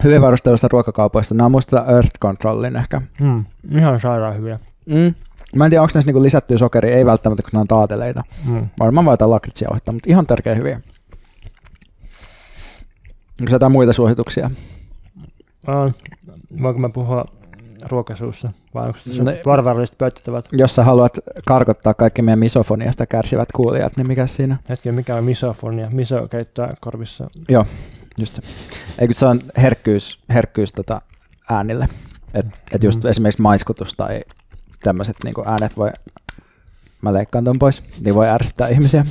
Hyvin 0.04 0.22
varustelusta 0.22 0.68
ruokakaupoista. 0.68 1.36
Nämä 1.36 1.46
on 1.46 1.52
muista 1.52 1.86
Earth 1.88 2.20
Controlin 2.22 2.76
ehkä. 2.76 3.02
Mm. 3.20 3.46
Ihan 3.78 4.00
sairaan 4.00 4.38
hyviä. 4.38 4.60
Mm. 4.86 5.16
Mä 5.56 5.66
en 5.66 5.70
tiedä, 5.70 5.82
onko 5.82 5.92
näissä 5.94 6.08
niinku 6.08 6.24
lisättyä 6.24 6.58
sokeria, 6.58 6.96
ei 6.96 7.06
välttämättä, 7.06 7.44
kun 7.44 7.50
nämä 7.54 7.62
on 7.62 7.68
taateleita. 7.68 8.24
Mm. 8.46 8.68
Varmaan 8.80 9.06
vaan 9.06 9.14
jotain 9.14 9.32
lakritsia 9.32 9.70
ohittaa, 9.72 9.94
mutta 9.94 10.10
ihan 10.10 10.26
tärkeä 10.26 10.56
hyviä. 10.56 10.82
Onko 13.42 13.52
jotain 13.52 13.72
muita 13.72 13.94
suosituksia? 13.94 14.52
Uh, 15.68 15.94
voinko 16.62 16.80
mä 16.80 16.90
puhua 16.90 17.26
ruokasuussa, 17.86 18.52
vai 18.74 18.88
onko 18.88 19.00
se 19.00 19.24
no, 19.24 19.32
pöyttävät? 19.98 20.46
Jos 20.52 20.76
sä 20.76 20.84
haluat 20.84 21.20
karkottaa 21.46 21.94
kaikki 21.94 22.22
meidän 22.22 22.40
misofoniasta 22.40 23.06
kärsivät 23.06 23.52
kuulijat, 23.52 23.98
niin 23.98 24.08
mikä 24.08 24.28
siinä? 24.28 24.58
Hetki, 24.70 24.92
mikä 24.92 25.16
on 25.16 25.24
misofonia? 25.24 25.90
Miso 25.92 26.28
keittää 26.28 26.70
korvissa. 26.80 27.28
Joo, 27.50 27.66
just. 28.20 28.40
Eikö 29.00 29.14
se 29.14 29.26
on 29.26 29.42
herkkyys, 29.58 30.20
herkkyys 30.30 30.72
tota 30.72 31.02
äänille? 31.50 31.90
Et, 32.34 32.46
et 32.72 32.84
just 32.84 33.04
mm. 33.04 33.10
esimerkiksi 33.10 33.42
maiskutus 33.42 33.94
tai 33.94 34.22
tämmöiset 34.84 35.16
niin 35.24 35.34
äänet 35.46 35.78
voi, 35.78 35.92
mä 37.02 37.14
leikkaan 37.14 37.44
ton 37.44 37.60
pois, 37.60 37.84
niin 38.00 38.16
voi 38.16 38.28
ärsyttää 38.28 38.68
ihmisiä. 38.68 39.06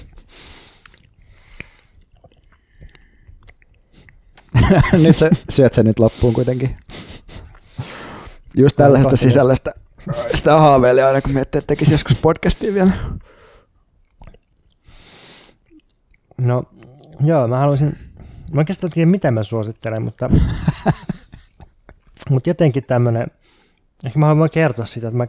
nyt 4.92 5.16
sä 5.16 5.30
syöt 5.48 5.74
sen 5.74 5.86
nyt 5.86 5.98
loppuun 5.98 6.34
kuitenkin. 6.34 6.76
Just 8.55 8.76
tällaista 8.76 9.16
sisällöstä 9.16 9.72
sitä 10.34 10.59
haaveilee 10.59 11.05
aina, 11.05 11.20
kun 11.20 11.32
miettii, 11.32 11.59
että 11.59 11.66
tekisi 11.66 11.94
joskus 11.94 12.16
podcastia 12.16 12.74
vielä. 12.74 12.92
No, 16.38 16.64
joo, 17.24 17.48
mä 17.48 17.59
haluaisin, 17.59 17.98
mä 18.53 18.61
oikeastaan 18.61 18.90
tiedä 18.92 19.11
mitä 19.11 19.30
mä 19.30 19.42
suosittelen, 19.42 20.03
mutta, 20.03 20.30
mutta 22.30 22.50
jotenkin 22.50 22.84
tämmönen, 22.84 23.26
ehkä 24.05 24.18
mä 24.18 24.26
haluan 24.26 24.50
kertoa 24.50 24.84
siitä, 24.84 25.09
että 25.09 25.18
mä 25.18 25.26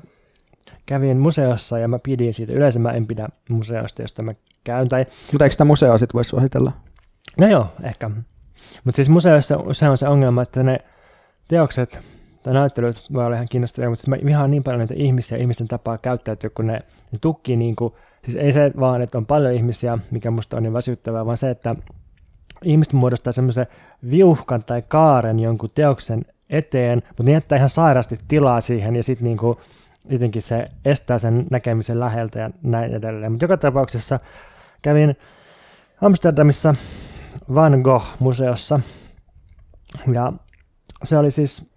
kävin 0.86 1.18
museossa 1.18 1.80
ja 1.80 1.88
mä 1.88 2.00
pidin 2.00 2.34
siitä. 2.34 2.54
Yleensä 2.54 2.80
mä 2.80 2.92
en 2.92 3.08
pidä 3.08 3.28
museosta, 3.50 4.02
josta 4.02 4.22
mä 4.22 4.34
käyn. 4.64 4.88
Tai... 4.88 5.06
Mutta 5.32 5.46
eikö 5.46 5.52
sitä 5.52 5.66
museoa 5.66 5.98
sitten 5.98 6.14
voi 6.14 6.26
suositella? 6.26 6.72
No 7.38 7.48
joo, 7.48 7.68
ehkä. 7.84 8.10
Mutta 8.84 8.96
siis 8.96 9.10
museossa 9.10 9.60
se 9.72 9.90
on 9.90 9.98
se 9.98 10.08
ongelma, 10.08 10.42
että 10.42 10.64
ne 10.64 10.80
teokset 11.48 12.00
tai 12.44 12.54
näyttelyt 12.54 13.14
voi 13.14 13.26
olla 13.26 13.36
ihan 13.36 13.48
kiinnostavia, 13.50 13.90
mutta 13.90 14.10
mä 14.10 14.18
vihaan 14.26 14.52
niin 14.52 14.64
paljon 14.64 14.80
niitä 14.80 14.94
ihmisiä 14.98 15.38
ihmisten 15.38 15.68
tapaa 15.68 15.98
käyttäytyä, 15.98 16.50
kun 16.50 16.68
ne, 16.68 16.74
ne 17.12 17.20
tukkii 17.22 17.56
niin 17.56 17.76
kuin, 17.76 17.94
siis 18.26 18.38
ei 18.38 18.52
se 18.52 18.72
vaan, 18.80 19.02
että 19.02 19.18
on 19.18 19.26
paljon 19.26 19.54
ihmisiä, 19.54 19.98
mikä 20.12 20.32
musta 20.32 20.58
on 20.58 20.64
niin 20.64 20.74
väsyttävää, 20.74 21.26
vaan 21.26 21.38
se, 21.38 21.50
että 21.50 21.76
ihmiset 22.64 22.94
muodostaa 22.94 23.34
semmoisen 23.34 23.68
viuhkan 24.12 24.64
tai 24.64 24.82
kaaren 24.88 25.40
jonkun 25.40 25.72
teoksen 25.76 26.26
eteen, 26.50 27.04
mutta 27.08 27.24
ne 27.24 27.32
jättää 27.32 27.56
ihan 27.58 27.70
sairaasti 27.70 28.20
tilaa 28.28 28.62
siihen 28.62 28.96
ja 28.96 29.04
sitten 29.04 29.26
niinku 29.26 29.62
jotenkin 30.10 30.42
se 30.42 30.72
estää 30.86 31.18
sen 31.18 31.48
näkemisen 31.52 32.00
läheltä 32.00 32.40
ja 32.40 32.50
näin 32.64 32.94
edelleen. 32.94 33.32
Mutta 33.32 33.46
joka 33.46 33.58
tapauksessa 33.58 34.20
kävin 34.82 35.16
Amsterdamissa 36.02 36.76
Van 37.56 37.82
Gogh-museossa 37.82 38.80
ja 40.14 40.34
se 41.04 41.18
oli 41.18 41.32
siis 41.32 41.74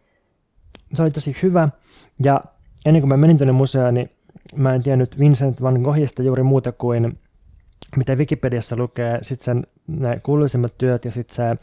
se 0.95 1.03
oli 1.03 1.11
tosi 1.11 1.37
hyvä 1.43 1.69
ja 2.25 2.41
ennen 2.85 3.03
kuin 3.03 3.09
mä 3.09 3.17
menin 3.17 3.39
tuonne 3.39 3.53
museoon, 3.53 3.95
niin 3.95 4.11
mä 4.57 4.75
en 4.75 4.83
tiennyt 4.83 5.19
Vincent 5.19 5.63
van 5.63 5.81
Goghista 5.81 6.23
juuri 6.23 6.43
muuta 6.43 6.73
kuin 6.73 7.19
mitä 7.97 8.15
Wikipediassa 8.15 8.77
lukee, 8.77 9.19
sitten 9.23 9.45
sen 9.45 9.67
ne 9.87 10.21
kuuluisimmat 10.23 10.79
työt 10.79 11.05
ja 11.05 11.11
sitten 11.11 11.35
se 11.35 11.57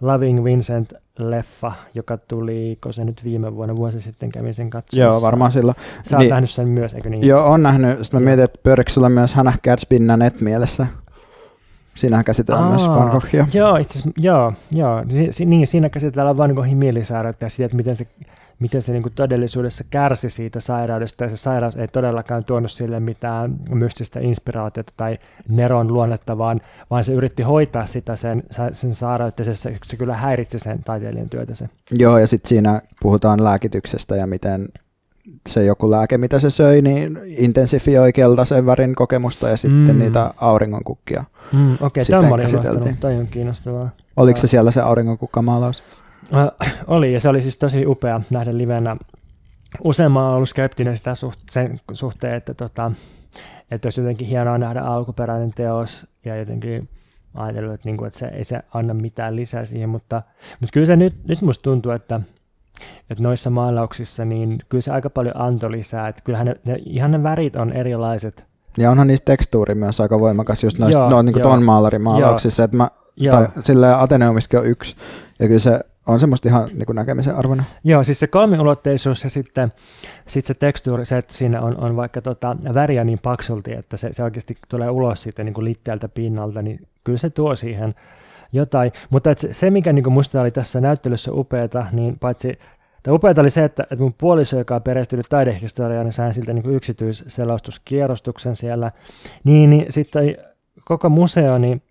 Loving 0.00 0.44
Vincent 0.44 0.92
leffa, 1.18 1.72
joka 1.94 2.16
tuli, 2.16 2.78
kun 2.82 2.92
se 2.92 3.04
nyt 3.04 3.24
viime 3.24 3.54
vuonna, 3.54 3.76
vuosi 3.76 4.00
sitten 4.00 4.32
kävin 4.32 4.54
sen 4.54 4.70
katsomassa. 4.70 5.16
Joo, 5.16 5.22
varmaan 5.22 5.52
silloin. 5.52 5.76
Sä 6.04 6.16
oot 6.16 6.20
niin, 6.20 6.30
nähnyt 6.30 6.50
sen 6.50 6.68
myös, 6.68 6.94
eikö 6.94 7.10
niin? 7.10 7.26
Joo, 7.26 7.46
on 7.46 7.62
nähnyt. 7.62 8.04
Sitten 8.04 8.20
mä 8.20 8.24
mietin, 8.24 8.44
että 8.44 8.58
pyörikö 8.62 8.90
sulla 8.90 9.08
myös 9.08 9.34
Hannah 9.34 9.58
Gadsbyn 9.64 10.06
net 10.16 10.40
mielessä? 10.40 10.86
Siinähän 11.94 12.24
käsitellään 12.24 12.64
Aa, 12.64 12.70
myös 12.70 12.88
Van 12.88 13.10
Goghia. 13.10 13.48
Joo, 13.52 13.76
itse 13.76 13.98
joo, 14.16 14.52
joo. 14.70 15.04
Si, 15.08 15.28
si, 15.30 15.44
niin, 15.44 15.66
siinä 15.66 15.88
käsitellään 15.88 16.36
Van 16.36 16.54
Goghin 16.54 16.76
mielisairautta 16.76 17.44
ja 17.44 17.50
sitä, 17.50 17.64
että 17.64 17.76
miten 17.76 17.96
se 17.96 18.06
miten 18.58 18.82
se 18.82 18.92
niin 18.92 19.02
kuin 19.02 19.12
todellisuudessa 19.12 19.84
kärsi 19.90 20.30
siitä 20.30 20.60
sairaudesta, 20.60 21.24
ja 21.24 21.30
se 21.30 21.36
sairaus 21.36 21.76
ei 21.76 21.88
todellakaan 21.88 22.44
tuonut 22.44 22.70
sille 22.70 23.00
mitään 23.00 23.56
mystistä 23.70 24.20
inspiraatiota 24.20 24.92
tai 24.96 25.18
Neron 25.48 25.92
luonnetta, 25.92 26.38
vaan, 26.38 26.60
vaan 26.90 27.04
se 27.04 27.12
yritti 27.12 27.42
hoitaa 27.42 27.86
sitä 27.86 28.16
sen, 28.16 28.42
sen 28.72 28.94
sairautta, 28.94 29.42
ja 29.42 29.54
se, 29.54 29.78
se 29.84 29.96
kyllä 29.96 30.16
häiritsi 30.16 30.58
sen 30.58 30.84
taiteilijan 30.84 31.28
työtä. 31.28 31.54
Se. 31.54 31.68
Joo, 31.90 32.18
ja 32.18 32.26
sitten 32.26 32.48
siinä 32.48 32.82
puhutaan 33.02 33.44
lääkityksestä 33.44 34.16
ja 34.16 34.26
miten 34.26 34.68
se 35.48 35.64
joku 35.64 35.90
lääke, 35.90 36.18
mitä 36.18 36.38
se 36.38 36.50
söi, 36.50 36.82
niin 36.82 37.18
intensifioi 37.26 38.12
keltaisen 38.12 38.66
värin 38.66 38.94
kokemusta 38.94 39.48
ja 39.48 39.56
sitten 39.56 39.96
mm. 39.96 39.98
niitä 39.98 40.34
auringonkukkia. 40.36 41.24
Mm, 41.52 41.74
Okei, 41.74 41.84
okay, 41.86 42.04
tämä 42.04 42.34
on 42.34 42.96
Tämä 43.00 43.18
on 43.18 43.26
kiinnostavaa. 43.26 43.88
Oliko 44.16 44.40
se 44.40 44.46
siellä 44.46 44.70
se 44.70 44.80
auringonkukkamaalaus? 44.80 45.82
Oli, 46.86 47.12
ja 47.12 47.20
se 47.20 47.28
oli 47.28 47.42
siis 47.42 47.56
tosi 47.56 47.86
upea 47.86 48.20
nähdä 48.30 48.58
livenä. 48.58 48.96
Useamman 49.84 50.24
on 50.24 50.34
ollut 50.34 50.48
skeptinen 50.48 50.96
sitä 50.96 51.14
suht, 51.14 51.38
sen 51.50 51.80
suhteen, 51.92 52.34
että, 52.34 52.54
tota, 52.54 52.92
että 53.70 53.86
olisi 53.86 54.00
jotenkin 54.00 54.26
hienoa 54.26 54.58
nähdä 54.58 54.80
alkuperäinen 54.80 55.50
teos 55.54 56.06
ja 56.24 56.36
jotenkin 56.36 56.88
ajatellut, 57.34 57.74
että, 57.74 57.88
niin 57.88 57.96
kuin, 57.96 58.06
että 58.06 58.18
se 58.18 58.26
ei 58.26 58.44
se 58.44 58.60
anna 58.74 58.94
mitään 58.94 59.36
lisää 59.36 59.64
siihen, 59.64 59.88
mutta, 59.88 60.22
mutta 60.60 60.72
kyllä 60.72 60.86
se 60.86 60.96
nyt, 60.96 61.14
nyt 61.28 61.42
musta 61.42 61.62
tuntuu, 61.62 61.92
että, 61.92 62.20
että 63.10 63.22
noissa 63.22 63.50
maalauksissa 63.50 64.24
niin 64.24 64.58
kyllä 64.68 64.82
se 64.82 64.90
aika 64.90 65.10
paljon 65.10 65.36
antoi 65.36 65.70
lisää, 65.70 66.08
että 66.08 66.22
kyllähän 66.24 66.46
ne, 66.46 66.56
ne, 66.64 66.76
ihan 66.86 67.10
ne 67.10 67.22
värit 67.22 67.56
on 67.56 67.72
erilaiset. 67.72 68.44
Ja 68.78 68.90
onhan 68.90 69.06
niistä 69.06 69.24
tekstuuri 69.24 69.74
myös 69.74 70.00
aika 70.00 70.20
voimakas 70.20 70.64
just 70.64 70.78
noista, 70.78 70.98
joo, 70.98 71.10
no, 71.10 71.22
niin 71.22 71.32
kuin 71.32 71.42
ton 71.42 71.62
maalarin 71.62 72.02
maalauksissa, 72.02 72.64
että 72.64 72.76
mä, 72.76 72.90
tai 73.30 73.48
silleen 73.60 73.98
Ateneumiskin 73.98 74.58
on 74.58 74.66
yksi, 74.66 74.96
ja 75.38 75.46
kyllä 75.46 75.60
se 75.60 75.80
on 76.06 76.20
semmoista 76.20 76.48
ihan 76.48 76.70
niin 76.72 76.86
kuin 76.86 76.96
näkemisen 76.96 77.36
arvona. 77.36 77.64
Joo, 77.84 78.04
siis 78.04 78.18
se 78.18 78.26
kolmiulotteisuus 78.26 79.24
ja 79.24 79.30
sitten 79.30 79.72
sit 80.26 80.44
se 80.44 80.54
tekstuuri, 80.54 81.04
se, 81.04 81.18
että 81.18 81.34
siinä 81.34 81.60
on, 81.60 81.76
on 81.76 81.96
vaikka 81.96 82.22
tota 82.22 82.56
väriä 82.74 83.04
niin 83.04 83.18
paksulti, 83.18 83.72
että 83.72 83.96
se, 83.96 84.12
se 84.12 84.22
oikeasti 84.22 84.58
tulee 84.68 84.90
ulos 84.90 85.22
siitä 85.22 85.44
niin 85.44 85.54
kuin 85.54 85.64
litteältä 85.64 86.08
pinnalta, 86.08 86.62
niin 86.62 86.88
kyllä 87.04 87.18
se 87.18 87.30
tuo 87.30 87.56
siihen 87.56 87.94
jotain. 88.52 88.92
Mutta 89.10 89.34
se, 89.36 89.54
se, 89.54 89.70
mikä 89.70 89.92
niin 89.92 90.02
kuin 90.02 90.14
musta 90.14 90.40
oli 90.40 90.50
tässä 90.50 90.80
näyttelyssä 90.80 91.32
upeata, 91.32 91.86
niin 91.92 92.18
paitsi 92.18 92.58
Tämä 93.06 93.14
upeata 93.14 93.40
oli 93.40 93.50
se, 93.50 93.64
että, 93.64 93.82
että 93.82 93.96
mun 93.96 94.14
puoliso, 94.18 94.58
joka 94.58 94.74
on 94.74 94.82
perehtynyt 94.82 95.26
taidehistoriaan, 95.28 96.06
niin 96.06 96.12
sain 96.12 96.34
siltä 96.34 96.52
niin 96.52 96.70
yksityisselostuskierrostuksen 96.70 98.56
siellä. 98.56 98.90
Niin, 99.44 99.70
niin 99.70 99.86
sitten 99.90 100.36
koko 100.84 101.08
museo, 101.08 101.58
niin 101.58 101.82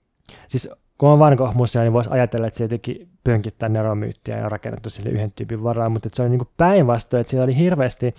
siis 0.48 0.70
kun 0.98 1.10
on 1.10 1.20
Van 1.20 1.36
Gogh-museo, 1.36 1.82
niin 1.82 1.94
voisi 1.94 2.10
ajatella, 2.10 2.48
että 2.48 2.58
se 2.58 2.64
jotenkin 2.64 3.10
pönkittää 3.24 3.70
neromyyttiä 3.70 4.38
ja 4.38 4.50
rakennettu 4.50 4.90
sille 4.90 5.10
yhden 5.10 5.32
tyypin 5.32 5.64
varaan, 5.64 5.92
mutta 5.92 6.10
se 6.14 6.22
oli 6.22 6.30
niin 6.30 6.48
päinvastoin, 6.58 7.22
että 7.22 7.32
siellä 7.32 7.44
oli 7.44 7.58
hirveästi 7.58 8.16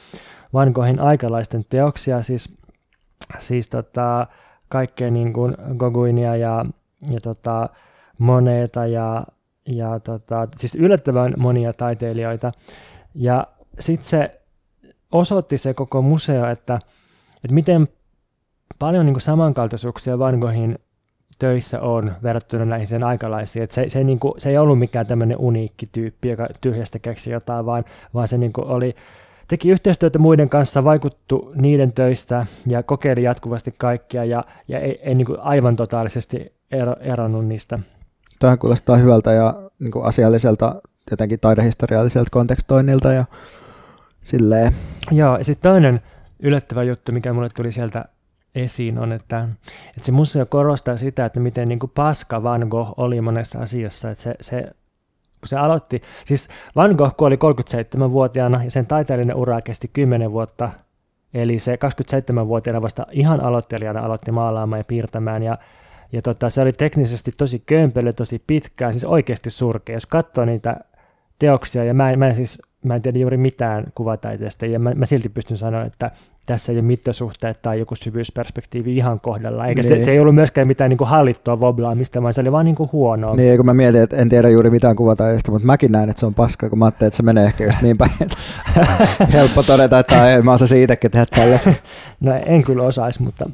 Van 0.52 0.72
Goghin 0.72 1.00
aikalaisten 1.00 1.64
teoksia, 1.68 2.22
siis, 2.22 2.56
siis 3.38 3.68
tota, 3.68 4.26
kaikkea 4.68 5.10
niin 5.10 5.32
kuin 5.32 5.56
Goguinia 5.76 6.36
ja, 6.36 6.66
ja 7.10 7.20
tota, 7.20 7.68
Moneta 8.18 8.86
ja, 8.86 9.24
ja 9.66 10.00
tota, 10.00 10.48
siis 10.56 10.74
yllättävän 10.74 11.34
monia 11.36 11.72
taiteilijoita. 11.72 12.52
Ja 13.14 13.46
sitten 13.78 14.08
se 14.08 14.40
osoitti 15.12 15.58
se 15.58 15.74
koko 15.74 16.02
museo, 16.02 16.46
että, 16.50 16.80
että 17.44 17.54
miten 17.54 17.88
paljon 18.78 19.06
niin 19.06 19.14
kuin 19.14 19.22
samankaltaisuuksia 19.22 20.18
Van 20.18 20.38
Goghin 20.38 20.78
töissä 21.38 21.80
on 21.80 22.12
verrattuna 22.22 22.64
näihin 22.64 22.88
sen 22.88 23.04
aikalaisiin. 23.04 23.62
Että 23.62 23.74
se, 23.74 23.88
se, 23.88 24.04
niin 24.04 24.18
kuin, 24.18 24.34
se 24.38 24.50
ei 24.50 24.58
ollut 24.58 24.78
mikään 24.78 25.06
tämmöinen 25.06 25.38
uniikki 25.38 25.88
tyyppi, 25.92 26.28
joka 26.28 26.46
tyhjästä 26.60 26.98
keksi 26.98 27.30
jotain, 27.30 27.66
vaan, 27.66 27.84
vaan 28.14 28.28
se 28.28 28.38
niin 28.38 28.52
kuin 28.52 28.66
oli, 28.66 28.94
teki 29.48 29.70
yhteistyötä 29.70 30.18
muiden 30.18 30.48
kanssa, 30.48 30.84
vaikuttu 30.84 31.52
niiden 31.54 31.92
töistä 31.92 32.46
ja 32.66 32.82
kokeili 32.82 33.22
jatkuvasti 33.22 33.74
kaikkia 33.78 34.24
ja, 34.24 34.44
ja 34.68 34.78
ei, 34.78 35.00
ei 35.02 35.14
niin 35.14 35.26
kuin 35.26 35.40
aivan 35.40 35.76
totaalisesti 35.76 36.52
ero, 36.70 36.96
eronnut 37.00 37.46
niistä. 37.46 37.78
Tähän 38.38 38.58
kuulostaa 38.58 38.96
hyvältä 38.96 39.32
ja 39.32 39.54
niin 39.78 39.90
kuin 39.90 40.04
asialliselta, 40.04 40.74
jotenkin 41.10 41.40
taidehistorialliselta 41.40 42.30
kontekstoinnilta 42.32 43.12
ja 43.12 43.24
silleen. 44.22 44.72
Joo, 45.10 45.38
ja 45.38 45.44
sitten 45.44 45.70
toinen 45.70 46.00
yllättävä 46.40 46.82
juttu, 46.82 47.12
mikä 47.12 47.32
mulle 47.32 47.48
tuli 47.48 47.72
sieltä 47.72 48.04
esiin, 48.56 48.98
on, 48.98 49.12
että, 49.12 49.48
että 49.88 50.02
se 50.02 50.12
museo 50.12 50.46
korostaa 50.46 50.96
sitä, 50.96 51.24
että 51.24 51.40
miten 51.40 51.68
niin 51.68 51.78
kuin 51.78 51.92
paska 51.94 52.42
Van 52.42 52.66
Gogh 52.68 52.92
oli 52.96 53.20
monessa 53.20 53.58
asiassa. 53.58 54.10
Että 54.10 54.22
se, 54.22 54.34
se, 54.40 54.62
kun 55.40 55.48
se 55.48 55.56
aloitti, 55.56 56.02
siis 56.24 56.48
Van 56.76 56.94
Gogh 56.94 57.16
kuoli 57.16 57.36
37-vuotiaana 57.36 58.64
ja 58.64 58.70
sen 58.70 58.86
taiteellinen 58.86 59.36
ura 59.36 59.60
kesti 59.60 59.90
10 59.92 60.32
vuotta, 60.32 60.70
eli 61.34 61.58
se 61.58 61.74
27-vuotiaana 61.74 62.82
vasta 62.82 63.06
ihan 63.10 63.40
aloittelijana 63.40 64.00
aloitti 64.00 64.32
maalaamaan 64.32 64.80
ja 64.80 64.84
piirtämään, 64.84 65.42
ja, 65.42 65.58
ja 66.12 66.22
tota, 66.22 66.50
se 66.50 66.60
oli 66.60 66.72
teknisesti 66.72 67.32
tosi 67.36 67.62
kömpelö, 67.66 68.12
tosi 68.12 68.42
pitkään, 68.46 68.92
siis 68.92 69.04
oikeasti 69.04 69.50
surkea. 69.50 69.96
Jos 69.96 70.06
katsoo 70.06 70.44
niitä 70.44 70.76
teoksia, 71.38 71.84
ja 71.84 71.94
mä 71.94 72.10
en, 72.10 72.18
mä 72.18 72.28
en 72.28 72.34
siis 72.34 72.62
mä 72.84 72.94
en 72.94 73.02
tiedä 73.02 73.18
juuri 73.18 73.36
mitään 73.36 73.84
kuvataiteesta, 73.94 74.66
ja 74.66 74.78
mä, 74.78 74.94
mä 74.94 75.06
silti 75.06 75.28
pystyn 75.28 75.56
sanoa, 75.56 75.84
että 75.84 76.10
tässä 76.46 76.72
ei 76.72 76.78
ole 76.78 76.86
mittasuhteet 76.86 77.62
tai 77.62 77.78
joku 77.78 77.94
syvyysperspektiivi 77.94 78.96
ihan 78.96 79.20
kohdalla, 79.20 79.66
eikä 79.66 79.82
niin. 79.82 79.88
se, 79.88 80.04
se 80.04 80.10
ei 80.10 80.20
ollut 80.20 80.34
myöskään 80.34 80.66
mitään 80.66 80.88
niin 80.88 80.98
kuin 80.98 81.08
hallittua 81.08 81.60
voblaamista, 81.60 82.22
vaan 82.22 82.32
se 82.32 82.40
oli 82.40 82.52
vaan 82.52 82.64
niin 82.64 82.74
kuin 82.74 82.92
huonoa. 82.92 83.36
Niin, 83.36 83.56
kun 83.56 83.66
mä 83.66 83.74
mietin, 83.74 84.02
että 84.02 84.16
en 84.16 84.28
tiedä 84.28 84.48
juuri 84.48 84.70
mitään 84.70 84.96
kuvataiteesta, 84.96 85.50
mutta 85.50 85.66
mäkin 85.66 85.92
näen, 85.92 86.10
että 86.10 86.20
se 86.20 86.26
on 86.26 86.34
paska, 86.34 86.70
kun 86.70 86.78
mä 86.78 86.84
ajattelin, 86.84 87.08
että 87.08 87.16
se 87.16 87.22
menee 87.22 87.46
ehkä 87.46 87.64
just 87.64 87.82
niin 87.82 87.98
päin, 87.98 88.10
helppo 89.32 89.62
todeta, 89.62 89.98
että 89.98 90.34
ei, 90.34 90.42
mä 90.42 90.52
osaisin 90.52 90.82
itsekin 90.82 91.10
tehdä 91.10 91.26
tällaisen. 91.26 91.76
no 92.20 92.32
en 92.46 92.62
kyllä 92.62 92.82
osaisi, 92.82 93.22
mutta, 93.22 93.50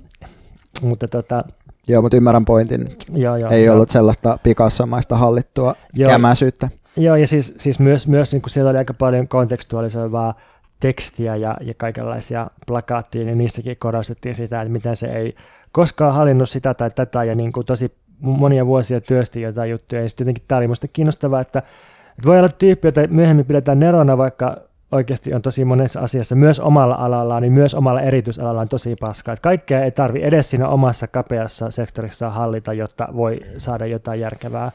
mutta 0.82 1.08
tota, 1.08 1.44
Joo, 1.88 2.02
mutta 2.02 2.16
ymmärrän 2.16 2.44
pointin. 2.44 2.96
Joo, 3.16 3.36
joo, 3.36 3.50
ei 3.50 3.64
joo. 3.64 3.74
ollut 3.74 3.90
sellaista 3.90 4.38
pikassomaista 4.42 5.16
hallittua 5.16 5.74
Joo. 5.94 6.10
kämäsyyttä. 6.10 6.68
Joo, 6.96 7.16
ja 7.16 7.26
siis, 7.26 7.54
siis 7.58 7.80
myös, 7.80 8.08
myös 8.08 8.32
niin 8.32 8.42
kuin 8.42 8.50
siellä 8.50 8.70
oli 8.70 8.78
aika 8.78 8.94
paljon 8.94 9.28
kontekstualisoivaa 9.28 10.34
tekstiä 10.82 11.36
ja, 11.36 11.56
ja 11.60 11.74
kaikenlaisia 11.74 12.46
plakaattia, 12.66 13.24
niin 13.24 13.38
niissäkin 13.38 13.76
korostettiin 13.76 14.34
sitä, 14.34 14.60
että 14.62 14.72
miten 14.72 14.96
se 14.96 15.06
ei 15.06 15.34
koskaan 15.72 16.14
hallinnut 16.14 16.48
sitä 16.48 16.74
tai 16.74 16.90
tätä, 16.90 17.24
ja 17.24 17.34
niin 17.34 17.52
kuin 17.52 17.66
tosi 17.66 17.92
monia 18.20 18.66
vuosia 18.66 19.00
työsti 19.00 19.40
jotain 19.40 19.70
juttuja, 19.70 20.02
ja 20.02 20.08
sitten 20.08 20.24
jotenkin 20.24 20.44
tämä 20.48 20.56
oli 20.56 20.66
minusta 20.66 20.88
kiinnostavaa, 20.88 21.40
että, 21.40 21.58
että 21.58 22.26
voi 22.26 22.38
olla 22.38 22.48
tyyppi, 22.48 22.88
jota 22.88 23.00
myöhemmin 23.10 23.46
pidetään 23.46 23.80
nerona, 23.80 24.18
vaikka 24.18 24.56
oikeasti 24.92 25.34
on 25.34 25.42
tosi 25.42 25.64
monessa 25.64 26.00
asiassa, 26.00 26.34
myös 26.34 26.60
omalla 26.60 26.94
alallaan, 26.94 27.42
niin 27.42 27.52
myös 27.52 27.74
omalla 27.74 28.00
erityisalallaan 28.00 28.68
tosi 28.68 28.96
paskaa. 28.96 29.32
Että 29.32 29.42
kaikkea 29.42 29.84
ei 29.84 29.90
tarvi 29.90 30.22
edes 30.22 30.50
siinä 30.50 30.68
omassa 30.68 31.06
kapeassa 31.06 31.70
sektorissa 31.70 32.30
hallita, 32.30 32.72
jotta 32.72 33.08
voi 33.16 33.40
saada 33.56 33.86
jotain 33.86 34.20
järkevää 34.20 34.72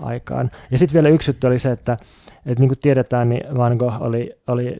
aikaan. 0.00 0.50
Ja 0.70 0.78
sitten 0.78 0.94
vielä 0.94 1.08
yksi 1.08 1.30
juttu 1.30 1.46
oli 1.46 1.58
se, 1.58 1.70
että, 1.70 1.92
että 2.46 2.60
niin 2.60 2.68
kuin 2.68 2.78
tiedetään, 2.78 3.28
niin 3.28 3.58
Van 3.58 3.76
Gogh 3.76 4.02
oli, 4.02 4.38
oli 4.46 4.76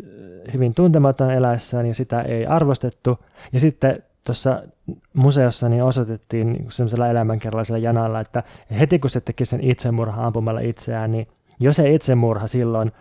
hyvin 0.53 0.75
tuntematon 0.75 1.31
eläessään 1.31 1.87
ja 1.87 1.95
sitä 1.95 2.23
ei 2.23 2.47
arvostettu. 2.47 3.19
Ja 3.53 3.61
sitten 3.61 4.03
tuossa 4.27 4.63
museossa 5.15 5.69
niin 5.69 5.83
osoitettiin 5.83 6.53
niin 6.53 6.67
semmoisella 6.69 7.09
elämänkerrallisella 7.09 7.79
janalla, 7.79 8.21
että 8.21 8.43
heti 8.79 8.99
kun 8.99 9.11
se 9.11 9.21
teki 9.21 9.45
sen 9.45 9.61
itsemurha 9.61 10.27
ampumalla 10.27 10.61
itseään, 10.61 11.13
niin 11.13 11.29
jos 11.61 11.77
se 11.77 11.95
itsemurha 11.95 12.47
silloin 12.47 12.93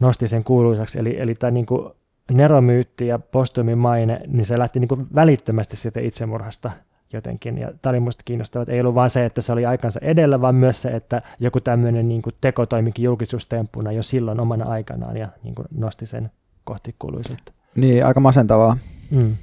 nosti 0.00 0.28
sen 0.28 0.44
kuuluisaksi, 0.44 0.98
eli, 0.98 1.20
eli 1.20 1.34
tämä 1.34 1.50
niin 1.50 1.66
kuin 1.66 1.92
neromyytti 2.30 3.06
ja 3.06 3.18
postumin 3.18 3.78
maine, 3.78 4.20
niin 4.26 4.44
se 4.44 4.58
lähti 4.58 4.80
niin 4.80 4.88
kuin 4.88 5.06
välittömästi 5.14 5.76
siitä 5.76 6.00
itsemurhasta 6.00 6.70
jotenkin. 7.12 7.58
Ja 7.58 7.72
tämä 7.82 7.90
oli 7.90 8.00
minusta 8.00 8.22
kiinnostavaa, 8.24 8.62
että 8.62 8.72
ei 8.72 8.80
ollut 8.80 8.94
vain 8.94 9.10
se, 9.10 9.24
että 9.24 9.40
se 9.40 9.52
oli 9.52 9.66
aikansa 9.66 10.00
edellä, 10.02 10.40
vaan 10.40 10.54
myös 10.54 10.82
se, 10.82 10.88
että 10.88 11.22
joku 11.40 11.60
tämmöinen 11.60 12.08
niin 12.08 12.22
kuin 12.22 12.34
teko 12.40 12.66
toimikin 12.66 13.02
julkisuustemppuna 13.02 13.92
jo 13.92 14.02
silloin 14.02 14.40
omana 14.40 14.64
aikanaan 14.64 15.16
ja 15.16 15.28
niin 15.42 15.54
kuin 15.54 15.68
nosti 15.70 16.06
sen 16.06 16.30
kohti 16.70 16.96
kuuluisuutta. 16.98 17.52
Niin, 17.74 18.06
aika 18.06 18.20
masentavaa. 18.20 18.76
Mm. 19.10 19.36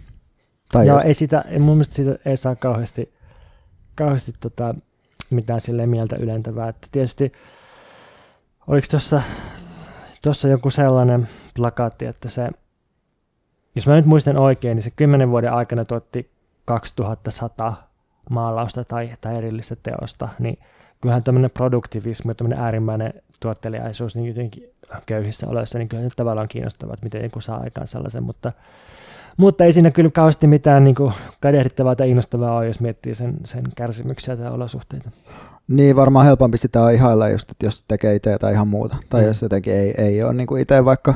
Tai 0.71 0.87
Joo, 0.87 0.99
ei 0.99 1.13
sitä, 1.13 1.43
mun 1.59 1.75
mielestä 1.75 1.95
siitä 1.95 2.15
ei 2.25 2.37
saa 2.37 2.55
kauheasti, 2.55 3.13
kauheasti 3.95 4.33
tota, 4.39 4.75
mitään 5.29 5.61
sille 5.61 5.85
mieltä 5.85 6.15
ylentävää. 6.15 6.69
Että 6.69 6.87
tietysti, 6.91 7.31
oliko 8.67 8.87
tuossa 8.91 9.21
tuossa 10.21 10.47
joku 10.47 10.69
sellainen 10.69 11.27
plakaatti, 11.55 12.05
että 12.05 12.29
se, 12.29 12.49
jos 13.75 13.87
mä 13.87 13.95
nyt 13.95 14.05
muistan 14.05 14.37
oikein, 14.37 14.75
niin 14.75 14.83
se 14.83 14.91
kymmenen 14.91 15.29
vuoden 15.29 15.53
aikana 15.53 15.85
tuotti 15.85 16.31
2100 16.65 17.73
maalausta 18.29 18.83
tai, 18.83 19.09
tai 19.21 19.37
erillistä 19.37 19.75
teosta, 19.75 20.29
niin 20.39 20.59
kyllähän 21.01 21.23
tämmöinen 21.23 21.51
produktivismi 21.51 22.31
ja 22.31 22.35
tämmöinen 22.35 22.59
äärimmäinen 22.59 23.13
tuotteliaisuus 23.39 24.15
niin 24.15 24.27
jotenkin 24.27 24.69
köyhissä 25.05 25.47
oloissa, 25.47 25.77
niin 25.77 25.89
kyllä 25.89 26.03
se 26.03 26.09
tavallaan 26.15 26.47
kiinnostavaa, 26.47 26.93
että 26.93 27.05
miten 27.05 27.23
joku 27.23 27.41
saa 27.41 27.59
aikaan 27.59 27.87
sellaisen, 27.87 28.23
mutta, 28.23 28.51
mutta 29.37 29.63
ei 29.63 29.71
siinä 29.71 29.91
kyllä 29.91 30.09
kauheasti 30.09 30.47
mitään 30.47 30.83
niin 30.83 30.95
kuin 30.95 31.13
kadehdittavaa 31.41 31.95
tai 31.95 32.09
innostavaa 32.09 32.57
ole, 32.57 32.67
jos 32.67 32.79
miettii 32.79 33.15
sen, 33.15 33.33
sen 33.43 33.63
kärsimyksiä 33.75 34.37
tai 34.37 34.51
olosuhteita. 34.51 35.09
Niin, 35.67 35.95
varmaan 35.95 36.25
helpompi 36.25 36.57
sitä 36.57 36.81
on 36.81 36.93
ihailla 36.93 37.29
just, 37.29 37.51
että 37.51 37.65
jos 37.65 37.83
tekee 37.87 38.15
itse 38.15 38.31
jotain 38.31 38.53
ihan 38.53 38.67
muuta. 38.67 38.97
Tai 39.09 39.21
mm. 39.21 39.27
jos 39.27 39.41
jotenkin 39.41 39.73
ei, 39.73 39.93
ei 39.97 40.23
ole 40.23 40.33
niin 40.33 40.47
kuin 40.47 40.61
itse 40.61 40.85
vaikka 40.85 41.13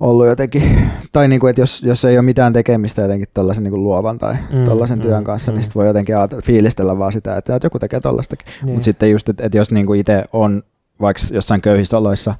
ollut 0.00 0.26
jotenkin, 0.26 0.90
tai 1.12 1.28
niin 1.28 1.40
kuin, 1.40 1.50
että 1.50 1.62
jos, 1.62 1.82
jos 1.82 2.04
ei 2.04 2.16
ole 2.16 2.22
mitään 2.22 2.52
tekemistä 2.52 3.02
jotenkin 3.02 3.28
tällaisen 3.34 3.64
niin 3.64 3.72
kuin 3.72 3.84
luovan 3.84 4.18
tai 4.18 4.34
mm, 4.52 4.64
tällaisen 4.64 4.98
mm, 4.98 5.02
työn 5.02 5.24
kanssa, 5.24 5.52
mm. 5.52 5.56
niin 5.56 5.62
sitten 5.64 5.80
voi 5.80 5.86
jotenkin 5.86 6.14
fiilistellä 6.44 6.98
vaan 6.98 7.12
sitä, 7.12 7.36
että, 7.36 7.56
että 7.56 7.66
joku 7.66 7.78
tekee 7.78 8.00
tollastakin. 8.00 8.46
Niin. 8.62 8.72
Mutta 8.72 8.84
sitten 8.84 9.10
just, 9.10 9.28
että, 9.28 9.46
että 9.46 9.58
jos 9.58 9.70
niin 9.70 9.86
kuin 9.86 10.00
itse 10.00 10.24
on 10.32 10.62
vaikka 11.00 11.22
jossain 11.30 11.60
köyhissä 11.60 11.98
oloissa 11.98 12.34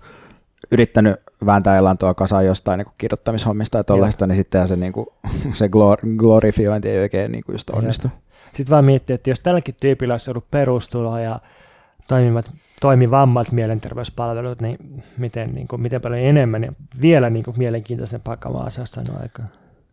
yrittänyt 0.70 1.16
vääntää 1.46 1.76
elantoa 1.76 2.14
kasaan 2.14 2.46
jostain 2.46 2.78
niin 2.78 2.86
kuin 2.86 2.94
kirjoittamishommista 2.98 3.72
tai 3.72 3.84
tollaista, 3.84 4.26
niin 4.26 4.36
sitten 4.36 4.68
se, 4.68 4.76
niin 4.76 4.92
kuin, 4.92 5.06
se 5.52 5.66
glor- 5.66 6.16
glorifiointi 6.16 6.88
ei 6.88 6.98
oikein 6.98 7.32
niin 7.32 7.44
kuin 7.44 7.54
just 7.54 7.70
onnistu. 7.70 8.08
Sitten 8.54 8.70
vaan 8.70 8.84
miettiä, 8.84 9.14
että 9.14 9.30
jos 9.30 9.40
tälläkin 9.40 9.74
tyypillä 9.80 10.14
olisi 10.14 10.30
ollut 10.30 10.50
perustulo 10.50 11.18
ja 11.18 11.40
toimivat, 12.08 12.50
toimivammat 12.84 13.52
mielenterveyspalvelut, 13.52 14.60
niin 14.60 15.02
miten, 15.18 15.54
niin 15.54 15.68
kuin, 15.68 15.82
miten 15.82 16.00
paljon 16.00 16.20
enemmän 16.20 16.64
ja 16.64 16.72
vielä 17.00 17.30
niin 17.30 17.44
kuin, 17.44 17.58
mielenkiintoisempaa 17.58 18.36
kamaa 18.36 18.70
se 18.70 18.80
olisi 18.80 19.00
aikaan. 19.22 19.48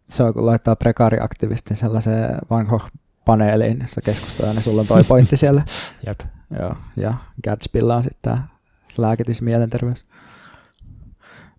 Se 0.09 0.23
on, 0.23 0.33
kun 0.33 0.45
laittaa 0.45 0.75
prekaariaktivistin 0.75 1.77
sellaiseen 1.77 2.37
vanho 2.49 2.81
paneeliin, 3.25 3.79
jossa 3.81 4.01
keskustellaan, 4.01 4.55
niin 4.55 4.63
sulla 4.63 4.81
on 4.81 4.87
toi 4.87 5.03
pointti 5.03 5.37
siellä. 5.37 5.63
Jep. 6.07 6.19
Joo, 6.59 6.75
ja 6.97 7.13
Gatsbylla 7.43 7.95
on 7.95 8.03
sitten 8.03 8.19
tämä 8.21 8.47
lääkitys 8.97 9.41
mielenterveys. 9.41 10.05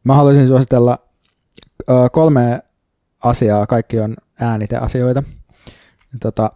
Mä 0.05 0.15
haluaisin 0.15 0.47
suositella 0.47 0.99
ö, 1.81 1.93
kolme 2.13 2.63
asiaa, 3.21 3.67
kaikki 3.67 4.01
on 4.01 4.17
ääniteasioita. 4.41 5.23
Tota, 6.21 6.53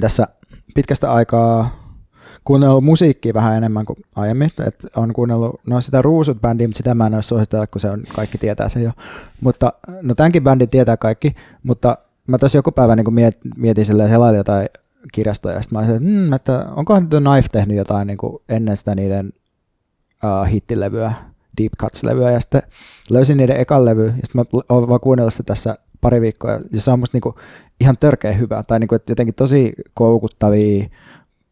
tässä 0.00 0.28
pitkästä 0.74 1.12
aikaa 1.12 1.79
kuunnellut 2.50 2.84
musiikkia 2.84 3.34
vähän 3.34 3.56
enemmän 3.56 3.86
kuin 3.86 3.96
aiemmin. 4.16 4.50
Et 4.66 4.86
on 4.96 5.12
kuunnellut 5.12 5.60
no 5.66 5.80
sitä 5.80 6.02
Ruusut-bändiä, 6.02 6.68
mutta 6.68 6.78
sitä 6.78 6.94
mä 6.94 7.06
en 7.06 7.14
ole 7.14 7.22
suositella, 7.22 7.66
kun 7.66 7.80
se 7.80 7.90
on, 7.90 8.02
kaikki 8.14 8.38
tietää 8.38 8.68
se 8.68 8.80
jo. 8.80 8.90
Mutta 9.40 9.72
no 10.02 10.14
tämänkin 10.14 10.42
bändin 10.42 10.68
tietää 10.68 10.96
kaikki, 10.96 11.36
mutta 11.62 11.98
mä 12.26 12.38
tässä 12.38 12.58
joku 12.58 12.72
päivä 12.72 12.96
niin 12.96 13.14
miet, 13.14 13.38
mietin 13.56 13.86
silleen 13.86 14.10
selailla 14.10 14.36
jotain 14.36 14.68
kirjastoja, 15.12 15.54
ja 15.54 15.62
sitten 15.62 15.76
mä 15.76 15.80
olisin, 15.80 15.96
että, 15.96 16.08
mm, 16.08 16.32
että 16.32 16.66
onkohan 16.76 17.08
The 17.08 17.18
Knife 17.20 17.48
tehnyt 17.52 17.76
jotain 17.76 18.06
niin 18.06 18.18
kuin 18.18 18.42
ennen 18.48 18.76
sitä 18.76 18.94
niiden 18.94 19.32
uh, 20.24 20.48
hittilevyä, 20.50 21.12
Deep 21.58 21.72
Cuts-levyä, 21.82 22.30
ja 22.30 22.40
sitten 22.40 22.62
löysin 23.10 23.36
niiden 23.36 23.60
ekan 23.60 23.84
levy, 23.84 24.06
ja 24.06 24.12
sitten 24.12 24.30
mä 24.52 24.60
oon 24.68 24.88
vaan 24.88 25.00
kuunnellut 25.00 25.34
sitä 25.34 25.42
tässä 25.42 25.78
pari 26.00 26.20
viikkoa, 26.20 26.50
ja 26.50 26.80
se 26.80 26.90
on 26.90 26.98
musta 26.98 27.16
niinku 27.16 27.34
ihan 27.80 27.96
törkeä 28.00 28.32
hyvä, 28.32 28.62
tai 28.62 28.78
niinku, 28.78 28.94
että 28.94 29.12
jotenkin 29.12 29.34
tosi 29.34 29.72
koukuttavia 29.94 30.88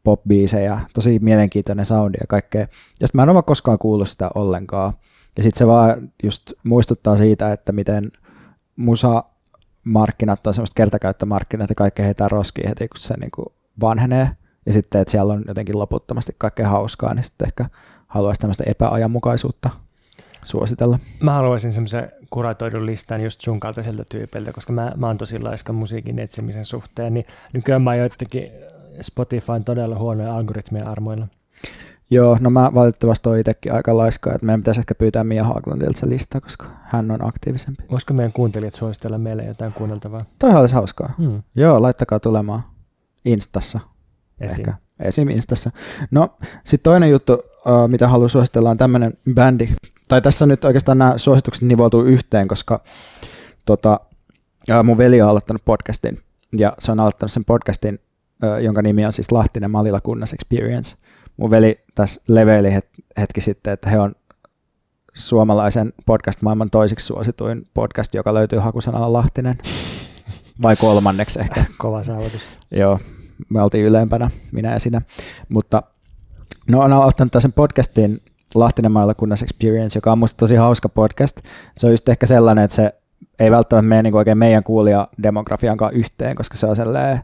popbiisejä, 0.05 0.81
tosi 0.95 1.19
mielenkiintoinen 1.23 1.87
soundi 1.87 2.19
ja 2.21 2.27
kaikkea. 2.29 2.61
Ja 2.61 3.07
sitten 3.07 3.19
mä 3.19 3.23
en 3.23 3.29
ole 3.29 3.43
koskaan 3.43 3.79
kuullut 3.79 4.09
sitä 4.09 4.31
ollenkaan. 4.35 4.93
Ja 5.37 5.43
sitten 5.43 5.59
se 5.59 5.67
vaan 5.67 6.13
just 6.23 6.53
muistuttaa 6.65 7.17
siitä, 7.17 7.53
että 7.53 7.73
miten 7.73 8.13
musa 8.77 9.25
markkinat 9.85 10.47
on 10.47 10.55
semmoista 10.55 10.75
kertakäyttömarkkinat 10.75 11.69
ja 11.69 11.75
kaikkea 11.75 12.05
heitä 12.05 12.29
roskiin 12.29 12.69
heti, 12.69 12.89
kun 12.89 13.01
se 13.01 13.15
niinku 13.21 13.53
vanhenee. 13.81 14.31
Ja 14.67 14.73
sitten, 14.73 15.01
että 15.01 15.13
siellä 15.13 15.33
on 15.33 15.45
jotenkin 15.49 15.79
loputtomasti 15.79 16.35
kaikkea 16.39 16.69
hauskaa, 16.69 17.15
niin 17.15 17.25
sitten 17.25 17.47
ehkä 17.47 17.67
haluaisi 18.07 18.41
tämmöistä 18.41 18.65
epäajanmukaisuutta 18.67 19.71
suositella. 20.43 20.99
Mä 21.21 21.33
haluaisin 21.33 21.73
semmoisen 21.73 22.13
kuratoidun 22.31 22.87
listan 22.87 23.21
just 23.21 23.41
sun 23.41 23.61
kaltaiselta 23.61 24.05
tyypiltä, 24.11 24.53
koska 24.53 24.73
mä, 24.73 24.93
mä 24.97 25.07
oon 25.07 25.19
tosi 25.19 25.39
laiska 25.39 25.73
musiikin 25.73 26.19
etsimisen 26.19 26.65
suhteen, 26.65 27.15
niin 27.15 27.27
nykyään 27.53 27.83
mä 27.83 27.91
oon 27.91 27.99
jotenkin 27.99 28.51
Spotifyn 29.03 29.65
todella 29.65 29.99
huonoja 29.99 30.37
algoritmien 30.37 30.87
armoilla. 30.87 31.29
Joo, 32.11 32.39
no 32.41 32.51
mä 32.51 32.71
valitettavasti 32.75 33.29
oon 33.29 33.39
itsekin 33.39 33.73
aika 33.75 33.97
laiskaa, 33.97 34.35
että 34.35 34.47
meidän 34.47 34.61
pitäisi 34.61 34.81
ehkä 34.81 34.95
pyytää 34.95 35.25
Mia 35.25 35.45
Haaglundilta 35.45 36.01
se 36.01 36.09
lista, 36.09 36.41
koska 36.41 36.67
hän 36.83 37.11
on 37.11 37.29
aktiivisempi. 37.29 37.83
Voisiko 37.91 38.15
meidän 38.15 38.33
kuuntelijat 38.33 38.75
suositella 38.75 39.19
meille 39.19 39.45
jotain 39.45 39.73
kuunneltavaa? 39.73 40.25
Toi 40.39 40.51
olisi 40.55 40.75
hauskaa. 40.75 41.15
Hmm. 41.19 41.43
Joo, 41.55 41.83
laittakaa 41.83 42.21
tulemaan 42.21 42.63
Instassa. 43.25 43.81
Esim. 44.41 44.61
Ehkä. 44.61 44.75
Esim. 45.01 45.29
Instassa. 45.29 45.71
No, 46.11 46.37
sitten 46.65 46.93
toinen 46.93 47.11
juttu, 47.11 47.43
mitä 47.87 48.09
haluan 48.09 48.31
suositella, 48.31 48.71
on 48.71 48.79
tämmöinen 48.79 49.13
bändi. 49.35 49.69
Tai 50.09 50.23
tässä 50.23 50.47
nyt 50.47 50.65
oikeastaan 50.65 50.99
nämä 50.99 51.19
suositukset 51.19 51.63
nivoutuu 51.63 52.03
yhteen, 52.03 52.49
koska 52.49 52.81
tota, 53.65 54.01
mun 54.85 54.99
veli 54.99 55.23
on 55.23 55.29
aloittanut 55.29 55.65
podcastin, 55.65 56.23
ja 56.57 56.73
se 56.79 56.93
on 56.93 57.01
aloittanut 57.01 57.33
sen 57.33 57.45
podcastin, 57.45 58.01
jonka 58.63 58.83
nimi 58.83 59.07
on 59.07 59.13
siis 59.13 59.33
Lahtinen 59.33 59.71
Malila 59.71 60.01
Kunnas 60.01 60.33
Experience. 60.33 60.97
Mun 61.37 61.51
veli 61.51 61.81
tässä 61.95 62.21
leveili 62.29 62.71
het- 62.71 63.05
hetki 63.21 63.41
sitten, 63.41 63.73
että 63.73 63.91
he 63.91 63.99
on 63.99 64.15
suomalaisen 65.15 65.93
podcast-maailman 66.07 66.71
toisiksi 66.71 67.07
suosituin 67.07 67.67
podcast, 67.75 68.15
joka 68.15 68.35
löytyy 68.35 68.59
hakusanalla 68.59 69.13
Lahtinen. 69.13 69.59
Vai 70.63 70.77
kolmanneksi 70.77 71.41
ehkä. 71.41 71.65
Kova 71.79 72.03
saavutus. 72.03 72.43
Joo, 72.71 72.99
me 73.49 73.63
oltiin 73.63 73.85
ylempänä, 73.85 74.31
minä 74.53 74.73
ja 74.73 74.79
sinä. 74.81 75.03
Mutta 75.49 75.83
no 76.69 76.81
on 76.81 76.93
ottanut 76.93 77.33
sen 77.39 77.53
podcastin 77.53 78.23
Lahtinen 78.55 78.93
maailmakunnas 78.93 79.43
Experience, 79.43 79.97
joka 79.97 80.13
on 80.13 80.19
musta 80.19 80.37
tosi 80.37 80.55
hauska 80.55 80.89
podcast. 80.89 81.41
Se 81.77 81.87
on 81.87 81.93
just 81.93 82.09
ehkä 82.09 82.27
sellainen, 82.27 82.65
että 82.65 82.75
se 82.75 82.95
ei 83.39 83.51
välttämättä 83.51 83.89
mene 83.89 84.03
niin 84.03 84.15
oikein 84.17 84.39
meidän 84.39 84.65
kuulijademografian 84.65 85.77
kanssa 85.77 85.99
yhteen, 85.99 86.37
koska 86.37 86.57
se 86.57 86.67
on 86.67 86.77
sellainen 86.77 87.21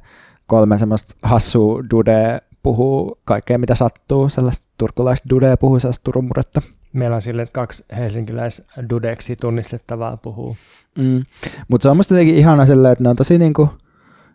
kolme 0.47 0.79
semmoista 0.79 1.15
hassua 1.23 1.85
dudea 1.91 2.41
puhuu 2.63 3.19
kaikkea 3.25 3.59
mitä 3.59 3.75
sattuu, 3.75 4.29
sellaista 4.29 4.69
turkulaista 4.79 5.29
dudea 5.31 5.57
puhuu 5.57 5.79
sellaista 5.79 6.05
turumuretta. 6.05 6.63
Meillä 6.93 7.17
on 7.17 7.23
sille, 7.23 7.43
että 7.43 7.53
kaksi 7.53 7.85
helsinkiläis 7.97 8.63
dudeksi 8.91 9.37
tunnistettavaa 9.37 10.17
puhuu. 10.17 10.57
Mm. 10.99 11.25
Mutta 11.69 11.83
se 11.83 11.89
on 11.89 11.97
musta 11.97 12.15
jotenkin 12.15 12.37
ihana 12.37 12.67
silleen, 12.67 12.93
että 12.93 13.05
ne 13.05 13.11
on 13.11 13.17
tosi 13.17 13.39
niinku, 13.39 13.69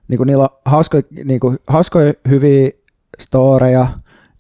niinku 0.07 0.23
niillä 0.23 0.43
on 0.43 0.49
hauskoja, 0.65 1.03
niinku, 1.23 1.55
hauskoja 1.67 2.13
hyviä 2.29 2.71
storeja 3.19 3.87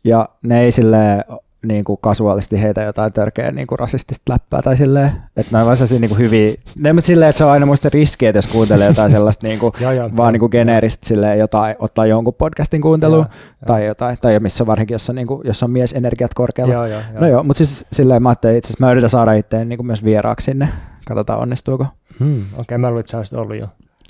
ja 0.03 0.29
ne 0.43 0.61
ei 0.61 0.71
silleen 0.71 1.23
niin 1.65 1.83
kuin 1.83 1.99
kasuaalisti 2.01 2.61
heitä 2.61 2.81
jotain 2.81 3.13
törkeä 3.13 3.51
niin 3.51 3.67
kuin 3.67 3.79
rasistista 3.79 4.33
läppää 4.33 4.61
tai 4.61 4.77
silleen, 4.77 5.11
että 5.37 5.57
ne 5.57 5.63
on 5.63 5.65
vaan 5.65 5.77
niin 5.99 6.09
kuin 6.09 6.19
hyviä, 6.19 6.53
ne 6.75 6.93
mutta 6.93 7.07
silleen, 7.07 7.29
että 7.29 7.37
se 7.37 7.43
on 7.43 7.51
aina 7.51 7.65
muista 7.65 7.89
riski, 7.93 8.25
että 8.25 8.37
jos 8.37 8.47
kuuntelee 8.47 8.87
jotain 8.87 9.11
sellaista 9.11 9.47
niin 9.47 9.59
kuin, 9.59 9.73
Joo, 9.79 9.91
joo. 9.91 10.09
vaan 10.17 10.33
niin 10.33 10.39
kuin 10.39 10.49
geneeristä 10.51 11.07
silleen 11.07 11.39
jotain, 11.39 11.75
ottaa 11.79 12.05
jonkun 12.05 12.33
podcastin 12.33 12.81
kuunteluun 12.81 13.25
Joo, 13.25 13.65
tai 13.65 13.85
jotain, 13.85 14.17
tai 14.21 14.39
missä 14.39 14.65
varsinkin, 14.65 14.95
jos 14.95 15.09
on, 15.09 15.15
niin 15.15 15.27
kuin, 15.27 15.41
jos 15.43 15.63
on 15.63 15.71
miesenergiat 15.71 16.33
korkealla. 16.33 16.73
Joo, 16.73 16.85
joo, 16.85 17.01
joo. 17.13 17.21
No 17.21 17.27
joo, 17.27 17.43
mutta 17.43 17.65
siis 17.65 17.85
silleen 17.91 18.23
mä 18.23 18.29
ajattelin 18.29 18.57
itse 18.57 18.73
mä 18.79 18.91
yritän 18.91 19.09
saada 19.09 19.33
itseäni 19.33 19.65
niin 19.65 19.77
kuin 19.77 19.87
myös 19.87 20.03
vieraaksi 20.03 20.45
sinne, 20.45 20.69
katsotaan 21.05 21.39
onnistuuko. 21.39 21.85
Hmm, 22.19 22.41
Okei, 22.41 22.61
okay, 22.61 22.77
mä 22.77 22.87
luulen, 22.87 22.99
että 22.99 23.11
sä 23.11 23.17
olisit 23.17 23.37
ollut 23.37 23.57
jo. 23.57 23.67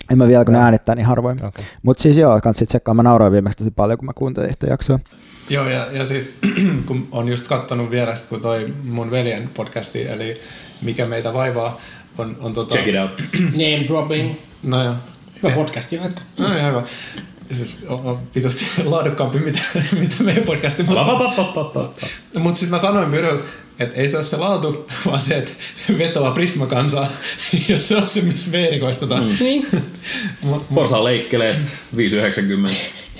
En 0.10 0.18
mä 0.18 0.28
vielä, 0.28 0.46
kun 0.46 0.54
ne 0.54 0.58
Joo. 0.60 0.66
äänittää 0.66 0.96
niin 0.96 1.06
harvoin. 1.06 1.46
Okay. 1.46 1.66
Mutta 1.84 2.04
siis 2.04 2.18
joo, 2.18 2.42
kannattaa 2.42 2.66
tsekkaa. 2.66 2.94
Mä 2.94 3.04
nauroin 3.04 3.32
viimeksi 3.34 3.58
tosi 3.58 3.72
paljon, 3.72 3.98
kun 3.98 4.06
mä 4.06 4.14
kuuntelin 4.16 4.50
yhtä 4.50 4.68
jaksoa. 4.68 5.00
Joo, 5.50 5.70
ja, 5.70 5.88
ja 5.92 6.06
siis 6.06 6.40
kun 6.88 7.08
on 7.12 7.30
just 7.30 7.48
kattonut 7.48 7.92
vierestä, 7.92 8.30
kun 8.30 8.42
toi 8.42 8.74
mun 8.84 9.12
veljen 9.12 9.50
podcasti, 9.54 10.08
eli 10.08 10.42
Mikä 10.82 11.06
meitä 11.06 11.34
vaivaa, 11.34 11.82
on, 12.18 12.38
on 12.40 12.54
tota... 12.54 12.76
Check 12.76 12.88
it 12.88 12.96
out. 13.02 13.12
Name 13.52 13.86
dropping. 13.88 14.32
No 14.64 14.84
joo. 14.84 14.96
Hyvä 15.44 15.56
podcast, 15.56 15.92
joo, 15.92 16.04
jatka. 16.04 16.22
No 16.38 16.58
ihan 16.58 16.72
hyvä. 16.72 16.84
Siis 17.54 17.86
on, 17.90 18.00
on 18.04 18.20
pitusti 18.34 18.66
laadukkaampi, 18.86 19.40
mitä, 19.40 19.60
mitä 20.00 20.16
meidän 20.24 20.44
podcasti. 20.44 20.84
Mutta 22.40 22.60
sitten 22.60 22.70
mä 22.70 22.78
sanoin 22.78 23.10
Myryl, 23.10 23.40
että 23.80 23.96
ei 23.96 24.10
se 24.10 24.18
ole 24.18 24.26
se 24.26 24.38
laatu, 24.38 24.88
vaan 25.06 25.22
se, 25.22 25.38
että 25.38 25.52
vetoaa 25.98 26.32
Prisma-kansaa, 26.32 27.12
jos 27.70 27.88
se 27.88 27.96
on 27.96 28.08
se, 28.08 28.22
missä 28.22 28.52
me 28.52 28.66
erikoistetaan. 28.68 29.24
Mm. 29.24 29.38
Niin. 29.40 29.68
Porsaa 30.76 31.04
leikkeleet, 31.04 31.60
5,90. 31.96 32.70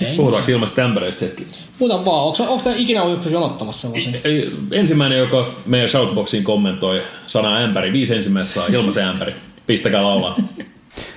Ei 0.00 0.16
Puhutaanko 0.16 0.50
ilmaisesta 0.50 0.82
ämpäreistä 0.82 1.24
hetki? 1.24 1.46
Muuta 1.78 2.04
vaan, 2.04 2.24
onko, 2.24 2.42
onko 2.42 2.64
tämä 2.64 2.76
ikinä 2.76 3.02
ollut 3.02 3.16
joskus 3.16 3.32
jonottamassa? 3.32 3.92
Vai 3.92 4.02
se? 4.02 4.20
Ei, 4.24 4.52
Ensimmäinen, 4.72 5.18
joka 5.18 5.48
meidän 5.66 5.88
shoutboxiin 5.88 6.44
kommentoi 6.44 7.02
sana 7.26 7.56
ämpäri, 7.56 7.92
viisi 7.92 8.14
ensimmäistä 8.14 8.54
saa 8.54 8.66
ilmaisen 8.66 9.04
ämpäri. 9.04 9.34
Pistäkää 9.66 10.02
laulaa. 10.02 10.36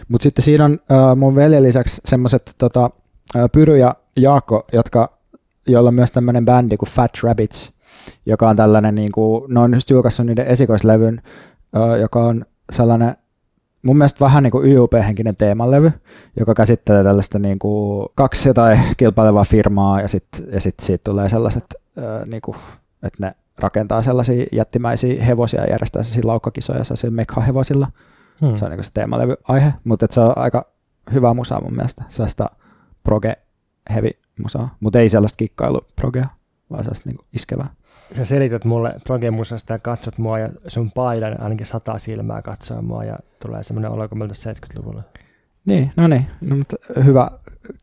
Mutta 0.08 0.24
sitten 0.24 0.46
siinä 0.46 0.66
on 0.66 0.80
äh, 0.92 1.16
mun 1.16 1.36
veljen 1.36 1.64
lisäksi 1.64 2.02
semmoiset 2.06 2.56
tota, 2.58 2.90
äh, 3.36 3.42
Pyry 3.52 3.78
ja 3.78 3.96
Jaakko, 4.16 4.66
jotka, 4.74 5.18
joilla 5.68 5.88
on 5.88 5.94
myös 5.94 6.12
tämmöinen 6.12 6.46
bändi 6.46 6.78
kuin 6.78 6.90
Fat 6.90 7.12
Rabbits, 7.24 7.72
joka 8.26 8.50
on 8.50 8.56
tällainen, 8.56 8.96
niin 8.96 9.12
kuin, 9.12 9.54
ne 9.54 9.60
on 9.60 9.74
just 9.74 9.90
julkaissut 9.90 10.26
niiden 10.26 10.48
esikoislevyn, 10.48 11.22
joka 12.02 12.26
on 12.26 12.46
sellainen 12.72 13.16
mun 13.84 13.98
mielestä 13.98 14.20
vähän 14.20 14.44
niin 14.44 14.52
kuin 14.52 14.72
YUP-henkinen 14.72 15.36
teemalevy, 15.36 15.92
joka 16.40 16.54
käsittelee 16.54 17.04
tällaista 17.04 17.40
niin 17.40 17.60
kuin 17.60 18.10
kaksi 18.16 18.50
jotain 18.50 18.80
kilpailevaa 18.98 19.44
firmaa 19.44 20.02
ja 20.02 20.08
sitten 20.08 20.46
ja 20.52 20.62
sit 20.62 20.76
siitä 20.82 21.04
tulee 21.04 21.30
sellaiset, 21.30 21.66
äh, 21.98 22.26
niin 22.26 22.42
kuin, 22.42 22.58
että 23.04 23.18
ne 23.20 23.36
rakentaa 23.58 24.02
sellaisia 24.02 24.46
jättimäisiä 24.52 25.24
hevosia 25.24 25.62
ja 25.62 25.70
järjestää 25.70 26.04
sellaisia 26.04 26.28
laukkakisoja 26.28 26.84
sellaisilla 26.84 27.16
mekha-hevosilla. 27.16 27.88
Hmm. 28.42 28.56
Se 28.56 28.66
on 28.66 28.72
niin 28.72 28.84
se 28.84 28.92
teemalevy-aihe, 28.94 29.74
mutta 29.84 30.08
se 30.12 30.20
on 30.20 30.38
aika 30.38 30.66
hyvä 31.14 31.34
musa 31.34 31.62
mun 31.62 31.76
mielestä. 31.76 32.04
Sellaista 32.10 32.50
proge 33.04 33.34
heavy 33.90 34.10
musaa, 34.44 34.76
mutta 34.80 35.00
ei 35.00 35.10
sellaista 35.10 35.38
kikkailu 35.38 35.82
progea, 35.96 36.26
vaan 36.72 36.84
sellaista 36.84 37.10
niin 37.10 37.20
iskevää. 37.34 37.70
Sä 38.14 38.26
selität 38.26 38.66
mulle 38.66 38.94
progemusasta 39.04 39.74
ja 39.74 39.80
katsot 39.80 40.18
mua 40.18 40.40
ja 40.40 40.50
sun 40.68 40.92
paidan 40.92 41.42
ainakin 41.42 41.66
sata 41.66 41.98
silmää 41.98 42.42
katsoa 42.42 42.82
mua 42.82 43.04
ja 43.04 43.18
tulee 43.42 43.64
semmoinen 43.64 43.92
olo 43.92 44.10
kuin 44.10 44.20
meiltä 44.20 44.34
70-luvulla. 44.34 45.04
Niin, 45.66 45.92
no 45.96 46.08
niin, 46.08 46.26
no, 46.42 46.56
mutta 46.56 46.76
hyvä 47.06 47.32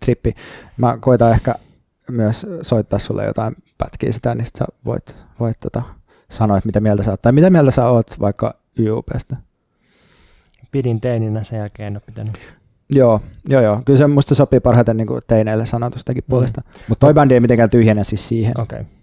trippi. 0.05 0.35
Mä 0.77 0.99
koitan 1.01 1.33
ehkä 1.33 1.55
myös 2.11 2.47
soittaa 2.63 2.99
sulle 2.99 3.25
jotain 3.25 3.57
pätkiä 3.79 4.13
sitä, 4.13 4.35
niin 4.35 4.47
sit 4.47 4.57
sä 4.57 4.65
voit, 4.85 5.17
voit 5.41 5.61
tota, 5.61 5.83
sanoa, 6.31 6.59
että 6.59 6.69
mitä 6.69 6.81
mieltä 6.81 7.03
sä 7.03 7.11
oot. 7.11 7.23
Tai 7.23 7.33
mitä 7.33 7.51
mieltä 7.51 7.71
sä 7.71 7.89
oot 7.89 8.21
vaikka 8.21 8.55
YUPstä. 8.79 9.37
Pidin 10.71 11.01
teininä 11.01 11.45
sen 11.45 11.59
jälkeen 11.59 11.87
en 11.87 11.97
ole 11.97 12.03
pitänyt. 12.07 12.39
Joo, 12.89 13.21
joo, 13.49 13.63
joo. 13.63 13.83
Kyllä 13.85 13.99
se 13.99 14.07
musta 14.07 14.35
sopii 14.35 14.61
parhaiten 14.61 14.97
niin 14.97 15.07
kuin 15.07 15.23
teineille 15.27 15.67
sanotustakin 15.67 16.25
puolesta. 16.29 16.61
Mm. 16.61 16.81
Mutta 16.89 17.07
toi 17.07 17.15
bändi 17.15 17.35
ei 17.35 17.41
mitenkään 17.41 17.71
tyhjene 17.71 18.05
siis 18.05 18.29
siihen. 18.29 18.61
Okei. 18.61 18.81
Okay. 18.81 19.00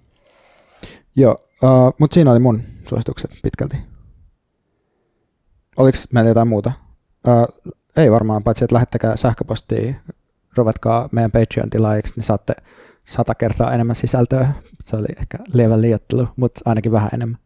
Joo, 1.19 1.48
uh, 1.64 1.94
mutta 1.99 2.14
siinä 2.14 2.31
oli 2.31 2.39
mun 2.39 2.61
suositukset 2.89 3.31
pitkälti. 3.44 3.77
Oliko 5.77 5.98
meillä 6.14 6.30
jotain 6.30 6.48
muuta? 6.48 6.72
Uh, 7.27 7.73
ei 7.98 8.11
varmaan, 8.11 8.44
paitsi 8.44 8.64
että 8.64 8.73
lähettäkää 8.73 9.15
sähköpostia, 9.15 9.94
ruvetkaa 10.57 11.10
meidän 11.11 11.31
Patreon-tilaajiksi, 11.31 12.14
niin 12.15 12.23
saatte 12.23 12.56
sata 13.06 13.35
kertaa 13.35 13.73
enemmän 13.73 13.95
sisältöä. 13.95 14.53
Se 14.85 14.95
oli 14.95 15.07
ehkä 15.19 15.38
lievä 15.53 15.81
liiottelu, 15.81 16.27
mutta 16.35 16.61
ainakin 16.65 16.91
vähän 16.91 17.10
enemmän. 17.14 17.39